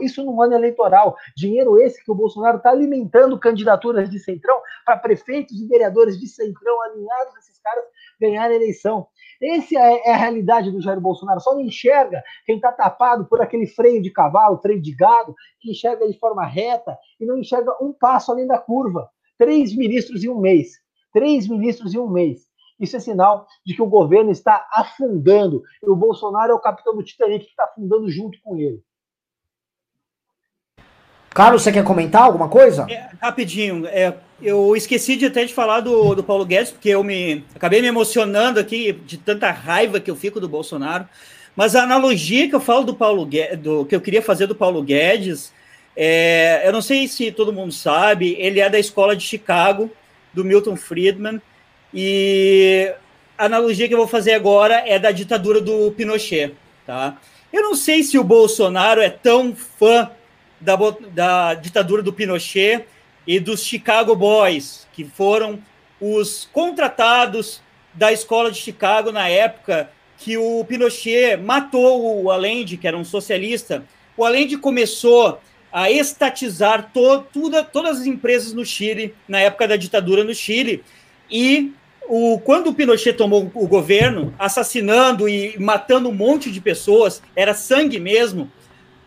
Isso 0.01 0.23
no 0.23 0.41
ano 0.41 0.55
eleitoral. 0.65 1.15
Dinheiro 1.35 1.79
esse 1.79 2.03
que 2.03 2.11
o 2.11 2.15
Bolsonaro 2.15 2.57
está 2.57 2.71
alimentando 2.71 3.39
candidaturas 3.39 4.09
de 4.09 4.19
Centrão 4.19 4.59
para 4.85 4.97
prefeitos 4.97 5.59
e 5.59 5.67
vereadores 5.67 6.19
de 6.19 6.27
Centrão 6.27 6.81
alinhados 6.81 7.35
esses 7.37 7.59
caras 7.59 7.85
ganhar 8.19 8.49
a 8.49 8.53
eleição. 8.53 9.07
Essa 9.41 9.75
é, 9.75 10.09
é 10.09 10.13
a 10.13 10.17
realidade 10.17 10.71
do 10.71 10.81
Jair 10.81 10.99
Bolsonaro. 10.99 11.41
Só 11.41 11.53
não 11.53 11.61
enxerga 11.61 12.23
quem 12.45 12.55
está 12.55 12.71
tapado 12.71 13.25
por 13.25 13.41
aquele 13.41 13.67
freio 13.67 14.01
de 14.01 14.09
cavalo, 14.09 14.59
freio 14.59 14.81
de 14.81 14.93
gado, 14.95 15.35
que 15.59 15.71
enxerga 15.71 16.07
de 16.07 16.17
forma 16.17 16.45
reta 16.45 16.97
e 17.19 17.25
não 17.25 17.37
enxerga 17.37 17.75
um 17.81 17.93
passo 17.93 18.31
além 18.31 18.47
da 18.47 18.57
curva. 18.57 19.09
Três 19.37 19.75
ministros 19.75 20.23
em 20.23 20.29
um 20.29 20.39
mês. 20.39 20.71
Três 21.13 21.47
ministros 21.47 21.93
em 21.93 21.99
um 21.99 22.09
mês. 22.09 22.45
Isso 22.79 22.97
é 22.97 22.99
sinal 22.99 23.47
de 23.65 23.73
que 23.73 23.81
o 23.81 23.87
governo 23.87 24.31
está 24.31 24.67
afundando. 24.71 25.63
E 25.81 25.89
o 25.89 25.95
Bolsonaro 25.95 26.51
é 26.51 26.55
o 26.55 26.59
capitão 26.59 26.95
do 26.95 27.03
Titanic 27.03 27.45
que 27.45 27.51
está 27.51 27.65
afundando 27.65 28.09
junto 28.09 28.37
com 28.41 28.57
ele. 28.57 28.83
Carlos, 31.35 31.63
você 31.63 31.71
quer 31.73 31.83
comentar 31.83 32.21
alguma 32.21 32.47
coisa? 32.47 32.87
É, 32.89 33.09
rapidinho, 33.21 33.85
é, 33.87 34.13
eu 34.41 34.73
esqueci 34.73 35.17
de 35.17 35.25
até 35.25 35.43
de 35.43 35.53
falar 35.53 35.81
do, 35.81 36.15
do 36.15 36.23
Paulo 36.23 36.45
Guedes, 36.45 36.71
porque 36.71 36.87
eu 36.87 37.03
me 37.03 37.43
acabei 37.53 37.81
me 37.81 37.87
emocionando 37.87 38.57
aqui 38.57 38.93
de 38.93 39.17
tanta 39.17 39.51
raiva 39.51 39.99
que 39.99 40.09
eu 40.09 40.15
fico 40.15 40.39
do 40.39 40.47
Bolsonaro. 40.47 41.05
Mas 41.53 41.75
a 41.75 41.83
analogia 41.83 42.47
que 42.47 42.55
eu 42.55 42.61
falo 42.61 42.85
do 42.85 42.95
Paulo 42.95 43.25
Guedes, 43.25 43.59
do, 43.59 43.83
que 43.83 43.93
eu 43.93 43.99
queria 43.99 44.21
fazer 44.21 44.47
do 44.47 44.55
Paulo 44.55 44.81
Guedes, 44.81 45.51
é, 45.93 46.61
eu 46.63 46.71
não 46.71 46.81
sei 46.81 47.05
se 47.05 47.29
todo 47.33 47.51
mundo 47.51 47.73
sabe, 47.73 48.37
ele 48.39 48.61
é 48.61 48.69
da 48.69 48.79
escola 48.79 49.13
de 49.13 49.27
Chicago, 49.27 49.91
do 50.33 50.45
Milton 50.45 50.77
Friedman, 50.77 51.41
e 51.93 52.93
a 53.37 53.43
analogia 53.43 53.89
que 53.89 53.93
eu 53.93 53.97
vou 53.97 54.07
fazer 54.07 54.31
agora 54.31 54.85
é 54.87 54.97
da 54.97 55.11
ditadura 55.11 55.59
do 55.59 55.91
Pinochet, 55.91 56.53
tá? 56.87 57.17
Eu 57.51 57.61
não 57.61 57.75
sei 57.75 58.03
se 58.03 58.17
o 58.17 58.23
Bolsonaro 58.23 59.01
é 59.01 59.09
tão 59.09 59.53
fã 59.53 60.09
da, 60.59 60.75
da 61.13 61.53
ditadura 61.53 62.01
do 62.01 62.13
Pinochet 62.13 62.85
e 63.27 63.39
dos 63.39 63.63
Chicago 63.63 64.15
Boys, 64.15 64.87
que 64.93 65.03
foram 65.03 65.59
os 65.99 66.47
contratados 66.51 67.61
da 67.93 68.11
escola 68.11 68.51
de 68.51 68.59
Chicago 68.59 69.11
na 69.11 69.27
época 69.27 69.89
que 70.17 70.37
o 70.37 70.63
Pinochet 70.65 71.37
matou 71.37 72.23
o 72.23 72.31
Allende, 72.31 72.77
que 72.77 72.87
era 72.87 72.97
um 72.97 73.03
socialista. 73.03 73.83
O 74.15 74.23
Allende 74.23 74.57
começou 74.57 75.39
a 75.71 75.91
estatizar 75.91 76.91
to, 76.93 77.25
todas 77.73 77.99
as 77.99 78.05
empresas 78.05 78.53
no 78.53 78.65
Chile, 78.65 79.13
na 79.27 79.41
época 79.41 79.67
da 79.67 79.75
ditadura 79.75 80.23
no 80.23 80.33
Chile, 80.33 80.83
e 81.29 81.73
o, 82.07 82.39
quando 82.39 82.67
o 82.67 82.73
Pinochet 82.73 83.17
tomou 83.17 83.51
o 83.53 83.67
governo, 83.67 84.33
assassinando 84.39 85.27
e 85.27 85.57
matando 85.59 86.07
um 86.07 86.13
monte 86.13 86.51
de 86.51 86.61
pessoas, 86.61 87.21
era 87.35 87.53
sangue 87.53 87.99
mesmo, 87.99 88.49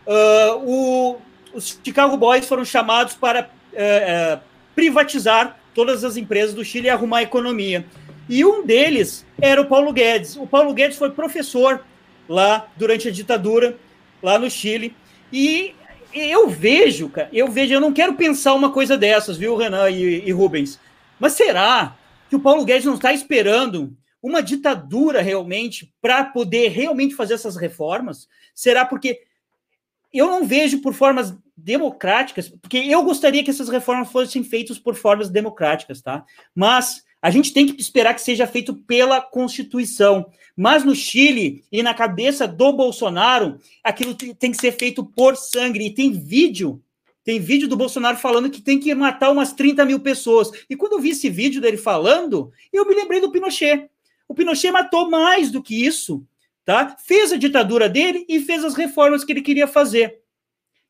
uh, 0.05 0.57
o, 0.63 1.17
os 1.59 1.77
Chicago 1.83 2.15
Boys 2.15 2.47
foram 2.47 2.63
chamados 2.63 3.13
para 3.13 3.49
é, 3.73 3.83
é, 3.83 4.39
privatizar 4.73 5.59
todas 5.73 6.03
as 6.05 6.15
empresas 6.15 6.55
do 6.55 6.63
Chile 6.63 6.87
e 6.87 6.89
arrumar 6.89 7.17
a 7.17 7.23
economia. 7.23 7.85
E 8.29 8.45
um 8.45 8.65
deles 8.65 9.25
era 9.39 9.61
o 9.61 9.65
Paulo 9.65 9.91
Guedes. 9.91 10.37
O 10.37 10.47
Paulo 10.47 10.73
Guedes 10.73 10.97
foi 10.97 11.11
professor 11.11 11.83
lá 12.27 12.67
durante 12.77 13.09
a 13.09 13.11
ditadura, 13.11 13.75
lá 14.23 14.39
no 14.39 14.49
Chile. 14.49 14.95
E 15.33 15.75
eu 16.13 16.47
vejo, 16.47 17.09
cara, 17.09 17.29
eu 17.33 17.49
vejo, 17.49 17.73
eu 17.73 17.81
não 17.81 17.91
quero 17.91 18.13
pensar 18.13 18.53
uma 18.53 18.71
coisa 18.71 18.97
dessas, 18.97 19.37
viu, 19.37 19.57
Renan 19.57 19.89
e, 19.89 20.27
e 20.27 20.31
Rubens? 20.31 20.79
Mas 21.19 21.33
será 21.33 21.97
que 22.29 22.35
o 22.35 22.39
Paulo 22.39 22.63
Guedes 22.63 22.85
não 22.85 22.95
está 22.95 23.11
esperando 23.11 23.93
uma 24.23 24.41
ditadura 24.41 25.21
realmente 25.21 25.93
para 26.01 26.23
poder 26.23 26.69
realmente 26.69 27.15
fazer 27.15 27.33
essas 27.33 27.57
reformas? 27.57 28.27
Será 28.55 28.85
porque 28.85 29.21
eu 30.13 30.27
não 30.27 30.45
vejo 30.45 30.81
por 30.81 30.93
formas 30.93 31.35
democráticas, 31.55 32.49
porque 32.49 32.77
eu 32.77 33.03
gostaria 33.03 33.43
que 33.43 33.49
essas 33.49 33.69
reformas 33.69 34.11
fossem 34.11 34.43
feitas 34.43 34.79
por 34.79 34.95
formas 34.95 35.29
democráticas, 35.29 36.01
tá? 36.01 36.25
Mas 36.55 37.03
A 37.21 37.29
gente 37.29 37.51
tem 37.51 37.67
que 37.67 37.81
esperar 37.81 38.13
que 38.13 38.21
seja 38.21 38.47
feito 38.47 38.73
pela 38.73 39.21
Constituição. 39.21 40.25
Mas 40.55 40.83
no 40.83 40.95
Chile 40.95 41.63
e 41.71 41.83
na 41.83 41.93
cabeça 41.93 42.47
do 42.47 42.71
Bolsonaro, 42.73 43.59
aquilo 43.83 44.15
tem 44.15 44.51
que 44.51 44.57
ser 44.57 44.71
feito 44.71 45.03
por 45.03 45.35
sangue. 45.35 45.85
E 45.85 45.93
tem 45.93 46.11
vídeo, 46.11 46.81
tem 47.23 47.39
vídeo 47.39 47.67
do 47.67 47.77
Bolsonaro 47.77 48.17
falando 48.17 48.49
que 48.49 48.61
tem 48.61 48.79
que 48.79 48.93
matar 48.95 49.31
umas 49.31 49.53
30 49.53 49.85
mil 49.85 49.99
pessoas. 49.99 50.49
E 50.69 50.75
quando 50.75 50.93
eu 50.93 50.99
vi 50.99 51.09
esse 51.09 51.29
vídeo 51.29 51.61
dele 51.61 51.77
falando, 51.77 52.51
eu 52.71 52.87
me 52.87 52.95
lembrei 52.95 53.19
do 53.19 53.31
Pinochet. 53.31 53.89
O 54.27 54.33
Pinochet 54.33 54.71
matou 54.71 55.09
mais 55.09 55.51
do 55.51 55.61
que 55.61 55.85
isso, 55.85 56.23
tá? 56.69 56.95
Fez 57.03 57.33
a 57.33 57.35
ditadura 57.35 57.89
dele 57.89 58.27
e 58.29 58.39
fez 58.41 58.63
as 58.63 58.75
reformas 58.75 59.23
que 59.23 59.31
ele 59.31 59.41
queria 59.41 59.65
fazer. 59.65 60.19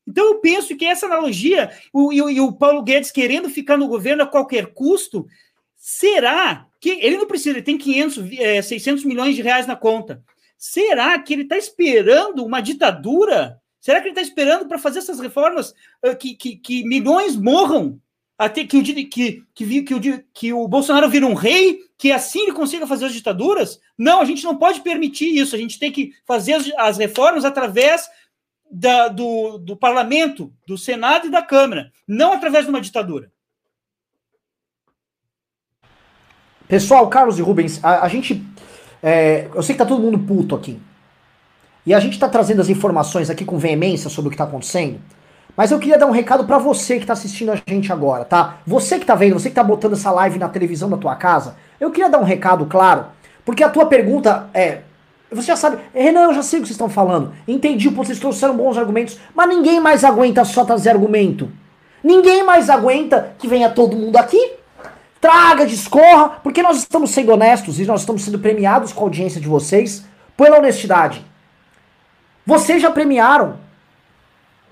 Então 0.06 0.26
eu 0.26 0.34
penso 0.38 0.76
que 0.76 0.84
essa 0.84 1.06
analogia, 1.06 1.70
o, 1.90 2.12
e, 2.12 2.20
o, 2.20 2.28
e 2.28 2.38
o 2.38 2.52
Paulo 2.52 2.82
Guedes 2.82 3.10
querendo 3.10 3.48
ficar 3.48 3.78
no 3.78 3.88
governo 3.88 4.22
a 4.22 4.26
qualquer 4.26 4.74
custo, 4.74 5.26
será 5.74 6.66
que 6.78 6.90
ele 7.00 7.16
não 7.16 7.26
precisa, 7.26 7.56
ele 7.56 7.62
tem 7.62 7.78
500, 7.78 8.32
é, 8.38 8.60
600 8.60 9.04
milhões 9.06 9.34
de 9.34 9.40
reais 9.40 9.66
na 9.66 9.74
conta. 9.74 10.22
Será 10.58 11.18
que 11.18 11.32
ele 11.32 11.44
está 11.44 11.56
esperando 11.56 12.44
uma 12.44 12.60
ditadura? 12.60 13.58
Será 13.80 14.02
que 14.02 14.08
ele 14.08 14.10
está 14.10 14.20
esperando 14.20 14.68
para 14.68 14.78
fazer 14.78 14.98
essas 14.98 15.18
reformas 15.18 15.70
uh, 16.04 16.14
que, 16.14 16.34
que, 16.34 16.56
que, 16.56 16.84
milhões 16.84 17.36
morram? 17.36 17.98
Até 18.36 18.66
que 18.66 18.76
o, 18.76 18.82
que, 18.82 19.04
que, 19.04 19.44
que, 19.54 19.94
o, 19.94 20.24
que 20.34 20.52
o 20.52 20.68
Bolsonaro 20.68 21.08
vira 21.08 21.24
um 21.24 21.32
rei, 21.32 21.80
que 22.00 22.10
assim 22.10 22.44
ele 22.44 22.52
consiga 22.52 22.86
fazer 22.86 23.04
as 23.04 23.12
ditaduras? 23.12 23.78
Não, 23.96 24.22
a 24.22 24.24
gente 24.24 24.42
não 24.42 24.56
pode 24.56 24.80
permitir 24.80 25.36
isso. 25.38 25.54
A 25.54 25.58
gente 25.58 25.78
tem 25.78 25.92
que 25.92 26.14
fazer 26.26 26.54
as, 26.54 26.72
as 26.78 26.96
reformas 26.96 27.44
através 27.44 28.08
da, 28.70 29.08
do, 29.08 29.58
do 29.58 29.76
parlamento, 29.76 30.50
do 30.66 30.78
Senado 30.78 31.26
e 31.26 31.30
da 31.30 31.42
Câmara, 31.42 31.92
não 32.08 32.32
através 32.32 32.64
de 32.64 32.70
uma 32.70 32.80
ditadura. 32.80 33.30
Pessoal, 36.66 37.06
Carlos 37.10 37.38
e 37.38 37.42
Rubens, 37.42 37.84
a, 37.84 38.06
a 38.06 38.08
gente. 38.08 38.42
É, 39.02 39.50
eu 39.54 39.62
sei 39.62 39.74
que 39.74 39.78
tá 39.80 39.84
todo 39.84 40.00
mundo 40.00 40.18
puto 40.20 40.56
aqui. 40.56 40.80
E 41.84 41.92
a 41.92 42.00
gente 42.00 42.18
tá 42.18 42.30
trazendo 42.30 42.62
as 42.62 42.70
informações 42.70 43.28
aqui 43.28 43.44
com 43.44 43.58
veemência 43.58 44.08
sobre 44.08 44.28
o 44.28 44.30
que 44.30 44.38
tá 44.38 44.44
acontecendo. 44.44 44.98
Mas 45.54 45.70
eu 45.70 45.78
queria 45.78 45.98
dar 45.98 46.06
um 46.06 46.12
recado 46.12 46.46
para 46.46 46.56
você 46.56 46.98
que 46.98 47.04
tá 47.04 47.12
assistindo 47.12 47.52
a 47.52 47.60
gente 47.68 47.92
agora, 47.92 48.24
tá? 48.24 48.60
Você 48.66 48.98
que 48.98 49.04
tá 49.04 49.14
vendo, 49.14 49.34
você 49.34 49.50
que 49.50 49.54
tá 49.54 49.62
botando 49.62 49.92
essa 49.92 50.10
live 50.10 50.38
na 50.38 50.48
televisão 50.48 50.88
da 50.88 50.96
tua 50.96 51.14
casa, 51.14 51.56
eu 51.80 51.90
queria 51.90 52.10
dar 52.10 52.20
um 52.20 52.24
recado 52.24 52.66
claro, 52.66 53.06
porque 53.44 53.64
a 53.64 53.68
tua 53.68 53.86
pergunta 53.86 54.48
é. 54.54 54.82
Você 55.32 55.46
já 55.46 55.56
sabe, 55.56 55.78
Renan, 55.94 56.24
eu 56.24 56.34
já 56.34 56.42
sei 56.42 56.58
o 56.58 56.62
que 56.62 56.68
vocês 56.68 56.74
estão 56.74 56.88
falando. 56.88 57.32
Entendi, 57.46 57.88
vocês 57.88 58.18
trouxeram 58.18 58.56
bons 58.56 58.76
argumentos, 58.76 59.18
mas 59.34 59.48
ninguém 59.48 59.80
mais 59.80 60.04
aguenta 60.04 60.44
só 60.44 60.64
trazer 60.64 60.90
argumento. 60.90 61.50
Ninguém 62.02 62.42
mais 62.42 62.68
aguenta 62.68 63.34
que 63.38 63.46
venha 63.46 63.70
todo 63.70 63.96
mundo 63.96 64.16
aqui 64.16 64.60
Traga, 65.20 65.66
discorra, 65.66 66.40
porque 66.42 66.62
nós 66.62 66.78
estamos 66.78 67.10
sendo 67.10 67.32
honestos 67.32 67.78
e 67.78 67.84
nós 67.84 68.00
estamos 68.00 68.22
sendo 68.22 68.38
premiados 68.38 68.90
com 68.90 69.00
a 69.00 69.04
audiência 69.04 69.38
de 69.38 69.46
vocês 69.46 70.02
pela 70.34 70.58
honestidade. 70.58 71.22
Vocês 72.46 72.80
já 72.80 72.90
premiaram 72.90 73.58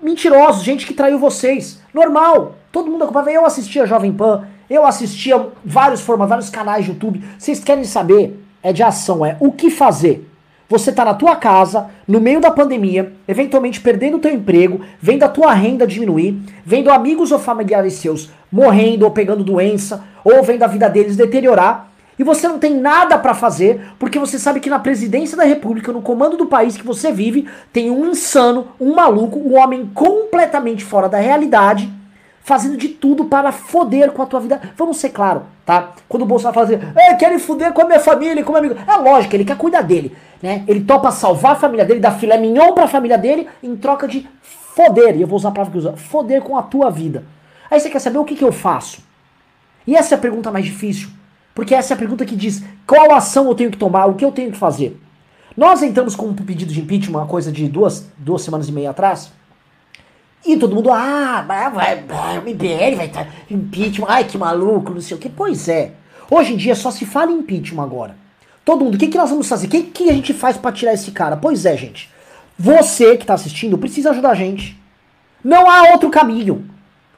mentirosos, 0.00 0.64
gente 0.64 0.86
que 0.86 0.94
traiu 0.94 1.18
vocês. 1.18 1.82
Normal. 1.92 2.54
Todo 2.72 2.90
mundo 2.90 3.04
acompanhava. 3.04 3.30
Eu 3.30 3.44
assistia 3.44 3.84
Jovem 3.84 4.12
Pan, 4.12 4.48
eu 4.68 4.86
assistia 4.86 5.48
vários 5.64 6.00
formatos, 6.00 6.30
vários 6.30 6.50
canais 6.50 6.84
de 6.84 6.90
YouTube. 6.90 7.22
Vocês 7.38 7.60
querem 7.60 7.84
saber? 7.84 8.42
É 8.62 8.72
de 8.72 8.82
ação, 8.82 9.24
é 9.24 9.36
o 9.40 9.52
que 9.52 9.70
fazer. 9.70 10.28
Você 10.68 10.92
tá 10.92 11.04
na 11.04 11.14
tua 11.14 11.34
casa, 11.36 11.88
no 12.06 12.20
meio 12.20 12.40
da 12.40 12.50
pandemia, 12.50 13.12
eventualmente 13.26 13.80
perdendo 13.80 14.18
o 14.18 14.20
teu 14.20 14.32
emprego, 14.32 14.82
vendo 15.00 15.22
a 15.22 15.28
tua 15.28 15.54
renda 15.54 15.86
diminuir, 15.86 16.38
vendo 16.64 16.90
amigos 16.90 17.32
ou 17.32 17.38
familiares 17.38 17.94
seus 17.94 18.30
morrendo 18.52 19.04
ou 19.04 19.10
pegando 19.10 19.44
doença, 19.44 20.04
ou 20.22 20.42
vendo 20.42 20.62
a 20.62 20.66
vida 20.66 20.88
deles 20.88 21.16
deteriorar, 21.16 21.88
e 22.18 22.24
você 22.24 22.48
não 22.48 22.58
tem 22.58 22.74
nada 22.74 23.16
para 23.16 23.32
fazer, 23.32 23.80
porque 23.98 24.18
você 24.18 24.38
sabe 24.38 24.58
que 24.58 24.68
na 24.68 24.78
presidência 24.78 25.36
da 25.36 25.44
república, 25.44 25.92
no 25.92 26.02
comando 26.02 26.36
do 26.36 26.46
país 26.46 26.76
que 26.76 26.84
você 26.84 27.12
vive, 27.12 27.48
tem 27.72 27.90
um 27.90 28.10
insano, 28.10 28.68
um 28.80 28.94
maluco, 28.94 29.38
um 29.38 29.56
homem 29.56 29.88
completamente 29.94 30.84
fora 30.84 31.08
da 31.08 31.18
realidade, 31.18 31.88
fazendo 32.48 32.78
de 32.78 32.88
tudo 32.88 33.26
para 33.26 33.52
foder 33.52 34.10
com 34.10 34.22
a 34.22 34.26
tua 34.26 34.40
vida. 34.40 34.58
Vamos 34.74 34.96
ser 34.96 35.10
claro, 35.10 35.42
tá? 35.66 35.92
Quando 36.08 36.22
o 36.22 36.26
Bolsonaro 36.26 36.54
fala 36.54 36.66
assim, 36.66 36.78
é, 36.96 37.14
querem 37.14 37.38
foder 37.38 37.74
com 37.74 37.82
a 37.82 37.84
minha 37.84 38.00
família, 38.00 38.42
com 38.42 38.50
o 38.50 38.54
meu 38.54 38.64
amigo. 38.64 38.80
É 38.90 38.96
lógico, 38.96 39.36
ele 39.36 39.44
quer 39.44 39.58
cuidar 39.58 39.82
dele, 39.82 40.16
né? 40.42 40.64
Ele 40.66 40.80
topa 40.80 41.10
salvar 41.10 41.52
a 41.52 41.56
família 41.56 41.84
dele, 41.84 42.00
dar 42.00 42.12
filé 42.12 42.38
mignon 42.38 42.72
pra 42.72 42.88
família 42.88 43.18
dele, 43.18 43.46
em 43.62 43.76
troca 43.76 44.08
de 44.08 44.26
foder, 44.40 45.14
e 45.14 45.20
eu 45.20 45.26
vou 45.26 45.36
usar 45.36 45.50
a 45.50 45.52
palavra 45.52 45.72
que 45.78 45.86
eu 45.86 45.90
uso, 45.90 45.96
foder 45.98 46.40
com 46.40 46.56
a 46.56 46.62
tua 46.62 46.88
vida. 46.90 47.24
Aí 47.70 47.78
você 47.78 47.90
quer 47.90 47.98
saber 47.98 48.16
o 48.16 48.24
que, 48.24 48.34
que 48.34 48.44
eu 48.44 48.50
faço? 48.50 49.02
E 49.86 49.94
essa 49.94 50.14
é 50.14 50.16
a 50.16 50.20
pergunta 50.20 50.50
mais 50.50 50.64
difícil. 50.64 51.10
Porque 51.54 51.74
essa 51.74 51.92
é 51.92 51.94
a 51.94 51.98
pergunta 51.98 52.24
que 52.24 52.34
diz 52.34 52.64
qual 52.86 53.12
ação 53.12 53.46
eu 53.46 53.54
tenho 53.54 53.70
que 53.70 53.76
tomar, 53.76 54.06
o 54.06 54.14
que 54.14 54.24
eu 54.24 54.32
tenho 54.32 54.50
que 54.50 54.56
fazer. 54.56 54.98
Nós 55.54 55.82
entramos 55.82 56.14
com 56.14 56.28
um 56.28 56.34
pedido 56.34 56.72
de 56.72 56.80
impeachment, 56.80 57.18
uma 57.18 57.26
coisa 57.26 57.52
de 57.52 57.68
duas, 57.68 58.08
duas 58.16 58.42
semanas 58.42 58.68
e 58.68 58.72
meia 58.72 58.90
atrás. 58.90 59.32
E 60.46 60.56
todo 60.56 60.74
mundo, 60.74 60.90
ah, 60.90 61.44
vai, 61.46 61.70
vai, 61.70 62.38
o 62.38 62.42
MBL 62.42 62.96
vai 62.96 63.06
estar 63.06 63.26
impeachment, 63.50 64.06
ai 64.08 64.24
que 64.24 64.38
maluco, 64.38 64.94
não 64.94 65.00
sei 65.00 65.16
o 65.16 65.20
que. 65.20 65.28
Pois 65.28 65.68
é. 65.68 65.92
Hoje 66.30 66.54
em 66.54 66.56
dia 66.56 66.74
só 66.74 66.90
se 66.90 67.04
fala 67.04 67.30
em 67.30 67.38
impeachment 67.38 67.82
agora. 67.82 68.16
Todo 68.64 68.84
mundo, 68.84 68.94
o 68.94 68.98
que, 68.98 69.08
que 69.08 69.18
nós 69.18 69.30
vamos 69.30 69.48
fazer? 69.48 69.66
O 69.66 69.70
que, 69.70 69.82
que 69.82 70.10
a 70.10 70.12
gente 70.12 70.34
faz 70.34 70.56
para 70.56 70.72
tirar 70.72 70.92
esse 70.92 71.10
cara? 71.10 71.36
Pois 71.36 71.64
é, 71.64 71.76
gente. 71.76 72.10
Você 72.58 73.16
que 73.16 73.22
está 73.22 73.34
assistindo 73.34 73.78
precisa 73.78 74.10
ajudar 74.10 74.30
a 74.30 74.34
gente. 74.34 74.78
Não 75.42 75.70
há 75.70 75.92
outro 75.92 76.10
caminho. 76.10 76.68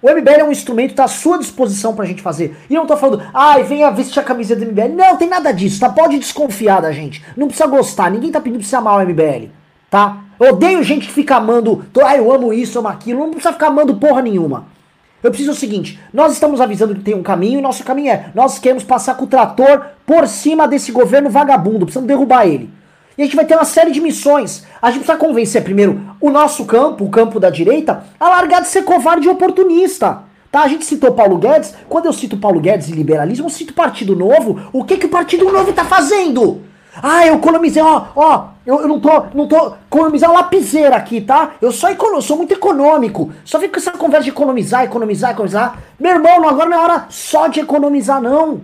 O 0.02 0.10
MBL 0.10 0.40
é 0.40 0.44
um 0.44 0.52
instrumento, 0.52 0.94
tá 0.94 1.04
à 1.04 1.08
sua 1.08 1.38
disposição 1.38 1.94
pra 1.94 2.06
gente 2.06 2.22
fazer. 2.22 2.56
E 2.70 2.74
não 2.74 2.86
tô 2.86 2.96
falando, 2.96 3.22
ai, 3.34 3.64
venha 3.64 3.90
vestir 3.90 4.20
a 4.20 4.22
camisa 4.22 4.56
do 4.56 4.64
MBL. 4.64 4.94
Não, 4.94 5.16
tem 5.16 5.28
nada 5.28 5.52
disso, 5.52 5.80
tá? 5.80 5.90
Pode 5.90 6.18
desconfiar 6.18 6.80
da 6.80 6.92
gente. 6.92 7.22
Não 7.36 7.48
precisa 7.48 7.68
gostar, 7.68 8.10
ninguém 8.10 8.30
tá 8.30 8.40
pedindo 8.40 8.60
pra 8.60 8.68
você 8.68 8.76
amar 8.76 8.98
o 8.98 9.06
MBL, 9.06 9.50
tá? 9.90 10.24
Eu 10.40 10.54
odeio 10.54 10.82
gente 10.82 11.06
que 11.06 11.12
fica 11.12 11.36
amando, 11.36 11.84
ai, 12.02 12.18
eu 12.18 12.32
amo 12.32 12.50
isso, 12.50 12.78
amo 12.78 12.88
aquilo. 12.88 13.20
Não 13.20 13.30
precisa 13.30 13.52
ficar 13.52 13.66
amando 13.66 13.96
porra 13.96 14.22
nenhuma. 14.22 14.66
Eu 15.22 15.30
preciso 15.30 15.52
o 15.52 15.54
seguinte, 15.54 16.00
nós 16.14 16.32
estamos 16.32 16.62
avisando 16.62 16.94
que 16.94 17.02
tem 17.02 17.14
um 17.14 17.22
caminho 17.22 17.58
e 17.58 17.62
nosso 17.62 17.84
caminho 17.84 18.10
é, 18.10 18.30
nós 18.34 18.58
queremos 18.58 18.82
passar 18.82 19.16
com 19.16 19.24
o 19.24 19.28
trator 19.28 19.88
por 20.06 20.26
cima 20.26 20.66
desse 20.66 20.90
governo 20.90 21.28
vagabundo, 21.28 21.80
precisamos 21.80 22.08
derrubar 22.08 22.46
ele. 22.46 22.70
E 23.18 23.22
a 23.22 23.26
gente 23.26 23.36
vai 23.36 23.44
ter 23.44 23.54
uma 23.54 23.66
série 23.66 23.90
de 23.90 24.00
missões. 24.00 24.64
A 24.80 24.90
gente 24.90 25.00
precisa 25.04 25.18
convencer 25.18 25.62
primeiro 25.62 26.00
o 26.18 26.30
nosso 26.30 26.64
campo, 26.64 27.04
o 27.04 27.10
campo 27.10 27.38
da 27.38 27.50
direita, 27.50 28.02
a 28.18 28.30
largar 28.30 28.62
de 28.62 28.68
ser 28.68 28.82
covarde 28.82 29.26
e 29.26 29.30
oportunista. 29.30 30.22
Tá? 30.50 30.62
A 30.62 30.68
gente 30.68 30.86
citou 30.86 31.12
Paulo 31.12 31.36
Guedes. 31.36 31.74
Quando 31.86 32.06
eu 32.06 32.14
cito 32.14 32.38
Paulo 32.38 32.60
Guedes 32.60 32.88
e 32.88 32.92
liberalismo, 32.92 33.44
eu 33.44 33.50
cito 33.50 33.74
Partido 33.74 34.16
Novo. 34.16 34.58
O 34.72 34.84
que, 34.84 34.96
que 34.96 35.04
o 35.04 35.10
Partido 35.10 35.52
Novo 35.52 35.74
tá 35.74 35.84
fazendo? 35.84 36.62
Ah, 37.02 37.26
eu 37.26 37.36
economizei, 37.36 37.82
ó, 37.82 38.06
ó, 38.16 38.48
eu, 38.66 38.80
eu 38.80 38.88
não 38.88 39.00
tô, 39.00 39.10
não 39.34 39.46
tô 39.46 39.74
economizando 39.86 40.34
lapiseira 40.34 40.96
aqui, 40.96 41.20
tá? 41.20 41.52
Eu 41.60 41.70
só 41.70 41.88
econo, 41.90 42.20
sou 42.20 42.36
muito 42.36 42.52
econômico. 42.52 43.32
Só 43.44 43.58
fico 43.60 43.74
com 43.74 43.80
essa 43.80 43.92
conversa 43.92 44.24
de 44.24 44.30
economizar, 44.30 44.84
economizar, 44.84 45.30
economizar. 45.30 45.78
Meu 45.98 46.12
irmão, 46.12 46.48
agora 46.48 46.68
não 46.68 46.76
é 46.76 46.80
hora 46.80 47.06
só 47.08 47.46
de 47.46 47.60
economizar, 47.60 48.20
não. 48.20 48.62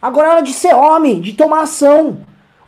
Agora 0.00 0.28
é 0.28 0.30
hora 0.30 0.42
de 0.42 0.52
ser 0.52 0.74
homem, 0.74 1.20
de 1.20 1.32
tomar 1.32 1.62
ação. 1.62 2.18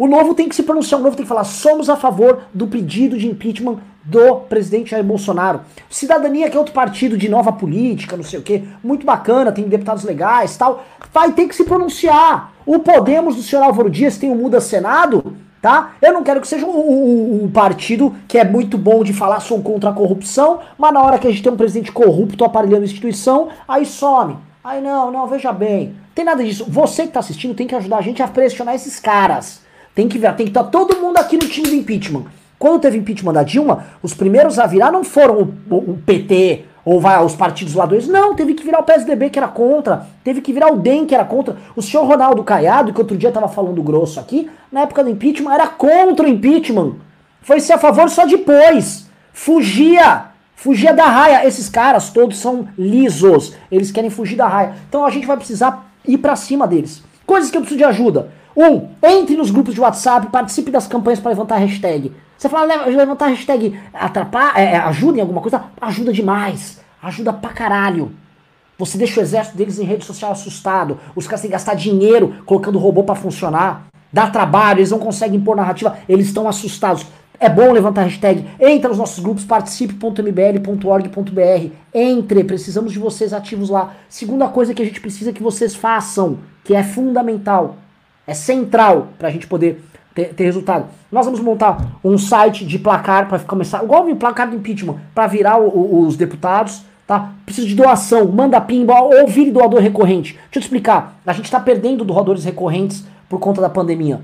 O 0.00 0.06
novo 0.06 0.32
tem 0.32 0.48
que 0.48 0.54
se 0.54 0.62
pronunciar, 0.62 0.98
o 0.98 1.04
novo 1.04 1.14
tem 1.14 1.26
que 1.26 1.28
falar: 1.28 1.44
somos 1.44 1.90
a 1.90 1.94
favor 1.94 2.44
do 2.54 2.66
pedido 2.66 3.18
de 3.18 3.28
impeachment 3.28 3.80
do 4.02 4.36
presidente 4.36 4.92
Jair 4.92 5.04
Bolsonaro. 5.04 5.60
Cidadania, 5.90 6.48
que 6.48 6.56
é 6.56 6.58
outro 6.58 6.72
partido 6.72 7.18
de 7.18 7.28
nova 7.28 7.52
política, 7.52 8.16
não 8.16 8.24
sei 8.24 8.38
o 8.38 8.42
que, 8.42 8.66
muito 8.82 9.04
bacana, 9.04 9.52
tem 9.52 9.68
deputados 9.68 10.02
legais 10.02 10.56
tal, 10.56 10.82
vai 11.12 11.32
ter 11.32 11.46
que 11.46 11.54
se 11.54 11.64
pronunciar. 11.64 12.50
O 12.64 12.78
Podemos 12.78 13.36
do 13.36 13.42
senhor 13.42 13.62
Álvaro 13.62 13.90
Dias 13.90 14.16
tem 14.16 14.32
o 14.32 14.34
Muda 14.34 14.58
Senado, 14.58 15.36
tá? 15.60 15.90
Eu 16.00 16.14
não 16.14 16.22
quero 16.22 16.40
que 16.40 16.48
seja 16.48 16.64
um, 16.64 16.70
um, 16.70 17.44
um, 17.44 17.50
partido 17.50 18.14
que 18.26 18.38
é 18.38 18.44
muito 18.44 18.78
bom 18.78 19.04
de 19.04 19.12
falar 19.12 19.40
sou 19.40 19.60
contra 19.60 19.90
a 19.90 19.92
corrupção, 19.92 20.60
mas 20.78 20.94
na 20.94 21.02
hora 21.02 21.18
que 21.18 21.26
a 21.26 21.30
gente 21.30 21.42
tem 21.42 21.52
um 21.52 21.58
presidente 21.58 21.92
corrupto 21.92 22.42
aparelhando 22.42 22.84
a 22.84 22.86
instituição, 22.86 23.50
aí 23.68 23.84
some. 23.84 24.38
Aí 24.64 24.80
não, 24.80 25.12
não, 25.12 25.26
veja 25.26 25.52
bem. 25.52 25.94
Tem 26.14 26.24
nada 26.24 26.42
disso. 26.42 26.64
Você 26.66 27.06
que 27.06 27.12
tá 27.12 27.20
assistindo 27.20 27.54
tem 27.54 27.66
que 27.66 27.74
ajudar 27.74 27.98
a 27.98 28.02
gente 28.02 28.22
a 28.22 28.28
pressionar 28.28 28.74
esses 28.74 28.98
caras. 28.98 29.68
Tem 29.94 30.08
que 30.08 30.18
ver, 30.18 30.34
tem 30.34 30.46
que 30.46 30.50
estar 30.50 30.64
tá 30.64 30.70
todo 30.70 31.00
mundo 31.00 31.16
aqui 31.18 31.36
no 31.36 31.48
time 31.48 31.68
do 31.68 31.74
impeachment. 31.74 32.24
Quando 32.58 32.80
teve 32.80 32.98
impeachment 32.98 33.32
da 33.32 33.42
Dilma, 33.42 33.86
os 34.02 34.12
primeiros 34.12 34.58
a 34.58 34.66
virar 34.66 34.92
não 34.92 35.02
foram 35.02 35.54
o, 35.68 35.74
o, 35.74 35.76
o 35.92 35.98
PT 36.04 36.64
ou 36.84 37.00
vai, 37.00 37.22
os 37.24 37.34
partidos 37.34 37.74
lá 37.74 37.86
dois. 37.86 38.06
Não, 38.08 38.34
teve 38.34 38.54
que 38.54 38.64
virar 38.64 38.80
o 38.80 38.82
PSDB 38.82 39.30
que 39.30 39.38
era 39.38 39.48
contra, 39.48 40.06
teve 40.24 40.40
que 40.40 40.52
virar 40.52 40.72
o 40.72 40.76
DEM 40.76 41.06
que 41.06 41.14
era 41.14 41.24
contra. 41.24 41.56
O 41.76 41.82
senhor 41.82 42.04
Ronaldo 42.04 42.42
Caiado, 42.44 42.92
que 42.92 43.00
outro 43.00 43.16
dia 43.16 43.32
tava 43.32 43.48
falando 43.48 43.82
grosso 43.82 44.20
aqui, 44.20 44.50
na 44.70 44.80
época 44.80 45.04
do 45.04 45.10
impeachment, 45.10 45.52
era 45.52 45.66
contra 45.68 46.26
o 46.26 46.28
impeachment. 46.28 46.96
Foi 47.42 47.60
ser 47.60 47.74
a 47.74 47.78
favor 47.78 48.08
só 48.10 48.26
depois. 48.26 49.08
Fugia. 49.32 50.26
Fugia 50.54 50.92
da 50.92 51.06
raia. 51.06 51.46
Esses 51.46 51.68
caras 51.68 52.10
todos 52.10 52.38
são 52.38 52.68
lisos. 52.76 53.54
Eles 53.70 53.90
querem 53.90 54.10
fugir 54.10 54.36
da 54.36 54.46
raia. 54.46 54.74
Então 54.88 55.06
a 55.06 55.10
gente 55.10 55.26
vai 55.26 55.36
precisar 55.36 55.90
ir 56.06 56.18
para 56.18 56.36
cima 56.36 56.66
deles. 56.66 57.02
Coisas 57.26 57.50
que 57.50 57.56
eu 57.56 57.62
preciso 57.62 57.78
de 57.78 57.84
ajuda. 57.84 58.30
Um, 58.56 58.88
entre 59.02 59.36
nos 59.36 59.50
grupos 59.50 59.74
de 59.74 59.80
WhatsApp, 59.80 60.28
participe 60.28 60.70
das 60.70 60.86
campanhas 60.86 61.20
para 61.20 61.30
levantar 61.30 61.58
hashtag. 61.58 62.12
Você 62.36 62.48
fala, 62.48 62.86
levantar 62.86 63.28
hashtag 63.28 63.78
atrapalha, 63.92 64.58
é, 64.58 64.72
é, 64.72 64.76
ajuda 64.78 65.18
em 65.18 65.20
alguma 65.20 65.40
coisa? 65.40 65.64
Ajuda 65.80 66.12
demais. 66.12 66.80
Ajuda 67.02 67.32
pra 67.32 67.50
caralho. 67.50 68.12
Você 68.78 68.96
deixa 68.96 69.20
o 69.20 69.22
exército 69.22 69.58
deles 69.58 69.78
em 69.78 69.84
rede 69.84 70.04
social 70.04 70.32
assustado. 70.32 70.98
Os 71.14 71.26
caras 71.26 71.42
têm 71.42 71.50
que 71.50 71.52
gastar 71.52 71.74
dinheiro 71.74 72.36
colocando 72.46 72.78
robô 72.78 73.02
para 73.02 73.14
funcionar. 73.14 73.90
Dá 74.12 74.28
trabalho, 74.28 74.80
eles 74.80 74.90
não 74.90 74.98
conseguem 74.98 75.38
impor 75.38 75.54
narrativa, 75.54 75.98
eles 76.08 76.26
estão 76.26 76.48
assustados. 76.48 77.06
É 77.38 77.48
bom 77.48 77.72
levantar 77.72 78.02
hashtag. 78.02 78.44
Entra 78.58 78.88
nos 78.88 78.98
nossos 78.98 79.18
grupos, 79.18 79.44
participe.mbl.org.br. 79.44 81.74
Entre, 81.94 82.44
precisamos 82.44 82.92
de 82.92 82.98
vocês 82.98 83.32
ativos 83.32 83.70
lá. 83.70 83.94
Segunda 84.08 84.48
coisa 84.48 84.74
que 84.74 84.82
a 84.82 84.84
gente 84.84 85.00
precisa 85.00 85.32
que 85.32 85.42
vocês 85.42 85.74
façam, 85.74 86.38
que 86.64 86.74
é 86.74 86.82
fundamental, 86.82 87.76
é 88.26 88.34
central 88.34 89.08
para 89.18 89.28
a 89.28 89.30
gente 89.30 89.46
poder 89.46 89.82
ter, 90.14 90.34
ter, 90.34 90.44
resultado. 90.44 90.86
Nós 91.10 91.26
vamos 91.26 91.40
montar 91.40 91.98
um 92.04 92.18
site 92.18 92.64
de 92.64 92.78
placar 92.78 93.28
para 93.28 93.38
começar, 93.40 93.82
igual 93.82 94.08
o 94.08 94.16
placar 94.16 94.48
do 94.48 94.56
impeachment, 94.56 94.96
para 95.14 95.26
virar 95.26 95.58
o, 95.58 95.68
o, 95.68 96.06
os 96.06 96.16
deputados 96.16 96.82
tá? 97.10 97.32
Preciso 97.44 97.66
de 97.66 97.74
doação, 97.74 98.24
manda 98.28 98.60
pimba 98.60 99.00
ou 99.00 99.26
vire 99.26 99.50
doador 99.50 99.80
recorrente. 99.80 100.34
Deixa 100.34 100.58
eu 100.58 100.60
te 100.60 100.64
explicar. 100.66 101.20
A 101.26 101.32
gente 101.32 101.46
está 101.46 101.58
perdendo 101.58 102.04
doadores 102.04 102.44
recorrentes 102.44 103.04
por 103.28 103.40
conta 103.40 103.60
da 103.60 103.68
pandemia. 103.68 104.20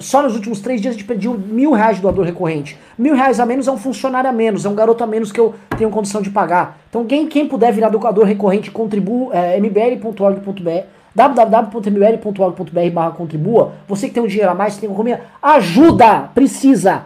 Só 0.00 0.22
nos 0.22 0.34
últimos 0.34 0.60
três 0.60 0.82
dias 0.82 0.94
a 0.94 0.98
gente 0.98 1.06
perdeu 1.06 1.32
mil 1.32 1.72
reais 1.72 1.96
de 1.96 2.02
doador 2.02 2.26
recorrente. 2.26 2.76
Mil 2.98 3.14
reais 3.14 3.40
a 3.40 3.46
menos 3.46 3.66
é 3.66 3.72
um 3.72 3.78
funcionário 3.78 4.28
a 4.28 4.32
menos, 4.34 4.66
é 4.66 4.68
um 4.68 4.74
garoto 4.74 5.02
a 5.02 5.06
menos 5.06 5.32
que 5.32 5.40
eu 5.40 5.54
tenho 5.78 5.88
condição 5.88 6.20
de 6.20 6.28
pagar. 6.28 6.78
Então 6.90 7.06
quem, 7.06 7.26
quem 7.26 7.48
puder 7.48 7.72
virar 7.72 7.88
doador 7.88 8.26
recorrente, 8.26 8.70
contribua, 8.70 9.34
é, 9.34 9.56
mbl.org.br 9.56 10.95
www.mbl.org.br 11.16 13.16
contribua, 13.16 13.72
você 13.88 14.06
que 14.06 14.14
tem 14.14 14.22
um 14.22 14.26
dinheiro 14.26 14.50
a 14.50 14.54
mais, 14.54 14.74
que 14.74 14.80
tem 14.80 14.90
economia, 14.90 15.22
ajuda, 15.42 16.30
precisa, 16.34 17.04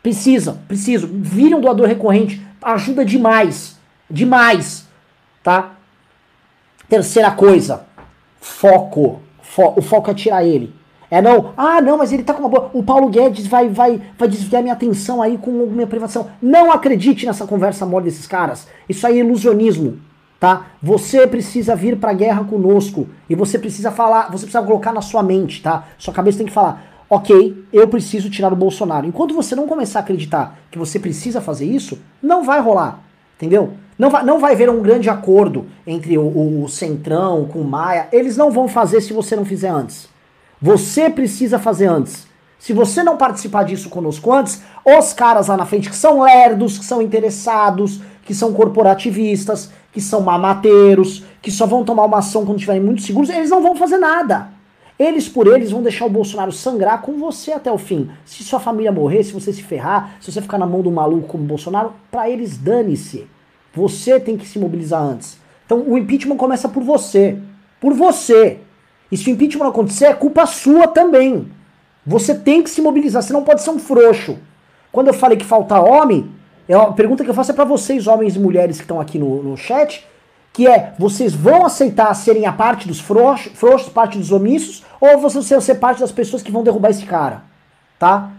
precisa, 0.00 0.60
preciso, 0.68 1.08
vire 1.12 1.54
um 1.54 1.60
doador 1.60 1.88
recorrente, 1.88 2.40
ajuda 2.62 3.04
demais. 3.04 3.76
Demais, 4.10 4.86
tá? 5.42 5.72
Terceira 6.88 7.30
coisa, 7.30 7.84
foco. 8.40 9.20
Fo 9.42 9.74
o 9.76 9.82
foco 9.82 10.10
é 10.10 10.14
tirar 10.14 10.44
ele. 10.44 10.74
É 11.10 11.22
não, 11.22 11.52
ah 11.56 11.80
não, 11.80 11.98
mas 11.98 12.12
ele 12.12 12.22
tá 12.22 12.32
com 12.32 12.40
uma 12.40 12.48
boa. 12.48 12.70
O 12.72 12.82
Paulo 12.82 13.08
Guedes 13.08 13.46
vai, 13.46 13.68
vai, 13.68 14.00
vai 14.18 14.28
desviar 14.28 14.62
minha 14.62 14.74
atenção 14.74 15.20
aí 15.20 15.38
com 15.38 15.50
minha 15.50 15.86
privação. 15.86 16.30
Não 16.40 16.70
acredite 16.70 17.26
nessa 17.26 17.46
conversa 17.46 17.84
mole 17.84 18.04
desses 18.04 18.26
caras. 18.26 18.66
Isso 18.88 19.06
aí 19.06 19.18
é 19.18 19.20
ilusionismo, 19.20 19.98
tá? 20.38 20.66
Você 20.82 21.26
precisa 21.26 21.74
vir 21.74 21.96
pra 21.96 22.12
guerra 22.12 22.44
conosco. 22.44 23.08
E 23.28 23.34
você 23.34 23.58
precisa 23.58 23.90
falar, 23.90 24.30
você 24.30 24.44
precisa 24.46 24.62
colocar 24.62 24.92
na 24.92 25.02
sua 25.02 25.22
mente, 25.22 25.62
tá? 25.62 25.84
Sua 25.98 26.14
cabeça 26.14 26.38
tem 26.38 26.46
que 26.46 26.52
falar, 26.52 26.84
ok, 27.08 27.64
eu 27.72 27.88
preciso 27.88 28.30
tirar 28.30 28.52
o 28.52 28.56
Bolsonaro. 28.56 29.06
Enquanto 29.06 29.34
você 29.34 29.54
não 29.54 29.66
começar 29.66 30.00
a 30.00 30.02
acreditar 30.02 30.58
que 30.70 30.78
você 30.78 30.98
precisa 30.98 31.40
fazer 31.40 31.66
isso, 31.66 31.98
não 32.22 32.44
vai 32.44 32.60
rolar. 32.60 33.00
Entendeu? 33.36 33.74
Não 33.98 34.10
vai, 34.10 34.24
não 34.24 34.38
vai 34.38 34.52
haver 34.52 34.70
um 34.70 34.82
grande 34.82 35.10
acordo 35.10 35.66
entre 35.86 36.16
o, 36.18 36.62
o 36.62 36.68
Centrão 36.68 37.46
com 37.46 37.60
o 37.60 37.64
Maia. 37.64 38.08
Eles 38.12 38.36
não 38.36 38.50
vão 38.50 38.68
fazer 38.68 39.00
se 39.00 39.12
você 39.12 39.34
não 39.34 39.44
fizer 39.44 39.70
antes. 39.70 40.08
Você 40.60 41.08
precisa 41.08 41.58
fazer 41.58 41.86
antes. 41.86 42.26
Se 42.58 42.72
você 42.72 43.04
não 43.04 43.16
participar 43.16 43.62
disso 43.62 43.88
conosco 43.88 44.32
antes, 44.32 44.62
os 44.84 45.12
caras 45.12 45.46
lá 45.46 45.56
na 45.56 45.64
frente 45.64 45.88
que 45.88 45.94
são 45.94 46.22
lerdos, 46.22 46.78
que 46.78 46.84
são 46.84 47.00
interessados, 47.00 48.00
que 48.28 48.34
são 48.34 48.52
corporativistas, 48.52 49.70
que 49.90 50.02
são 50.02 50.20
mamateiros, 50.20 51.24
que 51.40 51.50
só 51.50 51.66
vão 51.66 51.82
tomar 51.82 52.04
uma 52.04 52.18
ação 52.18 52.44
quando 52.44 52.58
estiverem 52.58 52.82
muito 52.82 53.00
seguros, 53.00 53.30
eles 53.30 53.48
não 53.48 53.62
vão 53.62 53.74
fazer 53.74 53.96
nada. 53.96 54.50
Eles 54.98 55.26
por 55.26 55.46
eles 55.46 55.70
vão 55.70 55.82
deixar 55.82 56.04
o 56.04 56.10
Bolsonaro 56.10 56.52
sangrar 56.52 57.00
com 57.00 57.16
você 57.16 57.52
até 57.52 57.72
o 57.72 57.78
fim. 57.78 58.10
Se 58.26 58.44
sua 58.44 58.60
família 58.60 58.92
morrer, 58.92 59.24
se 59.24 59.32
você 59.32 59.50
se 59.50 59.62
ferrar, 59.62 60.18
se 60.20 60.30
você 60.30 60.42
ficar 60.42 60.58
na 60.58 60.66
mão 60.66 60.82
do 60.82 60.90
maluco 60.90 61.26
como 61.26 61.42
Bolsonaro, 61.42 61.94
para 62.10 62.28
eles 62.28 62.58
dane-se. 62.58 63.26
Você 63.72 64.20
tem 64.20 64.36
que 64.36 64.46
se 64.46 64.58
mobilizar 64.58 65.02
antes. 65.02 65.38
Então 65.64 65.82
o 65.88 65.96
impeachment 65.96 66.36
começa 66.36 66.68
por 66.68 66.82
você. 66.82 67.38
Por 67.80 67.94
você. 67.94 68.58
E 69.10 69.16
se 69.16 69.30
o 69.30 69.32
impeachment 69.32 69.64
não 69.64 69.70
acontecer, 69.70 70.04
é 70.04 70.12
culpa 70.12 70.44
sua 70.44 70.86
também. 70.86 71.50
Você 72.04 72.34
tem 72.34 72.62
que 72.62 72.68
se 72.68 72.82
mobilizar, 72.82 73.22
você 73.22 73.32
não 73.32 73.42
pode 73.42 73.62
ser 73.62 73.70
um 73.70 73.78
frouxo. 73.78 74.36
Quando 74.92 75.08
eu 75.08 75.14
falei 75.14 75.38
que 75.38 75.46
falta 75.46 75.80
homem, 75.80 76.36
é 76.68 76.74
a 76.74 76.92
pergunta 76.92 77.24
que 77.24 77.30
eu 77.30 77.34
faço 77.34 77.50
é 77.50 77.54
para 77.54 77.64
vocês, 77.64 78.06
homens 78.06 78.36
e 78.36 78.38
mulheres 78.38 78.76
que 78.76 78.84
estão 78.84 79.00
aqui 79.00 79.18
no, 79.18 79.42
no 79.42 79.56
chat, 79.56 80.06
que 80.52 80.66
é, 80.66 80.92
vocês 80.98 81.34
vão 81.34 81.64
aceitar 81.64 82.12
serem 82.14 82.46
a 82.46 82.52
parte 82.52 82.86
dos 82.86 83.00
frouxos, 83.00 83.52
frouxos, 83.54 83.88
parte 83.88 84.18
dos 84.18 84.30
omissos, 84.32 84.84
ou 85.00 85.18
vocês 85.18 85.48
vão 85.48 85.60
ser 85.60 85.76
parte 85.76 86.00
das 86.00 86.12
pessoas 86.12 86.42
que 86.42 86.50
vão 86.50 86.62
derrubar 86.62 86.90
esse 86.90 87.06
cara? 87.06 87.42
Tá? 87.98 88.30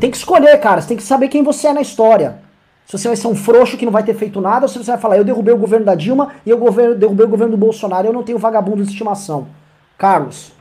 Tem 0.00 0.10
que 0.10 0.16
escolher, 0.16 0.58
cara, 0.60 0.80
você 0.80 0.88
tem 0.88 0.96
que 0.96 1.02
saber 1.02 1.28
quem 1.28 1.42
você 1.42 1.68
é 1.68 1.72
na 1.72 1.80
história. 1.80 2.42
Se 2.86 2.98
você 2.98 3.08
vai 3.08 3.16
ser 3.16 3.26
um 3.26 3.34
frouxo 3.34 3.76
que 3.76 3.84
não 3.84 3.92
vai 3.92 4.02
ter 4.02 4.14
feito 4.14 4.40
nada, 4.40 4.66
ou 4.66 4.68
se 4.68 4.78
você 4.78 4.90
vai 4.90 5.00
falar, 5.00 5.16
eu 5.16 5.24
derrubei 5.24 5.54
o 5.54 5.58
governo 5.58 5.86
da 5.86 5.94
Dilma 5.94 6.34
e 6.44 6.50
eu 6.50 6.58
derrubei 6.96 7.26
o 7.26 7.30
governo 7.30 7.52
do 7.52 7.56
Bolsonaro, 7.56 8.06
eu 8.06 8.12
não 8.12 8.22
tenho 8.22 8.38
vagabundo 8.38 8.82
de 8.82 8.90
estimação. 8.90 9.48
Carlos. 9.96 10.52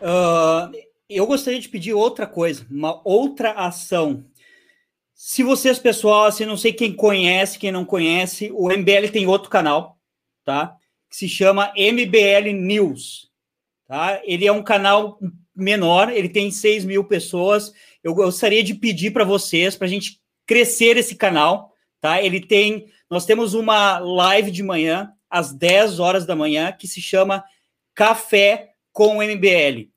Uh, 0.00 0.70
eu 1.08 1.26
gostaria 1.26 1.60
de 1.60 1.68
pedir 1.68 1.94
outra 1.94 2.26
coisa, 2.26 2.64
uma 2.70 3.00
outra 3.04 3.52
ação. 3.52 4.24
Se 5.18 5.42
vocês, 5.42 5.78
pessoal, 5.78 6.24
assim, 6.26 6.44
não 6.44 6.58
sei 6.58 6.74
quem 6.74 6.92
conhece, 6.92 7.58
quem 7.58 7.72
não 7.72 7.86
conhece, 7.86 8.52
o 8.52 8.68
MBL 8.68 9.08
tem 9.10 9.26
outro 9.26 9.48
canal, 9.48 9.98
tá? 10.44 10.76
Que 11.08 11.16
se 11.16 11.26
chama 11.26 11.72
MBL 11.74 12.52
News, 12.52 13.30
tá? 13.88 14.20
Ele 14.24 14.46
é 14.46 14.52
um 14.52 14.62
canal 14.62 15.18
menor, 15.54 16.12
ele 16.12 16.28
tem 16.28 16.50
6 16.50 16.84
mil 16.84 17.02
pessoas. 17.02 17.72
Eu 18.04 18.14
gostaria 18.14 18.62
de 18.62 18.74
pedir 18.74 19.10
para 19.10 19.24
vocês, 19.24 19.74
para 19.74 19.86
a 19.86 19.90
gente 19.90 20.20
crescer 20.44 20.98
esse 20.98 21.14
canal, 21.14 21.72
tá? 21.98 22.20
Ele 22.22 22.38
tem, 22.38 22.84
nós 23.08 23.24
temos 23.24 23.54
uma 23.54 23.98
live 23.98 24.50
de 24.50 24.62
manhã 24.62 25.10
às 25.30 25.50
10 25.50 25.98
horas 25.98 26.26
da 26.26 26.36
manhã 26.36 26.72
que 26.72 26.86
se 26.86 27.00
chama 27.00 27.42
Café 27.94 28.72
com 28.92 29.22
MBL. 29.22 29.88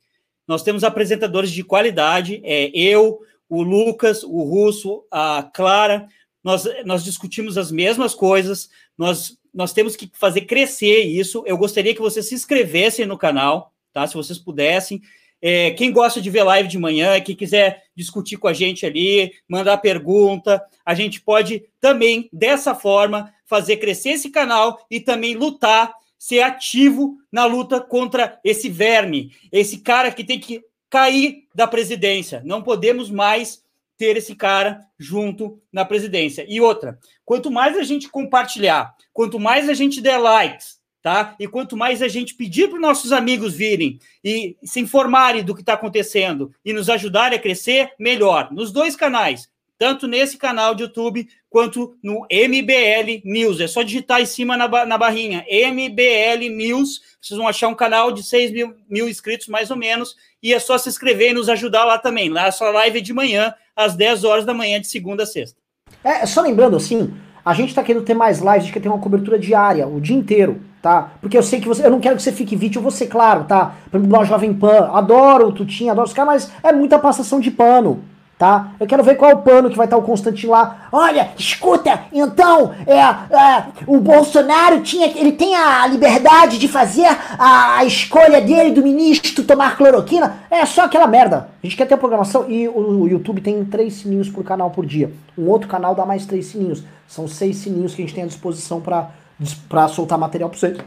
Nós 0.47 0.63
temos 0.63 0.85
apresentadores 0.85 1.51
de 1.51 1.61
qualidade, 1.61 2.39
é 2.45 2.71
eu, 2.73 3.19
o 3.49 3.63
Lucas, 3.63 4.23
o 4.23 4.43
Russo, 4.43 5.03
a 5.11 5.49
Clara, 5.53 6.07
nós, 6.43 6.65
nós 6.85 7.03
discutimos 7.03 7.57
as 7.57 7.71
mesmas 7.71 8.13
coisas, 8.13 8.69
nós, 8.97 9.37
nós 9.53 9.73
temos 9.73 9.95
que 9.95 10.09
fazer 10.13 10.41
crescer 10.41 11.01
isso. 11.01 11.43
Eu 11.45 11.57
gostaria 11.57 11.93
que 11.93 12.01
vocês 12.01 12.27
se 12.27 12.35
inscrevessem 12.35 13.05
no 13.05 13.17
canal, 13.17 13.73
tá? 13.91 14.05
Se 14.07 14.13
vocês 14.13 14.37
pudessem. 14.37 15.01
É, 15.41 15.71
quem 15.71 15.91
gosta 15.91 16.21
de 16.21 16.29
ver 16.29 16.43
live 16.43 16.67
de 16.67 16.77
manhã, 16.77 17.19
quem 17.21 17.35
quiser 17.35 17.83
discutir 17.95 18.37
com 18.37 18.47
a 18.47 18.53
gente 18.53 18.85
ali, 18.85 19.31
mandar 19.47 19.77
pergunta, 19.77 20.61
a 20.85 20.93
gente 20.93 21.21
pode 21.21 21.63
também, 21.79 22.29
dessa 22.31 22.75
forma, 22.75 23.33
fazer 23.45 23.77
crescer 23.77 24.09
esse 24.09 24.29
canal 24.29 24.85
e 24.91 24.99
também 24.99 25.35
lutar, 25.35 25.93
ser 26.17 26.41
ativo 26.41 27.17
na 27.31 27.45
luta 27.45 27.79
contra 27.79 28.37
esse 28.43 28.67
verme, 28.69 29.31
esse 29.49 29.77
cara 29.77 30.11
que 30.11 30.25
tem 30.25 30.37
que 30.37 30.61
cair 30.89 31.47
da 31.53 31.67
presidência. 31.67 32.41
Não 32.43 32.61
podemos 32.61 33.09
mais 33.09 33.63
ter 33.97 34.15
esse 34.15 34.33
cara 34.33 34.79
junto 34.97 35.61
na 35.71 35.83
presidência. 35.83 36.45
E 36.47 36.61
outra, 36.61 36.97
quanto 37.25 37.51
mais 37.51 37.77
a 37.77 37.83
gente 37.83 38.07
compartilhar, 38.07 38.95
quanto 39.13 39.37
mais 39.37 39.67
a 39.67 39.73
gente 39.73 40.01
der 40.01 40.17
likes, 40.17 40.79
tá? 41.01 41.35
E 41.37 41.47
quanto 41.47 41.75
mais 41.75 42.01
a 42.01 42.07
gente 42.07 42.33
pedir 42.33 42.69
para 42.69 42.75
os 42.75 42.81
nossos 42.81 43.11
amigos 43.11 43.53
virem 43.53 43.99
e 44.23 44.55
se 44.63 44.79
informarem 44.79 45.43
do 45.43 45.53
que 45.53 45.61
está 45.61 45.73
acontecendo 45.73 46.53
e 46.63 46.71
nos 46.71 46.89
ajudarem 46.89 47.37
a 47.37 47.41
crescer, 47.41 47.91
melhor. 47.99 48.51
Nos 48.53 48.71
dois 48.71 48.95
canais, 48.95 49.49
tanto 49.77 50.07
nesse 50.07 50.37
canal 50.37 50.73
de 50.73 50.83
YouTube 50.83 51.27
quanto 51.49 51.97
no 52.03 52.25
MBL 52.31 53.21
News. 53.25 53.59
É 53.59 53.67
só 53.67 53.81
digitar 53.81 54.21
em 54.21 54.25
cima 54.25 54.55
na, 54.55 54.67
na 54.85 54.97
barrinha 54.97 55.43
MBL 55.49 56.49
News. 56.55 57.01
Vocês 57.21 57.37
vão 57.37 57.47
achar 57.47 57.67
um 57.67 57.75
canal 57.75 58.11
de 58.11 58.23
6 58.23 58.51
mil, 58.51 58.75
mil 58.89 59.09
inscritos, 59.09 59.47
mais 59.47 59.71
ou 59.71 59.77
menos, 59.77 60.15
e 60.41 60.53
é 60.53 60.59
só 60.59 60.77
se 60.77 60.87
inscrever 60.87 61.31
e 61.31 61.33
nos 61.33 61.49
ajudar 61.49 61.83
lá 61.85 61.97
também. 61.97 62.29
Lá 62.29 62.45
a 62.45 62.51
sua 62.51 62.69
live 62.69 62.99
é 62.99 63.01
de 63.01 63.13
manhã, 63.13 63.53
às 63.75 63.95
10 63.95 64.23
horas 64.23 64.45
da 64.45 64.53
manhã, 64.53 64.79
de 64.79 64.87
segunda 64.87 65.23
a 65.23 65.25
sexta. 65.25 65.57
É, 66.03 66.25
só 66.25 66.41
lembrando 66.41 66.77
assim, 66.77 67.13
a 67.43 67.53
gente 67.53 67.73
tá 67.73 67.83
querendo 67.83 68.05
ter 68.05 68.13
mais 68.13 68.39
lives, 68.39 68.55
a 68.55 68.59
gente 68.59 68.73
quer 68.73 68.81
ter 68.81 68.89
uma 68.89 68.99
cobertura 68.99 69.39
diária, 69.39 69.87
o 69.87 69.99
dia 69.99 70.15
inteiro, 70.15 70.61
tá? 70.81 71.13
Porque 71.19 71.37
eu 71.37 71.43
sei 71.43 71.59
que 71.59 71.67
você. 71.67 71.85
Eu 71.85 71.91
não 71.91 71.99
quero 71.99 72.15
que 72.15 72.21
você 72.21 72.31
fique 72.31 72.55
vítima, 72.55 72.89
ser 72.91 73.07
claro, 73.07 73.45
tá? 73.45 73.75
Por 73.89 73.99
exemplo, 73.99 74.25
Jovem 74.25 74.53
Pan, 74.53 74.91
adoro 74.93 75.47
o 75.47 75.51
Tutinha, 75.51 75.91
adoro 75.91 76.07
os 76.07 76.13
caras, 76.13 76.51
mas 76.51 76.63
é 76.63 76.71
muita 76.71 76.99
passação 76.99 77.39
de 77.39 77.49
pano 77.51 78.03
tá? 78.39 78.71
Eu 78.79 78.87
quero 78.87 79.03
ver 79.03 79.17
qual 79.17 79.29
é 79.29 79.33
o 79.33 79.41
pano 79.41 79.69
que 79.69 79.75
vai 79.75 79.85
estar 79.85 79.97
o 79.97 80.01
Constantino 80.01 80.53
lá. 80.53 80.87
Olha, 80.93 81.31
escuta, 81.37 82.05
então, 82.13 82.73
é, 82.87 82.97
é, 82.97 83.65
o 83.85 83.99
Bolsonaro 83.99 84.79
tinha, 84.79 85.07
ele 85.07 85.33
tem 85.33 85.53
a 85.53 85.85
liberdade 85.85 86.57
de 86.57 86.69
fazer 86.69 87.05
a, 87.37 87.79
a, 87.79 87.85
escolha 87.85 88.39
dele 88.39 88.71
do 88.71 88.81
ministro 88.81 89.43
tomar 89.43 89.75
cloroquina. 89.75 90.37
É 90.49 90.65
só 90.65 90.85
aquela 90.85 91.05
merda. 91.05 91.49
A 91.61 91.67
gente 91.67 91.75
quer 91.75 91.85
ter 91.85 91.97
programação 91.97 92.49
e 92.49 92.65
o, 92.69 93.01
o, 93.01 93.07
YouTube 93.09 93.41
tem 93.41 93.65
três 93.65 93.95
sininhos 93.95 94.29
por 94.29 94.45
canal 94.45 94.71
por 94.71 94.85
dia. 94.85 95.11
Um 95.37 95.49
outro 95.49 95.67
canal 95.67 95.93
dá 95.93 96.05
mais 96.05 96.25
três 96.25 96.45
sininhos. 96.45 96.81
São 97.09 97.27
seis 97.27 97.57
sininhos 97.57 97.93
que 97.93 98.01
a 98.01 98.05
gente 98.05 98.15
tem 98.15 98.23
à 98.23 98.27
disposição 98.27 98.79
para 98.79 99.87
soltar 99.89 100.17
material 100.17 100.49
para 100.49 100.57
você. 100.57 100.77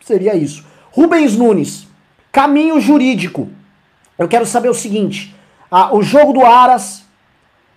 Seria 0.00 0.36
isso. 0.36 0.64
Rubens 0.92 1.36
Nunes, 1.36 1.88
caminho 2.30 2.78
jurídico. 2.80 3.48
Eu 4.16 4.28
quero 4.28 4.46
saber 4.46 4.68
o 4.68 4.74
seguinte. 4.74 5.34
Ah, 5.70 5.94
o 5.94 6.02
jogo 6.02 6.32
do 6.32 6.44
Aras 6.44 7.04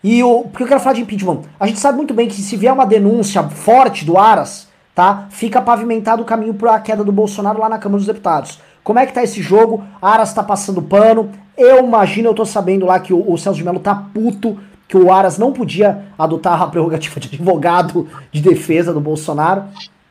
e 0.04 0.24
o. 0.24 0.44
Porque 0.44 0.64
eu 0.64 0.68
quero 0.68 0.80
falar 0.80 0.96
de 0.96 1.02
impeachment. 1.02 1.42
A 1.60 1.68
gente 1.68 1.80
sabe 1.80 1.98
muito 1.98 2.14
bem 2.14 2.28
que 2.28 2.42
se 2.42 2.58
vier 2.58 2.74
uma 2.74 2.86
denúncia 2.86 3.44
forte 3.44 4.04
do 4.04 4.18
Aras, 4.18 4.68
tá? 4.96 5.28
Fica 5.30 5.62
pavimentado 5.62 6.24
o 6.24 6.26
caminho 6.26 6.54
para 6.56 6.76
a 6.76 6.80
queda 6.80 7.04
do 7.04 7.12
Bolsonaro 7.12 7.60
lá 7.60 7.70
na 7.70 7.78
Câmara 7.78 8.00
dos 8.00 8.08
Deputados. 8.08 8.60
Como 8.84 9.00
é 9.00 9.06
que 9.06 9.14
tá 9.14 9.24
esse 9.24 9.42
jogo? 9.42 9.84
Aras 10.02 10.34
tá 10.34 10.44
passando 10.44 10.82
pano. 10.82 11.32
Eu 11.58 11.86
imagino, 11.86 12.30
eu 12.30 12.34
tô 12.34 12.46
sabendo 12.46 12.86
lá 12.86 13.00
que 13.00 13.14
o, 13.14 13.32
o 13.32 13.38
Celso 13.38 13.60
de 13.60 13.64
Mello 13.64 13.80
tá 13.80 13.96
puto 13.96 14.58
que 14.88 14.98
o 14.98 15.12
Aras 15.12 15.38
não 15.38 15.54
podia 15.54 16.06
adotar 16.18 16.62
a 16.62 16.68
prerrogativa 16.68 17.20
de 17.20 17.28
advogado 17.28 18.08
de 18.32 18.42
defesa 18.42 18.92
do 18.92 19.00
Bolsonaro. 19.00 19.66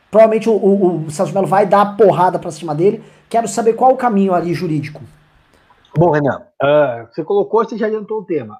Provavelmente 0.09 0.49
o, 0.49 0.53
o, 0.53 1.05
o 1.05 1.11
Celso 1.11 1.31
de 1.31 1.35
Mello 1.35 1.47
vai 1.47 1.65
dar 1.65 1.97
porrada 1.97 2.39
pra 2.39 2.49
cima 2.49 2.73
dele. 2.73 3.03
Quero 3.29 3.47
saber 3.47 3.73
qual 3.73 3.91
o 3.91 3.97
caminho 3.97 4.33
ali 4.33 4.53
jurídico. 4.53 5.01
Bom, 5.95 6.09
Renan, 6.09 6.41
uh, 6.61 7.07
você 7.07 7.23
colocou, 7.23 7.63
você 7.63 7.77
já 7.77 7.85
adiantou 7.85 8.19
o 8.19 8.25
tema. 8.25 8.59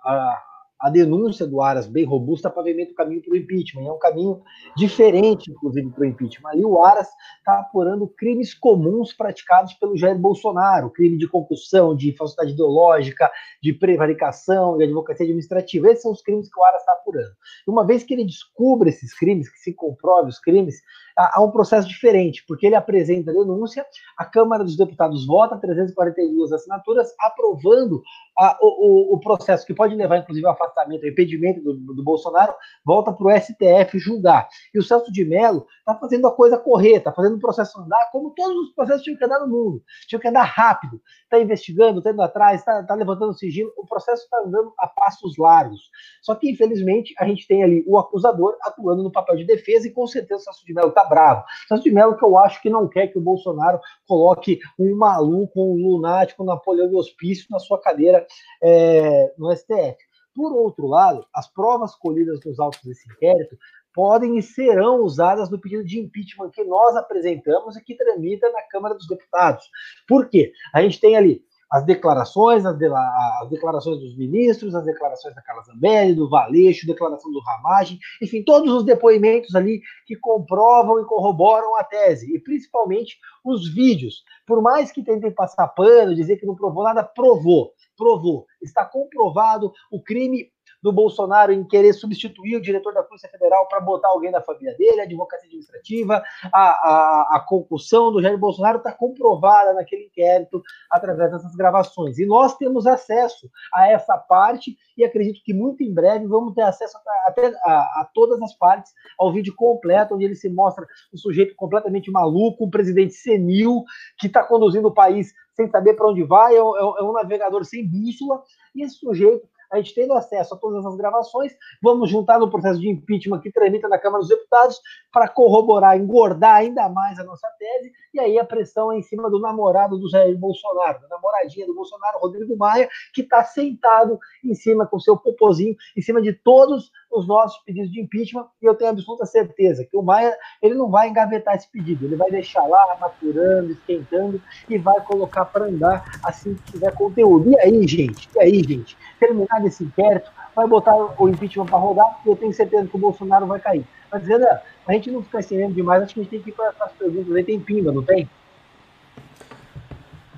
A 0.80 0.90
denúncia 0.90 1.48
do 1.48 1.62
Aras 1.62 1.88
bem 1.88 2.04
robusta 2.06 2.48
pavimenta 2.48 2.92
o 2.92 2.96
caminho 2.96 3.24
para 3.24 3.34
o 3.34 3.38
impeachment. 3.38 3.88
É 3.88 3.92
um 3.92 3.98
caminho 3.98 4.42
diferente, 4.76 5.50
inclusive, 5.50 5.90
para 5.90 6.04
o 6.04 6.06
impeachment. 6.06 6.50
Ali 6.50 6.64
o 6.64 6.84
Aras 6.84 7.08
está 7.38 7.60
apurando 7.60 8.06
crimes 8.06 8.54
comuns 8.54 9.14
praticados 9.14 9.74
pelo 9.76 9.98
Jair 9.98 10.18
Bolsonaro, 10.18 10.92
crime 10.92 11.18
de 11.18 11.28
concussão, 11.28 11.96
de 11.96 12.16
falsidade 12.16 12.52
ideológica, 12.52 13.32
de 13.64 13.74
prevaricação, 13.74 14.78
de 14.78 14.84
advocacia 14.84 15.24
administrativa. 15.24 15.88
Esses 15.88 16.04
são 16.04 16.12
os 16.12 16.22
crimes 16.22 16.54
que 16.54 16.60
o 16.60 16.64
Aras 16.64 16.82
está 16.82 16.92
apurando. 16.92 17.32
E 17.68 17.72
uma 17.72 17.84
vez 17.84 18.04
que 18.04 18.14
ele 18.14 18.26
descubra 18.26 18.90
esses 18.90 19.18
crimes, 19.18 19.50
que 19.50 19.60
se 19.60 19.74
comprove 19.74 20.30
os 20.30 20.40
crimes, 20.40 20.82
há 21.16 21.42
um 21.42 21.52
processo 21.52 21.88
diferente, 21.88 22.44
porque 22.48 22.66
ele 22.66 22.76
apresenta 22.76 23.32
a 23.32 23.34
denúncia, 23.34 23.86
a 24.18 24.26
Câmara 24.26 24.64
dos 24.64 24.78
Deputados 24.78 25.26
vota 25.26 25.58
342 25.58 26.52
assinaturas, 26.52 27.14
aprovando 27.20 28.02
a, 28.38 28.58
o, 28.62 29.14
o, 29.14 29.20
processo 29.20 29.66
que 29.66 29.74
pode 29.74 29.96
levar, 29.96 30.18
inclusive, 30.18 30.46
ao 30.46 30.54
afastamento, 30.54 31.04
ao 31.04 31.10
impedimento 31.10 31.62
do, 31.62 31.74
do 31.74 32.04
Bolsonaro, 32.04 32.54
volta 32.84 33.14
para 33.14 33.28
o 33.28 33.40
STF 33.40 34.00
julgar. 34.00 34.48
E 34.74 34.80
o 34.80 34.84
Celso 34.84 35.12
de 35.12 35.24
Mello 35.24 35.66
está 35.80 35.96
fazendo 35.96 36.28
a 36.28 36.32
coisa 36.32 36.58
correta, 36.58 36.98
está 36.98 37.14
fazendo 37.14 37.36
o 37.36 37.40
processo 37.40 37.80
andar 37.80 38.10
como 38.12 38.32
todos 38.32 38.70
os 38.70 38.74
processos 38.74 39.04
tinham 39.04 39.18
que 39.18 39.26
andar 39.26 39.40
no 39.40 39.48
mundo. 39.48 39.84
Tinham 40.08 40.20
que 40.20 40.28
andar 40.28 40.44
rápido, 40.44 41.00
está 41.24 41.40
investigando, 41.40 42.00
está 42.00 42.12
indo 42.12 42.22
atrás, 42.22 42.62
está 42.62 42.84
tá 42.84 42.96
levantando 42.96 43.34
sigilo, 43.34 43.72
o 43.78 43.86
processo 43.86 44.24
está 44.24 44.40
andando 44.40 44.74
a 44.80 44.88
passos 44.88 45.38
largos. 45.38 45.82
Só 46.22 46.36
que, 46.36 46.50
infelizmente, 46.50 47.14
a 47.20 47.28
gente 47.28 47.48
tem 47.48 47.64
ali 47.64 47.84
o 47.88 47.98
acusador 47.98 48.58
atuando 48.62 49.04
no 49.04 49.12
papel 49.12 49.38
de 49.38 49.46
defesa 49.46 49.88
e, 49.88 49.92
com 49.92 50.08
certeza, 50.08 50.42
o 50.42 50.44
Celso 50.44 50.66
de 50.66 50.74
Mello 50.74 50.90
está 50.90 51.03
bravo. 51.04 51.42
O 51.42 51.68
Celso 51.68 51.84
de 51.84 51.92
Mello 51.92 52.18
que 52.18 52.26
eu 52.26 52.38
acho 52.38 52.62
que 52.62 52.70
não 52.70 52.88
quer 52.88 53.08
que 53.08 53.18
o 53.18 53.22
Bolsonaro 53.22 53.80
coloque 54.08 54.60
um 54.80 54.96
maluco, 54.96 55.62
um 55.62 55.76
lunático, 55.76 56.44
um 56.44 56.46
Napoleão 56.46 56.90
de 56.90 56.96
hospício 56.96 57.48
na 57.50 57.60
sua 57.60 57.80
cadeira 57.80 58.26
é, 58.62 59.34
no 59.38 59.56
STF. 59.56 59.98
Por 60.36 60.52
outro 60.52 60.88
lado, 60.88 61.26
as 61.34 61.48
provas 61.48 61.96
colhidas 61.96 62.40
nos 62.44 62.60
autos 62.60 62.82
desse 62.84 63.08
inquérito 63.12 63.56
podem 63.94 64.38
e 64.38 64.42
serão 64.42 65.02
usadas 65.02 65.50
no 65.52 65.60
pedido 65.60 65.84
de 65.84 66.00
impeachment 66.00 66.50
que 66.50 66.64
nós 66.64 66.96
apresentamos 66.96 67.78
e 67.78 67.84
que 67.84 67.96
tramita 67.96 68.52
na 68.52 68.64
Câmara 68.64 68.96
dos 68.96 69.08
Deputados. 69.08 69.70
Por 70.08 70.28
quê? 70.28 70.52
A 70.74 70.82
gente 70.82 71.00
tem 71.00 71.16
ali 71.16 71.44
as 71.72 71.86
declarações, 71.86 72.66
as, 72.66 72.78
de, 72.78 72.86
as, 72.86 73.50
declarações 73.50 74.00
dos 74.00 74.16
ministros, 74.16 74.76
as 74.76 74.86
declarações 74.86 75.34
da 75.34 75.42
Carla 75.42 75.64
Zambelli, 75.64 76.14
do 76.14 76.30
Valeixo, 76.30 76.86
declaração 76.86 77.32
do 77.32 77.40
Ramagem, 77.40 77.98
enfim, 78.22 78.44
todos 78.44 78.72
os 78.72 78.86
depoimentos 78.86 79.56
ali 79.56 79.82
que 80.06 80.16
comprovam 80.16 81.00
e 81.00 81.06
corroboram 81.06 81.76
a 81.76 81.84
tese, 81.84 82.34
e 82.34 82.40
principalmente 82.40 83.18
os 83.44 83.74
vídeos. 83.74 84.24
Por 84.46 84.62
mais 84.62 84.92
que 84.92 85.04
tentem 85.04 85.32
passar 85.32 85.68
pano, 85.70 86.16
dizer 86.16 86.38
que 86.38 86.46
não 86.46 86.56
provou 86.56 86.84
nada, 86.84 87.04
provou, 87.04 87.74
provou. 87.98 88.46
Está 88.62 88.86
comprovado 88.86 89.72
o 89.92 90.02
crime 90.02 90.52
do 90.84 90.92
Bolsonaro 90.92 91.54
em 91.54 91.64
querer 91.64 91.94
substituir 91.94 92.58
o 92.58 92.62
diretor 92.62 92.94
da 92.94 93.02
Polícia 93.02 93.30
Federal 93.30 93.66
para 93.70 93.80
botar 93.80 94.10
alguém 94.10 94.30
da 94.30 94.42
família 94.42 94.76
dele, 94.76 95.00
a 95.00 95.06
advocacia 95.06 95.48
administrativa, 95.48 96.22
a, 96.52 96.60
a, 96.62 97.38
a 97.38 97.40
concussão 97.40 98.12
do 98.12 98.22
Jair 98.22 98.38
Bolsonaro 98.38 98.80
está 98.80 98.92
comprovada 98.92 99.74
naquele 99.74 100.08
inquérito 100.08 100.62
através 100.92 101.32
dessas 101.32 101.56
gravações. 101.56 102.20
E 102.20 102.26
nós 102.26 102.58
temos 102.58 102.86
acesso 102.86 103.50
a 103.74 103.90
essa 103.90 104.18
parte 104.18 104.76
e 104.98 105.06
acredito 105.06 105.42
que 105.44 105.54
muito 105.54 105.82
em 105.82 105.94
breve 105.94 106.28
vamos 106.28 106.54
ter 106.54 106.64
acesso 106.64 106.98
até 107.26 107.48
a, 107.64 108.02
a 108.02 108.10
todas 108.14 108.42
as 108.42 108.54
partes, 108.56 108.92
ao 109.18 109.32
vídeo 109.32 109.56
completo, 109.56 110.16
onde 110.16 110.26
ele 110.26 110.36
se 110.36 110.50
mostra 110.50 110.86
um 111.14 111.18
sujeito 111.18 111.56
completamente 111.56 112.12
maluco, 112.12 112.66
um 112.66 112.70
presidente 112.70 113.14
senil, 113.14 113.86
que 114.20 114.28
está 114.28 114.44
conduzindo 114.44 114.90
o 114.90 114.94
país 114.94 115.34
sem 115.54 115.70
saber 115.70 115.94
para 115.94 116.10
onde 116.10 116.24
vai, 116.24 116.54
é, 116.54 116.58
é, 116.58 116.60
é 116.60 117.04
um 117.04 117.14
navegador 117.14 117.64
sem 117.64 117.88
bússola, 117.88 118.42
e 118.76 118.84
esse 118.84 118.96
sujeito 118.96 119.48
a 119.74 119.78
gente 119.78 119.96
tendo 119.96 120.14
acesso 120.14 120.54
a 120.54 120.58
todas 120.58 120.86
as 120.86 120.96
gravações, 120.96 121.52
vamos 121.82 122.10
juntar 122.10 122.38
no 122.38 122.50
processo 122.50 122.80
de 122.80 122.88
impeachment 122.88 123.40
que 123.40 123.52
tramita 123.52 123.88
na 123.88 123.98
Câmara 123.98 124.20
dos 124.20 124.30
Deputados 124.30 124.80
para 125.12 125.28
corroborar, 125.28 125.98
engordar 125.98 126.58
ainda 126.58 126.88
mais 126.88 127.18
a 127.20 127.24
nossa 127.24 127.48
tese, 127.58 127.92
e 128.14 128.20
aí 128.20 128.38
a 128.38 128.46
pressão 128.46 128.92
é 128.92 129.00
em 129.00 129.02
cima 129.02 129.32
do 129.32 129.40
namorado 129.40 129.98
do 129.98 130.08
Jair 130.10 130.38
Bolsonaro, 130.38 131.02
da 131.02 131.08
namoradinha 131.08 131.66
do 131.66 131.74
Bolsonaro, 131.74 132.20
Rodrigo 132.20 132.56
Maia, 132.56 132.88
que 133.14 133.22
está 133.22 133.44
sentado 133.44 134.20
em 134.44 134.54
cima 134.54 134.86
com 134.86 135.00
seu 135.00 135.18
popozinho, 135.18 135.76
em 135.98 136.02
cima 136.02 136.22
de 136.22 136.34
todos 136.34 136.92
os 137.12 137.28
nossos 137.28 137.58
pedidos 137.64 137.92
de 137.92 138.00
impeachment, 138.00 138.48
e 138.62 138.66
eu 138.66 138.76
tenho 138.76 138.92
absoluta 138.92 139.26
certeza 139.26 139.86
que 139.86 139.98
o 139.98 140.04
Maia 140.04 140.38
ele 140.62 140.76
não 140.76 140.92
vai 140.92 141.10
engavetar 141.10 141.56
esse 141.56 141.70
pedido, 141.72 142.06
ele 142.06 142.16
vai 142.16 142.30
deixar 142.30 142.66
lá, 142.68 142.96
maturando, 143.02 143.72
esquentando, 143.72 144.40
e 144.70 144.78
vai 144.78 145.02
colocar 145.02 145.46
para 145.46 145.66
andar 145.66 146.04
assim 146.24 146.54
que 146.54 146.74
tiver 146.74 146.94
conteúdo. 146.96 147.50
E 147.50 147.60
aí, 147.60 147.88
gente? 147.88 148.30
E 148.36 148.40
aí, 148.40 148.64
gente? 148.64 148.96
terminar 149.24 149.62
esse 149.68 149.84
inquérito, 149.84 150.30
vai 150.56 150.68
botar 150.68 150.96
o 150.96 151.30
impeachment 151.30 151.66
para 151.66 151.78
rodar, 151.78 152.20
e 152.26 152.30
eu 152.30 152.36
tenho 152.36 152.54
certeza 152.54 152.88
que 152.88 152.96
o 152.96 153.00
Bolsonaro 153.00 153.46
vai 153.46 153.60
cair. 153.60 153.86
Mas, 154.12 154.22
dizendo, 154.22 154.46
a 154.88 154.94
gente 154.94 155.10
não 155.10 155.24
fica 155.24 155.40
estendendo 155.40 155.74
demais, 155.74 156.04
acho 156.04 156.14
que 156.14 156.20
a 156.20 156.24
gente 156.24 156.32
tem 156.32 156.42
que 156.42 156.50
ir 156.50 156.54
para 156.54 156.74
as 156.82 156.92
perguntas. 156.92 157.36
Aí 157.36 157.44
tem 157.44 157.60
pimba, 157.60 157.92
não 157.92 158.04
tem? 158.04 158.30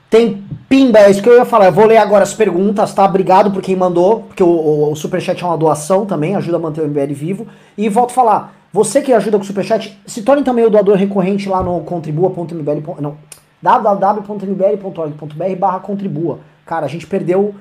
Tem 0.09 0.43
pimba, 0.69 0.99
é 0.99 1.11
isso 1.11 1.21
que 1.21 1.27
eu 1.27 1.35
ia 1.35 1.45
falar. 1.45 1.65
Eu 1.65 1.73
vou 1.73 1.85
ler 1.85 1.97
agora 1.97 2.23
as 2.23 2.33
perguntas, 2.33 2.93
tá? 2.93 3.03
Obrigado 3.03 3.51
por 3.51 3.61
quem 3.61 3.75
mandou, 3.75 4.21
porque 4.21 4.41
o, 4.41 4.47
o, 4.47 4.91
o 4.91 4.95
Superchat 4.95 5.43
é 5.43 5.45
uma 5.45 5.57
doação 5.57 6.05
também, 6.05 6.35
ajuda 6.35 6.55
a 6.57 6.59
manter 6.59 6.81
o 6.81 6.87
MBL 6.87 7.13
vivo. 7.13 7.47
E 7.77 7.89
volto 7.89 8.11
a 8.11 8.13
falar, 8.13 8.55
você 8.71 9.01
que 9.01 9.11
ajuda 9.11 9.37
com 9.37 9.43
o 9.43 9.47
Superchat, 9.47 9.99
se 10.05 10.21
torne 10.21 10.43
também 10.43 10.63
o 10.63 10.69
doador 10.69 10.95
recorrente 10.95 11.49
lá 11.49 11.61
no 11.61 11.81
contribua.mbl. 11.81 13.01
Não, 13.01 13.17
www.mbl.org.br 13.61 15.55
barra 15.57 15.79
contribua. 15.79 16.39
Cara, 16.65 16.85
a 16.85 16.89
gente 16.89 17.05
perdeu 17.07 17.55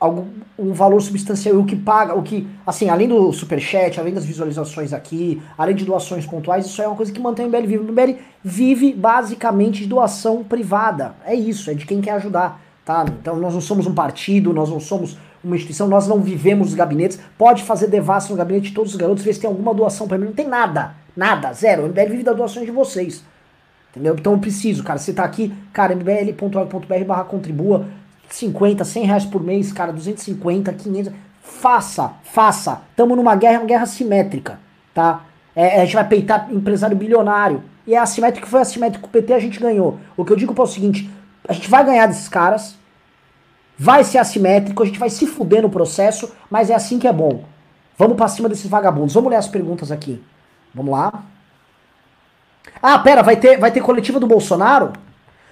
algum, 0.00 0.24
um 0.58 0.72
valor 0.72 1.00
substancial. 1.00 1.56
o 1.56 1.64
que 1.64 1.76
paga, 1.76 2.14
o 2.14 2.22
que, 2.22 2.48
assim, 2.66 2.88
além 2.88 3.06
do 3.06 3.30
superchat, 3.32 4.00
além 4.00 4.14
das 4.14 4.24
visualizações 4.24 4.94
aqui, 4.94 5.40
além 5.58 5.76
de 5.76 5.84
doações 5.84 6.24
pontuais, 6.26 6.64
isso 6.64 6.80
é 6.80 6.86
uma 6.86 6.96
coisa 6.96 7.12
que 7.12 7.20
mantém 7.20 7.44
o 7.44 7.48
MBL 7.48 7.66
vivo. 7.66 7.84
O 7.84 7.92
MBL 7.92 8.18
vive 8.42 8.94
basicamente 8.94 9.82
de 9.82 9.86
doação 9.86 10.42
privada. 10.42 11.14
É 11.24 11.34
isso, 11.34 11.70
é 11.70 11.74
de 11.74 11.84
quem 11.84 12.00
quer 12.00 12.12
ajudar, 12.12 12.60
tá? 12.84 13.04
Então 13.20 13.36
nós 13.36 13.52
não 13.52 13.60
somos 13.60 13.86
um 13.86 13.94
partido, 13.94 14.54
nós 14.54 14.70
não 14.70 14.80
somos 14.80 15.18
uma 15.44 15.54
instituição, 15.54 15.86
nós 15.86 16.08
não 16.08 16.20
vivemos 16.20 16.68
os 16.68 16.74
gabinetes. 16.74 17.20
Pode 17.36 17.62
fazer 17.62 17.88
devassa 17.88 18.30
no 18.30 18.36
gabinete 18.36 18.68
de 18.68 18.74
todos 18.74 18.92
os 18.92 18.96
garotos, 18.96 19.22
ver 19.22 19.34
se 19.34 19.40
tem 19.40 19.48
alguma 19.48 19.74
doação 19.74 20.08
para 20.08 20.16
mim. 20.16 20.26
Não 20.26 20.32
tem 20.32 20.48
nada, 20.48 20.94
nada, 21.14 21.52
zero. 21.52 21.84
O 21.84 21.88
MBL 21.88 22.10
vive 22.10 22.22
das 22.22 22.36
doações 22.36 22.64
de 22.64 22.72
vocês. 22.72 23.22
Entendeu? 23.90 24.14
Então 24.18 24.34
eu 24.34 24.38
preciso, 24.38 24.84
cara. 24.84 24.98
Você 24.98 25.12
tá 25.12 25.24
aqui, 25.24 25.52
cara, 25.72 25.94
mbl.org.br 25.94 27.04
barra 27.06 27.24
contribua 27.24 27.86
50, 28.30 28.84
100 28.84 29.04
reais 29.04 29.24
por 29.24 29.42
mês, 29.42 29.72
cara, 29.72 29.92
250, 29.92 30.72
500. 30.72 31.12
Faça, 31.42 32.14
faça. 32.22 32.82
Tamo 32.96 33.16
numa 33.16 33.34
guerra, 33.34 33.58
uma 33.58 33.66
guerra 33.66 33.86
simétrica, 33.86 34.60
tá? 34.94 35.24
É, 35.54 35.80
a 35.80 35.84
gente 35.84 35.94
vai 35.94 36.06
peitar 36.06 36.48
empresário 36.52 36.96
bilionário. 36.96 37.62
E 37.86 37.94
é 37.94 37.98
assimétrico, 37.98 38.46
foi 38.46 38.60
assimétrico. 38.60 39.06
O 39.06 39.10
PT 39.10 39.32
a 39.32 39.38
gente 39.38 39.58
ganhou. 39.58 39.98
O 40.16 40.24
que 40.24 40.32
eu 40.32 40.36
digo 40.36 40.54
é 40.56 40.62
o 40.62 40.66
seguinte: 40.66 41.10
a 41.46 41.52
gente 41.52 41.68
vai 41.68 41.84
ganhar 41.84 42.06
desses 42.06 42.28
caras, 42.28 42.76
vai 43.76 44.04
ser 44.04 44.18
assimétrico, 44.18 44.82
a 44.82 44.86
gente 44.86 44.98
vai 44.98 45.10
se 45.10 45.26
fuder 45.26 45.62
no 45.62 45.70
processo, 45.70 46.32
mas 46.48 46.70
é 46.70 46.74
assim 46.74 46.98
que 46.98 47.08
é 47.08 47.12
bom. 47.12 47.44
Vamos 47.98 48.16
pra 48.16 48.28
cima 48.28 48.48
desses 48.48 48.66
vagabundos. 48.66 49.12
Vamos 49.12 49.30
ler 49.30 49.36
as 49.36 49.48
perguntas 49.48 49.90
aqui. 49.90 50.22
Vamos 50.74 50.92
lá. 50.92 51.24
Ah, 52.80 52.98
pera, 52.98 53.22
vai 53.22 53.36
ter, 53.36 53.58
vai 53.58 53.70
ter 53.70 53.80
coletiva 53.80 54.20
do 54.20 54.26
Bolsonaro? 54.26 54.92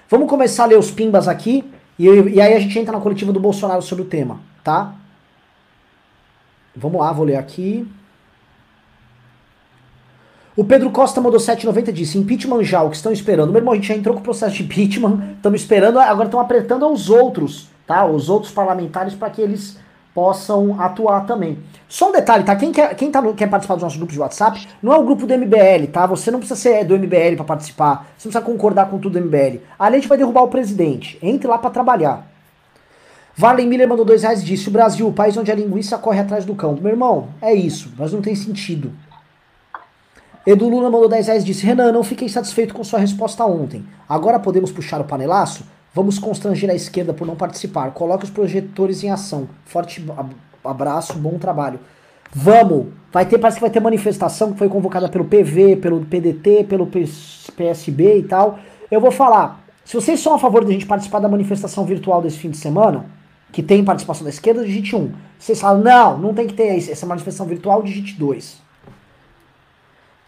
Vamos 0.09 0.31
começar 0.31 0.63
a 0.63 0.67
ler 0.67 0.79
os 0.79 0.91
pimbas 0.91 1.29
aqui. 1.29 1.71
E, 1.99 2.05
e 2.07 2.41
aí 2.41 2.55
a 2.55 2.61
gente 2.61 2.79
entra 2.79 2.93
na 2.93 3.01
coletiva 3.01 3.33
do 3.33 3.41
Bolsonaro 3.41 3.83
sobre 3.83 4.05
o 4.05 4.07
tema, 4.07 4.41
tá? 4.63 4.95
Vamos 6.75 7.01
lá, 7.01 7.13
vou 7.13 7.25
ler 7.25 7.37
aqui. 7.37 7.87
O 10.57 10.65
Pedro 10.65 10.91
Costa 10.91 11.21
mandou 11.21 11.39
790 11.39 11.93
disse: 11.93 12.19
impeachment 12.19 12.65
já, 12.65 12.83
o 12.83 12.91
que 12.91 12.97
estão 12.97 13.13
esperando? 13.13 13.51
Meu 13.51 13.61
irmão, 13.61 13.73
a 13.73 13.77
gente 13.77 13.89
já 13.89 13.95
entrou 13.95 14.15
com 14.15 14.21
o 14.21 14.25
processo 14.25 14.57
de 14.57 14.63
impeachment, 14.65 15.35
estamos 15.37 15.61
esperando, 15.61 15.99
agora 15.99 16.27
estão 16.27 16.41
apertando 16.41 16.85
aos 16.85 17.11
outros, 17.11 17.69
tá? 17.87 18.07
Os 18.07 18.29
outros 18.29 18.53
parlamentares 18.53 19.15
para 19.15 19.31
que 19.31 19.41
eles 19.41 19.79
possam 20.15 20.81
atuar 20.81 21.27
também. 21.27 21.59
Só 21.89 22.11
um 22.11 22.13
detalhe, 22.13 22.45
tá? 22.45 22.57
Quem, 22.57 22.73
quer, 22.73 22.95
quem 22.95 23.11
tá 23.11 23.23
no, 23.23 23.35
quer 23.35 23.49
participar 23.49 23.75
dos 23.75 23.83
nossos 23.83 23.97
grupos 23.97 24.15
de 24.15 24.21
WhatsApp, 24.21 24.69
não 24.83 24.93
é 24.93 24.99
o 24.99 25.05
grupo 25.05 25.27
do 25.27 25.35
MBL, 25.37 25.87
tá? 25.93 26.07
Você 26.07 26.31
não 26.31 26.39
precisa 26.39 26.59
ser 26.59 26.85
do 26.85 26.99
MBL 26.99 27.37
para 27.37 27.45
participar, 27.45 28.07
você 28.17 28.29
não 28.29 28.33
precisa 28.33 28.41
concordar 28.41 28.91
com 28.91 28.99
tudo 28.99 29.19
do 29.19 29.25
MBL. 29.25 29.61
Ali 29.79 29.97
a 29.97 29.99
gente 29.99 30.09
vai 30.09 30.19
derrubar 30.19 30.43
o 30.43 30.49
presidente. 30.49 31.19
Entre 31.23 31.49
lá 31.49 31.59
para 31.59 31.71
trabalhar. 31.71 32.27
Valen 33.37 33.69
Miller 33.69 33.89
mandou 33.89 34.05
dois 34.05 34.23
reais 34.23 34.43
e 34.43 34.45
disse: 34.45 34.69
o 34.69 34.73
Brasil, 34.73 35.07
o 35.07 35.13
país 35.13 35.37
onde 35.37 35.53
a 35.53 35.55
linguiça 35.55 35.97
corre 35.97 36.19
atrás 36.19 36.45
do 36.45 36.55
cão. 36.57 36.77
Meu 36.81 36.91
irmão, 36.91 37.29
é 37.41 37.55
isso, 37.55 37.93
mas 37.97 38.13
não 38.13 38.21
tem 38.21 38.35
sentido. 38.35 38.93
Edu 40.45 40.67
Luna 40.67 40.89
mandou 40.89 41.09
10 41.09 41.27
reais 41.27 41.43
e 41.43 41.47
disse: 41.47 41.65
Renan, 41.65 41.93
não 41.93 42.03
fiquei 42.03 42.29
satisfeito 42.29 42.75
com 42.75 42.83
sua 42.83 42.99
resposta 42.99 43.45
ontem. 43.45 43.85
Agora 44.09 44.41
podemos 44.41 44.73
puxar 44.73 45.01
o 45.01 45.05
panelaço? 45.05 45.63
Vamos 45.95 46.19
constranger 46.19 46.71
a 46.71 46.75
esquerda 46.75 47.13
por 47.13 47.27
não 47.27 47.35
participar. 47.35 47.91
Coloque 47.93 48.25
os 48.25 48.31
projetores 48.31 49.03
em 49.03 49.11
ação. 49.11 49.49
Forte 49.65 50.05
abraço, 50.65 51.15
bom 51.19 51.39
trabalho. 51.39 51.81
Vamos! 52.33 52.87
Vai 53.11 53.25
ter, 53.25 53.39
parece 53.39 53.57
que 53.57 53.63
vai 53.63 53.71
ter 53.71 53.81
manifestação 53.81 54.53
que 54.53 54.59
foi 54.59 54.69
convocada 54.69 55.09
pelo 55.09 55.25
PV, 55.25 55.77
pelo 55.77 56.05
PDT, 56.05 56.65
pelo 56.65 56.87
PSB 57.57 58.19
e 58.19 58.23
tal. 58.23 58.59
Eu 58.91 59.01
vou 59.01 59.11
falar. 59.11 59.65
Se 59.85 59.95
vocês 59.95 60.21
são 60.21 60.35
a 60.35 60.39
favor 60.39 60.63
de 60.65 60.71
a 60.71 60.73
gente 60.75 60.87
participar 60.87 61.19
da 61.19 61.29
manifestação 61.29 61.87
virtual 61.87 62.21
desse 62.21 62.37
fim 62.37 62.51
de 62.51 62.59
semana, 62.59 63.07
que 63.51 63.63
tem 63.63 63.83
participação 63.83 64.25
da 64.25 64.31
esquerda, 64.31 64.65
digite 64.65 64.95
1. 64.95 65.13
Vocês 65.39 65.61
falam, 65.61 65.83
não, 65.83 66.19
não 66.19 66.35
tem 66.35 66.47
que 66.47 66.53
ter 66.53 66.77
essa 66.77 67.07
manifestação 67.07 67.47
virtual, 67.47 67.83
digite 67.83 68.19
2. 68.19 68.68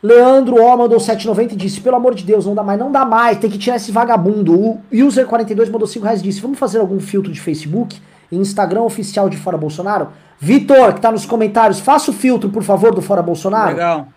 Leandro 0.03 0.57
O 0.57 0.77
mandou 0.77 0.99
7,90 0.99 1.53
e 1.53 1.57
disse: 1.57 1.81
Pelo 1.81 1.97
amor 1.97 2.15
de 2.15 2.25
Deus, 2.25 2.47
não 2.47 2.55
dá 2.55 2.63
mais, 2.63 2.79
não 2.79 2.91
dá 2.91 3.05
mais, 3.05 3.39
tem 3.39 3.51
que 3.51 3.59
tirar 3.59 3.77
esse 3.77 3.93
vagabundo. 3.93 4.59
O 4.59 4.83
User42 4.93 5.71
mandou 5.71 5.87
5 5.87 6.05
reais 6.05 6.21
e 6.21 6.25
disse: 6.25 6.41
Vamos 6.41 6.59
fazer 6.59 6.79
algum 6.79 6.99
filtro 6.99 7.31
de 7.31 7.41
Facebook 7.41 8.01
e 8.33 8.37
Instagram 8.37 8.83
oficial 8.83 9.29
de 9.29 9.37
Fora 9.37 9.59
Bolsonaro? 9.59 10.09
Vitor, 10.39 10.95
que 10.95 11.01
tá 11.01 11.13
nos 11.13 11.27
comentários, 11.27 11.81
faça 11.81 12.11
o 12.11 12.15
filtro, 12.15 12.49
por 12.49 12.63
favor, 12.63 12.95
do 12.95 13.03
Fora 13.03 13.23
Bolsonaro. 13.23 13.73
Legal. 13.73 14.09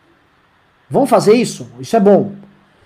Vamos 0.89 1.09
fazer 1.09 1.33
isso? 1.33 1.67
Isso 1.79 1.95
é 1.95 1.99
bom. 1.99 2.31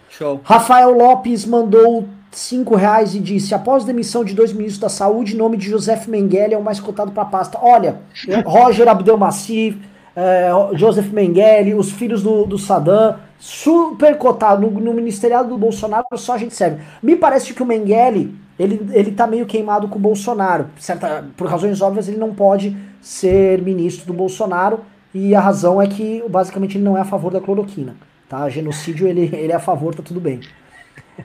Show. 0.10 0.42
Rafael 0.44 0.92
Lopes 0.92 1.46
mandou 1.46 2.08
5 2.32 2.76
reais 2.76 3.14
e 3.14 3.20
disse: 3.20 3.54
Após 3.54 3.84
demissão 3.84 4.26
de 4.26 4.34
dois 4.34 4.52
ministros 4.52 4.80
da 4.80 4.90
saúde, 4.90 5.36
nome 5.36 5.56
de 5.58 5.70
Joseph 5.70 6.08
Mengele 6.08 6.56
é 6.56 6.58
o 6.58 6.64
mais 6.64 6.80
cotado 6.80 7.12
para 7.12 7.24
a 7.24 7.28
pasta. 7.28 7.60
Olha, 7.62 8.00
Roger 8.44 8.88
Abdelmassif 8.88 9.78
é, 10.18 10.50
Joseph 10.74 11.12
Mengele, 11.12 11.76
os 11.76 11.92
filhos 11.92 12.24
do, 12.24 12.44
do 12.44 12.58
Saddam, 12.58 13.18
super 13.38 14.18
cotado 14.18 14.68
no, 14.68 14.80
no 14.80 14.92
ministeriado 14.92 15.48
do 15.48 15.58
Bolsonaro, 15.60 16.08
só 16.16 16.34
a 16.34 16.38
gente 16.40 16.56
serve. 16.56 16.82
Me 17.04 17.16
parece 17.16 17.54
que 17.54 17.62
o 17.62 17.66
Mengele, 17.66 18.34
ele, 18.58 18.82
ele 18.94 19.12
tá 19.12 19.28
meio 19.28 19.46
queimado 19.46 19.88
com 19.88 20.00
o 20.00 20.02
Bolsonaro. 20.02 20.72
Certa, 20.80 21.24
por 21.38 21.48
razões 21.48 21.80
óbvias, 21.84 22.08
ele 22.08 22.18
não 22.18 22.34
pode 22.34 22.76
ser 23.00 23.62
ministro 23.62 24.08
do 24.08 24.14
Bolsonaro, 24.14 24.80
e 25.14 25.36
a 25.36 25.40
razão 25.40 25.80
é 25.80 25.86
que, 25.86 26.24
basicamente, 26.28 26.78
ele 26.78 26.84
não 26.84 26.98
é 26.98 27.02
a 27.02 27.06
favor 27.06 27.32
da 27.32 27.40
cloroquina. 27.40 27.96
Tá? 28.28 28.50
Genocídio, 28.50 29.08
ele, 29.08 29.30
ele 29.32 29.52
é 29.52 29.56
a 29.56 29.60
favor, 29.60 29.94
tá 29.94 30.02
tudo 30.02 30.20
bem. 30.20 30.40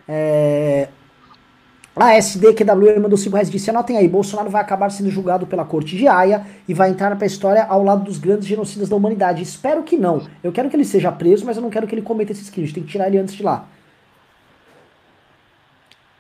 É, 0.06 0.89
a 1.94 2.16
SDQW 2.16 3.01
mandou 3.01 3.19
5 3.19 3.35
reais 3.35 3.48
e 3.48 3.52
disse: 3.52 3.69
Anotem 3.69 3.98
aí, 3.98 4.09
Bolsonaro 4.09 4.48
vai 4.48 4.62
acabar 4.62 4.90
sendo 4.90 5.10
julgado 5.10 5.47
pela 5.47 5.64
corte 5.64 5.97
de 5.97 6.09
Haia 6.09 6.47
e 6.66 6.73
vai 6.73 6.89
entrar 6.89 7.14
pra 7.16 7.27
história 7.27 7.64
ao 7.64 7.85
lado 7.85 8.05
dos 8.05 8.16
grandes 8.16 8.47
genocidas 8.47 8.89
da 8.89 8.97
humanidade. 8.97 9.43
Espero 9.43 9.82
que 9.82 9.97
não. 9.97 10.23
Eu 10.43 10.52
quero 10.52 10.70
que 10.70 10.77
ele 10.77 10.86
seja 10.86 11.12
preso, 11.12 11.44
mas 11.44 11.56
eu 11.56 11.62
não 11.62 11.69
quero 11.69 11.86
que 11.86 11.94
ele 11.94 12.02
cometa 12.02 12.32
esses 12.32 12.48
crimes. 12.48 12.73
Tem 12.73 12.82
que 12.82 12.89
tirar 12.89 13.09
ele 13.09 13.19
antes 13.19 13.35
de 13.35 13.43
lá. 13.43 13.66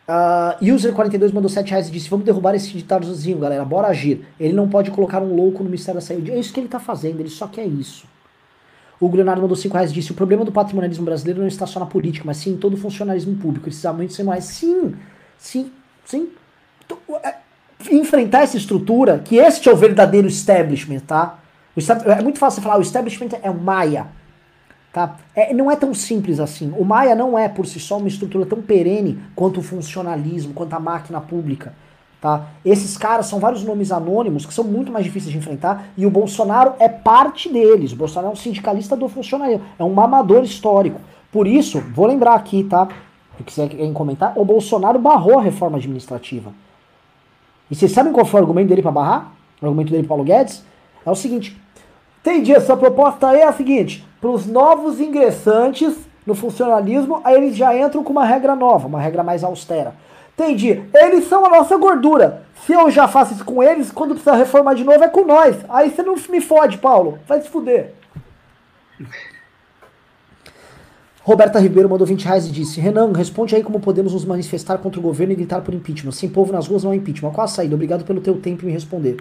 Uh, 0.06 0.62
User42 0.62 1.32
mandou 1.32 1.48
7 1.48 1.70
reais 1.70 1.88
e 1.88 1.90
disse: 1.90 2.10
Vamos 2.10 2.26
derrubar 2.26 2.54
esse 2.54 2.68
ditadozinho, 2.68 3.38
galera. 3.38 3.64
Bora 3.64 3.88
agir. 3.88 4.26
Ele 4.38 4.52
não 4.52 4.68
pode 4.68 4.90
colocar 4.90 5.22
um 5.22 5.34
louco 5.34 5.60
no 5.60 5.70
Ministério 5.70 5.98
da 5.98 6.06
Saúde. 6.06 6.32
É 6.32 6.38
isso 6.38 6.52
que 6.52 6.60
ele 6.60 6.68
tá 6.68 6.78
fazendo, 6.78 7.20
ele 7.20 7.30
só 7.30 7.46
quer 7.46 7.64
isso. 7.64 8.04
O 9.00 9.10
Leonardo 9.10 9.40
mandou 9.40 9.56
5 9.56 9.72
reais 9.72 9.90
e 9.90 9.94
disse: 9.94 10.12
O 10.12 10.14
problema 10.14 10.44
do 10.44 10.52
patrimonialismo 10.52 11.06
brasileiro 11.06 11.40
não 11.40 11.48
está 11.48 11.66
só 11.66 11.80
na 11.80 11.86
política, 11.86 12.26
mas 12.26 12.36
sim 12.36 12.50
em 12.50 12.56
todo 12.58 12.74
o 12.74 12.76
funcionalismo 12.76 13.36
público. 13.36 13.70
Esses 13.70 13.86
aumentos 13.86 14.16
são 14.16 14.26
mais. 14.26 14.44
Sim! 14.44 14.94
Sim, 15.42 15.72
sim. 16.04 16.28
É, 17.24 17.34
enfrentar 17.90 18.42
essa 18.42 18.56
estrutura, 18.56 19.18
que 19.18 19.36
este 19.36 19.68
é 19.68 19.72
o 19.72 19.76
verdadeiro 19.76 20.28
establishment, 20.28 21.00
tá? 21.00 21.40
é 22.06 22.22
muito 22.22 22.38
fácil 22.38 22.60
você 22.60 22.68
falar, 22.68 22.78
o 22.78 22.82
establishment 22.82 23.30
é 23.42 23.50
o 23.50 23.58
Maia. 23.58 24.06
Tá? 24.92 25.16
É, 25.34 25.52
não 25.52 25.68
é 25.68 25.74
tão 25.74 25.92
simples 25.92 26.38
assim. 26.38 26.72
O 26.78 26.84
Maia 26.84 27.16
não 27.16 27.36
é 27.36 27.48
por 27.48 27.66
si 27.66 27.80
só 27.80 27.98
uma 27.98 28.06
estrutura 28.06 28.46
tão 28.46 28.62
perene 28.62 29.20
quanto 29.34 29.58
o 29.58 29.62
funcionalismo, 29.62 30.54
quanto 30.54 30.74
a 30.74 30.78
máquina 30.78 31.20
pública. 31.20 31.74
Tá? 32.20 32.46
Esses 32.64 32.96
caras 32.96 33.26
são 33.26 33.40
vários 33.40 33.64
nomes 33.64 33.90
anônimos 33.90 34.46
que 34.46 34.54
são 34.54 34.62
muito 34.62 34.92
mais 34.92 35.04
difíceis 35.04 35.32
de 35.32 35.38
enfrentar 35.38 35.88
e 35.96 36.06
o 36.06 36.10
Bolsonaro 36.10 36.74
é 36.78 36.88
parte 36.88 37.48
deles. 37.48 37.92
O 37.92 37.96
Bolsonaro 37.96 38.28
é 38.28 38.32
um 38.32 38.36
sindicalista 38.36 38.94
do 38.94 39.08
funcionalismo, 39.08 39.64
é 39.76 39.82
um 39.82 39.92
mamador 39.92 40.44
histórico. 40.44 41.00
Por 41.32 41.48
isso, 41.48 41.80
vou 41.92 42.06
lembrar 42.06 42.34
aqui, 42.34 42.62
tá? 42.62 42.86
Se 43.48 43.68
quiser 43.68 43.92
comentar, 43.92 44.32
o 44.36 44.44
Bolsonaro 44.44 44.98
barrou 44.98 45.38
a 45.38 45.42
reforma 45.42 45.78
administrativa. 45.78 46.52
E 47.70 47.74
vocês 47.74 47.92
sabem 47.92 48.12
qual 48.12 48.26
foi 48.26 48.40
o 48.40 48.42
argumento 48.42 48.68
dele 48.68 48.82
para 48.82 48.90
barrar? 48.90 49.32
O 49.60 49.66
argumento 49.66 49.90
dele 49.90 50.06
Paulo 50.06 50.24
Guedes? 50.24 50.64
É 51.04 51.10
o 51.10 51.14
seguinte: 51.14 51.58
entendi, 52.20 52.52
essa 52.52 52.76
proposta 52.76 53.36
é 53.36 53.44
a 53.44 53.52
seguinte: 53.52 54.06
para 54.20 54.30
os 54.30 54.46
novos 54.46 55.00
ingressantes 55.00 55.96
no 56.26 56.34
funcionalismo, 56.34 57.20
aí 57.24 57.34
eles 57.34 57.56
já 57.56 57.76
entram 57.76 58.04
com 58.04 58.12
uma 58.12 58.24
regra 58.24 58.54
nova, 58.54 58.86
uma 58.86 59.00
regra 59.00 59.22
mais 59.22 59.42
austera. 59.42 59.94
Entendi. 60.34 60.82
Eles 60.94 61.26
são 61.28 61.44
a 61.44 61.48
nossa 61.48 61.76
gordura. 61.76 62.42
Se 62.64 62.72
eu 62.72 62.90
já 62.90 63.06
faço 63.06 63.34
isso 63.34 63.44
com 63.44 63.62
eles, 63.62 63.90
quando 63.90 64.14
precisar 64.14 64.36
reformar 64.36 64.74
de 64.74 64.84
novo 64.84 65.02
é 65.02 65.08
com 65.08 65.24
nós. 65.24 65.56
Aí 65.68 65.90
você 65.90 66.02
não 66.02 66.14
me 66.28 66.40
fode, 66.40 66.78
Paulo. 66.78 67.18
Vai 67.26 67.40
se 67.40 67.48
fuder. 67.48 67.94
Roberta 71.24 71.60
Ribeiro 71.60 71.88
mandou 71.88 72.04
20 72.04 72.24
reais 72.24 72.46
e 72.46 72.50
disse: 72.50 72.80
Renan, 72.80 73.12
responde 73.12 73.54
aí 73.54 73.62
como 73.62 73.78
podemos 73.78 74.12
nos 74.12 74.24
manifestar 74.24 74.78
contra 74.78 74.98
o 74.98 75.02
governo 75.02 75.32
e 75.32 75.36
gritar 75.36 75.60
por 75.60 75.72
impeachment. 75.72 76.10
Sem 76.10 76.28
povo 76.28 76.52
nas 76.52 76.66
ruas 76.66 76.82
não 76.82 76.90
há 76.90 76.96
impeachment. 76.96 77.30
Qual 77.30 77.44
a 77.44 77.48
saída? 77.48 77.74
Obrigado 77.74 78.04
pelo 78.04 78.20
teu 78.20 78.40
tempo 78.40 78.64
em 78.64 78.66
me 78.66 78.72
responder. 78.72 79.18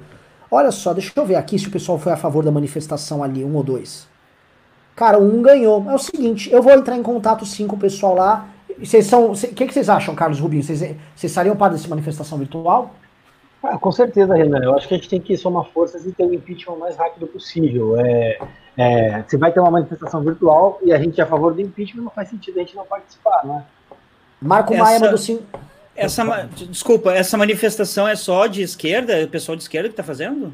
Olha 0.50 0.72
só, 0.72 0.94
deixa 0.94 1.12
eu 1.16 1.26
ver 1.26 1.36
aqui 1.36 1.60
se 1.60 1.68
o 1.68 1.72
pessoal 1.72 2.00
foi 2.00 2.12
a 2.12 2.18
favor 2.18 2.44
da 2.44 2.52
manifestação 2.52 3.24
ali, 3.24 3.46
um 3.46 3.56
ou 3.56 3.64
dois. 3.64 4.08
Cara, 4.96 5.20
um 5.20 5.42
ganhou. 5.44 5.86
É 5.90 5.94
o 5.94 6.00
seguinte, 6.00 6.52
eu 6.52 6.62
vou 6.62 6.74
entrar 6.74 6.98
em 6.98 7.04
contato 7.04 7.46
sim 7.46 7.68
com 7.68 7.76
o 7.76 7.80
pessoal 7.80 8.16
lá. 8.16 8.48
Vocês 8.80 9.06
são. 9.06 9.32
O 9.32 9.36
que, 9.36 9.68
que 9.68 9.74
vocês 9.74 9.88
acham, 9.88 10.16
Carlos 10.16 10.40
Rubinho? 10.40 10.64
Vocês, 10.64 10.96
estariam 11.24 11.56
para 11.56 11.74
dessa 11.74 11.88
manifestação 11.88 12.38
virtual? 12.38 12.96
Ah, 13.64 13.78
com 13.78 13.92
certeza, 13.92 14.36
Renan. 14.36 14.64
Eu 14.64 14.76
acho 14.76 14.88
que 14.88 14.94
a 14.96 14.98
gente 14.98 15.10
tem 15.10 15.22
que 15.22 15.38
somar 15.38 15.66
forças 15.66 16.06
e 16.06 16.12
ter 16.12 16.26
o 16.26 16.34
impeachment 16.34 16.74
o 16.74 16.80
mais 16.80 16.96
rápido 16.96 17.28
possível. 17.28 18.00
É, 18.00 18.40
é, 18.78 19.24
se 19.28 19.38
vai 19.38 19.52
ter 19.52 19.60
uma 19.60 19.70
manifestação 19.70 20.22
virtual 20.22 20.80
e 20.82 20.92
a 20.92 20.98
gente 20.98 21.20
é 21.22 21.24
a 21.24 21.28
favor 21.28 21.54
do 21.54 21.62
impeachment, 21.62 22.04
não 22.04 22.12
faz 22.12 22.30
sentido 22.30 22.58
a 22.58 22.60
gente 22.62 22.76
não 22.76 22.86
participar, 22.86 23.46
né? 23.46 23.64
Marco 24.42 24.74
essa, 24.74 24.84
Maia 24.84 25.00
mandou 25.00 25.18
sim. 25.18 25.40
Essa, 25.96 26.50
desculpa, 26.70 27.14
essa 27.14 27.38
manifestação 27.38 28.08
é 28.08 28.16
só 28.16 28.48
de 28.48 28.64
esquerda? 28.64 29.14
É 29.14 29.26
o 29.26 29.28
pessoal 29.28 29.56
de 29.56 29.62
esquerda 29.62 29.90
que 29.90 29.94
está 29.94 30.04
fazendo? 30.04 30.52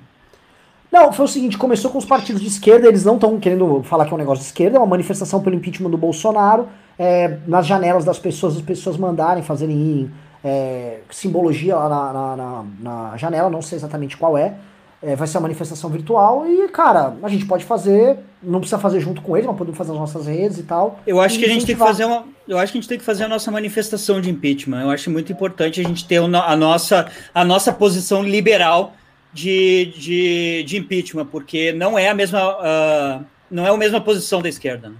Não, 0.91 1.13
foi 1.13 1.25
o 1.25 1.27
seguinte, 1.27 1.57
começou 1.57 1.91
com 1.91 1.97
os 1.97 2.05
partidos 2.05 2.41
de 2.41 2.47
esquerda, 2.47 2.87
eles 2.87 3.05
não 3.05 3.15
estão 3.15 3.39
querendo 3.39 3.83
falar 3.83 4.05
que 4.05 4.11
é 4.11 4.15
um 4.15 4.17
negócio 4.17 4.41
de 4.41 4.47
esquerda, 4.47 4.77
é 4.77 4.79
uma 4.79 4.87
manifestação 4.87 5.41
pelo 5.41 5.55
impeachment 5.55 5.89
do 5.89 5.97
Bolsonaro, 5.97 6.67
é, 6.97 7.37
nas 7.45 7.67
janelas 7.67 8.03
das 8.03 8.17
pessoas, 8.17 8.55
as 8.55 8.61
pessoas 8.61 8.97
mandarem, 8.97 9.43
fazerem 9.43 10.11
é, 10.47 10.99
simbologia 11.11 11.75
lá 11.75 11.89
na, 11.89 12.13
na, 12.13 12.35
na, 12.35 12.65
na, 12.79 13.17
janela, 13.17 13.49
não 13.49 13.61
sei 13.61 13.77
exatamente 13.77 14.15
qual 14.15 14.37
é. 14.37 14.55
é. 15.01 15.15
Vai 15.15 15.27
ser 15.27 15.37
uma 15.37 15.43
manifestação 15.43 15.89
virtual 15.89 16.47
e, 16.47 16.69
cara, 16.69 17.15
a 17.21 17.27
gente 17.27 17.45
pode 17.45 17.65
fazer, 17.65 18.17
não 18.41 18.59
precisa 18.59 18.79
fazer 18.79 19.01
junto 19.01 19.21
com 19.21 19.35
eles, 19.35 19.45
mas 19.45 19.57
podemos 19.57 19.77
fazer 19.77 19.91
as 19.91 19.97
nossas 19.97 20.25
redes 20.25 20.57
e 20.57 20.63
tal. 20.63 20.99
Eu 21.05 21.19
acho 21.19 21.37
que 21.37 21.45
a 21.45 21.49
gente 21.49 21.65
tem 21.65 21.75
que 21.75 21.81
fazer 21.81 22.05
uma. 22.05 22.25
Eu 22.47 22.57
acho 22.57 22.71
que 22.71 22.77
a 22.77 22.81
gente 22.81 22.89
tem 22.89 22.97
que 22.97 23.03
fazer 23.03 23.25
a 23.25 23.27
nossa 23.27 23.51
manifestação 23.51 24.21
de 24.21 24.29
impeachment. 24.29 24.81
Eu 24.81 24.89
acho 24.89 25.11
muito 25.11 25.31
importante 25.31 25.81
a 25.81 25.83
gente 25.83 26.07
ter 26.07 26.17
a 26.17 26.55
nossa, 26.55 27.07
a 27.33 27.43
nossa 27.43 27.73
posição 27.73 28.23
liberal 28.23 28.93
de, 29.33 29.93
de, 29.97 30.63
de 30.65 30.77
impeachment, 30.77 31.25
porque 31.25 31.73
não 31.73 31.99
é 31.99 32.07
a 32.07 32.13
mesma. 32.13 32.55
Uh, 32.57 33.25
não 33.51 33.65
é 33.65 33.69
a 33.69 33.77
mesma 33.77 33.99
posição 33.99 34.41
da 34.41 34.47
esquerda. 34.47 34.89
Né? 34.89 34.95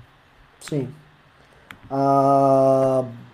Sim. 0.59 0.89
Uh... 1.89 3.26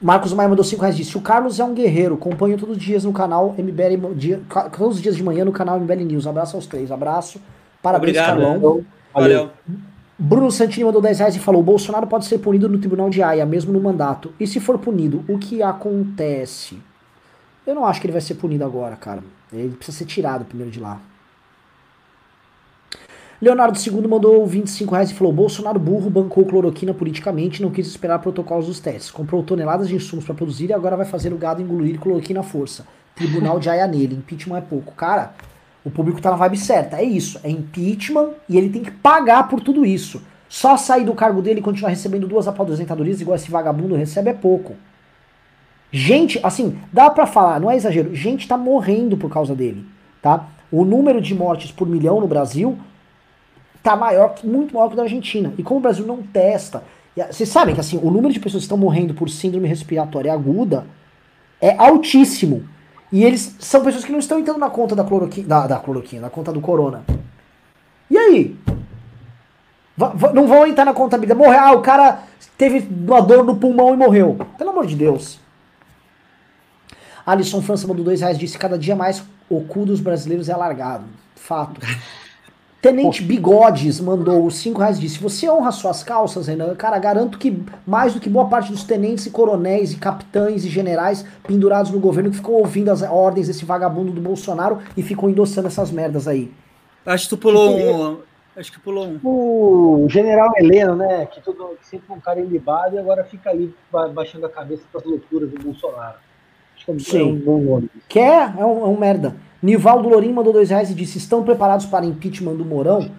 Marcos 0.00 0.32
Maia 0.32 0.48
mandou 0.48 0.64
5 0.64 0.80
reais 0.80 0.96
disse: 0.96 1.16
O 1.16 1.20
Carlos 1.20 1.58
é 1.58 1.64
um 1.64 1.74
guerreiro, 1.74 2.14
acompanho 2.14 2.56
todos 2.56 2.76
os 2.76 2.82
dias 2.82 3.04
no 3.04 3.12
canal 3.12 3.54
MBL, 3.58 4.14
dia, 4.14 4.40
todos 4.76 4.96
os 4.96 5.02
dias 5.02 5.16
de 5.16 5.22
manhã 5.22 5.44
no 5.44 5.52
canal 5.52 5.78
MBL 5.80 6.04
News. 6.04 6.26
Abraço 6.26 6.56
aos 6.56 6.66
três, 6.66 6.92
abraço. 6.92 7.40
Parabéns, 7.82 8.16
Obrigado, 8.16 8.26
Carlão. 8.26 8.84
Valeu. 9.12 9.50
Bruno 10.18 10.50
Santini 10.50 10.84
mandou 10.84 11.00
10 11.00 11.18
reais 11.18 11.36
e 11.36 11.38
falou: 11.38 11.62
Bolsonaro 11.62 12.06
pode 12.06 12.26
ser 12.26 12.38
punido 12.38 12.68
no 12.68 12.78
tribunal 12.78 13.10
de 13.10 13.22
Haia, 13.22 13.46
mesmo 13.46 13.72
no 13.72 13.80
mandato. 13.80 14.32
E 14.38 14.46
se 14.46 14.60
for 14.60 14.78
punido, 14.78 15.24
o 15.28 15.38
que 15.38 15.62
acontece? 15.62 16.78
Eu 17.66 17.74
não 17.74 17.84
acho 17.84 18.00
que 18.00 18.06
ele 18.06 18.12
vai 18.12 18.20
ser 18.20 18.34
punido 18.34 18.64
agora, 18.64 18.96
cara. 18.96 19.22
Ele 19.52 19.76
precisa 19.76 19.98
ser 19.98 20.04
tirado 20.06 20.44
primeiro 20.44 20.70
de 20.70 20.80
lá. 20.80 21.00
Leonardo 23.40 23.78
II 23.78 24.08
mandou 24.08 24.44
25 24.44 24.92
reais 24.92 25.10
e 25.10 25.14
falou: 25.14 25.32
Bolsonaro 25.32 25.78
burro 25.78 26.10
bancou 26.10 26.44
cloroquina 26.44 26.92
politicamente 26.92 27.62
não 27.62 27.70
quis 27.70 27.86
esperar 27.86 28.18
protocolos 28.18 28.66
dos 28.66 28.80
testes. 28.80 29.12
Comprou 29.12 29.44
toneladas 29.44 29.88
de 29.88 29.94
insumos 29.94 30.24
para 30.24 30.34
produzir 30.34 30.70
e 30.70 30.72
agora 30.72 30.96
vai 30.96 31.06
fazer 31.06 31.32
o 31.32 31.36
gado 31.36 31.62
engolir 31.62 32.00
cloroquina 32.00 32.40
à 32.40 32.42
força. 32.42 32.84
Tribunal 33.14 33.60
de 33.60 33.70
aia 33.70 33.86
nele. 33.86 34.16
Impeachment 34.16 34.58
é 34.58 34.60
pouco. 34.60 34.92
Cara, 34.94 35.34
o 35.84 35.90
público 35.90 36.20
tá 36.20 36.30
na 36.32 36.36
vibe 36.36 36.56
certa. 36.56 36.96
É 36.96 37.04
isso. 37.04 37.38
É 37.44 37.50
impeachment 37.50 38.30
e 38.48 38.58
ele 38.58 38.70
tem 38.70 38.82
que 38.82 38.90
pagar 38.90 39.48
por 39.48 39.60
tudo 39.60 39.86
isso. 39.86 40.20
Só 40.48 40.76
sair 40.76 41.04
do 41.04 41.14
cargo 41.14 41.40
dele 41.40 41.60
e 41.60 41.62
continuar 41.62 41.90
recebendo 41.90 42.26
duas 42.26 42.48
aposentadorias 42.48 43.20
igual 43.20 43.36
esse 43.36 43.50
vagabundo 43.50 43.94
recebe 43.94 44.30
é 44.30 44.34
pouco. 44.34 44.74
Gente, 45.92 46.40
assim, 46.42 46.78
dá 46.92 47.08
para 47.08 47.26
falar, 47.26 47.60
não 47.60 47.70
é 47.70 47.76
exagero, 47.76 48.14
gente 48.14 48.46
tá 48.46 48.58
morrendo 48.58 49.16
por 49.16 49.30
causa 49.30 49.54
dele, 49.54 49.86
tá? 50.20 50.46
O 50.70 50.84
número 50.84 51.18
de 51.18 51.34
mortes 51.34 51.70
por 51.70 51.88
milhão 51.88 52.20
no 52.20 52.26
Brasil 52.26 52.78
tá 53.88 53.96
maior, 53.96 54.34
muito 54.44 54.74
maior 54.74 54.88
que 54.88 54.94
o 54.94 54.96
da 54.96 55.04
Argentina. 55.04 55.52
E 55.56 55.62
como 55.62 55.78
o 55.78 55.82
Brasil 55.82 56.06
não 56.06 56.22
testa, 56.22 56.82
vocês 57.30 57.48
sabem 57.48 57.74
que 57.74 57.80
assim, 57.80 57.98
o 58.02 58.10
número 58.10 58.32
de 58.32 58.38
pessoas 58.38 58.62
que 58.62 58.66
estão 58.66 58.76
morrendo 58.76 59.14
por 59.14 59.30
síndrome 59.30 59.66
respiratória 59.66 60.32
aguda 60.32 60.86
é 61.60 61.74
altíssimo. 61.76 62.68
E 63.10 63.24
eles 63.24 63.56
são 63.58 63.82
pessoas 63.82 64.04
que 64.04 64.12
não 64.12 64.18
estão 64.18 64.38
entrando 64.38 64.58
na 64.58 64.68
conta 64.68 64.94
da 64.94 65.02
cloroquina, 65.02 65.48
da, 65.48 65.66
da 65.66 65.78
cloroquina, 65.78 66.22
na 66.22 66.30
conta 66.30 66.52
do 66.52 66.60
corona. 66.60 67.04
E 68.10 68.18
aí? 68.18 68.56
V 69.96 70.32
não 70.34 70.46
vão 70.46 70.66
entrar 70.66 70.84
na 70.84 70.92
contabilidade. 70.92 71.40
Morreu. 71.40 71.58
Ah, 71.58 71.72
o 71.72 71.80
cara 71.80 72.24
teve 72.58 72.86
uma 72.90 73.20
dor 73.22 73.42
no 73.44 73.56
pulmão 73.56 73.94
e 73.94 73.96
morreu. 73.96 74.36
Pelo 74.58 74.70
amor 74.70 74.86
de 74.86 74.94
Deus. 74.94 75.40
Alisson 77.26 77.62
França 77.62 77.86
mandou 77.86 78.04
dois 78.04 78.20
reais, 78.20 78.38
disse 78.38 78.56
cada 78.58 78.78
dia 78.78 78.94
mais 78.94 79.22
o 79.48 79.62
cu 79.62 79.84
dos 79.84 80.00
brasileiros 80.00 80.48
é 80.48 80.52
alargado. 80.52 81.04
Fato. 81.34 81.80
Tenente 82.88 83.22
Bigodes 83.22 84.00
mandou 84.00 84.46
os 84.46 84.56
5 84.56 84.80
reais 84.80 84.98
disse: 84.98 85.18
Você 85.18 85.48
honra 85.48 85.70
suas 85.70 86.02
calças, 86.02 86.46
Renan? 86.46 86.74
Cara, 86.74 86.98
garanto 86.98 87.38
que 87.38 87.62
mais 87.86 88.14
do 88.14 88.20
que 88.20 88.30
boa 88.30 88.48
parte 88.48 88.72
dos 88.72 88.82
tenentes 88.82 89.26
e 89.26 89.30
coronéis 89.30 89.92
e 89.92 89.96
capitães 89.96 90.64
e 90.64 90.68
generais 90.68 91.24
pendurados 91.46 91.90
no 91.90 92.00
governo 92.00 92.30
que 92.30 92.36
ficam 92.36 92.54
ouvindo 92.54 92.90
as 92.90 93.02
ordens 93.02 93.48
desse 93.48 93.64
vagabundo 93.64 94.10
do 94.10 94.22
Bolsonaro 94.22 94.78
e 94.96 95.02
ficam 95.02 95.28
endossando 95.28 95.68
essas 95.68 95.90
merdas 95.90 96.26
aí. 96.26 96.50
Acho 97.04 97.24
que 97.24 97.30
tu 97.30 97.36
pulou 97.36 97.76
um. 97.76 98.18
Acho 98.56 98.72
que 98.72 98.80
pulou 98.80 99.06
um. 99.06 99.20
O 99.22 100.08
general 100.08 100.50
Heleno, 100.56 100.96
né? 100.96 101.26
Que, 101.26 101.42
todo, 101.42 101.76
que 101.80 101.86
sempre 101.86 102.12
um 102.12 102.20
cara 102.20 102.40
ilibado 102.40 102.96
e 102.96 102.98
agora 102.98 103.22
fica 103.22 103.50
ali 103.50 103.74
baixando 104.14 104.46
a 104.46 104.50
cabeça 104.50 104.82
para 104.90 105.02
as 105.02 105.06
loucuras 105.06 105.50
do 105.50 105.62
Bolsonaro. 105.62 106.16
Acho 106.74 106.86
que 106.86 106.90
é 106.90 106.98
Sim. 106.98 107.32
um 107.32 107.36
bom 107.36 107.60
nome. 107.60 107.90
Quer? 108.08 108.54
É 108.58 108.64
um, 108.64 108.80
é 108.80 108.88
um 108.88 108.96
merda. 108.96 109.36
Nivaldo 109.62 110.08
Lorim 110.08 110.32
mandou 110.32 110.52
dois 110.52 110.70
reais 110.70 110.90
e 110.90 110.94
disse: 110.94 111.18
Estão 111.18 111.42
preparados 111.42 111.86
para 111.86 112.06
impeachment 112.06 112.56
do 112.56 112.64
Mourão? 112.64 113.10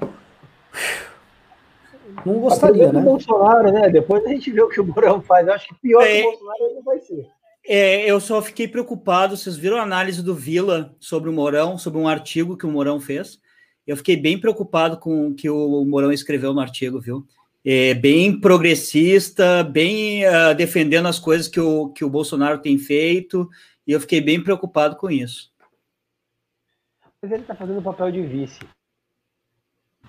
Não 2.26 2.40
gostaria, 2.40 2.92
né? 2.92 3.02
Bolsonaro, 3.02 3.72
né? 3.72 3.90
Depois 3.90 4.26
a 4.26 4.30
gente 4.30 4.52
vê 4.52 4.62
o 4.62 4.70
que 4.70 4.80
o 4.80 4.86
Mourão 4.86 5.22
faz. 5.22 5.48
Eu 5.48 5.54
acho 5.54 5.68
que 5.68 5.76
pior 5.76 6.02
é, 6.02 6.22
que 6.22 6.28
o 6.28 6.32
Bolsonaro 6.32 6.64
ele 6.64 6.74
não 6.76 6.84
vai 6.84 7.00
ser. 7.00 7.28
É, 7.66 8.10
eu 8.10 8.20
só 8.20 8.42
fiquei 8.42 8.68
preocupado. 8.68 9.36
Vocês 9.36 9.58
viram 9.58 9.78
a 9.78 9.84
análise 9.84 10.24
do 10.24 10.34
Vila 10.34 10.96
sobre 11.00 11.30
o 11.30 11.34
Mourão, 11.34 11.78
sobre 11.78 12.00
um 12.00 12.08
artigo 12.08 12.58
que 12.58 12.66
o 12.66 12.72
Mourão 12.72 13.00
fez? 13.00 13.40
Eu 13.86 13.98
fiquei 13.98 14.16
bem 14.16 14.40
preocupado 14.40 14.98
com 14.98 15.28
o 15.28 15.34
que 15.34 15.50
o 15.50 15.84
Mourão 15.86 16.12
escreveu 16.12 16.54
no 16.54 16.62
artigo, 16.62 17.00
viu? 17.00 17.26
É 17.66 17.94
bem 17.94 18.40
progressista, 18.40 19.64
bem 19.64 20.26
uh, 20.26 20.56
defendendo 20.56 21.08
as 21.08 21.20
coisas 21.20 21.48
que 21.48 21.60
o, 21.60 21.90
que 21.90 22.06
o 22.06 22.10
Bolsonaro 22.10 22.60
tem 22.60 22.78
feito, 22.78 23.50
e 23.86 23.92
eu 23.92 24.00
fiquei 24.00 24.22
bem 24.22 24.42
preocupado 24.42 24.96
com 24.96 25.10
isso. 25.10 25.49
Mas 27.22 27.32
ele 27.32 27.44
tá 27.44 27.54
fazendo 27.54 27.80
o 27.80 27.84
papel 27.84 28.12
de 28.12 28.22
vice. 28.22 28.60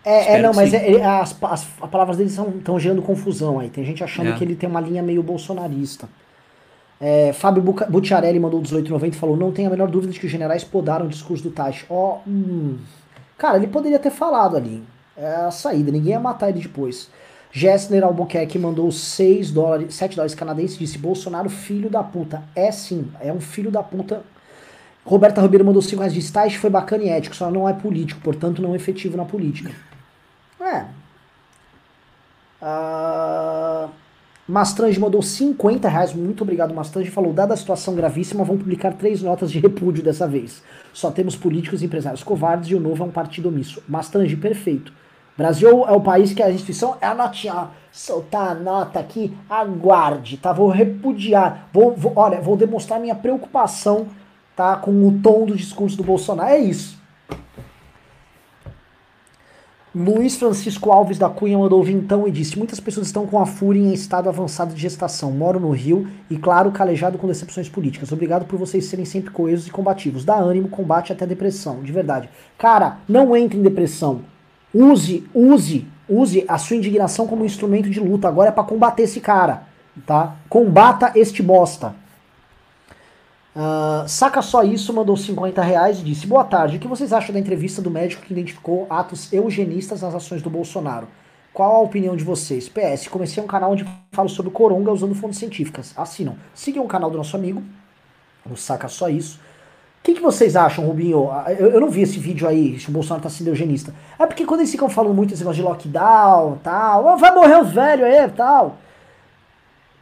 É, 0.04 0.34
é 0.34 0.42
não, 0.42 0.54
mas 0.54 0.72
é, 0.72 0.92
é, 0.92 1.04
as, 1.04 1.36
as, 1.42 1.68
as, 1.82 1.90
palavras 1.90 2.16
dele 2.16 2.30
estão 2.30 2.78
gerando 2.78 3.02
confusão 3.02 3.58
aí. 3.58 3.68
Tem 3.68 3.84
gente 3.84 4.02
achando 4.02 4.30
é. 4.30 4.32
que 4.36 4.44
ele 4.44 4.56
tem 4.56 4.68
uma 4.68 4.80
linha 4.80 5.02
meio 5.02 5.22
bolsonarista. 5.22 6.08
É, 7.00 7.32
Fábio 7.32 7.62
Bucciarelli 7.62 8.38
mandou 8.38 8.60
1890 8.60 9.16
e 9.16 9.18
falou: 9.18 9.36
Não 9.36 9.52
tem 9.52 9.66
a 9.66 9.70
menor 9.70 9.90
dúvida 9.90 10.12
de 10.12 10.20
que 10.20 10.26
os 10.26 10.32
generais 10.32 10.62
podaram 10.62 11.06
o 11.06 11.08
discurso 11.08 11.42
do 11.42 11.50
Taish. 11.50 11.84
Ó, 11.88 12.18
oh, 12.18 12.28
hum. 12.28 12.78
Cara, 13.36 13.56
ele 13.56 13.66
poderia 13.66 13.98
ter 13.98 14.10
falado 14.10 14.56
ali. 14.56 14.82
É 15.16 15.26
a 15.26 15.50
saída, 15.50 15.90
ninguém 15.90 16.12
ia 16.12 16.20
matar 16.20 16.50
ele 16.50 16.60
depois. 16.60 17.10
Gessner 17.52 18.04
Albuquerque 18.04 18.58
mandou 18.58 18.90
6 18.92 19.50
dólares, 19.50 19.94
7 19.94 20.14
dólares 20.14 20.34
canadenses 20.34 20.78
disse: 20.78 20.98
Bolsonaro, 20.98 21.50
filho 21.50 21.90
da 21.90 22.02
puta. 22.02 22.42
É 22.54 22.70
sim, 22.70 23.10
é 23.20 23.32
um 23.32 23.40
filho 23.40 23.70
da 23.70 23.82
puta 23.82 24.22
Roberta 25.10 25.42
Ribeiro 25.42 25.64
mandou 25.64 25.82
5 25.82 26.00
reais 26.00 26.16
estágio, 26.16 26.60
foi 26.60 26.70
bacana 26.70 27.02
e 27.02 27.08
ético, 27.08 27.34
só 27.34 27.50
não 27.50 27.68
é 27.68 27.72
político, 27.72 28.20
portanto 28.20 28.62
não 28.62 28.74
é 28.74 28.76
efetivo 28.76 29.16
na 29.16 29.24
política. 29.24 29.72
É. 30.60 30.84
Uh... 32.62 33.90
Mastrange 34.46 35.00
mandou 35.00 35.20
50 35.20 35.88
reais, 35.88 36.14
muito 36.14 36.42
obrigado 36.42 36.72
Mastrange, 36.72 37.10
falou, 37.10 37.32
dada 37.32 37.54
a 37.54 37.56
situação 37.56 37.96
gravíssima, 37.96 38.44
vão 38.44 38.56
publicar 38.56 38.92
três 38.92 39.20
notas 39.20 39.50
de 39.50 39.58
repúdio 39.58 40.00
dessa 40.00 40.28
vez. 40.28 40.62
Só 40.92 41.10
temos 41.10 41.34
políticos 41.34 41.82
e 41.82 41.86
empresários 41.86 42.22
covardes 42.22 42.70
e 42.70 42.76
o 42.76 42.80
novo 42.80 43.02
é 43.02 43.06
um 43.06 43.10
partido 43.10 43.48
omisso. 43.48 43.82
Mastrange, 43.88 44.36
perfeito. 44.36 44.92
Brasil 45.36 45.88
é 45.88 45.92
o 45.92 46.00
país 46.00 46.32
que 46.32 46.42
a 46.42 46.52
instituição 46.52 46.96
é 47.00 47.06
a 47.06 47.14
notinha, 47.14 47.70
soltar 47.90 48.50
a 48.50 48.54
nota 48.54 49.00
aqui, 49.00 49.36
aguarde, 49.48 50.36
tá? 50.36 50.52
Vou 50.52 50.68
repudiar, 50.68 51.68
vou, 51.72 51.96
vou, 51.96 52.12
olha, 52.14 52.40
vou 52.40 52.56
demonstrar 52.56 53.00
minha 53.00 53.14
preocupação 53.16 54.06
tá? 54.60 54.76
Com 54.76 55.08
o 55.08 55.18
tom 55.22 55.46
do 55.46 55.56
discurso 55.56 55.96
do 55.96 56.04
Bolsonaro. 56.04 56.50
É 56.50 56.58
isso. 56.58 57.00
Luiz 59.94 60.36
Francisco 60.36 60.92
Alves 60.92 61.18
da 61.18 61.30
Cunha 61.30 61.56
mandou 61.56 61.82
vintão 61.82 62.28
e 62.28 62.30
disse: 62.30 62.58
Muitas 62.58 62.78
pessoas 62.78 63.06
estão 63.06 63.26
com 63.26 63.40
a 63.40 63.46
fúria 63.46 63.80
em 63.80 63.94
estado 63.94 64.28
avançado 64.28 64.74
de 64.74 64.80
gestação. 64.82 65.32
Moro 65.32 65.58
no 65.58 65.70
Rio 65.70 66.06
e, 66.28 66.36
claro, 66.36 66.70
calejado 66.70 67.16
com 67.16 67.26
decepções 67.26 67.70
políticas. 67.70 68.12
Obrigado 68.12 68.44
por 68.44 68.58
vocês 68.58 68.84
serem 68.84 69.06
sempre 69.06 69.30
coesos 69.30 69.66
e 69.66 69.70
combativos. 69.70 70.26
Dá 70.26 70.36
ânimo, 70.36 70.68
combate 70.68 71.10
até 71.10 71.26
depressão, 71.26 71.82
de 71.82 71.90
verdade. 71.90 72.28
Cara, 72.58 72.98
não 73.08 73.34
entre 73.34 73.58
em 73.58 73.62
depressão. 73.62 74.20
Use, 74.74 75.26
use, 75.34 75.88
use 76.06 76.44
a 76.46 76.58
sua 76.58 76.76
indignação 76.76 77.26
como 77.26 77.46
instrumento 77.46 77.88
de 77.88 77.98
luta. 77.98 78.28
Agora 78.28 78.50
é 78.50 78.52
para 78.52 78.62
combater 78.62 79.04
esse 79.04 79.20
cara, 79.20 79.62
tá? 80.06 80.36
Combata 80.50 81.12
este 81.16 81.42
bosta. 81.42 81.94
Uh, 83.60 84.08
saca 84.08 84.40
só 84.40 84.62
isso, 84.62 84.90
mandou 84.90 85.14
50 85.18 85.60
reais 85.60 86.00
e 86.00 86.02
disse: 86.02 86.26
Boa 86.26 86.44
tarde, 86.44 86.78
o 86.78 86.80
que 86.80 86.88
vocês 86.88 87.12
acham 87.12 87.30
da 87.30 87.38
entrevista 87.38 87.82
do 87.82 87.90
médico 87.90 88.22
que 88.22 88.32
identificou 88.32 88.86
atos 88.88 89.30
eugenistas 89.30 90.00
nas 90.00 90.14
ações 90.14 90.40
do 90.40 90.48
Bolsonaro? 90.48 91.06
Qual 91.52 91.76
a 91.76 91.80
opinião 91.80 92.16
de 92.16 92.24
vocês? 92.24 92.70
PS, 92.70 93.08
comecei 93.08 93.42
um 93.42 93.46
canal 93.46 93.72
onde 93.72 93.84
falo 94.12 94.30
sobre 94.30 94.50
coronga 94.50 94.90
usando 94.90 95.14
fontes 95.14 95.38
científicas. 95.38 95.92
Assinam. 95.94 96.36
Sigam 96.54 96.82
o 96.82 96.88
canal 96.88 97.10
do 97.10 97.18
nosso 97.18 97.36
amigo, 97.36 97.62
o 98.50 98.56
Saca 98.56 98.88
Só 98.88 99.10
Isso. 99.10 99.38
O 99.38 100.02
que, 100.02 100.14
que, 100.14 100.22
vocês 100.22 100.56
acham, 100.56 100.86
Rubinho? 100.86 101.30
Ah, 101.30 101.52
eu, 101.52 101.72
eu, 101.72 101.80
não 101.80 101.90
vi 101.90 102.00
esse 102.00 102.18
vídeo 102.18 102.48
aí, 102.48 102.80
se 102.80 102.88
o 102.88 102.92
Bolsonaro 102.92 103.22
tá 103.22 103.28
sendo 103.28 103.48
eugenista. 103.48 103.94
É 104.18 104.24
porque 104.24 104.46
quando 104.46 104.60
eles 104.60 104.70
ficam 104.70 104.88
falando 104.88 105.12
muito 105.12 105.34
esse 105.34 105.42
negócio 105.42 105.62
de 105.62 105.68
lockdown, 105.68 106.58
tal, 106.62 107.18
vai 107.18 107.34
morrer 107.34 107.60
os 107.60 107.70
velhos 107.70 108.06
aí, 108.06 108.26
tal. 108.30 108.78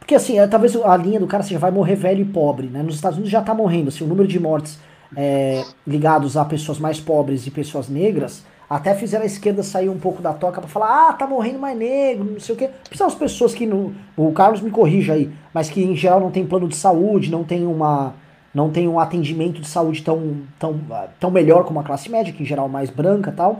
Porque 0.09 0.15
assim, 0.15 0.39
é, 0.39 0.47
talvez 0.47 0.75
a 0.75 0.97
linha 0.97 1.19
do 1.19 1.27
cara 1.27 1.43
seja 1.43 1.59
vai 1.59 1.69
morrer 1.69 1.93
velho 1.93 2.23
e 2.23 2.25
pobre, 2.25 2.65
né? 2.65 2.81
Nos 2.81 2.95
Estados 2.95 3.19
Unidos 3.19 3.31
já 3.31 3.43
tá 3.43 3.53
morrendo, 3.53 3.89
assim, 3.89 4.03
o 4.03 4.07
número 4.07 4.27
de 4.27 4.39
mortes 4.39 4.79
é, 5.15 5.63
ligados 5.85 6.35
a 6.35 6.43
pessoas 6.43 6.79
mais 6.79 6.99
pobres 6.99 7.45
e 7.45 7.51
pessoas 7.51 7.87
negras, 7.87 8.43
até 8.67 8.95
fizeram 8.95 9.21
a 9.21 9.27
esquerda 9.27 9.61
sair 9.61 9.87
um 9.87 9.99
pouco 9.99 10.19
da 10.19 10.33
toca 10.33 10.61
para 10.61 10.67
falar, 10.67 11.09
ah, 11.09 11.13
tá 11.13 11.27
morrendo 11.27 11.59
mais 11.59 11.77
negro, 11.77 12.23
não 12.23 12.39
sei 12.39 12.55
o 12.55 12.57
quê. 12.57 12.71
São 12.91 13.05
as 13.05 13.13
pessoas 13.13 13.53
que, 13.53 13.67
no, 13.67 13.93
o 14.17 14.31
Carlos 14.31 14.61
me 14.61 14.71
corrija 14.71 15.13
aí, 15.13 15.29
mas 15.53 15.69
que 15.69 15.83
em 15.83 15.95
geral 15.95 16.19
não 16.19 16.31
tem 16.31 16.43
plano 16.43 16.67
de 16.67 16.75
saúde, 16.75 17.29
não 17.29 17.43
tem 17.43 17.67
uma 17.67 18.15
não 18.51 18.71
tem 18.71 18.87
um 18.87 18.99
atendimento 18.99 19.61
de 19.61 19.67
saúde 19.67 20.01
tão, 20.01 20.37
tão, 20.57 20.81
tão 21.19 21.29
melhor 21.29 21.65
como 21.65 21.81
a 21.81 21.83
classe 21.83 22.09
média, 22.09 22.33
que 22.33 22.41
em 22.41 22.47
geral 22.47 22.65
é 22.65 22.69
mais 22.69 22.89
branca 22.89 23.31
tal. 23.31 23.59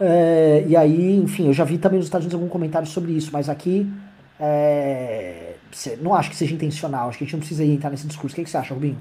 É, 0.00 0.64
e 0.66 0.74
aí, 0.74 1.18
enfim, 1.18 1.48
eu 1.48 1.52
já 1.52 1.62
vi 1.62 1.76
também 1.76 1.98
nos 1.98 2.06
Estados 2.06 2.24
Unidos 2.24 2.40
algum 2.40 2.50
comentário 2.50 2.88
sobre 2.88 3.12
isso, 3.12 3.28
mas 3.30 3.50
aqui 3.50 3.86
é, 4.40 5.53
não 6.00 6.14
acho 6.14 6.30
que 6.30 6.36
seja 6.36 6.54
intencional, 6.54 7.08
acho 7.08 7.18
que 7.18 7.24
a 7.24 7.26
gente 7.26 7.34
não 7.34 7.40
precisa 7.40 7.64
entrar 7.64 7.90
nesse 7.90 8.06
discurso. 8.06 8.34
O 8.34 8.36
que, 8.36 8.44
que 8.44 8.50
você 8.50 8.56
acha, 8.56 8.74
Rubinho? 8.74 8.98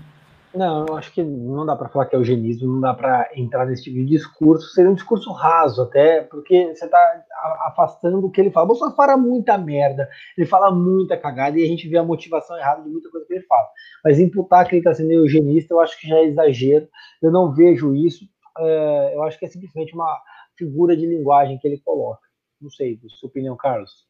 Não, 0.56 0.86
eu 0.86 0.96
acho 0.96 1.12
que 1.12 1.24
não 1.24 1.66
dá 1.66 1.76
para 1.76 1.90
falar 1.90 2.06
que 2.06 2.16
é 2.16 2.20
eugenismo, 2.20 2.74
não 2.74 2.80
dá 2.80 2.94
para 2.94 3.28
entrar 3.36 3.66
nesse 3.66 3.86
tipo 3.86 3.98
de 3.98 4.06
discurso. 4.06 4.70
Seria 4.70 4.92
um 4.92 4.94
discurso 4.94 5.32
raso, 5.32 5.82
até, 5.82 6.22
porque 6.22 6.68
você 6.76 6.86
está 6.86 7.24
afastando 7.66 8.24
o 8.24 8.30
que 8.30 8.40
ele 8.40 8.52
fala. 8.52 8.66
O 8.66 8.68
Bolsonaro 8.68 8.96
fala 8.96 9.18
muita 9.18 9.58
merda, 9.58 10.08
ele 10.38 10.46
fala 10.46 10.72
muita 10.72 11.18
cagada 11.18 11.58
e 11.58 11.64
a 11.64 11.68
gente 11.68 11.88
vê 11.90 11.98
a 11.98 12.04
motivação 12.04 12.56
errada 12.56 12.84
de 12.84 12.90
muita 12.90 13.10
coisa 13.10 13.26
que 13.26 13.34
ele 13.34 13.46
fala. 13.48 13.68
Mas 14.06 14.20
imputar 14.20 14.68
que 14.68 14.76
ele 14.76 14.82
está 14.82 14.94
sendo 14.94 15.12
eugenista, 15.12 15.74
eu 15.74 15.80
acho 15.80 16.00
que 16.00 16.08
já 16.08 16.18
é 16.18 16.26
exagero. 16.26 16.88
Eu 17.20 17.32
não 17.32 17.52
vejo 17.52 17.96
isso. 17.96 18.24
É, 18.60 19.16
eu 19.16 19.24
acho 19.24 19.40
que 19.40 19.46
é 19.46 19.50
simplesmente 19.50 19.96
uma 19.96 20.22
figura 20.56 20.96
de 20.96 21.08
linguagem 21.08 21.58
que 21.58 21.68
ele 21.68 21.82
coloca. 21.84 22.22
Não 22.62 22.70
sei, 22.70 23.00
sua 23.10 23.28
opinião, 23.28 23.58
Carlos. 23.58 24.06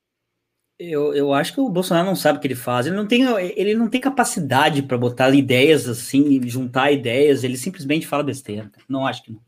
Eu, 0.85 1.13
eu 1.13 1.33
acho 1.33 1.53
que 1.53 1.61
o 1.61 1.69
Bolsonaro 1.69 2.05
não 2.05 2.15
sabe 2.15 2.37
o 2.37 2.41
que 2.41 2.47
ele 2.47 2.55
faz. 2.55 2.85
Ele 2.85 2.95
não 2.95 3.07
tem, 3.07 3.23
ele 3.55 3.73
não 3.73 3.87
tem 3.87 4.01
capacidade 4.01 4.83
para 4.83 4.97
botar 4.97 5.33
ideias 5.33 5.87
assim, 5.87 6.41
juntar 6.47 6.91
ideias. 6.91 7.43
Ele 7.43 7.55
simplesmente 7.57 8.05
fala 8.05 8.23
besteira. 8.23 8.69
Não 8.87 9.07
acho 9.07 9.23
que 9.23 9.31
não. 9.31 9.39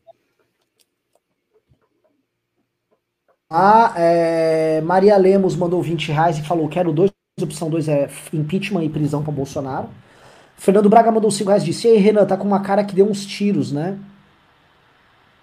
Ah, 3.50 3.94
é, 3.98 4.82
Maria 4.82 5.18
Lemos 5.18 5.56
mandou 5.56 5.82
20 5.82 6.12
reais 6.12 6.38
e 6.38 6.44
falou: 6.44 6.70
quero 6.70 6.94
dois. 6.94 7.12
Opção 7.42 7.70
2 7.70 7.90
é 7.90 8.10
impeachment 8.32 8.86
e 8.86 8.90
prisão 8.90 9.22
para 9.22 9.34
Bolsonaro. 9.34 9.90
Fernando 10.56 10.88
Braga 10.90 11.12
mandou 11.12 11.30
5 11.30 11.50
reais 11.50 11.64
e 11.64 11.66
disse: 11.66 11.86
Ei, 11.86 11.98
Renan, 11.98 12.26
tá 12.26 12.38
com 12.38 12.48
uma 12.48 12.62
cara 12.62 12.82
que 12.86 12.96
deu 12.96 13.06
uns 13.06 13.26
tiros, 13.26 13.74
né? 13.74 14.00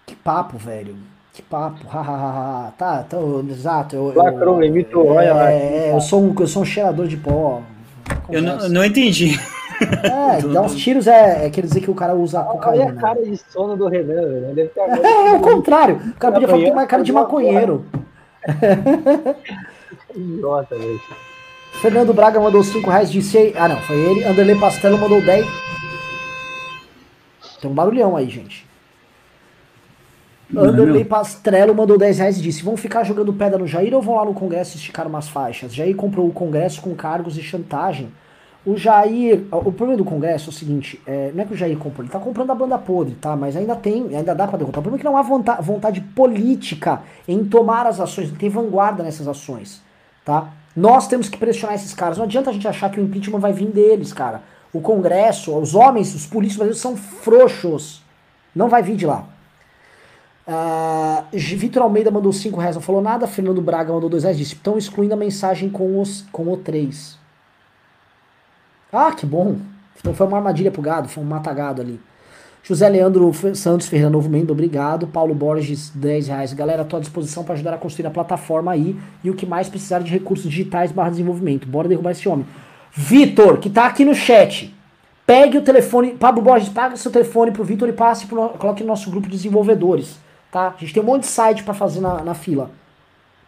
Que 0.07 0.17
papo, 0.17 0.57
velho. 0.57 0.97
Que 1.33 1.41
papo, 1.41 1.79
hahaha. 1.89 2.73
tá, 2.77 3.05
tô, 3.09 3.41
exato. 3.49 3.97
Eu, 3.97 4.13
Lacrou, 4.15 4.63
eu, 4.63 4.69
imitou, 4.69 5.09
olha 5.09 5.27
é, 5.27 5.33
lá. 5.33 5.51
É, 5.51 5.93
eu 5.95 6.01
sou, 6.01 6.23
um, 6.23 6.35
eu 6.39 6.47
sou 6.47 6.63
um 6.63 6.65
cheirador 6.65 7.07
de 7.07 7.17
pó. 7.17 7.63
Eu 8.29 8.43
não, 8.43 8.69
não 8.69 8.85
entendi. 8.85 9.39
É, 9.81 10.43
dar 10.53 10.63
uns 10.63 10.75
tiros 10.77 11.07
é, 11.07 11.47
é, 11.47 11.51
quer 11.51 11.63
dizer 11.63 11.81
que 11.81 11.91
o 11.91 11.95
cara 11.95 12.15
usa 12.15 12.43
cocaína. 12.43 12.85
Olha 12.85 12.93
a 12.93 13.01
cara 13.01 13.23
de 13.23 13.37
sono 13.51 13.77
do 13.77 13.89
Renan, 13.89 14.41
né? 14.41 14.53
Deve 14.55 14.69
ter 14.69 14.81
é, 14.81 15.29
é 15.29 15.33
o 15.33 15.41
contrário. 15.41 15.97
O 15.97 16.19
cara 16.19 16.35
podia 16.35 16.49
falar 16.49 16.59
que 16.59 16.65
tem 16.65 16.73
uma 16.73 16.87
cara 16.87 17.03
de 17.03 17.13
maconheiro. 17.13 17.87
Idiota, 20.15 20.77
Fernando 21.81 22.13
Braga 22.13 22.39
mandou 22.39 22.63
5 22.63 22.91
reais, 22.91 23.11
disse. 23.11 23.55
Ah, 23.57 23.69
não, 23.69 23.79
foi 23.79 23.97
ele. 23.97 24.25
Anderley 24.25 24.59
Pastelo 24.59 24.99
mandou 24.99 25.23
10. 25.23 25.47
Tem 27.63 27.71
um 27.71 27.75
barulhão 27.75 28.17
aí, 28.17 28.29
gente. 28.29 28.67
Anderley 30.57 31.05
Pastrello 31.05 31.75
mandou 31.75 31.97
10 31.97 32.19
reais 32.19 32.39
e 32.39 32.43
disse: 32.43 32.63
Vão 32.63 32.77
ficar 32.77 33.05
jogando 33.05 33.33
pedra 33.33 33.59
no 33.59 33.67
Jair 33.67 33.95
ou 33.95 34.03
vão 34.03 34.17
lá 34.17 34.25
no 34.25 34.35
Congresso 34.35 34.77
esticar 34.77 35.07
umas 35.07 35.29
faixas? 35.29 35.75
Jair 35.75 35.97
comprou 35.97 36.27
o 36.29 36.33
Congresso 36.33 36.83
com 36.83 36.95
cargos 36.95 37.39
e 37.39 37.43
chantagem. 37.43 38.13
O 38.65 38.77
Jair. 38.77 39.45
O 39.51 39.73
problema 39.73 39.97
do 39.97 40.05
Congresso 40.05 40.51
é 40.51 40.53
o 40.53 40.53
seguinte: 40.53 41.01
é, 41.07 41.33
não 41.35 41.43
é 41.43 41.47
que 41.47 41.55
o 41.55 41.57
Jair 41.57 41.77
comprou, 41.79 42.05
ele 42.05 42.13
tá 42.13 42.19
comprando 42.19 42.51
a 42.51 42.55
banda 42.55 42.77
podre, 42.77 43.15
tá? 43.15 43.35
Mas 43.35 43.57
ainda 43.57 43.75
tem, 43.75 44.15
ainda 44.15 44.35
dá 44.35 44.47
para 44.47 44.59
derrotar. 44.59 44.81
O 44.81 44.83
problema 44.83 44.97
é 44.97 45.01
que 45.01 45.05
não 45.05 45.17
há 45.17 45.23
vontade, 45.23 45.63
vontade 45.63 46.01
política 46.01 47.01
em 47.27 47.45
tomar 47.45 47.87
as 47.87 47.99
ações, 47.99 48.31
em 48.31 48.35
ter 48.35 48.51
vanguarda 48.51 49.03
nessas 49.03 49.27
ações, 49.27 49.83
tá? 50.25 50.49
Nós 50.77 51.09
temos 51.09 51.29
que 51.29 51.39
pressionar 51.39 51.75
esses 51.75 51.95
caras. 51.95 52.19
Não 52.19 52.25
adianta 52.25 52.51
a 52.51 52.53
gente 52.53 52.69
achar 52.69 52.91
que 52.91 53.01
o 53.01 53.05
impeachment 53.05 53.41
vai 53.41 53.53
vir 53.53 53.69
deles, 53.69 54.13
cara. 54.13 54.43
O 54.73 54.81
Congresso, 54.81 55.57
os 55.59 55.75
homens, 55.75 56.15
os 56.15 56.27
políticos 56.27 56.59
brasileiros 56.59 56.81
são 56.81 56.97
frouxos. 56.97 58.03
Não 58.55 58.69
vai 58.69 58.83
vir 58.83 58.97
de 58.97 59.07
lá. 59.07 59.32
Uh, 60.47 61.25
Vitor 61.33 61.85
Almeida 61.85 62.11
mandou 62.11 62.33
5 62.33 62.59
reais, 62.59 62.75
não 62.75 62.83
falou 62.83 63.01
nada. 63.01 63.27
Fernando 63.27 63.61
Braga 63.61 63.93
mandou 63.93 64.11
2 64.11 64.25
reais, 64.25 64.39
disse: 64.39 64.55
estão 64.55 64.77
excluindo 64.77 65.15
a 65.15 65.17
mensagem 65.17 65.71
com, 65.71 66.01
os, 66.01 66.25
com 66.33 66.53
o 66.53 66.57
3. 66.57 67.19
Ah, 68.93 69.13
que 69.13 69.25
bom. 69.25 69.57
Então 69.99 70.13
foi 70.13 70.27
uma 70.27 70.39
armadilha 70.39 70.71
pro 70.71 70.83
gado, 70.83 71.09
foi 71.09 71.23
um 71.23 71.27
mata-gado 71.27 71.81
ali. 71.81 72.01
José 72.65 72.89
Leandro 72.89 73.33
Santos 73.55 73.89
Ferreira, 73.89 74.11
novo 74.11 74.29
membro, 74.29 74.53
obrigado. 74.53 75.07
Paulo 75.07 75.35
Borges, 75.35 75.91
10 75.91 76.29
reais. 76.29 76.53
Galera, 76.53 76.83
estou 76.83 76.97
à 76.97 77.01
disposição 77.01 77.43
para 77.43 77.55
ajudar 77.55 77.75
a 77.75 77.79
construir 77.79 78.07
a 78.07 78.11
plataforma 78.11 78.71
aí. 78.71 78.97
E 79.23 79.31
o 79.31 79.35
que 79.35 79.47
mais 79.47 79.69
precisar 79.69 80.01
de 80.01 80.11
recursos 80.11 80.49
digitais 80.49 80.93
barra 80.93 81.11
desenvolvimento. 81.11 81.67
Bora 81.67 81.89
derrubar 81.89 82.13
esse 82.13 82.29
homem. 82.29 82.47
Vitor, 82.93 83.59
que 83.59 83.71
tá 83.71 83.87
aqui 83.87 84.05
no 84.05 84.15
chat. 84.15 84.73
Pegue 85.27 85.59
o 85.59 85.63
telefone. 85.63 86.13
Pablo 86.15 86.43
Borges, 86.43 86.69
paga 86.69 86.97
seu 86.97 87.11
telefone 87.11 87.51
pro 87.51 87.65
Vitor 87.65 87.89
e 87.89 87.93
passe 87.93 88.27
pro, 88.27 88.51
coloque 88.51 88.83
no 88.83 88.89
nosso 88.89 89.11
grupo 89.11 89.29
de 89.29 89.37
desenvolvedores 89.37 90.19
tá? 90.53 90.75
A 90.77 90.79
gente 90.79 90.95
tem 90.95 91.03
um 91.03 91.07
monte 91.07 91.23
de 91.23 91.29
site 91.29 91.65
para 91.65 91.75
fazer 91.75 92.01
na, 92.01 92.23
na 92.23 92.35
fila. 92.35 92.71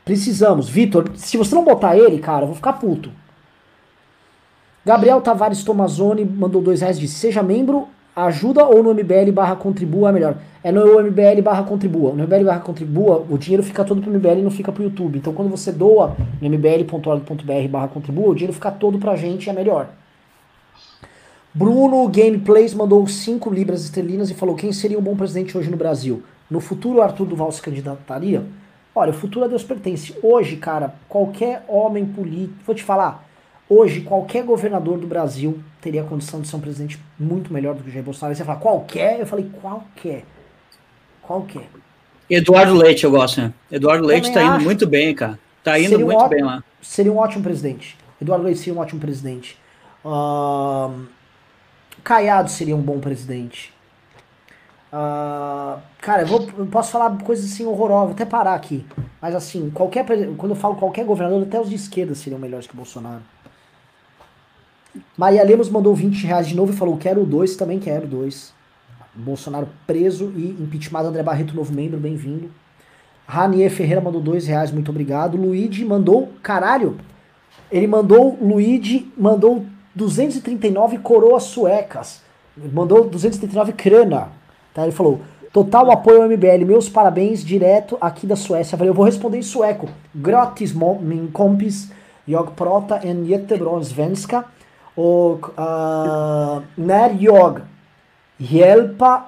Precisamos. 0.05 0.69
Vitor, 0.69 1.11
se 1.15 1.37
você 1.37 1.55
não 1.55 1.65
botar 1.65 1.97
ele, 1.97 2.19
cara, 2.19 2.43
eu 2.43 2.47
vou 2.49 2.57
ficar 2.57 2.73
puto. 2.73 3.11
Gabriel 4.85 5.21
Tavares 5.21 5.63
Tomazoni 5.63 6.25
mandou 6.25 6.61
dois 6.61 6.81
reais 6.81 6.99
disse, 6.99 7.15
seja 7.15 7.43
membro, 7.43 7.89
ajuda 8.15 8.67
ou 8.67 8.83
no 8.83 8.93
MBL 8.93 9.33
barra 9.33 9.57
contribua 9.57 10.11
é 10.11 10.13
melhor. 10.13 10.37
É 10.63 10.73
no 10.73 11.03
MBL 11.03 11.41
barra 11.43 11.63
contribua. 11.63 12.13
No 12.13 12.25
MBL 12.25 12.45
barra 12.45 12.61
contribua, 12.61 13.25
o 13.31 13.39
dinheiro 13.39 13.63
fica 13.63 13.85
todo 13.85 14.03
pro 14.03 14.11
MBL 14.11 14.41
e 14.41 14.43
não 14.43 14.51
fica 14.51 14.73
pro 14.73 14.83
YouTube. 14.83 15.19
Então 15.19 15.33
quando 15.33 15.51
você 15.51 15.73
doa 15.73 16.17
no 16.41 16.47
mbl.org.br 16.47 17.69
barra 17.71 17.89
contribua, 17.89 18.29
o 18.29 18.35
dinheiro 18.35 18.53
fica 18.53 18.71
todo 18.71 18.99
pra 18.99 19.17
gente 19.17 19.47
e 19.47 19.51
é 19.51 19.53
melhor. 19.53 19.89
Bruno 21.55 22.09
Gameplays 22.09 22.75
mandou 22.75 23.07
5 23.07 23.49
libras 23.49 23.85
esterlinas 23.85 24.29
e 24.29 24.35
falou: 24.35 24.57
quem 24.57 24.73
seria 24.73 24.99
um 24.99 25.03
bom 25.03 25.15
presidente 25.15 25.57
hoje 25.57 25.71
no 25.71 25.77
Brasil? 25.77 26.23
No 26.51 26.61
futuro, 26.61 26.99
o 26.99 27.03
Arthur 27.03 27.27
Duval 27.27 27.53
se 27.53 27.63
candidataria? 27.63 28.45
Olha, 28.93 29.11
o 29.11 29.15
futuro 29.15 29.45
a 29.45 29.49
Deus 29.49 29.63
pertence. 29.63 30.15
Hoje, 30.21 30.57
cara, 30.57 30.95
qualquer 31.09 31.65
homem 31.69 32.05
político. 32.05 32.59
Vou 32.67 32.75
te 32.75 32.83
falar. 32.83 33.25
Hoje, 33.69 34.01
qualquer 34.03 34.45
governador 34.45 34.99
do 34.99 35.07
Brasil 35.07 35.61
teria 35.81 36.03
a 36.03 36.05
condição 36.05 36.41
de 36.41 36.49
ser 36.49 36.57
um 36.57 36.61
presidente 36.61 36.99
muito 37.19 37.53
melhor 37.53 37.75
do 37.75 37.83
que 37.83 37.89
o 37.89 37.93
Jair 37.93 38.05
Bolsonaro. 38.05 38.37
você 38.37 38.45
fala, 38.45 38.59
qualquer? 38.59 39.21
Eu 39.21 39.27
falei, 39.27 39.49
qualquer. 39.61 40.25
Qualquer. 41.23 41.69
Eduardo 42.29 42.75
Leite, 42.75 43.05
eu 43.05 43.11
gosto, 43.11 43.41
né? 43.41 43.53
Eduardo 43.71 44.05
Leite 44.07 44.33
tá 44.33 44.43
indo 44.43 44.53
acho. 44.55 44.65
muito 44.65 44.87
bem, 44.87 45.15
cara. 45.15 45.39
Tá 45.63 45.79
indo 45.79 45.89
seria 45.89 46.05
muito 46.05 46.19
ótimo, 46.19 46.31
bem 46.31 46.45
lá. 46.45 46.65
Seria 46.83 47.13
um 47.13 47.17
ótimo 47.17 47.43
presidente. 47.43 47.97
Eduardo 48.21 48.45
Leite 48.45 48.59
seria 48.59 48.75
um 48.75 48.83
ótimo 48.83 49.01
presidente. 49.01 49.57
Uh, 50.05 51.07
Caiado 52.05 52.51
seria 52.51 52.77
um 52.77 52.83
bom 52.83 53.01
presidente. 53.01 53.73
Uh, 54.93 55.81
cara, 56.01 56.23
eu, 56.23 56.27
vou, 56.27 56.49
eu 56.59 56.67
posso 56.67 56.93
falar 56.93 57.19
coisas 57.25 57.51
assim 57.51 57.65
horrorosas, 57.65 58.05
vou 58.05 58.13
até 58.13 58.27
parar 58.27 58.55
aqui. 58.55 58.87
Mas 59.21 59.35
assim, 59.35 59.71
qualquer 59.71 60.05
quando 60.37 60.51
eu 60.51 60.57
falo 60.57 60.77
qualquer 60.77 61.05
governador, 61.05 61.43
até 61.43 61.59
os 61.59 61.71
de 61.71 61.75
esquerda 61.75 62.15
seriam 62.15 62.39
melhores 62.39 62.67
que 62.67 62.75
o 62.75 62.77
Bolsonaro. 62.77 63.23
Maria 65.17 65.43
Lemos 65.43 65.69
mandou 65.69 65.95
20 65.95 66.27
reais 66.27 66.47
de 66.47 66.55
novo 66.55 66.73
e 66.73 66.77
falou: 66.77 66.97
quero 66.97 67.25
dois, 67.25 67.57
também 67.57 67.81
quero 67.81 68.07
dois. 68.07 68.53
Bolsonaro 69.15 69.69
preso 69.87 70.33
e 70.37 70.51
impeachment. 70.51 71.01
André 71.01 71.23
Barreto, 71.23 71.57
novo 71.57 71.73
membro, 71.73 71.99
bem-vindo. 71.99 72.51
Ranier 73.27 73.71
Ferreira 73.71 74.01
mandou 74.01 74.21
dois 74.21 74.47
reais, 74.47 74.71
muito 74.71 74.91
obrigado. 74.91 75.37
Luigi 75.37 75.85
mandou, 75.85 76.33
caralho, 76.43 76.99
ele 77.73 77.87
mandou, 77.87 78.39
Luigi 78.41 79.11
mandou 79.17 79.65
239 79.95 80.99
coroas 80.99 81.45
suecas. 81.45 82.23
Mandou 82.57 83.09
239 83.09 83.73
crana. 83.73 84.29
Tá? 84.73 84.83
Ele 84.83 84.93
falou: 84.93 85.21
total 85.53 85.91
apoio 85.91 86.23
ao 86.23 86.29
MBL, 86.29 86.65
meus 86.67 86.89
parabéns 86.89 87.45
direto 87.45 87.97
aqui 88.01 88.27
da 88.27 88.37
Suécia. 88.37 88.77
Eu 88.83 88.95
vou 88.95 89.05
responder 89.05 89.39
em 89.39 89.43
sueco. 89.43 89.89
Gratis 90.15 90.73
min 90.73 91.29
kompis, 91.33 91.91
jag 92.27 92.53
pratar 92.57 93.05
en 93.05 93.25
jättebra 93.25 93.83
svenska. 93.85 94.45
Och 94.97 95.49
uh, 95.59 96.63
när 96.77 97.17
jag 97.19 97.61
hjälper 98.37 99.21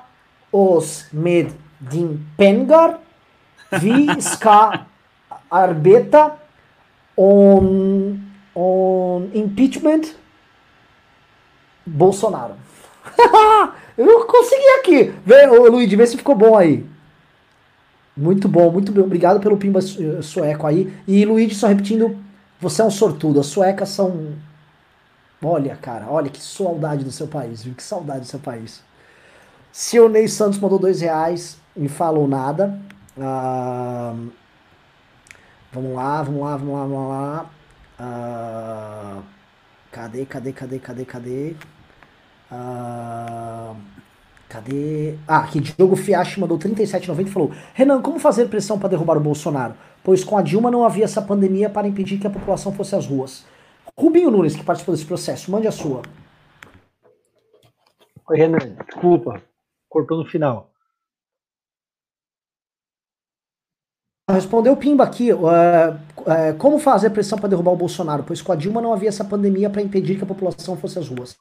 oss 0.50 1.06
med 1.10 1.46
din 1.78 2.30
pengar, 2.36 2.98
vi 3.82 4.20
ska 4.20 4.72
arbeta 5.48 6.30
on, 7.16 8.30
on 8.54 9.30
impeachment 9.32 10.06
Bolsonaro. 11.86 12.54
Eu 13.96 14.26
consegui 14.26 14.68
aqui. 14.80 15.14
Vê, 15.24 15.46
ô, 15.46 15.70
Luiz, 15.70 15.90
vê 15.90 16.06
se 16.06 16.16
ficou 16.16 16.34
bom 16.34 16.56
aí. 16.56 16.84
Muito 18.16 18.48
bom, 18.48 18.70
muito 18.70 18.92
bem. 18.92 19.04
Obrigado 19.04 19.40
pelo 19.40 19.56
pimba 19.58 19.80
sueco 20.22 20.66
aí. 20.66 20.92
E 21.06 21.24
Luigi, 21.24 21.54
só 21.54 21.66
repetindo, 21.66 22.18
você 22.58 22.80
é 22.80 22.84
um 22.84 22.90
sortudo. 22.90 23.40
As 23.40 23.46
suecas 23.46 23.90
são. 23.90 24.34
Olha, 25.42 25.76
cara, 25.76 26.06
olha 26.08 26.30
que 26.30 26.42
saudade 26.42 27.04
do 27.04 27.12
seu 27.12 27.28
país, 27.28 27.62
viu? 27.62 27.74
Que 27.74 27.82
saudade 27.82 28.20
do 28.20 28.26
seu 28.26 28.40
país. 28.40 28.82
Seu 29.70 30.08
Ney 30.08 30.26
Santos 30.28 30.58
mandou 30.58 30.78
dois 30.78 31.02
reais, 31.02 31.58
me 31.76 31.88
falou 31.88 32.26
nada. 32.26 32.80
Ah, 33.20 34.14
vamos 35.70 35.94
lá, 35.94 36.22
vamos 36.22 36.40
lá, 36.40 36.56
vamos 36.56 36.74
lá, 36.74 36.80
vamos 36.80 37.08
lá. 37.10 37.50
Ah, 37.98 39.18
cadê, 39.92 40.24
cadê, 40.24 40.52
cadê, 40.52 40.78
cadê, 40.78 41.04
cadê? 41.04 41.56
Ah, 42.50 43.74
cadê? 44.48 45.18
Ah, 45.26 45.38
aqui, 45.38 45.60
Diogo 45.60 45.96
Fiachi 45.96 46.40
mandou 46.40 46.58
37,90 46.58 47.26
e 47.26 47.30
falou: 47.30 47.52
Renan, 47.74 48.00
como 48.00 48.18
fazer 48.18 48.48
pressão 48.48 48.78
para 48.78 48.90
derrubar 48.90 49.16
o 49.16 49.20
Bolsonaro? 49.20 49.74
Pois 50.04 50.22
com 50.22 50.38
a 50.38 50.42
Dilma 50.42 50.70
não 50.70 50.84
havia 50.84 51.04
essa 51.04 51.20
pandemia 51.20 51.68
para 51.68 51.88
impedir 51.88 52.18
que 52.18 52.26
a 52.26 52.30
população 52.30 52.72
fosse 52.72 52.94
às 52.94 53.06
ruas. 53.06 53.44
Rubinho 53.98 54.30
Nunes, 54.30 54.54
que 54.54 54.62
participou 54.62 54.94
desse 54.94 55.06
processo, 55.06 55.50
mande 55.50 55.66
a 55.66 55.72
sua. 55.72 56.02
Oi, 58.28 58.36
Renan, 58.36 58.76
desculpa, 58.86 59.42
cortou 59.88 60.18
no 60.18 60.26
final. 60.26 60.70
Respondeu 64.28 64.72
o 64.72 64.76
Pimba 64.76 65.04
aqui. 65.04 65.32
Uh, 65.32 65.38
uh, 65.38 66.58
como 66.58 66.78
fazer 66.78 67.10
pressão 67.10 67.38
para 67.38 67.48
derrubar 67.48 67.72
o 67.72 67.76
Bolsonaro? 67.76 68.24
Pois 68.24 68.42
com 68.42 68.52
a 68.52 68.56
Dilma 68.56 68.82
não 68.82 68.92
havia 68.92 69.08
essa 69.08 69.24
pandemia 69.24 69.70
para 69.70 69.82
impedir 69.82 70.18
que 70.18 70.24
a 70.24 70.26
população 70.26 70.76
fosse 70.76 70.98
às 70.98 71.08
ruas. 71.08 71.36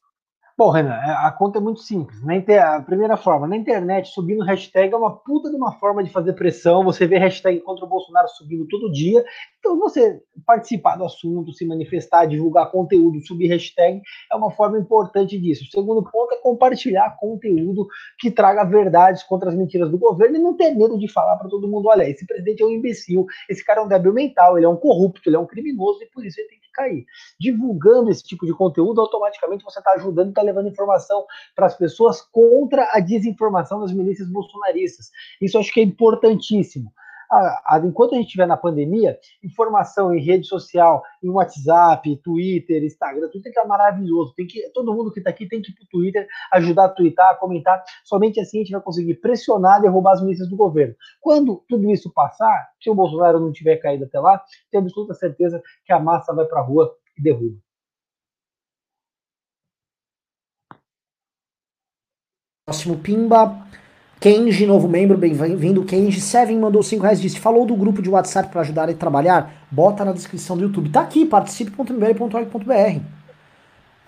Bom, 0.57 0.69
Renan, 0.69 0.94
é, 0.94 1.11
a 1.11 1.30
conta 1.32 1.57
é 1.57 1.61
muito 1.61 1.82
simples. 1.82 2.23
Na 2.23 2.34
inter... 2.34 2.65
A 2.65 2.82
primeira 2.82 3.18
forma, 3.18 3.45
na 3.45 3.57
internet, 3.57 4.07
subindo 4.07 4.41
hashtag 4.41 4.94
é 4.94 4.98
uma 4.98 5.14
puta 5.14 5.49
de 5.49 5.56
uma 5.57 5.73
forma 5.73 6.02
de 6.02 6.10
fazer 6.10 6.32
pressão. 6.32 6.82
Você 6.86 7.06
vê 7.06 7.18
hashtag 7.18 7.60
contra 7.60 7.84
o 7.84 7.90
Bolsonaro 7.90 8.30
subindo 8.30 8.65
todo 8.69 8.90
dia. 8.90 9.22
Então, 9.60 9.77
você 9.77 10.23
participar 10.45 10.95
do 10.95 11.03
assunto, 11.03 11.52
se 11.52 11.65
manifestar, 11.65 12.26
divulgar 12.26 12.72
conteúdo, 12.72 13.19
subir 13.27 13.48
hashtag 13.48 14.02
é 14.32 14.36
uma 14.38 14.49
forma 14.49 14.80
importante 14.80 15.38
disso. 15.38 15.65
O 15.65 15.68
segundo 15.68 16.02
ponto 16.10 16.34
é 16.34 16.38
compartilhar 16.38 17.18
conteúdo 17.19 17.86
que 18.18 18.32
traga 18.32 18.64
verdades 18.64 19.23
contra 19.23 19.49
as 19.49 19.56
mentiras 19.56 19.91
do 19.91 19.98
governo 19.98 20.38
e 20.38 20.40
não 20.40 20.56
ter 20.56 20.73
medo 20.73 20.98
de 20.98 21.11
falar 21.11 21.36
para 21.36 21.49
todo 21.49 21.68
mundo: 21.68 21.90
olha, 21.90 22.10
esse 22.10 22.26
presidente 22.26 22.64
é 22.64 22.65
um 22.65 22.72
imbecil, 22.72 23.26
esse 23.49 23.64
cara 23.65 23.82
é 23.82 23.84
um 23.84 23.90
débil 23.90 24.14
mental, 24.14 24.56
ele 24.56 24.65
é 24.65 24.69
um 24.69 24.77
corrupto, 24.77 25.27
ele 25.27 25.36
é 25.36 25.40
um 25.40 25.45
criminoso 25.45 26.02
e 26.02 26.06
por 26.06 26.26
isso 26.26 26.40
ele 26.40 26.48
tem 26.48 26.60
que 26.60 26.65
cair. 26.76 27.06
Divulgando 27.39 28.11
esse 28.11 28.23
tipo 28.23 28.45
de 28.45 28.53
conteúdo, 28.53 29.02
automaticamente 29.02 29.64
você 29.64 29.80
está 29.80 29.93
ajudando, 29.93 30.30
está 30.30 30.41
levando 30.41 30.68
informação 30.68 31.26
para 31.56 31.65
as 31.65 31.76
pessoas 31.76 32.22
contra 32.22 32.89
a 32.91 32.99
desinformação 32.99 33.80
das 33.80 33.93
milícias 33.93 34.30
bolsonaristas. 34.30 35.10
Isso 35.41 35.57
acho 35.57 35.73
que 35.73 35.80
é 35.80 35.84
importantíssimo. 35.84 36.91
A, 37.36 37.76
a, 37.76 37.80
enquanto 37.86 38.14
a 38.14 38.18
gente 38.18 38.28
estiver 38.28 38.48
na 38.48 38.56
pandemia, 38.57 39.20
informação 39.44 40.14
em 40.14 40.22
rede 40.24 40.48
social, 40.48 41.03
em 41.22 41.30
WhatsApp, 41.30 42.16
Twitter, 42.24 42.84
Instagram, 42.84 43.30
Twitter 43.30 43.53
tá 43.53 43.66
maravilhoso. 43.66 44.34
Tem 44.36 44.48
que, 44.48 44.70
todo 44.70 44.94
mundo 44.94 45.12
que 45.12 45.20
está 45.20 45.30
aqui 45.30 45.48
tem 45.48 45.62
que 45.62 45.72
ir 45.72 45.76
para 45.76 45.84
o 45.84 45.88
Twitter, 45.88 46.28
ajudar 46.53 46.86
a 46.86 46.90
twittar, 46.90 47.38
comentar. 47.40 47.84
Somente 48.03 48.40
assim 48.40 48.60
a 48.60 48.62
gente 48.62 48.72
vai 48.72 48.82
conseguir 48.82 49.16
pressionar 49.16 49.80
e 49.80 49.82
derrubar 49.84 50.14
as 50.14 50.22
milícias 50.22 50.49
do 50.49 50.56
governo. 50.56 50.95
Quando 51.20 51.64
tudo 51.68 51.90
isso 51.91 52.12
passar, 52.14 52.70
se 52.82 52.90
o 52.90 52.95
Bolsonaro 52.95 53.40
não 53.40 53.52
tiver 53.52 53.78
caído 53.78 54.06
até 54.06 54.20
lá, 54.20 54.41
tenho 54.72 54.84
absoluta 54.84 55.14
certeza 55.14 55.62
que 55.86 55.91
a 55.91 55.99
massa 55.99 56.34
vai 56.34 56.45
para 56.45 56.62
a 56.62 56.64
rua 56.64 56.95
e 57.18 57.22
derruba. 57.22 57.57
Próximo 62.66 62.98
Pimba. 62.98 63.64
Kenji, 64.20 64.66
novo 64.66 64.88
membro, 64.88 65.18
bem-vindo. 65.18 65.84
Kenji 65.84 66.22
Seven 66.22 66.58
mandou 66.58 66.82
5 66.82 67.04
reais 67.04 67.22
disse: 67.22 67.40
falou 67.40 67.66
do 67.66 67.76
grupo 67.76 68.02
de 68.02 68.10
WhatsApp 68.10 68.50
para 68.50 68.62
ajudar 68.62 68.90
a 68.90 68.94
trabalhar? 68.94 69.66
Bota 69.70 70.06
na 70.06 70.14
descrição 70.14 70.58
do 70.58 70.64
YouTube. 70.64 70.90
Tá 70.90 71.02
aqui, 71.02 71.26
participe.mbl.org.br. 71.26 73.02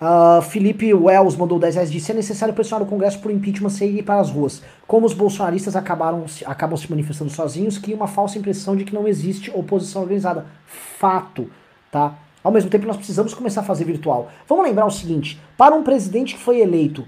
Uh, 0.00 0.40
Felipe 0.42 0.94
Wells 0.94 1.36
mandou 1.36 1.58
10 1.58 1.74
reais 1.74 1.90
disse: 1.90 2.10
é 2.10 2.14
necessário 2.14 2.54
pressionar 2.54 2.84
o 2.84 2.90
Congresso 2.90 3.20
por 3.20 3.30
impeachment 3.30 3.68
sem 3.68 3.90
ir 3.90 4.02
para 4.02 4.18
as 4.18 4.30
ruas. 4.30 4.62
Como 4.86 5.06
os 5.06 5.12
bolsonaristas 5.12 5.76
acabaram, 5.76 6.24
acabam 6.46 6.76
se 6.76 6.90
manifestando 6.90 7.30
sozinhos, 7.30 7.78
cria 7.78 7.94
uma 7.94 8.08
falsa 8.08 8.38
impressão 8.38 8.74
de 8.74 8.84
que 8.84 8.94
não 8.94 9.06
existe 9.06 9.52
oposição 9.54 10.02
organizada. 10.02 10.46
Fato, 10.66 11.50
tá? 11.92 12.18
Ao 12.42 12.50
mesmo 12.50 12.70
tempo, 12.70 12.86
nós 12.86 12.96
precisamos 12.96 13.34
começar 13.34 13.60
a 13.60 13.64
fazer 13.64 13.84
virtual. 13.84 14.30
Vamos 14.48 14.64
lembrar 14.64 14.86
o 14.86 14.90
seguinte: 14.90 15.40
para 15.56 15.74
um 15.74 15.84
presidente 15.84 16.34
que 16.34 16.40
foi 16.40 16.60
eleito 16.60 17.04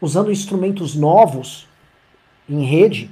usando 0.00 0.30
instrumentos 0.30 0.94
novos 0.94 1.66
em 2.48 2.64
rede, 2.64 3.10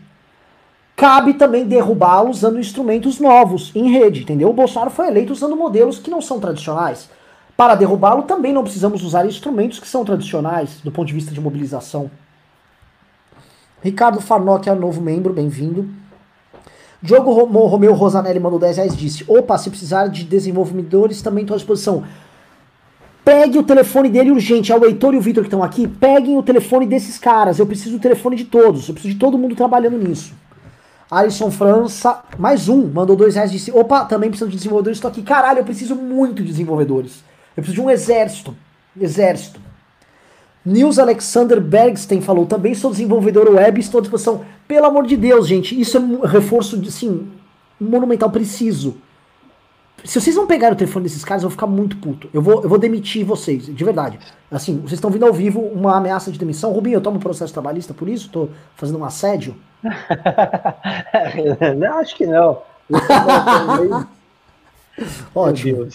cabe 0.96 1.34
também 1.34 1.66
derrubá-lo 1.66 2.30
usando 2.30 2.59
instrumentos 2.59 3.18
novos 3.18 3.70
em 3.74 3.90
rede, 3.90 4.22
entendeu? 4.22 4.50
O 4.50 4.54
Bolsonaro 4.54 4.90
foi 4.90 5.09
eleito 5.09 5.32
usando 5.32 5.56
modelos 5.56 5.98
que 5.98 6.10
não 6.10 6.20
são 6.20 6.38
tradicionais. 6.38 7.09
Para 7.56 7.74
derrubá-lo 7.74 8.22
também 8.22 8.52
não 8.52 8.62
precisamos 8.62 9.02
usar 9.02 9.26
instrumentos 9.26 9.78
que 9.78 9.88
são 9.88 10.04
tradicionais 10.04 10.80
do 10.82 10.90
ponto 10.90 11.09
de 11.09 11.14
vista 11.14 11.32
de 11.32 11.40
mobilização. 11.40 12.10
Ricardo 13.82 14.20
Farnock 14.20 14.68
é 14.68 14.74
novo 14.74 15.00
membro, 15.00 15.32
bem-vindo. 15.32 15.88
Diogo 17.02 17.32
Romeu 17.32 17.92
Rosanelli 17.94 18.38
mandou 18.38 18.60
10 18.60 18.76
reais 18.76 18.96
disse: 18.96 19.24
Opa, 19.26 19.59
se 19.59 19.68
precisar 19.68 20.06
de 20.06 20.22
desenvolvedores, 20.22 21.20
também 21.20 21.42
estou 21.42 21.54
à 21.54 21.59
disposição. 21.59 22.04
Pegue 23.24 23.58
o 23.58 23.62
telefone 23.62 24.08
dele 24.08 24.30
urgente. 24.30 24.72
É 24.72 24.76
o 24.76 24.84
Heitor 24.84 25.14
e 25.14 25.16
o 25.16 25.20
Vitor 25.20 25.42
que 25.42 25.48
estão 25.48 25.62
aqui. 25.62 25.86
Peguem 25.86 26.36
o 26.36 26.42
telefone 26.42 26.86
desses 26.86 27.18
caras. 27.18 27.58
Eu 27.58 27.66
preciso 27.66 27.96
do 27.96 28.00
telefone 28.00 28.36
de 28.36 28.44
todos. 28.44 28.88
Eu 28.88 28.94
preciso 28.94 29.14
de 29.14 29.20
todo 29.20 29.38
mundo 29.38 29.54
trabalhando 29.54 29.96
nisso. 29.96 30.34
Alisson 31.10 31.50
França, 31.50 32.22
mais 32.38 32.70
um, 32.70 32.86
mandou 32.86 33.14
dois 33.14 33.34
reais 33.34 33.52
disse: 33.52 33.70
Opa, 33.70 34.06
também 34.06 34.30
preciso 34.30 34.50
de 34.50 34.56
desenvolvedores. 34.56 34.96
Estou 34.96 35.10
aqui. 35.10 35.22
Caralho, 35.22 35.58
eu 35.58 35.64
preciso 35.64 35.94
muito 35.94 36.42
de 36.42 36.48
desenvolvedores. 36.48 37.22
Eu 37.56 37.62
preciso 37.62 37.74
de 37.74 37.86
um 37.86 37.90
exército. 37.90 38.56
Exército. 38.98 39.60
Nils 40.64 40.98
Alexander 40.98 41.60
Bergsten 41.60 42.20
falou: 42.20 42.46
Também 42.46 42.74
sou 42.74 42.90
desenvolvedor 42.90 43.48
web 43.50 43.78
estou 43.78 43.98
à 43.98 44.00
disposição. 44.00 44.44
Pelo 44.66 44.86
amor 44.86 45.06
de 45.06 45.16
Deus, 45.16 45.46
gente, 45.46 45.78
isso 45.78 45.96
é 45.96 46.00
um 46.00 46.20
reforço, 46.20 46.80
assim, 46.86 47.28
monumental, 47.78 48.30
preciso. 48.30 48.96
Se 50.04 50.20
vocês 50.20 50.34
não 50.34 50.46
pegarem 50.46 50.74
o 50.74 50.78
telefone 50.78 51.04
desses 51.04 51.24
caras, 51.24 51.42
eu 51.42 51.48
vou 51.48 51.56
ficar 51.56 51.66
muito 51.66 51.96
puto. 51.96 52.28
Eu 52.34 52.42
vou, 52.42 52.62
eu 52.62 52.68
vou 52.68 52.78
demitir 52.78 53.24
vocês, 53.24 53.66
de 53.66 53.84
verdade. 53.84 54.18
Assim, 54.50 54.78
vocês 54.78 54.94
estão 54.94 55.10
vindo 55.10 55.24
ao 55.24 55.32
vivo 55.32 55.60
uma 55.60 55.96
ameaça 55.96 56.32
de 56.32 56.38
demissão. 56.38 56.72
Rubinho, 56.72 56.96
eu 56.96 57.00
tomo 57.00 57.20
processo 57.20 57.52
trabalhista 57.52 57.94
por 57.94 58.08
isso? 58.08 58.28
Tô 58.28 58.48
fazendo 58.74 58.98
um 58.98 59.04
assédio? 59.04 59.54
não, 61.76 61.98
acho 61.98 62.16
que 62.16 62.26
não. 62.26 62.62
Ótimo. 65.34 65.88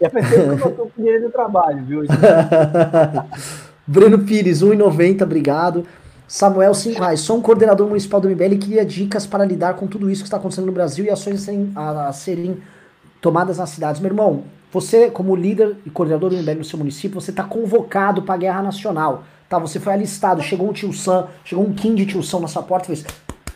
E 0.00 0.04
a 0.04 0.10
pessoa 0.10 0.56
que 0.56 0.62
eu 0.62 0.76
tô 0.76 0.86
com 0.86 0.90
dinheiro 0.96 1.26
do 1.26 1.32
trabalho, 1.32 1.84
viu? 1.84 2.02
Breno 3.86 4.18
Pires, 4.18 4.62
1,90, 4.62 5.22
obrigado. 5.22 5.86
Samuel 6.26 6.74
5 6.74 6.98
reais. 6.98 7.20
Sou 7.20 7.38
um 7.38 7.40
coordenador 7.40 7.86
municipal 7.86 8.20
do 8.20 8.28
MBL 8.28 8.54
e 8.54 8.58
queria 8.58 8.84
dicas 8.84 9.26
para 9.26 9.44
lidar 9.44 9.74
com 9.74 9.86
tudo 9.86 10.10
isso 10.10 10.22
que 10.22 10.26
está 10.26 10.36
acontecendo 10.36 10.66
no 10.66 10.72
Brasil 10.72 11.04
e 11.04 11.10
ações 11.10 11.36
a 11.36 11.44
serem, 11.44 11.72
a, 11.76 12.08
a 12.08 12.12
serem 12.12 12.60
tomadas 13.20 13.58
nas 13.58 13.70
cidades. 13.70 14.00
Meu 14.00 14.10
irmão, 14.10 14.44
você, 14.72 15.10
como 15.10 15.34
líder 15.34 15.76
e 15.86 15.90
coordenador 15.90 16.30
do 16.30 16.36
MBL 16.36 16.58
no 16.58 16.64
seu 16.64 16.78
município, 16.78 17.20
você 17.20 17.30
está 17.30 17.44
convocado 17.44 18.22
para 18.22 18.34
a 18.34 18.38
guerra 18.38 18.62
nacional. 18.62 19.24
Tá? 19.48 19.58
Você 19.58 19.78
foi 19.78 19.92
alistado, 19.92 20.42
chegou 20.42 20.68
um 20.68 20.72
tio 20.72 20.92
Sam, 20.92 21.28
chegou 21.44 21.64
um 21.64 21.72
Kim 21.72 21.94
de 21.94 22.04
tio 22.04 22.22
Sam 22.22 22.40
na 22.40 22.48
sua 22.48 22.62
porta 22.62 22.92
e 22.92 22.96
fez 22.96 23.06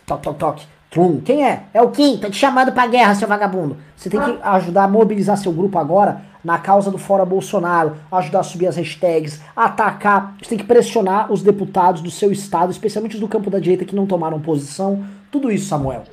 toque, 0.06 0.22
toque, 0.22 0.38
toque. 0.38 0.66
Trum. 0.90 1.20
Quem 1.20 1.46
é? 1.46 1.64
É 1.72 1.80
o 1.80 1.90
Kim, 1.90 2.18
tá 2.18 2.28
te 2.28 2.36
chamando 2.36 2.72
pra 2.72 2.86
guerra, 2.88 3.14
seu 3.14 3.28
vagabundo. 3.28 3.76
Você 3.96 4.10
tem 4.10 4.20
que 4.20 4.38
ajudar 4.42 4.84
a 4.84 4.88
mobilizar 4.88 5.36
seu 5.36 5.52
grupo 5.52 5.78
agora 5.78 6.22
na 6.42 6.58
causa 6.58 6.90
do 6.90 6.98
Fora 6.98 7.24
Bolsonaro, 7.24 7.96
ajudar 8.10 8.40
a 8.40 8.42
subir 8.42 8.66
as 8.66 8.76
hashtags, 8.76 9.40
atacar. 9.54 10.34
Você 10.42 10.48
tem 10.48 10.58
que 10.58 10.64
pressionar 10.64 11.30
os 11.30 11.42
deputados 11.42 12.02
do 12.02 12.10
seu 12.10 12.32
estado, 12.32 12.72
especialmente 12.72 13.14
os 13.14 13.20
do 13.20 13.28
campo 13.28 13.50
da 13.50 13.60
direita 13.60 13.84
que 13.84 13.94
não 13.94 14.06
tomaram 14.06 14.40
posição. 14.40 15.04
Tudo 15.30 15.50
isso, 15.50 15.68
Samuel. 15.68 16.04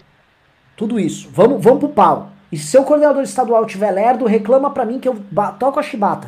Tudo 0.76 1.00
isso. 1.00 1.28
Vamos, 1.34 1.64
vamos 1.64 1.80
pro 1.80 1.90
pau. 1.90 2.30
E 2.52 2.58
se 2.58 2.68
seu 2.68 2.84
coordenador 2.84 3.24
estadual 3.24 3.66
tiver 3.66 3.92
lerdo, 3.92 4.26
reclama 4.26 4.70
para 4.70 4.86
mim 4.86 5.00
que 5.00 5.08
eu 5.08 5.18
toco 5.60 5.80
a 5.80 5.84
chibata. 5.84 6.28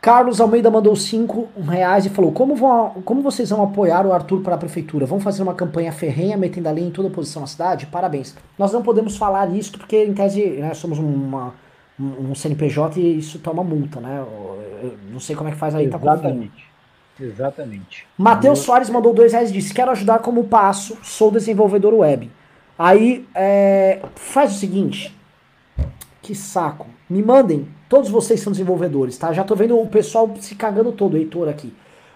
Carlos 0.00 0.40
Almeida 0.40 0.70
mandou 0.70 0.96
5 0.96 1.48
reais 1.68 2.06
e 2.06 2.10
falou: 2.10 2.32
como, 2.32 2.54
vão, 2.54 3.02
como 3.04 3.20
vocês 3.22 3.50
vão 3.50 3.62
apoiar 3.62 4.06
o 4.06 4.12
Arthur 4.12 4.40
para 4.40 4.54
a 4.54 4.58
prefeitura? 4.58 5.04
Vão 5.04 5.20
fazer 5.20 5.42
uma 5.42 5.54
campanha 5.54 5.92
ferrenha, 5.92 6.38
metendo 6.38 6.68
a 6.68 6.72
lei 6.72 6.84
em 6.84 6.90
toda 6.90 7.08
a 7.08 7.10
posição 7.10 7.42
na 7.42 7.46
cidade? 7.46 7.86
Parabéns. 7.86 8.34
Nós 8.58 8.72
não 8.72 8.82
podemos 8.82 9.16
falar 9.18 9.50
isso 9.50 9.72
porque, 9.72 10.04
em 10.04 10.14
tese, 10.14 10.42
né, 10.42 10.72
somos 10.72 10.98
uma, 10.98 11.52
um 11.98 12.34
CNPJ 12.34 12.98
e 12.98 13.18
isso 13.18 13.38
toma 13.40 13.62
multa, 13.62 14.00
né? 14.00 14.24
Eu 14.82 14.96
não 15.12 15.20
sei 15.20 15.36
como 15.36 15.50
é 15.50 15.52
que 15.52 15.58
faz 15.58 15.74
aí, 15.74 15.84
Exatamente. 15.86 16.64
tá 17.18 17.24
Exatamente. 17.24 18.06
Matheus 18.16 18.60
Soares 18.60 18.88
mandou 18.88 19.12
2 19.12 19.34
reais 19.34 19.50
e 19.50 19.52
disse: 19.52 19.74
Quero 19.74 19.90
ajudar 19.90 20.20
como 20.20 20.44
passo, 20.44 20.96
sou 21.02 21.30
desenvolvedor 21.30 21.92
web. 21.92 22.30
Aí, 22.82 23.28
é, 23.34 24.00
faz 24.14 24.52
o 24.52 24.58
seguinte. 24.58 25.14
Que 26.22 26.34
saco. 26.34 26.86
Me 27.10 27.22
mandem. 27.22 27.68
Todos 27.90 28.08
vocês 28.08 28.40
são 28.40 28.50
desenvolvedores, 28.50 29.18
tá? 29.18 29.34
Já 29.34 29.44
tô 29.44 29.54
vendo 29.54 29.78
o 29.78 29.86
pessoal 29.86 30.34
se 30.40 30.54
cagando 30.54 30.90
todo, 30.90 31.12
o 31.12 31.16
Heitor 31.18 31.46
aqui. 31.46 31.74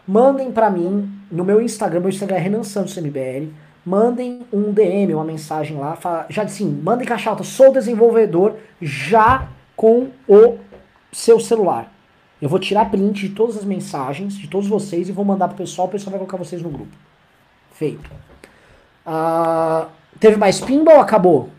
Mandem 0.09 0.51
para 0.51 0.71
mim 0.71 1.07
no 1.31 1.45
meu 1.45 1.61
Instagram, 1.61 2.01
meu 2.01 2.09
Instagram 2.09 2.37
é 2.37 2.39
Renan 2.39 2.63
Santos 2.63 2.97
MBL. 2.97 3.53
Mandem 3.85 4.41
um 4.51 4.73
DM, 4.73 5.13
uma 5.13 5.25
mensagem 5.25 5.77
lá. 5.77 5.97
Fala, 5.97 6.25
já 6.31 6.45
assim, 6.45 6.81
mandem 6.83 7.07
caixa 7.07 7.29
alta, 7.29 7.45
sou 7.45 7.71
desenvolvedor 7.71 8.55
já 8.81 9.47
com 9.77 10.09
o 10.27 10.57
seu 11.13 11.39
celular. 11.41 11.93
Eu 12.41 12.49
vou 12.49 12.59
tirar 12.59 12.91
print 12.91 13.29
de 13.29 13.35
todas 13.35 13.59
as 13.59 13.67
mensagens 13.67 14.33
de 14.33 14.49
todos 14.49 14.67
vocês 14.67 15.11
e 15.11 15.13
vou 15.13 15.27
mandar 15.27 15.49
pro 15.49 15.59
pessoal, 15.59 15.89
o 15.89 15.91
pessoal 15.91 16.13
vai 16.13 16.21
colocar 16.21 16.39
vocês 16.39 16.63
no 16.63 16.71
grupo. 16.71 16.97
Feito. 17.71 18.11
Ah. 19.05 19.89
Uh, 20.01 20.04
Teve 20.21 20.37
mais 20.37 20.61
pimba 20.61 20.93
ou 20.93 21.01
acabou? 21.01 21.51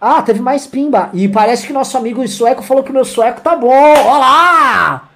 Ah, 0.00 0.22
teve 0.22 0.40
mais 0.40 0.66
pimba. 0.66 1.10
E 1.12 1.28
parece 1.28 1.66
que 1.66 1.72
nosso 1.72 1.96
amigo 1.98 2.26
sueco 2.26 2.62
falou 2.62 2.82
que 2.82 2.90
o 2.90 2.94
meu 2.94 3.04
sueco 3.04 3.42
tá 3.42 3.54
bom. 3.54 3.68
Olá! 3.68 5.08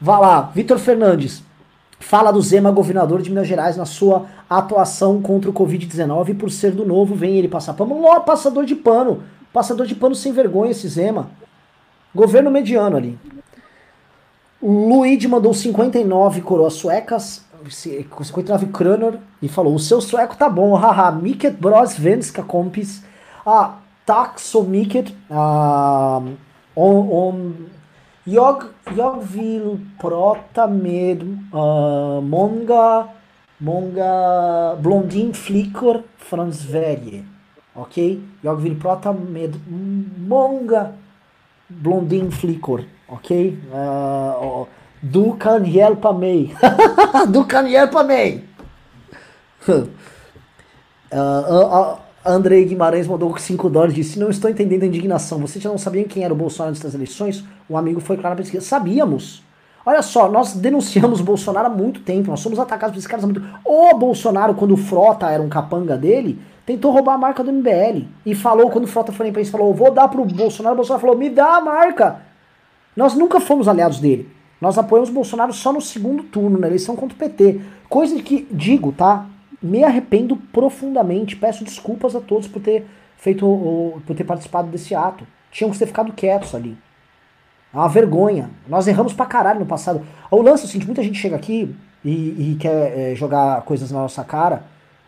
Vá 0.00 0.18
lá, 0.18 0.50
Vitor 0.54 0.78
Fernandes. 0.78 1.42
Fala 2.00 2.30
do 2.30 2.40
Zema, 2.40 2.70
governador 2.70 3.22
de 3.22 3.30
Minas 3.30 3.46
Gerais, 3.46 3.76
na 3.76 3.84
sua 3.84 4.26
atuação 4.48 5.20
contra 5.20 5.50
o 5.50 5.54
Covid-19. 5.54 6.30
E 6.30 6.34
por 6.34 6.50
ser 6.50 6.72
do 6.72 6.86
novo, 6.86 7.14
vem 7.14 7.36
ele 7.36 7.48
passar 7.48 7.74
pano. 7.74 8.00
Ló, 8.00 8.20
passador 8.20 8.64
de 8.64 8.74
pano. 8.74 9.22
Passador 9.52 9.86
de 9.86 9.94
pano 9.94 10.14
sem 10.14 10.32
vergonha 10.32 10.70
esse 10.70 10.88
Zema. 10.88 11.30
Governo 12.14 12.50
mediano 12.50 12.96
ali. 12.96 13.18
Luigi 14.66 15.28
mandou 15.28 15.52
59 15.52 16.40
coroas 16.40 16.72
suecas, 16.72 17.44
59 17.68 18.72
kroner, 18.72 19.18
e 19.42 19.46
falou: 19.46 19.74
O 19.74 19.78
seu 19.78 20.00
sueco 20.00 20.36
tá 20.36 20.48
bom, 20.48 20.74
haha. 20.74 21.12
Miket 21.12 21.60
bros 21.60 21.98
venska 21.98 22.42
kompis. 22.42 23.04
Ah, 23.44 23.74
mycket. 24.66 25.12
Ah, 25.30 26.22
om, 26.74 27.12
om 27.12 27.54
jag, 28.24 28.62
jag 28.96 29.20
vill 29.22 29.86
prata 30.00 30.66
med 30.66 31.22
många 32.22 33.06
blondinflickor 34.80 36.02
från 36.16 36.52
Sverige. 36.52 37.24
Okej? 37.74 38.12
Okay? 38.12 38.20
Jag 38.40 38.56
vill 38.56 38.80
prata 38.80 39.12
med 39.12 39.60
många 40.18 40.86
blondinflickor 41.68 42.84
ok? 43.08 43.58
Uh, 43.72 44.66
du 45.02 45.36
kan 45.38 45.64
hjälpa 45.64 46.12
mig. 46.12 46.54
du 47.28 47.44
kan 47.44 47.66
hjälpa 47.66 48.04
uh, 49.68 49.88
uh, 51.12 51.98
Andrei 52.24 52.64
Guimarães 52.64 53.06
mandou 53.06 53.36
5 53.36 53.68
dólares 53.68 53.94
e 53.94 53.96
disse: 53.96 54.18
Não 54.18 54.30
estou 54.30 54.50
entendendo 54.50 54.82
a 54.82 54.86
indignação. 54.86 55.38
Vocês 55.38 55.62
já 55.62 55.70
não 55.70 55.78
sabiam 55.78 56.04
quem 56.04 56.24
era 56.24 56.32
o 56.32 56.36
Bolsonaro 56.36 56.74
nessas 56.74 56.94
eleições? 56.94 57.44
O 57.68 57.76
amigo 57.76 58.00
foi 58.00 58.16
claro 58.16 58.34
na 58.34 58.42
pesquisa. 58.42 58.64
Sabíamos. 58.64 59.42
Olha 59.86 60.00
só, 60.00 60.30
nós 60.30 60.54
denunciamos 60.54 61.20
o 61.20 61.24
Bolsonaro 61.24 61.66
há 61.66 61.70
muito 61.70 62.00
tempo, 62.00 62.30
nós 62.30 62.40
somos 62.40 62.58
atacados 62.58 62.94
por 62.94 62.98
esses 62.98 63.06
caras 63.06 63.22
há 63.22 63.26
muito 63.26 63.42
O 63.62 63.94
Bolsonaro, 63.98 64.54
quando 64.54 64.72
o 64.72 64.78
Frota 64.78 65.28
era 65.28 65.42
um 65.42 65.48
capanga 65.48 65.94
dele, 65.94 66.40
tentou 66.64 66.90
roubar 66.90 67.14
a 67.14 67.18
marca 67.18 67.44
do 67.44 67.52
MBL. 67.52 68.06
E 68.24 68.34
falou, 68.34 68.70
quando 68.70 68.84
o 68.84 68.88
Frota 68.88 69.12
foi 69.12 69.26
na 69.26 69.30
imprensa, 69.30 69.52
falou, 69.52 69.74
vou 69.74 69.90
dar 69.90 70.08
pro 70.08 70.24
Bolsonaro, 70.24 70.72
o 70.72 70.76
Bolsonaro 70.76 71.02
falou, 71.02 71.18
me 71.18 71.28
dá 71.28 71.56
a 71.56 71.60
marca. 71.60 72.22
Nós 72.96 73.14
nunca 73.14 73.40
fomos 73.40 73.68
aliados 73.68 73.98
dele. 73.98 74.28
Nós 74.60 74.78
apoiamos 74.78 75.10
Bolsonaro 75.10 75.52
só 75.52 75.72
no 75.72 75.80
segundo 75.80 76.22
turno, 76.22 76.58
na 76.58 76.66
eleição 76.66 76.96
contra 76.96 77.14
o 77.14 77.18
PT. 77.18 77.60
Coisa 77.88 78.20
que, 78.22 78.46
digo, 78.50 78.92
tá? 78.92 79.26
Me 79.62 79.84
arrependo 79.84 80.36
profundamente. 80.36 81.36
Peço 81.36 81.64
desculpas 81.64 82.14
a 82.14 82.20
todos 82.20 82.48
por 82.48 82.62
ter 82.62 82.86
feito, 83.16 84.00
por 84.06 84.16
ter 84.16 84.24
participado 84.24 84.68
desse 84.68 84.94
ato. 84.94 85.26
Tinham 85.50 85.70
que 85.70 85.78
ter 85.78 85.86
ficado 85.86 86.12
quietos 86.12 86.54
ali. 86.54 86.76
É 87.72 87.76
uma 87.76 87.88
vergonha. 87.88 88.50
Nós 88.68 88.86
erramos 88.86 89.12
pra 89.12 89.26
caralho 89.26 89.60
no 89.60 89.66
passado. 89.66 90.02
O 90.30 90.40
lance 90.40 90.62
é 90.62 90.66
o 90.66 90.68
seguinte, 90.68 90.86
muita 90.86 91.02
gente 91.02 91.18
chega 91.18 91.34
aqui 91.34 91.74
e, 92.04 92.52
e 92.52 92.56
quer 92.60 93.12
é, 93.12 93.14
jogar 93.14 93.62
coisas 93.62 93.90
na 93.90 94.00
nossa 94.00 94.22
cara, 94.22 94.64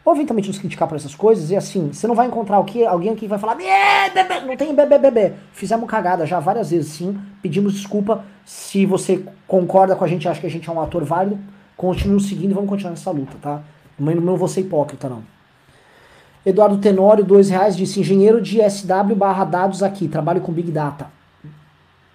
ou 0.07 0.15
nos 0.15 0.59
criticar 0.59 0.87
por 0.87 0.95
essas 0.95 1.16
coisas, 1.16 1.51
e 1.51 1.57
assim, 1.57 1.93
você 1.93 2.07
não 2.07 2.15
vai 2.15 2.28
encontrar 2.28 2.61
o 2.61 2.65
que 2.65 2.87
alguém 2.87 3.12
aqui 3.12 3.27
vai 3.27 3.41
falar, 3.41 3.57
bebê, 3.57 4.41
não 4.47 4.57
tem 4.57 4.73
bebê, 4.73 4.99
bebê. 4.99 5.33
Fizemos 5.53 5.91
cagada 5.91 6.24
já 6.24 6.39
várias 6.39 6.70
vezes, 6.70 6.93
sim. 6.93 7.19
Pedimos 7.43 7.74
desculpa. 7.74 8.24
Se 8.45 8.87
você 8.87 9.24
concorda 9.49 9.97
com 9.97 10.05
a 10.05 10.07
gente, 10.07 10.28
acha 10.28 10.41
que 10.41 10.47
a 10.47 10.51
gente 10.51 10.70
é 10.70 10.73
um 10.73 10.81
ator 10.81 11.03
válido, 11.03 11.41
continue 11.77 12.15
nos 12.15 12.28
seguindo 12.28 12.53
e 12.53 12.55
vamos 12.55 12.70
continuar 12.70 12.93
nessa 12.93 13.11
luta, 13.11 13.37
tá? 13.43 13.62
Não, 13.99 14.15
não 14.15 14.37
vou 14.37 14.47
ser 14.47 14.61
hipócrita, 14.61 15.09
não. 15.09 15.24
Eduardo 16.45 16.78
Tenório, 16.78 17.24
dois 17.24 17.51
reais, 17.51 17.77
disse, 17.77 17.99
engenheiro 17.99 18.41
de 18.41 18.61
SW 18.70 19.16
barra 19.16 19.45
dados 19.45 19.83
aqui, 19.83 20.07
trabalho 20.07 20.41
com 20.41 20.53
Big 20.53 20.70
Data. 20.70 21.11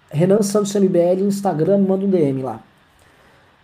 Renan 0.09 0.41
Santos 0.41 0.73
MBL, 0.73 1.26
Instagram, 1.27 1.80
manda 1.80 2.05
um 2.05 2.09
DM 2.09 2.41
lá. 2.41 2.61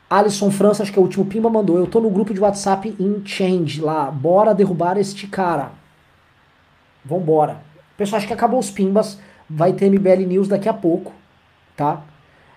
Alisson 0.10 0.50
França, 0.50 0.84
acho 0.84 0.92
que 0.92 0.98
é 0.98 1.02
o 1.02 1.04
último 1.04 1.26
Pimba, 1.26 1.50
mandou. 1.50 1.78
Eu 1.78 1.88
tô 1.88 2.00
no 2.00 2.10
grupo 2.10 2.34
de 2.34 2.40
WhatsApp 2.40 2.96
em 2.98 3.26
Change 3.26 3.82
lá. 3.82 4.10
Bora 4.10 4.56
derrubar 4.56 4.98
este 4.98 5.28
cara. 5.28 5.72
Vambora. 7.04 7.62
Pessoal, 7.98 8.18
acho 8.18 8.28
que 8.28 8.34
acabou 8.34 8.60
os 8.60 8.72
Pimbas. 8.72 9.20
Vai 9.50 9.74
ter 9.74 9.90
MBL 9.90 10.26
News 10.26 10.48
daqui 10.48 10.70
a 10.70 10.74
pouco, 10.74 11.14
tá? 11.76 12.04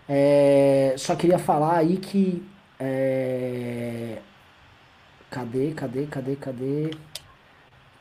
É, 0.08 0.94
só 0.96 1.14
queria 1.14 1.38
falar 1.38 1.76
aí 1.76 1.96
que. 1.96 2.44
É, 2.78 4.18
cadê, 5.30 5.72
cadê, 5.72 6.06
cadê, 6.06 6.36
cadê? 6.36 6.90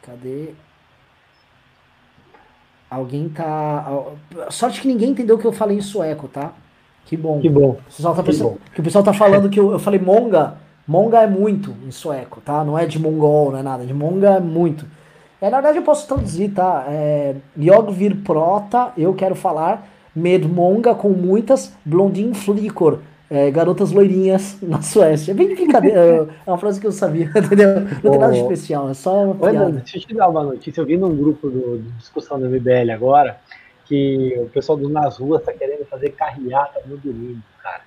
Cadê? 0.01 0.53
Alguém 2.89 3.29
tá. 3.29 3.85
Sorte 4.49 4.81
que 4.81 4.87
ninguém 4.87 5.11
entendeu 5.11 5.37
que 5.37 5.45
eu 5.45 5.51
falei 5.51 5.77
em 5.77 5.81
sueco, 5.81 6.27
tá? 6.27 6.53
Que 7.05 7.17
bom. 7.17 7.39
Que 7.39 7.49
bom. 7.49 7.69
O 7.69 7.95
pessoal 7.95 8.15
tá, 8.15 8.23
pensando, 8.23 8.59
que, 8.65 8.71
que 8.75 8.81
o 8.81 8.83
pessoal 8.83 9.03
tá 9.03 9.13
falando 9.13 9.49
que 9.49 9.59
eu, 9.59 9.71
eu 9.71 9.79
falei 9.79 9.99
monga. 9.99 10.55
Monga 10.87 11.21
é 11.21 11.27
muito 11.27 11.75
em 11.85 11.91
sueco, 11.91 12.41
tá? 12.41 12.63
Não 12.63 12.77
é 12.77 12.85
de 12.85 12.99
mongol, 12.99 13.51
não 13.51 13.59
é 13.59 13.63
nada. 13.63 13.85
De 13.85 13.93
monga 13.93 14.35
é 14.35 14.39
muito. 14.39 14.85
É, 15.41 15.49
na 15.49 15.57
verdade 15.57 15.77
eu 15.77 15.83
posso 15.83 16.07
traduzir, 16.07 16.49
tá? 16.49 16.85
É, 16.87 17.35
vir 17.91 18.15
prota, 18.17 18.91
eu 18.97 19.13
quero 19.13 19.35
falar. 19.35 19.87
Medmonga 20.15 20.95
com 20.95 21.09
muitas 21.09 21.73
blondin 21.85 22.33
flicor 22.33 22.99
é, 23.29 23.51
garotas 23.51 23.91
loirinhas 23.91 24.57
na 24.61 24.81
Suécia. 24.81 25.31
É 25.31 25.35
bem 25.35 25.53
brincadeira, 25.53 26.27
é, 26.45 26.49
uma 26.49 26.57
frase 26.57 26.79
que 26.79 26.87
eu 26.87 26.91
sabia, 26.91 27.29
entendeu? 27.35 27.81
Não 28.03 28.11
tem 28.11 28.19
nada 28.19 28.33
de 28.33 28.39
especial, 28.39 28.89
é 28.89 28.93
só 28.93 29.25
uma 29.25 29.35
piada. 29.35 29.65
Oi, 29.67 29.71
deixa 29.73 29.97
eu 29.97 30.01
te 30.01 30.13
dar 30.15 30.27
uma 30.27 30.43
notícia. 30.43 30.81
Eu 30.81 30.85
vi 30.85 30.97
num 30.97 31.15
grupo 31.15 31.49
do, 31.49 31.77
de 31.77 31.91
discussão 31.97 32.39
do 32.39 32.49
MBL 32.49 32.91
agora 32.93 33.39
que 33.89 34.35
o 34.37 34.49
pessoal 34.49 34.77
do 34.77 34.87
Nas 34.87 35.17
Ruas 35.17 35.41
está 35.41 35.51
querendo 35.51 35.83
fazer 35.85 36.11
carreata 36.11 36.79
no 36.85 36.95
domingo, 36.95 37.41
cara, 37.61 37.81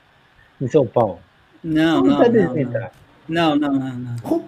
em 0.60 0.66
São 0.66 0.84
Paulo. 0.84 1.20
Não, 1.62 2.02
não, 2.02 2.18
não, 2.18 2.28
não, 3.28 3.56
não, 3.56 3.72
não, 3.78 3.94
não. 3.94 4.44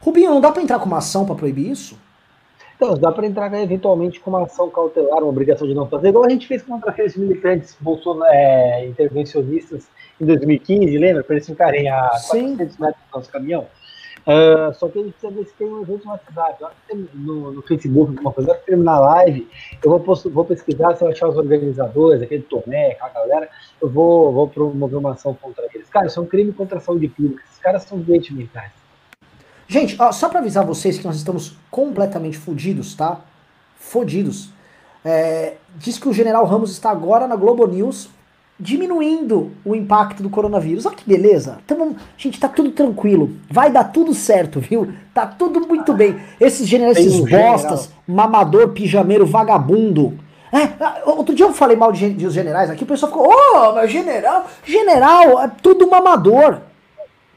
Rubinho, 0.00 0.30
não 0.30 0.40
dá 0.40 0.50
para 0.50 0.60
entrar 0.60 0.80
com 0.80 0.86
uma 0.86 0.98
ação 0.98 1.24
para 1.24 1.36
proibir 1.36 1.70
isso? 1.70 1.96
Então, 2.76 2.94
dá 2.96 3.12
para 3.12 3.26
entrar 3.26 3.52
eventualmente 3.54 4.18
com 4.20 4.30
uma 4.30 4.42
ação 4.42 4.70
cautelar, 4.70 5.18
uma 5.18 5.28
obrigação 5.28 5.66
de 5.66 5.74
não 5.74 5.88
fazer, 5.88 6.08
igual 6.08 6.24
a 6.24 6.30
gente 6.30 6.46
fez 6.46 6.62
contra 6.62 6.90
aqueles 6.90 7.16
militantes 7.16 7.76
bolsonaro, 7.80 8.30
é, 8.32 8.86
intervencionistas 8.86 9.88
em 10.20 10.26
2015, 10.26 10.98
lembra? 10.98 11.22
Para 11.22 11.36
eles 11.36 11.46
ficarem 11.46 11.88
a 11.88 12.08
400 12.08 12.76
metros 12.76 13.04
do 13.10 13.16
nosso 13.16 13.30
caminhão. 13.30 13.66
Uh, 14.28 14.74
só 14.74 14.90
que 14.90 14.98
a 14.98 15.02
gente 15.02 15.12
precisa 15.12 15.32
ver 15.32 15.46
se 15.46 15.54
tem 15.54 15.66
um 15.66 15.80
evento 15.80 16.06
na 16.06 16.18
cidade. 16.18 16.58
No, 17.14 17.50
no 17.50 17.62
Facebook, 17.62 18.10
alguma 18.10 18.30
coisa. 18.30 18.52
De 18.52 18.60
terminar 18.60 18.96
a 18.96 19.00
live, 19.00 19.48
eu 19.82 19.90
vou, 19.90 20.00
posto, 20.00 20.28
vou 20.28 20.44
pesquisar 20.44 20.94
se 20.96 21.02
eu 21.02 21.08
achar 21.08 21.28
os 21.28 21.36
organizadores, 21.38 22.20
aquele 22.20 22.42
torneio, 22.42 22.92
aquela 22.92 23.08
galera. 23.08 23.48
Eu 23.80 23.88
vou, 23.88 24.30
vou 24.30 24.46
promover 24.46 24.98
uma 24.98 25.12
ação 25.12 25.32
contra 25.32 25.64
eles. 25.72 25.88
Cara, 25.88 26.08
isso 26.08 26.20
é 26.20 26.22
um 26.22 26.26
crime 26.26 26.52
contra 26.52 26.76
a 26.76 26.80
saúde 26.80 27.08
pública. 27.08 27.42
Esses 27.48 27.58
caras 27.58 27.84
são 27.84 27.98
doentes 27.98 28.30
mentais. 28.36 28.70
Gente, 29.66 29.96
ó, 29.98 30.12
só 30.12 30.28
para 30.28 30.40
avisar 30.40 30.64
vocês 30.64 30.98
que 30.98 31.06
nós 31.06 31.16
estamos 31.16 31.56
completamente 31.70 32.36
fodidos, 32.36 32.94
tá? 32.94 33.22
Fodidos. 33.76 34.50
É, 35.02 35.54
diz 35.76 35.98
que 35.98 36.06
o 36.06 36.12
general 36.12 36.44
Ramos 36.44 36.70
está 36.70 36.90
agora 36.90 37.26
na 37.26 37.36
Globo 37.36 37.66
News 37.66 38.10
diminuindo 38.58 39.52
o 39.64 39.74
impacto 39.74 40.22
do 40.22 40.30
coronavírus. 40.30 40.84
Olha 40.84 40.96
que 40.96 41.08
beleza. 41.08 41.58
Tamo, 41.66 41.96
gente, 42.16 42.40
tá 42.40 42.48
tudo 42.48 42.70
tranquilo. 42.70 43.30
Vai 43.48 43.70
dar 43.70 43.84
tudo 43.84 44.12
certo, 44.12 44.58
viu? 44.58 44.92
Tá 45.14 45.26
tudo 45.26 45.66
muito 45.66 45.92
bem. 45.92 46.16
Esses 46.40 46.66
generais, 46.66 46.98
esses 46.98 47.20
bostas, 47.20 47.90
mamador, 48.06 48.68
pijameiro, 48.70 49.24
vagabundo. 49.24 50.18
É, 50.52 51.08
outro 51.08 51.34
dia 51.34 51.46
eu 51.46 51.52
falei 51.52 51.76
mal 51.76 51.92
de, 51.92 52.10
de 52.10 52.26
os 52.26 52.32
generais 52.32 52.70
aqui, 52.70 52.82
o 52.82 52.86
pessoal 52.86 53.12
ficou, 53.12 53.28
ô, 53.28 53.34
oh, 53.34 53.72
mas 53.74 53.90
general, 53.90 54.46
general, 54.64 55.42
é 55.42 55.50
tudo 55.62 55.88
mamador. 55.88 56.60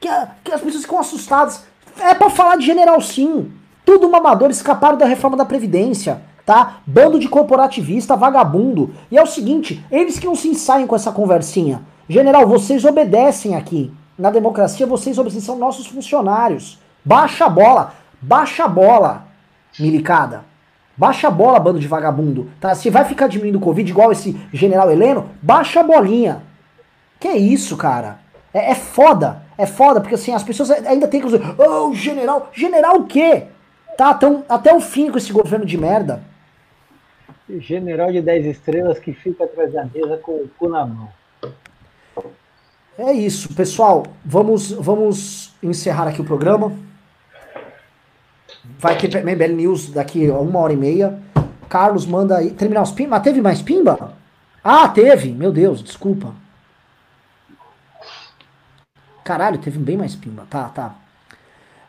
Que, 0.00 0.08
que 0.42 0.52
as 0.52 0.60
pessoas 0.60 0.82
ficam 0.82 0.98
assustadas. 0.98 1.62
É 2.00 2.14
para 2.14 2.30
falar 2.30 2.56
de 2.56 2.64
general 2.64 3.00
sim. 3.00 3.52
Tudo 3.84 4.08
mamador, 4.08 4.50
escaparam 4.50 4.96
da 4.96 5.04
reforma 5.04 5.36
da 5.36 5.44
Previdência, 5.44 6.22
tá? 6.44 6.78
Bando 6.86 7.18
de 7.18 7.28
corporativista, 7.28 8.16
vagabundo. 8.16 8.94
E 9.10 9.18
é 9.18 9.22
o 9.22 9.26
seguinte, 9.26 9.84
eles 9.90 10.18
que 10.18 10.26
não 10.26 10.34
se 10.34 10.48
ensaiem 10.48 10.86
com 10.86 10.96
essa 10.96 11.12
conversinha. 11.12 11.82
General, 12.08 12.46
vocês 12.46 12.84
obedecem 12.84 13.54
aqui. 13.54 13.92
Na 14.18 14.30
democracia, 14.30 14.86
vocês 14.86 15.18
obedecem, 15.18 15.40
são 15.40 15.56
nossos 15.56 15.86
funcionários. 15.86 16.78
Baixa 17.04 17.46
a 17.46 17.48
bola, 17.48 17.94
baixa 18.20 18.64
a 18.64 18.68
bola, 18.68 19.26
milicada. 19.78 20.44
Baixa 20.96 21.28
a 21.28 21.30
bola, 21.30 21.58
bando 21.58 21.80
de 21.80 21.88
vagabundo. 21.88 22.50
Tá? 22.60 22.74
Se 22.74 22.90
vai 22.90 23.04
ficar 23.04 23.26
diminuindo 23.26 23.56
o 23.56 23.62
Covid 23.62 23.90
igual 23.90 24.12
esse 24.12 24.38
general 24.52 24.90
Heleno, 24.90 25.30
baixa 25.40 25.80
a 25.80 25.82
bolinha. 25.82 26.42
Que 27.18 27.28
é 27.28 27.36
isso, 27.36 27.76
cara? 27.76 28.18
É, 28.52 28.72
é 28.72 28.74
foda. 28.74 29.42
É 29.56 29.66
foda, 29.66 30.00
porque 30.00 30.14
assim, 30.14 30.34
as 30.34 30.42
pessoas 30.42 30.70
ainda 30.70 31.06
tem 31.06 31.20
que 31.20 31.26
oh, 31.26 31.94
general, 31.94 32.50
general 32.52 32.96
o 32.96 33.04
quê? 33.04 33.44
Tá, 33.96 34.12
tão, 34.14 34.44
até 34.48 34.74
o 34.74 34.80
fim 34.80 35.10
com 35.10 35.18
esse 35.18 35.32
governo 35.32 35.64
de 35.64 35.78
merda. 35.78 36.22
General 37.48 38.10
de 38.10 38.20
10 38.20 38.46
estrelas 38.46 38.98
que 38.98 39.12
fica 39.12 39.44
atrás 39.44 39.72
da 39.72 39.84
mesa 39.84 40.16
com 40.18 40.32
o 40.32 40.50
cu 40.58 40.68
na 40.68 40.86
mão. 40.86 41.08
É 42.96 43.12
isso, 43.12 43.54
pessoal. 43.54 44.06
Vamos, 44.24 44.70
vamos 44.72 45.54
encerrar 45.62 46.08
aqui 46.08 46.20
o 46.20 46.24
programa. 46.24 46.72
Vai 48.78 48.96
ter 48.96 49.24
MBL 49.24 49.54
News 49.54 49.90
daqui 49.90 50.30
a 50.30 50.38
uma 50.38 50.58
hora 50.58 50.72
e 50.72 50.76
meia. 50.76 51.18
Carlos 51.68 52.06
manda 52.06 52.36
aí. 52.36 52.50
Terminar 52.50 52.82
os 52.82 52.92
pimba. 52.92 53.18
teve 53.18 53.40
mais 53.40 53.62
pimba? 53.62 54.14
Ah, 54.62 54.88
teve. 54.88 55.32
Meu 55.32 55.50
Deus, 55.50 55.82
desculpa. 55.82 56.34
Caralho, 59.24 59.58
teve 59.58 59.78
bem 59.78 59.96
mais 59.96 60.14
pimba. 60.14 60.46
Tá, 60.48 60.68
tá. 60.68 61.01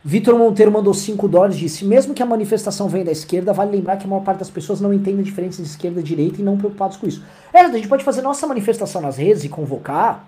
Vitor 0.06 0.38
Monteiro 0.38 0.70
mandou 0.70 0.94
5 0.94 1.28
dólares 1.30 1.56
e 1.56 1.60
disse: 1.60 1.86
Mesmo 1.86 2.14
que 2.14 2.22
a 2.22 2.26
manifestação 2.26 2.90
venha 2.90 3.06
da 3.06 3.12
esquerda, 3.12 3.54
vale 3.54 3.72
lembrar 3.72 3.96
que 3.96 4.06
a 4.06 4.08
maior 4.08 4.22
parte 4.22 4.40
das 4.40 4.50
pessoas 4.50 4.82
não 4.82 4.94
entende 4.94 5.22
a 5.22 5.24
diferença 5.24 5.62
de 5.62 5.70
esquerda 5.70 6.02
e 6.02 6.04
direita 6.04 6.42
e 6.42 6.44
não 6.44 6.58
preocupados 6.58 6.98
com 6.98 7.08
isso. 7.08 7.24
É, 7.54 7.62
a 7.62 7.72
gente 7.72 7.88
pode 7.88 8.04
fazer 8.04 8.22
nossa 8.22 8.46
manifestação 8.46 9.02
nas 9.02 9.16
redes 9.16 9.46
e 9.46 9.50
convocar. 9.50 10.28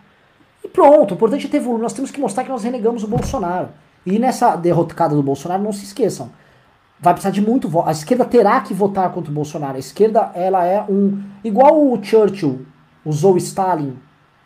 E 0.64 0.68
pronto, 0.70 1.12
o 1.12 1.14
importante 1.16 1.48
é 1.48 1.50
ter 1.50 1.60
volume. 1.60 1.84
Nós 1.84 1.92
temos 1.92 2.10
que 2.10 2.22
mostrar 2.22 2.46
que 2.46 2.50
nós 2.50 2.64
renegamos 2.64 3.04
o 3.04 3.08
Bolsonaro. 3.08 3.68
E 4.06 4.18
nessa 4.18 4.56
derrotada 4.56 5.14
do 5.14 5.22
Bolsonaro, 5.22 5.62
não 5.62 5.74
se 5.74 5.84
esqueçam. 5.84 6.30
Vai 6.98 7.14
precisar 7.14 7.32
de 7.32 7.42
muito 7.42 7.68
voto. 7.68 7.90
A 7.90 7.92
esquerda 7.92 8.24
terá 8.24 8.62
que 8.62 8.74
votar 8.74 9.12
contra 9.12 9.30
o 9.30 9.34
Bolsonaro. 9.34 9.76
A 9.76 9.80
esquerda, 9.80 10.32
ela 10.36 10.64
é 10.66 10.82
um. 10.84 11.22
Igual 11.44 11.92
o 11.92 12.02
Churchill 12.02 12.66
usou 13.04 13.36
Stalin 13.36 13.98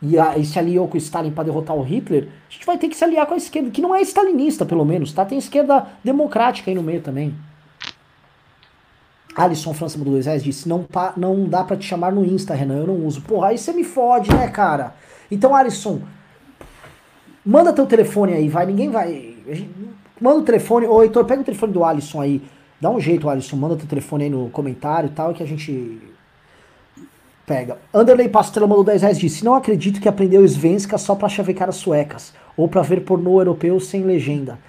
e, 0.01 0.17
a, 0.17 0.37
e 0.37 0.45
se 0.45 0.57
aliou 0.57 0.87
com 0.87 0.95
o 0.95 0.97
Stalin 0.97 1.31
para 1.31 1.45
derrotar 1.45 1.75
o 1.75 1.81
Hitler, 1.81 2.29
a 2.49 2.53
gente 2.53 2.65
vai 2.65 2.77
ter 2.77 2.87
que 2.87 2.95
se 2.95 3.03
aliar 3.03 3.25
com 3.25 3.33
a 3.33 3.37
esquerda, 3.37 3.69
que 3.69 3.81
não 3.81 3.93
é 3.93 4.01
stalinista, 4.01 4.65
pelo 4.65 4.85
menos, 4.85 5.11
tá? 5.11 5.25
Tem 5.25 5.37
esquerda 5.37 5.87
democrática 6.03 6.71
aí 6.71 6.75
no 6.75 6.83
meio 6.83 7.01
também. 7.01 7.35
Alisson 9.35 9.73
França 9.73 9.97
do 9.97 10.09
Luiz 10.09 10.25
Reis 10.25 10.43
disse: 10.43 10.67
não, 10.67 10.85
não 11.15 11.47
dá 11.47 11.63
para 11.63 11.77
te 11.77 11.85
chamar 11.85 12.11
no 12.11 12.25
Insta, 12.25 12.53
Renan, 12.53 12.79
eu 12.79 12.87
não 12.87 13.05
uso. 13.05 13.21
Porra, 13.21 13.49
aí 13.49 13.57
você 13.57 13.71
me 13.71 13.83
fode, 13.83 14.33
né, 14.33 14.47
cara? 14.47 14.95
Então, 15.29 15.55
Alisson, 15.55 16.01
manda 17.45 17.73
teu 17.73 17.85
telefone 17.85 18.33
aí, 18.33 18.49
vai, 18.49 18.65
ninguém 18.65 18.89
vai. 18.89 19.35
Manda 20.19 20.39
o 20.39 20.43
telefone, 20.43 20.87
ô 20.87 21.01
Heitor, 21.01 21.25
pega 21.25 21.41
o 21.41 21.45
telefone 21.45 21.71
do 21.71 21.83
Alisson 21.83 22.21
aí. 22.21 22.41
Dá 22.81 22.89
um 22.89 22.99
jeito, 22.99 23.29
Alisson, 23.29 23.55
manda 23.55 23.75
teu 23.75 23.87
telefone 23.87 24.25
aí 24.25 24.29
no 24.29 24.49
comentário 24.49 25.07
e 25.07 25.13
tal, 25.13 25.33
que 25.33 25.43
a 25.43 25.45
gente 25.45 26.01
Pega. 27.49 27.79
Anderley 27.91 28.29
Pastrello 28.29 28.69
mandou 28.69 28.83
10 28.83 29.01
reais 29.01 29.17
disse: 29.17 29.43
Não 29.43 29.55
acredito 29.55 29.99
que 29.99 30.07
aprendeu 30.07 30.45
Svenska 30.47 30.99
só 30.99 31.15
pra 31.15 31.27
chavecar 31.27 31.67
as 31.67 31.77
suecas. 31.77 32.31
Ou 32.55 32.67
pra 32.67 32.83
ver 32.83 33.01
pornô 33.01 33.41
europeu 33.41 33.79
sem 33.79 34.03
legenda. 34.03 34.59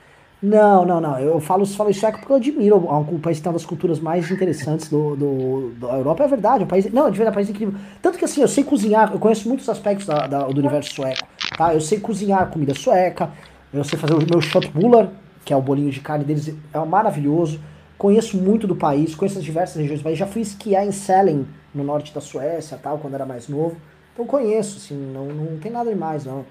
Não, 0.42 0.86
não, 0.86 0.98
não. 0.98 1.18
Eu 1.18 1.38
falo, 1.40 1.66
falo 1.66 1.92
sueco 1.92 2.18
porque 2.20 2.32
eu 2.32 2.36
admiro 2.36 2.76
o, 2.76 3.18
país 3.18 3.36
que 3.36 3.42
tem 3.42 3.50
uma 3.50 3.58
das 3.58 3.66
culturas 3.66 4.00
mais 4.00 4.30
interessantes 4.30 4.88
do, 4.88 5.14
do, 5.14 5.72
da 5.78 5.88
Europa. 5.88 6.24
É 6.24 6.28
verdade, 6.28 6.62
é 6.62 6.64
um 6.64 6.68
país. 6.68 6.90
Não, 6.90 7.10
de 7.10 7.18
verdade, 7.18 7.28
é 7.28 7.30
um 7.32 7.34
país 7.34 7.50
incrível. 7.50 7.74
Tanto 8.00 8.16
que 8.16 8.24
assim, 8.24 8.40
eu 8.40 8.48
sei 8.48 8.64
cozinhar, 8.64 9.12
eu 9.12 9.18
conheço 9.18 9.46
muitos 9.46 9.68
aspectos 9.68 10.06
da, 10.06 10.26
da, 10.26 10.44
do 10.44 10.58
universo 10.58 10.94
sueco. 10.94 11.28
Tá? 11.58 11.74
Eu 11.74 11.82
sei 11.82 12.00
cozinhar 12.00 12.48
comida 12.48 12.72
sueca, 12.72 13.28
eu 13.74 13.84
sei 13.84 13.98
fazer 13.98 14.14
o 14.14 14.26
meu 14.26 14.40
shotbullar, 14.40 15.10
que 15.44 15.52
é 15.52 15.56
o 15.56 15.60
bolinho 15.60 15.90
de 15.90 16.00
carne 16.00 16.24
deles, 16.24 16.54
é 16.72 16.78
maravilhoso. 16.78 17.60
Conheço 18.00 18.38
muito 18.38 18.66
do 18.66 18.74
país, 18.74 19.14
conheço 19.14 19.36
as 19.36 19.44
diversas 19.44 19.76
regiões 19.76 20.00
do 20.00 20.04
país. 20.04 20.18
Já 20.18 20.26
fui 20.26 20.40
esquiar 20.40 20.86
em 20.86 20.90
Selen, 20.90 21.46
no 21.74 21.84
norte 21.84 22.14
da 22.14 22.20
Suécia, 22.22 22.80
tal, 22.82 22.96
quando 22.96 23.12
era 23.12 23.26
mais 23.26 23.46
novo. 23.46 23.76
Então 24.14 24.24
conheço, 24.24 24.78
assim, 24.78 24.94
não, 24.94 25.26
não 25.26 25.58
tem 25.58 25.70
nada 25.70 25.90
demais, 25.90 26.24
não. 26.24 26.46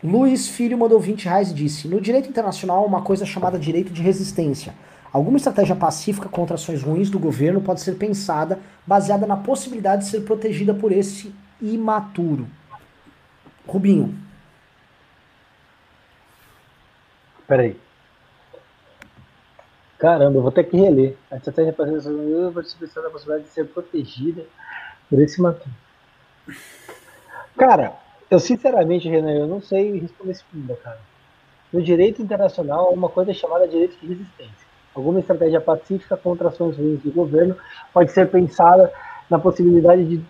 Luiz 0.00 0.46
Filho 0.46 0.78
mandou 0.78 1.00
20 1.00 1.24
reais 1.24 1.50
e 1.50 1.54
disse: 1.54 1.88
No 1.88 2.00
direito 2.00 2.28
internacional 2.28 2.86
uma 2.86 3.02
coisa 3.02 3.26
chamada 3.26 3.58
direito 3.58 3.92
de 3.92 4.00
resistência. 4.00 4.72
Alguma 5.12 5.38
estratégia 5.38 5.74
pacífica 5.74 6.28
contra 6.28 6.54
ações 6.54 6.80
ruins 6.80 7.10
do 7.10 7.18
governo 7.18 7.60
pode 7.60 7.80
ser 7.80 7.96
pensada 7.96 8.60
baseada 8.86 9.26
na 9.26 9.36
possibilidade 9.36 10.04
de 10.04 10.08
ser 10.08 10.20
protegida 10.20 10.72
por 10.72 10.92
esse 10.92 11.34
imaturo. 11.60 12.46
Rubinho. 13.66 14.14
Peraí. 17.48 17.83
Caramba, 20.04 20.36
eu 20.36 20.42
vou 20.42 20.52
ter 20.52 20.64
que 20.64 20.76
reler. 20.76 21.16
A 21.30 21.36
estratégia 21.36 21.72
pacífica 21.72 22.52
pode 22.52 22.68
ser 22.68 22.76
pensada 22.76 23.06
na 23.06 23.10
possibilidade 23.10 23.48
de 23.48 23.54
ser 23.54 23.64
protegida 23.68 24.44
por 25.08 25.18
esse 25.18 25.38
imaturo. 25.38 25.70
Cara, 27.56 27.94
eu, 28.30 28.38
sinceramente, 28.38 29.08
Renan, 29.08 29.32
eu 29.32 29.46
não 29.46 29.62
sei 29.62 29.98
responder 29.98 30.32
esse 30.32 30.44
pergunta, 30.44 30.78
cara. 30.84 30.98
No 31.72 31.80
direito 31.80 32.20
internacional, 32.20 32.88
há 32.88 32.90
uma 32.90 33.08
coisa 33.08 33.32
chamada 33.32 33.66
direito 33.66 33.96
de 33.98 34.08
resistência. 34.08 34.66
Alguma 34.94 35.20
estratégia 35.20 35.58
pacífica 35.58 36.18
contra 36.18 36.48
ações 36.48 36.76
ruins 36.76 37.00
do 37.00 37.10
governo 37.10 37.56
pode 37.90 38.12
ser 38.12 38.30
pensada 38.30 38.92
na 39.30 39.38
possibilidade 39.38 40.04
de. 40.04 40.22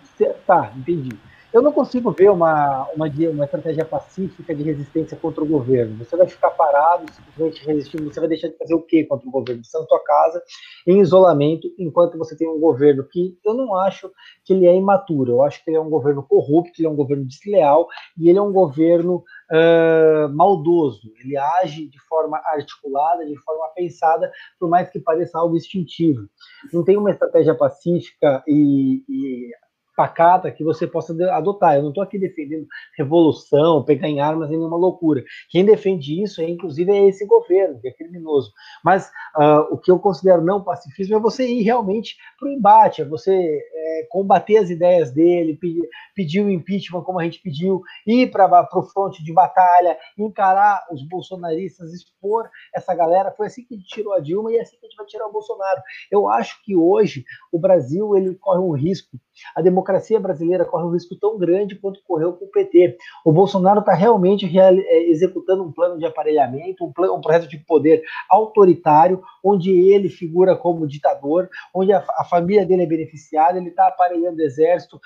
Tá, 0.47 0.71
entendi 0.73 1.09
eu 1.55 1.61
não 1.61 1.71
consigo 1.71 2.11
ver 2.11 2.29
uma, 2.29 2.85
uma, 2.93 3.07
uma 3.07 3.45
estratégia 3.45 3.85
pacífica 3.85 4.53
de 4.53 4.61
resistência 4.61 5.15
contra 5.15 5.41
o 5.41 5.47
governo. 5.47 6.03
Você 6.03 6.17
vai 6.17 6.27
ficar 6.27 6.49
parado, 6.49 7.05
simplesmente 7.13 7.65
resistindo, 7.65 8.13
você 8.13 8.19
vai 8.19 8.27
deixar 8.27 8.49
de 8.49 8.57
fazer 8.57 8.73
o 8.73 8.81
quê 8.81 9.05
contra 9.05 9.25
o 9.25 9.31
governo? 9.31 9.63
Você 9.63 9.79
na 9.79 9.85
sua 9.85 10.03
casa, 10.03 10.43
em 10.85 10.99
isolamento, 10.99 11.73
enquanto 11.79 12.17
você 12.17 12.35
tem 12.35 12.45
um 12.45 12.59
governo 12.59 13.07
que 13.07 13.39
eu 13.45 13.53
não 13.53 13.73
acho 13.73 14.11
que 14.43 14.51
ele 14.51 14.67
é 14.67 14.75
imaturo, 14.75 15.31
eu 15.31 15.43
acho 15.43 15.63
que 15.63 15.69
ele 15.69 15.77
é 15.77 15.79
um 15.79 15.89
governo 15.89 16.23
corrupto, 16.23 16.73
ele 16.77 16.87
é 16.87 16.91
um 16.91 16.95
governo 16.95 17.23
desleal 17.23 17.87
e 18.19 18.29
ele 18.29 18.37
é 18.37 18.41
um 18.41 18.51
governo 18.51 19.23
uh, 19.49 20.27
maldoso. 20.35 21.09
Ele 21.23 21.37
age 21.37 21.87
de 21.87 21.99
forma 22.01 22.37
articulada, 22.47 23.25
de 23.25 23.37
forma 23.37 23.69
pensada, 23.73 24.29
por 24.59 24.67
mais 24.67 24.89
que 24.89 24.99
pareça 24.99 25.39
algo 25.39 25.55
instintivo. 25.55 26.27
Não 26.73 26.83
tem 26.83 26.97
uma 26.97 27.11
estratégia 27.11 27.55
pacífica 27.55 28.43
e, 28.45 29.05
e 29.07 29.51
pacata 29.95 30.51
que 30.51 30.63
você 30.63 30.85
possa 30.85 31.13
adotar. 31.31 31.75
Eu 31.75 31.83
não 31.83 31.89
estou 31.89 32.03
aqui 32.03 32.19
defendendo 32.19 32.67
revolução, 32.97 33.83
pegar 33.83 34.07
em 34.07 34.19
armas, 34.19 34.49
nenhuma 34.49 34.77
loucura. 34.77 35.23
Quem 35.49 35.65
defende 35.65 36.21
isso, 36.21 36.41
é, 36.41 36.49
inclusive, 36.49 36.91
é 36.91 37.07
esse 37.07 37.25
governo, 37.25 37.79
que 37.79 37.87
é 37.87 37.91
criminoso. 37.91 38.51
Mas 38.83 39.07
uh, 39.37 39.73
o 39.73 39.77
que 39.77 39.89
eu 39.89 39.99
considero 39.99 40.43
não 40.43 40.63
pacifismo 40.63 41.15
é 41.15 41.19
você 41.19 41.47
ir 41.47 41.63
realmente 41.63 42.15
para 42.39 42.49
o 42.49 42.51
embate, 42.51 43.01
é 43.01 43.05
você 43.05 43.33
é, 43.33 44.07
combater 44.09 44.57
as 44.57 44.69
ideias 44.69 45.11
dele, 45.11 45.57
pedir, 45.57 45.89
pedir 46.15 46.41
o 46.41 46.49
impeachment 46.49 47.03
como 47.03 47.19
a 47.19 47.23
gente 47.23 47.41
pediu, 47.41 47.81
ir 48.05 48.29
para 48.31 48.67
o 48.73 48.83
fronte 48.83 49.23
de 49.23 49.33
batalha, 49.33 49.97
encarar 50.17 50.85
os 50.91 51.07
bolsonaristas, 51.07 51.93
expor 51.93 52.49
essa 52.73 52.93
galera. 52.93 53.31
Foi 53.31 53.47
assim 53.47 53.63
que 53.63 53.77
tirou 53.83 54.13
a 54.13 54.19
Dilma 54.19 54.51
e 54.51 54.57
é 54.57 54.61
assim 54.61 54.77
que 54.77 54.85
a 54.85 54.89
gente 54.89 54.97
vai 54.97 55.05
tirar 55.05 55.27
o 55.27 55.31
Bolsonaro. 55.31 55.81
Eu 56.11 56.27
acho 56.27 56.61
que 56.63 56.75
hoje 56.75 57.23
o 57.51 57.59
Brasil 57.59 58.15
ele 58.15 58.35
corre 58.35 58.59
um 58.59 58.71
risco 58.71 59.17
a 59.55 59.61
democracia 59.61 60.19
brasileira 60.19 60.65
corre 60.65 60.85
um 60.85 60.91
risco 60.91 61.15
tão 61.15 61.37
grande 61.37 61.75
quanto 61.75 62.01
correu 62.03 62.33
com 62.33 62.45
o 62.45 62.49
PT. 62.49 62.97
O 63.23 63.31
Bolsonaro 63.31 63.79
está 63.79 63.93
realmente 63.93 64.45
é, 64.57 65.09
executando 65.09 65.63
um 65.63 65.71
plano 65.71 65.97
de 65.97 66.05
aparelhamento, 66.05 66.85
um, 66.85 66.91
plano, 66.91 67.15
um 67.15 67.21
projeto 67.21 67.47
de 67.47 67.57
poder 67.57 68.03
autoritário, 68.29 69.21
onde 69.43 69.71
ele 69.71 70.09
figura 70.09 70.55
como 70.55 70.87
ditador, 70.87 71.49
onde 71.73 71.91
a, 71.91 72.05
a 72.17 72.23
família 72.25 72.65
dele 72.65 72.83
é 72.83 72.87
beneficiada, 72.87 73.57
ele 73.57 73.69
está 73.69 73.87
aparelhando 73.87 74.37
o 74.37 74.43
exército, 74.43 74.99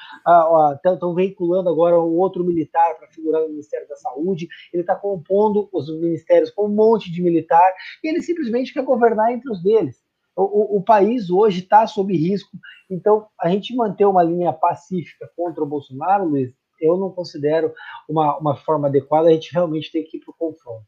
estão 0.86 1.14
veiculando 1.14 1.70
agora 1.70 2.00
um 2.00 2.18
outro 2.18 2.44
militar 2.44 2.96
para 2.98 3.08
figurar 3.08 3.42
no 3.42 3.50
Ministério 3.50 3.88
da 3.88 3.96
Saúde, 3.96 4.48
ele 4.74 4.82
está 4.82 4.96
compondo 4.96 5.70
os 5.74 5.90
ministérios 6.00 6.52
com 6.52 6.66
um 6.66 6.76
monte 6.76 7.12
de 7.12 7.22
militar, 7.22 7.74
e 8.04 8.10
ele 8.10 8.22
simplesmente 8.22 8.74
quer 8.74 8.84
governar 8.84 9.32
entre 9.32 9.52
os 9.52 9.62
deles. 9.62 10.09
O, 10.42 10.78
o, 10.78 10.82
país 10.82 11.30
hoje 11.30 11.60
está 11.60 11.86
sob 11.86 12.16
risco. 12.16 12.58
Então, 12.90 13.28
a 13.40 13.50
gente 13.50 13.76
manter 13.76 14.06
uma 14.06 14.24
linha 14.24 14.54
pacífica 14.54 15.30
contra 15.36 15.64
o 15.64 15.68
Bolsonaro, 15.68 16.26
Luiz, 16.26 16.52
eu 16.82 16.98
não 16.98 17.12
considero 17.12 17.72
uma, 18.08 18.38
uma 18.38 18.56
forma 18.56 18.88
adequada. 18.88 19.28
A 19.28 19.34
gente 19.34 19.54
realmente 19.54 19.92
tem 19.92 20.04
que 20.04 20.18
ir 20.18 20.22
para 20.22 20.32
o 20.32 20.36
confronto. 20.38 20.86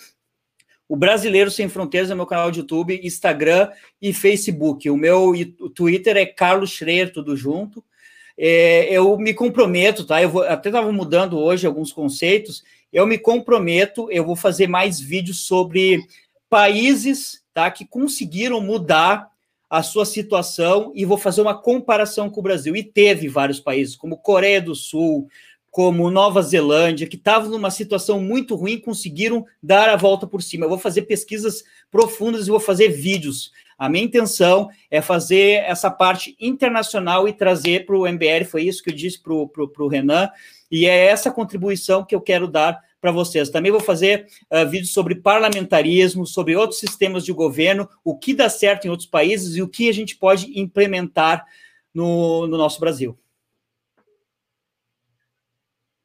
O 0.88 0.96
Brasileiro 0.96 1.50
Sem 1.50 1.68
Fronteiras 1.68 2.12
é 2.12 2.16
meu 2.16 2.28
canal 2.28 2.52
de 2.52 2.60
YouTube, 2.60 3.00
Instagram 3.04 3.72
e 4.00 4.14
Facebook. 4.14 4.88
O 4.90 4.98
meu 4.98 5.34
Twitter 5.74 6.16
é 6.18 6.26
Carlos 6.26 6.72
Schreier, 6.72 7.12
tudo 7.12 7.36
junto 7.36 7.84
é, 8.38 8.88
eu 8.92 9.18
me 9.18 9.34
comprometo, 9.34 10.04
tá? 10.04 10.22
Eu 10.22 10.30
vou, 10.30 10.44
até 10.44 10.70
estava 10.70 10.92
mudando 10.92 11.38
hoje 11.38 11.66
alguns 11.66 11.92
conceitos. 11.94 12.64
eu 12.92 13.06
me 13.08 13.18
comprometo, 13.18 14.10
eu 14.12 14.26
vou 14.26 14.36
fazer 14.36 14.68
mais 14.68 15.00
vídeos 15.00 15.42
sobre 15.42 16.06
países 16.50 17.42
tá, 17.54 17.70
que 17.72 17.86
conseguiram 17.86 18.62
mudar 18.62 19.30
a 19.70 19.82
sua 19.82 20.06
situação 20.06 20.92
e 20.96 21.06
vou 21.06 21.18
fazer 21.18 21.42
uma 21.42 21.58
comparação 21.58 22.30
com 22.30 22.40
o 22.40 22.44
Brasil. 22.44 22.76
E 22.76 22.84
teve 22.84 23.28
vários 23.28 23.60
países, 23.60 23.96
como 23.96 24.18
Coreia 24.18 24.62
do 24.62 24.76
Sul, 24.76 25.28
como 25.72 26.10
Nova 26.10 26.42
Zelândia, 26.42 27.08
que 27.08 27.18
estavam 27.18 27.50
numa 27.50 27.70
situação 27.70 28.22
muito 28.22 28.56
ruim, 28.56 28.80
conseguiram 28.80 29.46
dar 29.62 29.90
a 29.90 29.98
volta 29.98 30.26
por 30.26 30.42
cima. 30.42 30.66
Eu 30.66 30.70
vou 30.70 30.78
fazer 30.78 31.02
pesquisas 31.02 31.64
profundas 31.92 32.48
e 32.48 32.50
vou 32.52 32.62
fazer 32.62 32.90
vídeos. 32.90 33.52
A 33.78 33.90
minha 33.90 34.06
intenção 34.06 34.70
é 34.90 35.02
fazer 35.02 35.64
essa 35.66 35.92
parte 35.92 36.36
internacional 36.40 37.28
e 37.28 37.34
trazer 37.34 37.86
para 37.86 37.98
o 37.98 38.08
MBL, 38.08 38.46
foi 38.50 38.64
isso 38.64 38.82
que 38.82 38.90
eu 38.90 38.96
disse 38.96 39.22
para 39.22 39.34
o 39.34 39.88
Renan, 39.88 40.30
e 40.72 40.86
é 40.86 41.08
essa 41.08 41.30
contribuição 41.30 42.04
que 42.04 42.16
eu 42.16 42.22
quero 42.22 42.48
dar 42.48 42.80
para 43.02 43.12
vocês. 43.12 43.50
Também 43.50 43.72
vou 43.72 43.82
fazer 43.82 44.28
uh, 44.52 44.68
vídeos 44.68 44.94
sobre 44.94 45.16
parlamentarismo, 45.16 46.26
sobre 46.26 46.56
outros 46.56 46.80
sistemas 46.80 47.24
de 47.24 47.34
governo, 47.34 47.88
o 48.04 48.18
que 48.18 48.34
dá 48.34 48.50
certo 48.50 48.86
em 48.86 48.90
outros 48.90 49.08
países 49.08 49.56
e 49.56 49.62
o 49.62 49.68
que 49.68 49.90
a 49.90 49.94
gente 49.94 50.16
pode 50.16 50.60
implementar 50.60 51.46
no, 51.94 52.48
no 52.48 52.58
nosso 52.58 52.80
Brasil. 52.80 53.18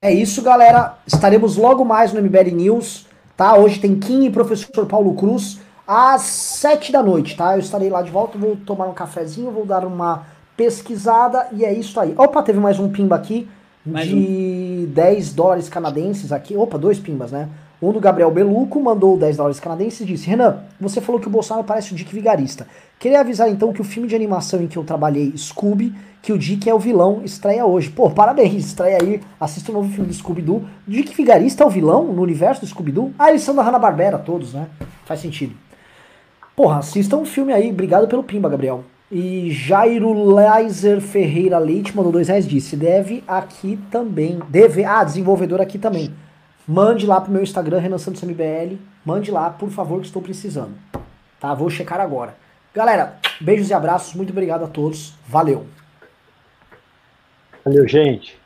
É 0.02 0.12
isso, 0.12 0.42
galera. 0.42 0.98
Estaremos 1.06 1.56
logo 1.56 1.84
mais 1.84 2.12
no 2.12 2.20
MBL 2.20 2.54
News, 2.54 3.06
tá? 3.36 3.56
Hoje 3.56 3.80
tem 3.80 3.98
Kim 3.98 4.24
e 4.24 4.30
professor 4.30 4.86
Paulo 4.86 5.14
Cruz 5.14 5.60
às 5.92 6.22
sete 6.22 6.92
da 6.92 7.02
noite, 7.02 7.36
tá? 7.36 7.54
Eu 7.54 7.58
estarei 7.58 7.90
lá 7.90 8.00
de 8.00 8.12
volta, 8.12 8.38
vou 8.38 8.54
tomar 8.54 8.86
um 8.86 8.92
cafezinho, 8.92 9.50
vou 9.50 9.66
dar 9.66 9.84
uma 9.84 10.24
pesquisada 10.56 11.48
e 11.50 11.64
é 11.64 11.72
isso 11.72 11.98
aí. 11.98 12.14
Opa, 12.16 12.44
teve 12.44 12.60
mais 12.60 12.78
um 12.78 12.88
pimba 12.88 13.16
aqui 13.16 13.48
mais 13.84 14.06
de 14.06 14.14
um. 14.14 14.86
10 14.86 15.32
dólares 15.32 15.68
canadenses 15.68 16.30
aqui. 16.30 16.56
Opa, 16.56 16.78
dois 16.78 17.00
pimbas, 17.00 17.32
né? 17.32 17.48
Um 17.82 17.90
do 17.90 17.98
Gabriel 17.98 18.30
Beluco 18.30 18.80
mandou 18.80 19.18
10 19.18 19.38
dólares 19.38 19.58
canadenses 19.58 20.02
e 20.02 20.04
disse: 20.04 20.28
Renan, 20.28 20.60
você 20.80 21.00
falou 21.00 21.20
que 21.20 21.26
o 21.26 21.30
Bolsonaro 21.30 21.66
parece 21.66 21.92
o 21.92 21.96
Dick 21.96 22.14
Vigarista. 22.14 22.68
Queria 22.96 23.18
avisar 23.18 23.50
então 23.50 23.72
que 23.72 23.80
o 23.80 23.84
filme 23.84 24.06
de 24.06 24.14
animação 24.14 24.62
em 24.62 24.68
que 24.68 24.76
eu 24.76 24.84
trabalhei, 24.84 25.36
Scooby, 25.36 25.92
que 26.22 26.32
o 26.32 26.38
Dick 26.38 26.70
é 26.70 26.74
o 26.74 26.78
vilão, 26.78 27.22
estreia 27.24 27.66
hoje. 27.66 27.90
Pô, 27.90 28.08
parabéns, 28.08 28.64
estreia 28.64 28.98
aí. 29.02 29.20
Assista 29.40 29.72
o 29.72 29.74
novo 29.74 29.90
filme 29.90 30.06
do 30.06 30.14
Scooby-Doo. 30.14 30.62
Dick 30.86 31.16
Vigarista 31.16 31.64
é 31.64 31.66
o 31.66 31.70
vilão 31.70 32.04
no 32.04 32.22
universo 32.22 32.60
do 32.60 32.66
Scooby-Doo? 32.68 33.12
Ah, 33.18 33.30
eles 33.30 33.42
são 33.42 33.56
da 33.56 33.62
Hanna-Barbera, 33.62 34.18
todos, 34.18 34.54
né? 34.54 34.68
Faz 35.04 35.18
sentido. 35.18 35.69
Porra, 36.60 36.80
assistam 36.80 37.16
um 37.16 37.24
filme 37.24 37.54
aí. 37.54 37.70
Obrigado 37.70 38.06
pelo 38.06 38.22
pimba, 38.22 38.46
Gabriel. 38.46 38.84
E 39.10 39.50
Jairo 39.50 40.12
Leiser 40.34 41.00
Ferreira 41.00 41.56
Leite 41.56 41.96
mandou 41.96 42.12
dois 42.12 42.28
reais 42.28 42.46
disse, 42.46 42.76
deve 42.76 43.24
aqui 43.26 43.78
também. 43.90 44.38
Deve, 44.46 44.84
ah, 44.84 45.02
desenvolvedor 45.02 45.58
aqui 45.58 45.78
também. 45.78 46.14
Mande 46.68 47.06
lá 47.06 47.18
pro 47.18 47.32
meu 47.32 47.42
Instagram, 47.42 47.78
Renan 47.78 47.96
Santos 47.96 48.22
MBL. 48.22 48.76
Mande 49.02 49.30
lá, 49.30 49.48
por 49.48 49.70
favor, 49.70 50.00
que 50.00 50.06
estou 50.06 50.20
precisando. 50.20 50.74
Tá? 51.40 51.54
Vou 51.54 51.70
checar 51.70 51.98
agora. 51.98 52.36
Galera, 52.74 53.16
beijos 53.40 53.70
e 53.70 53.72
abraços. 53.72 54.12
Muito 54.12 54.28
obrigado 54.28 54.62
a 54.62 54.68
todos. 54.68 55.14
Valeu. 55.26 55.64
Valeu, 57.64 57.88
gente. 57.88 58.39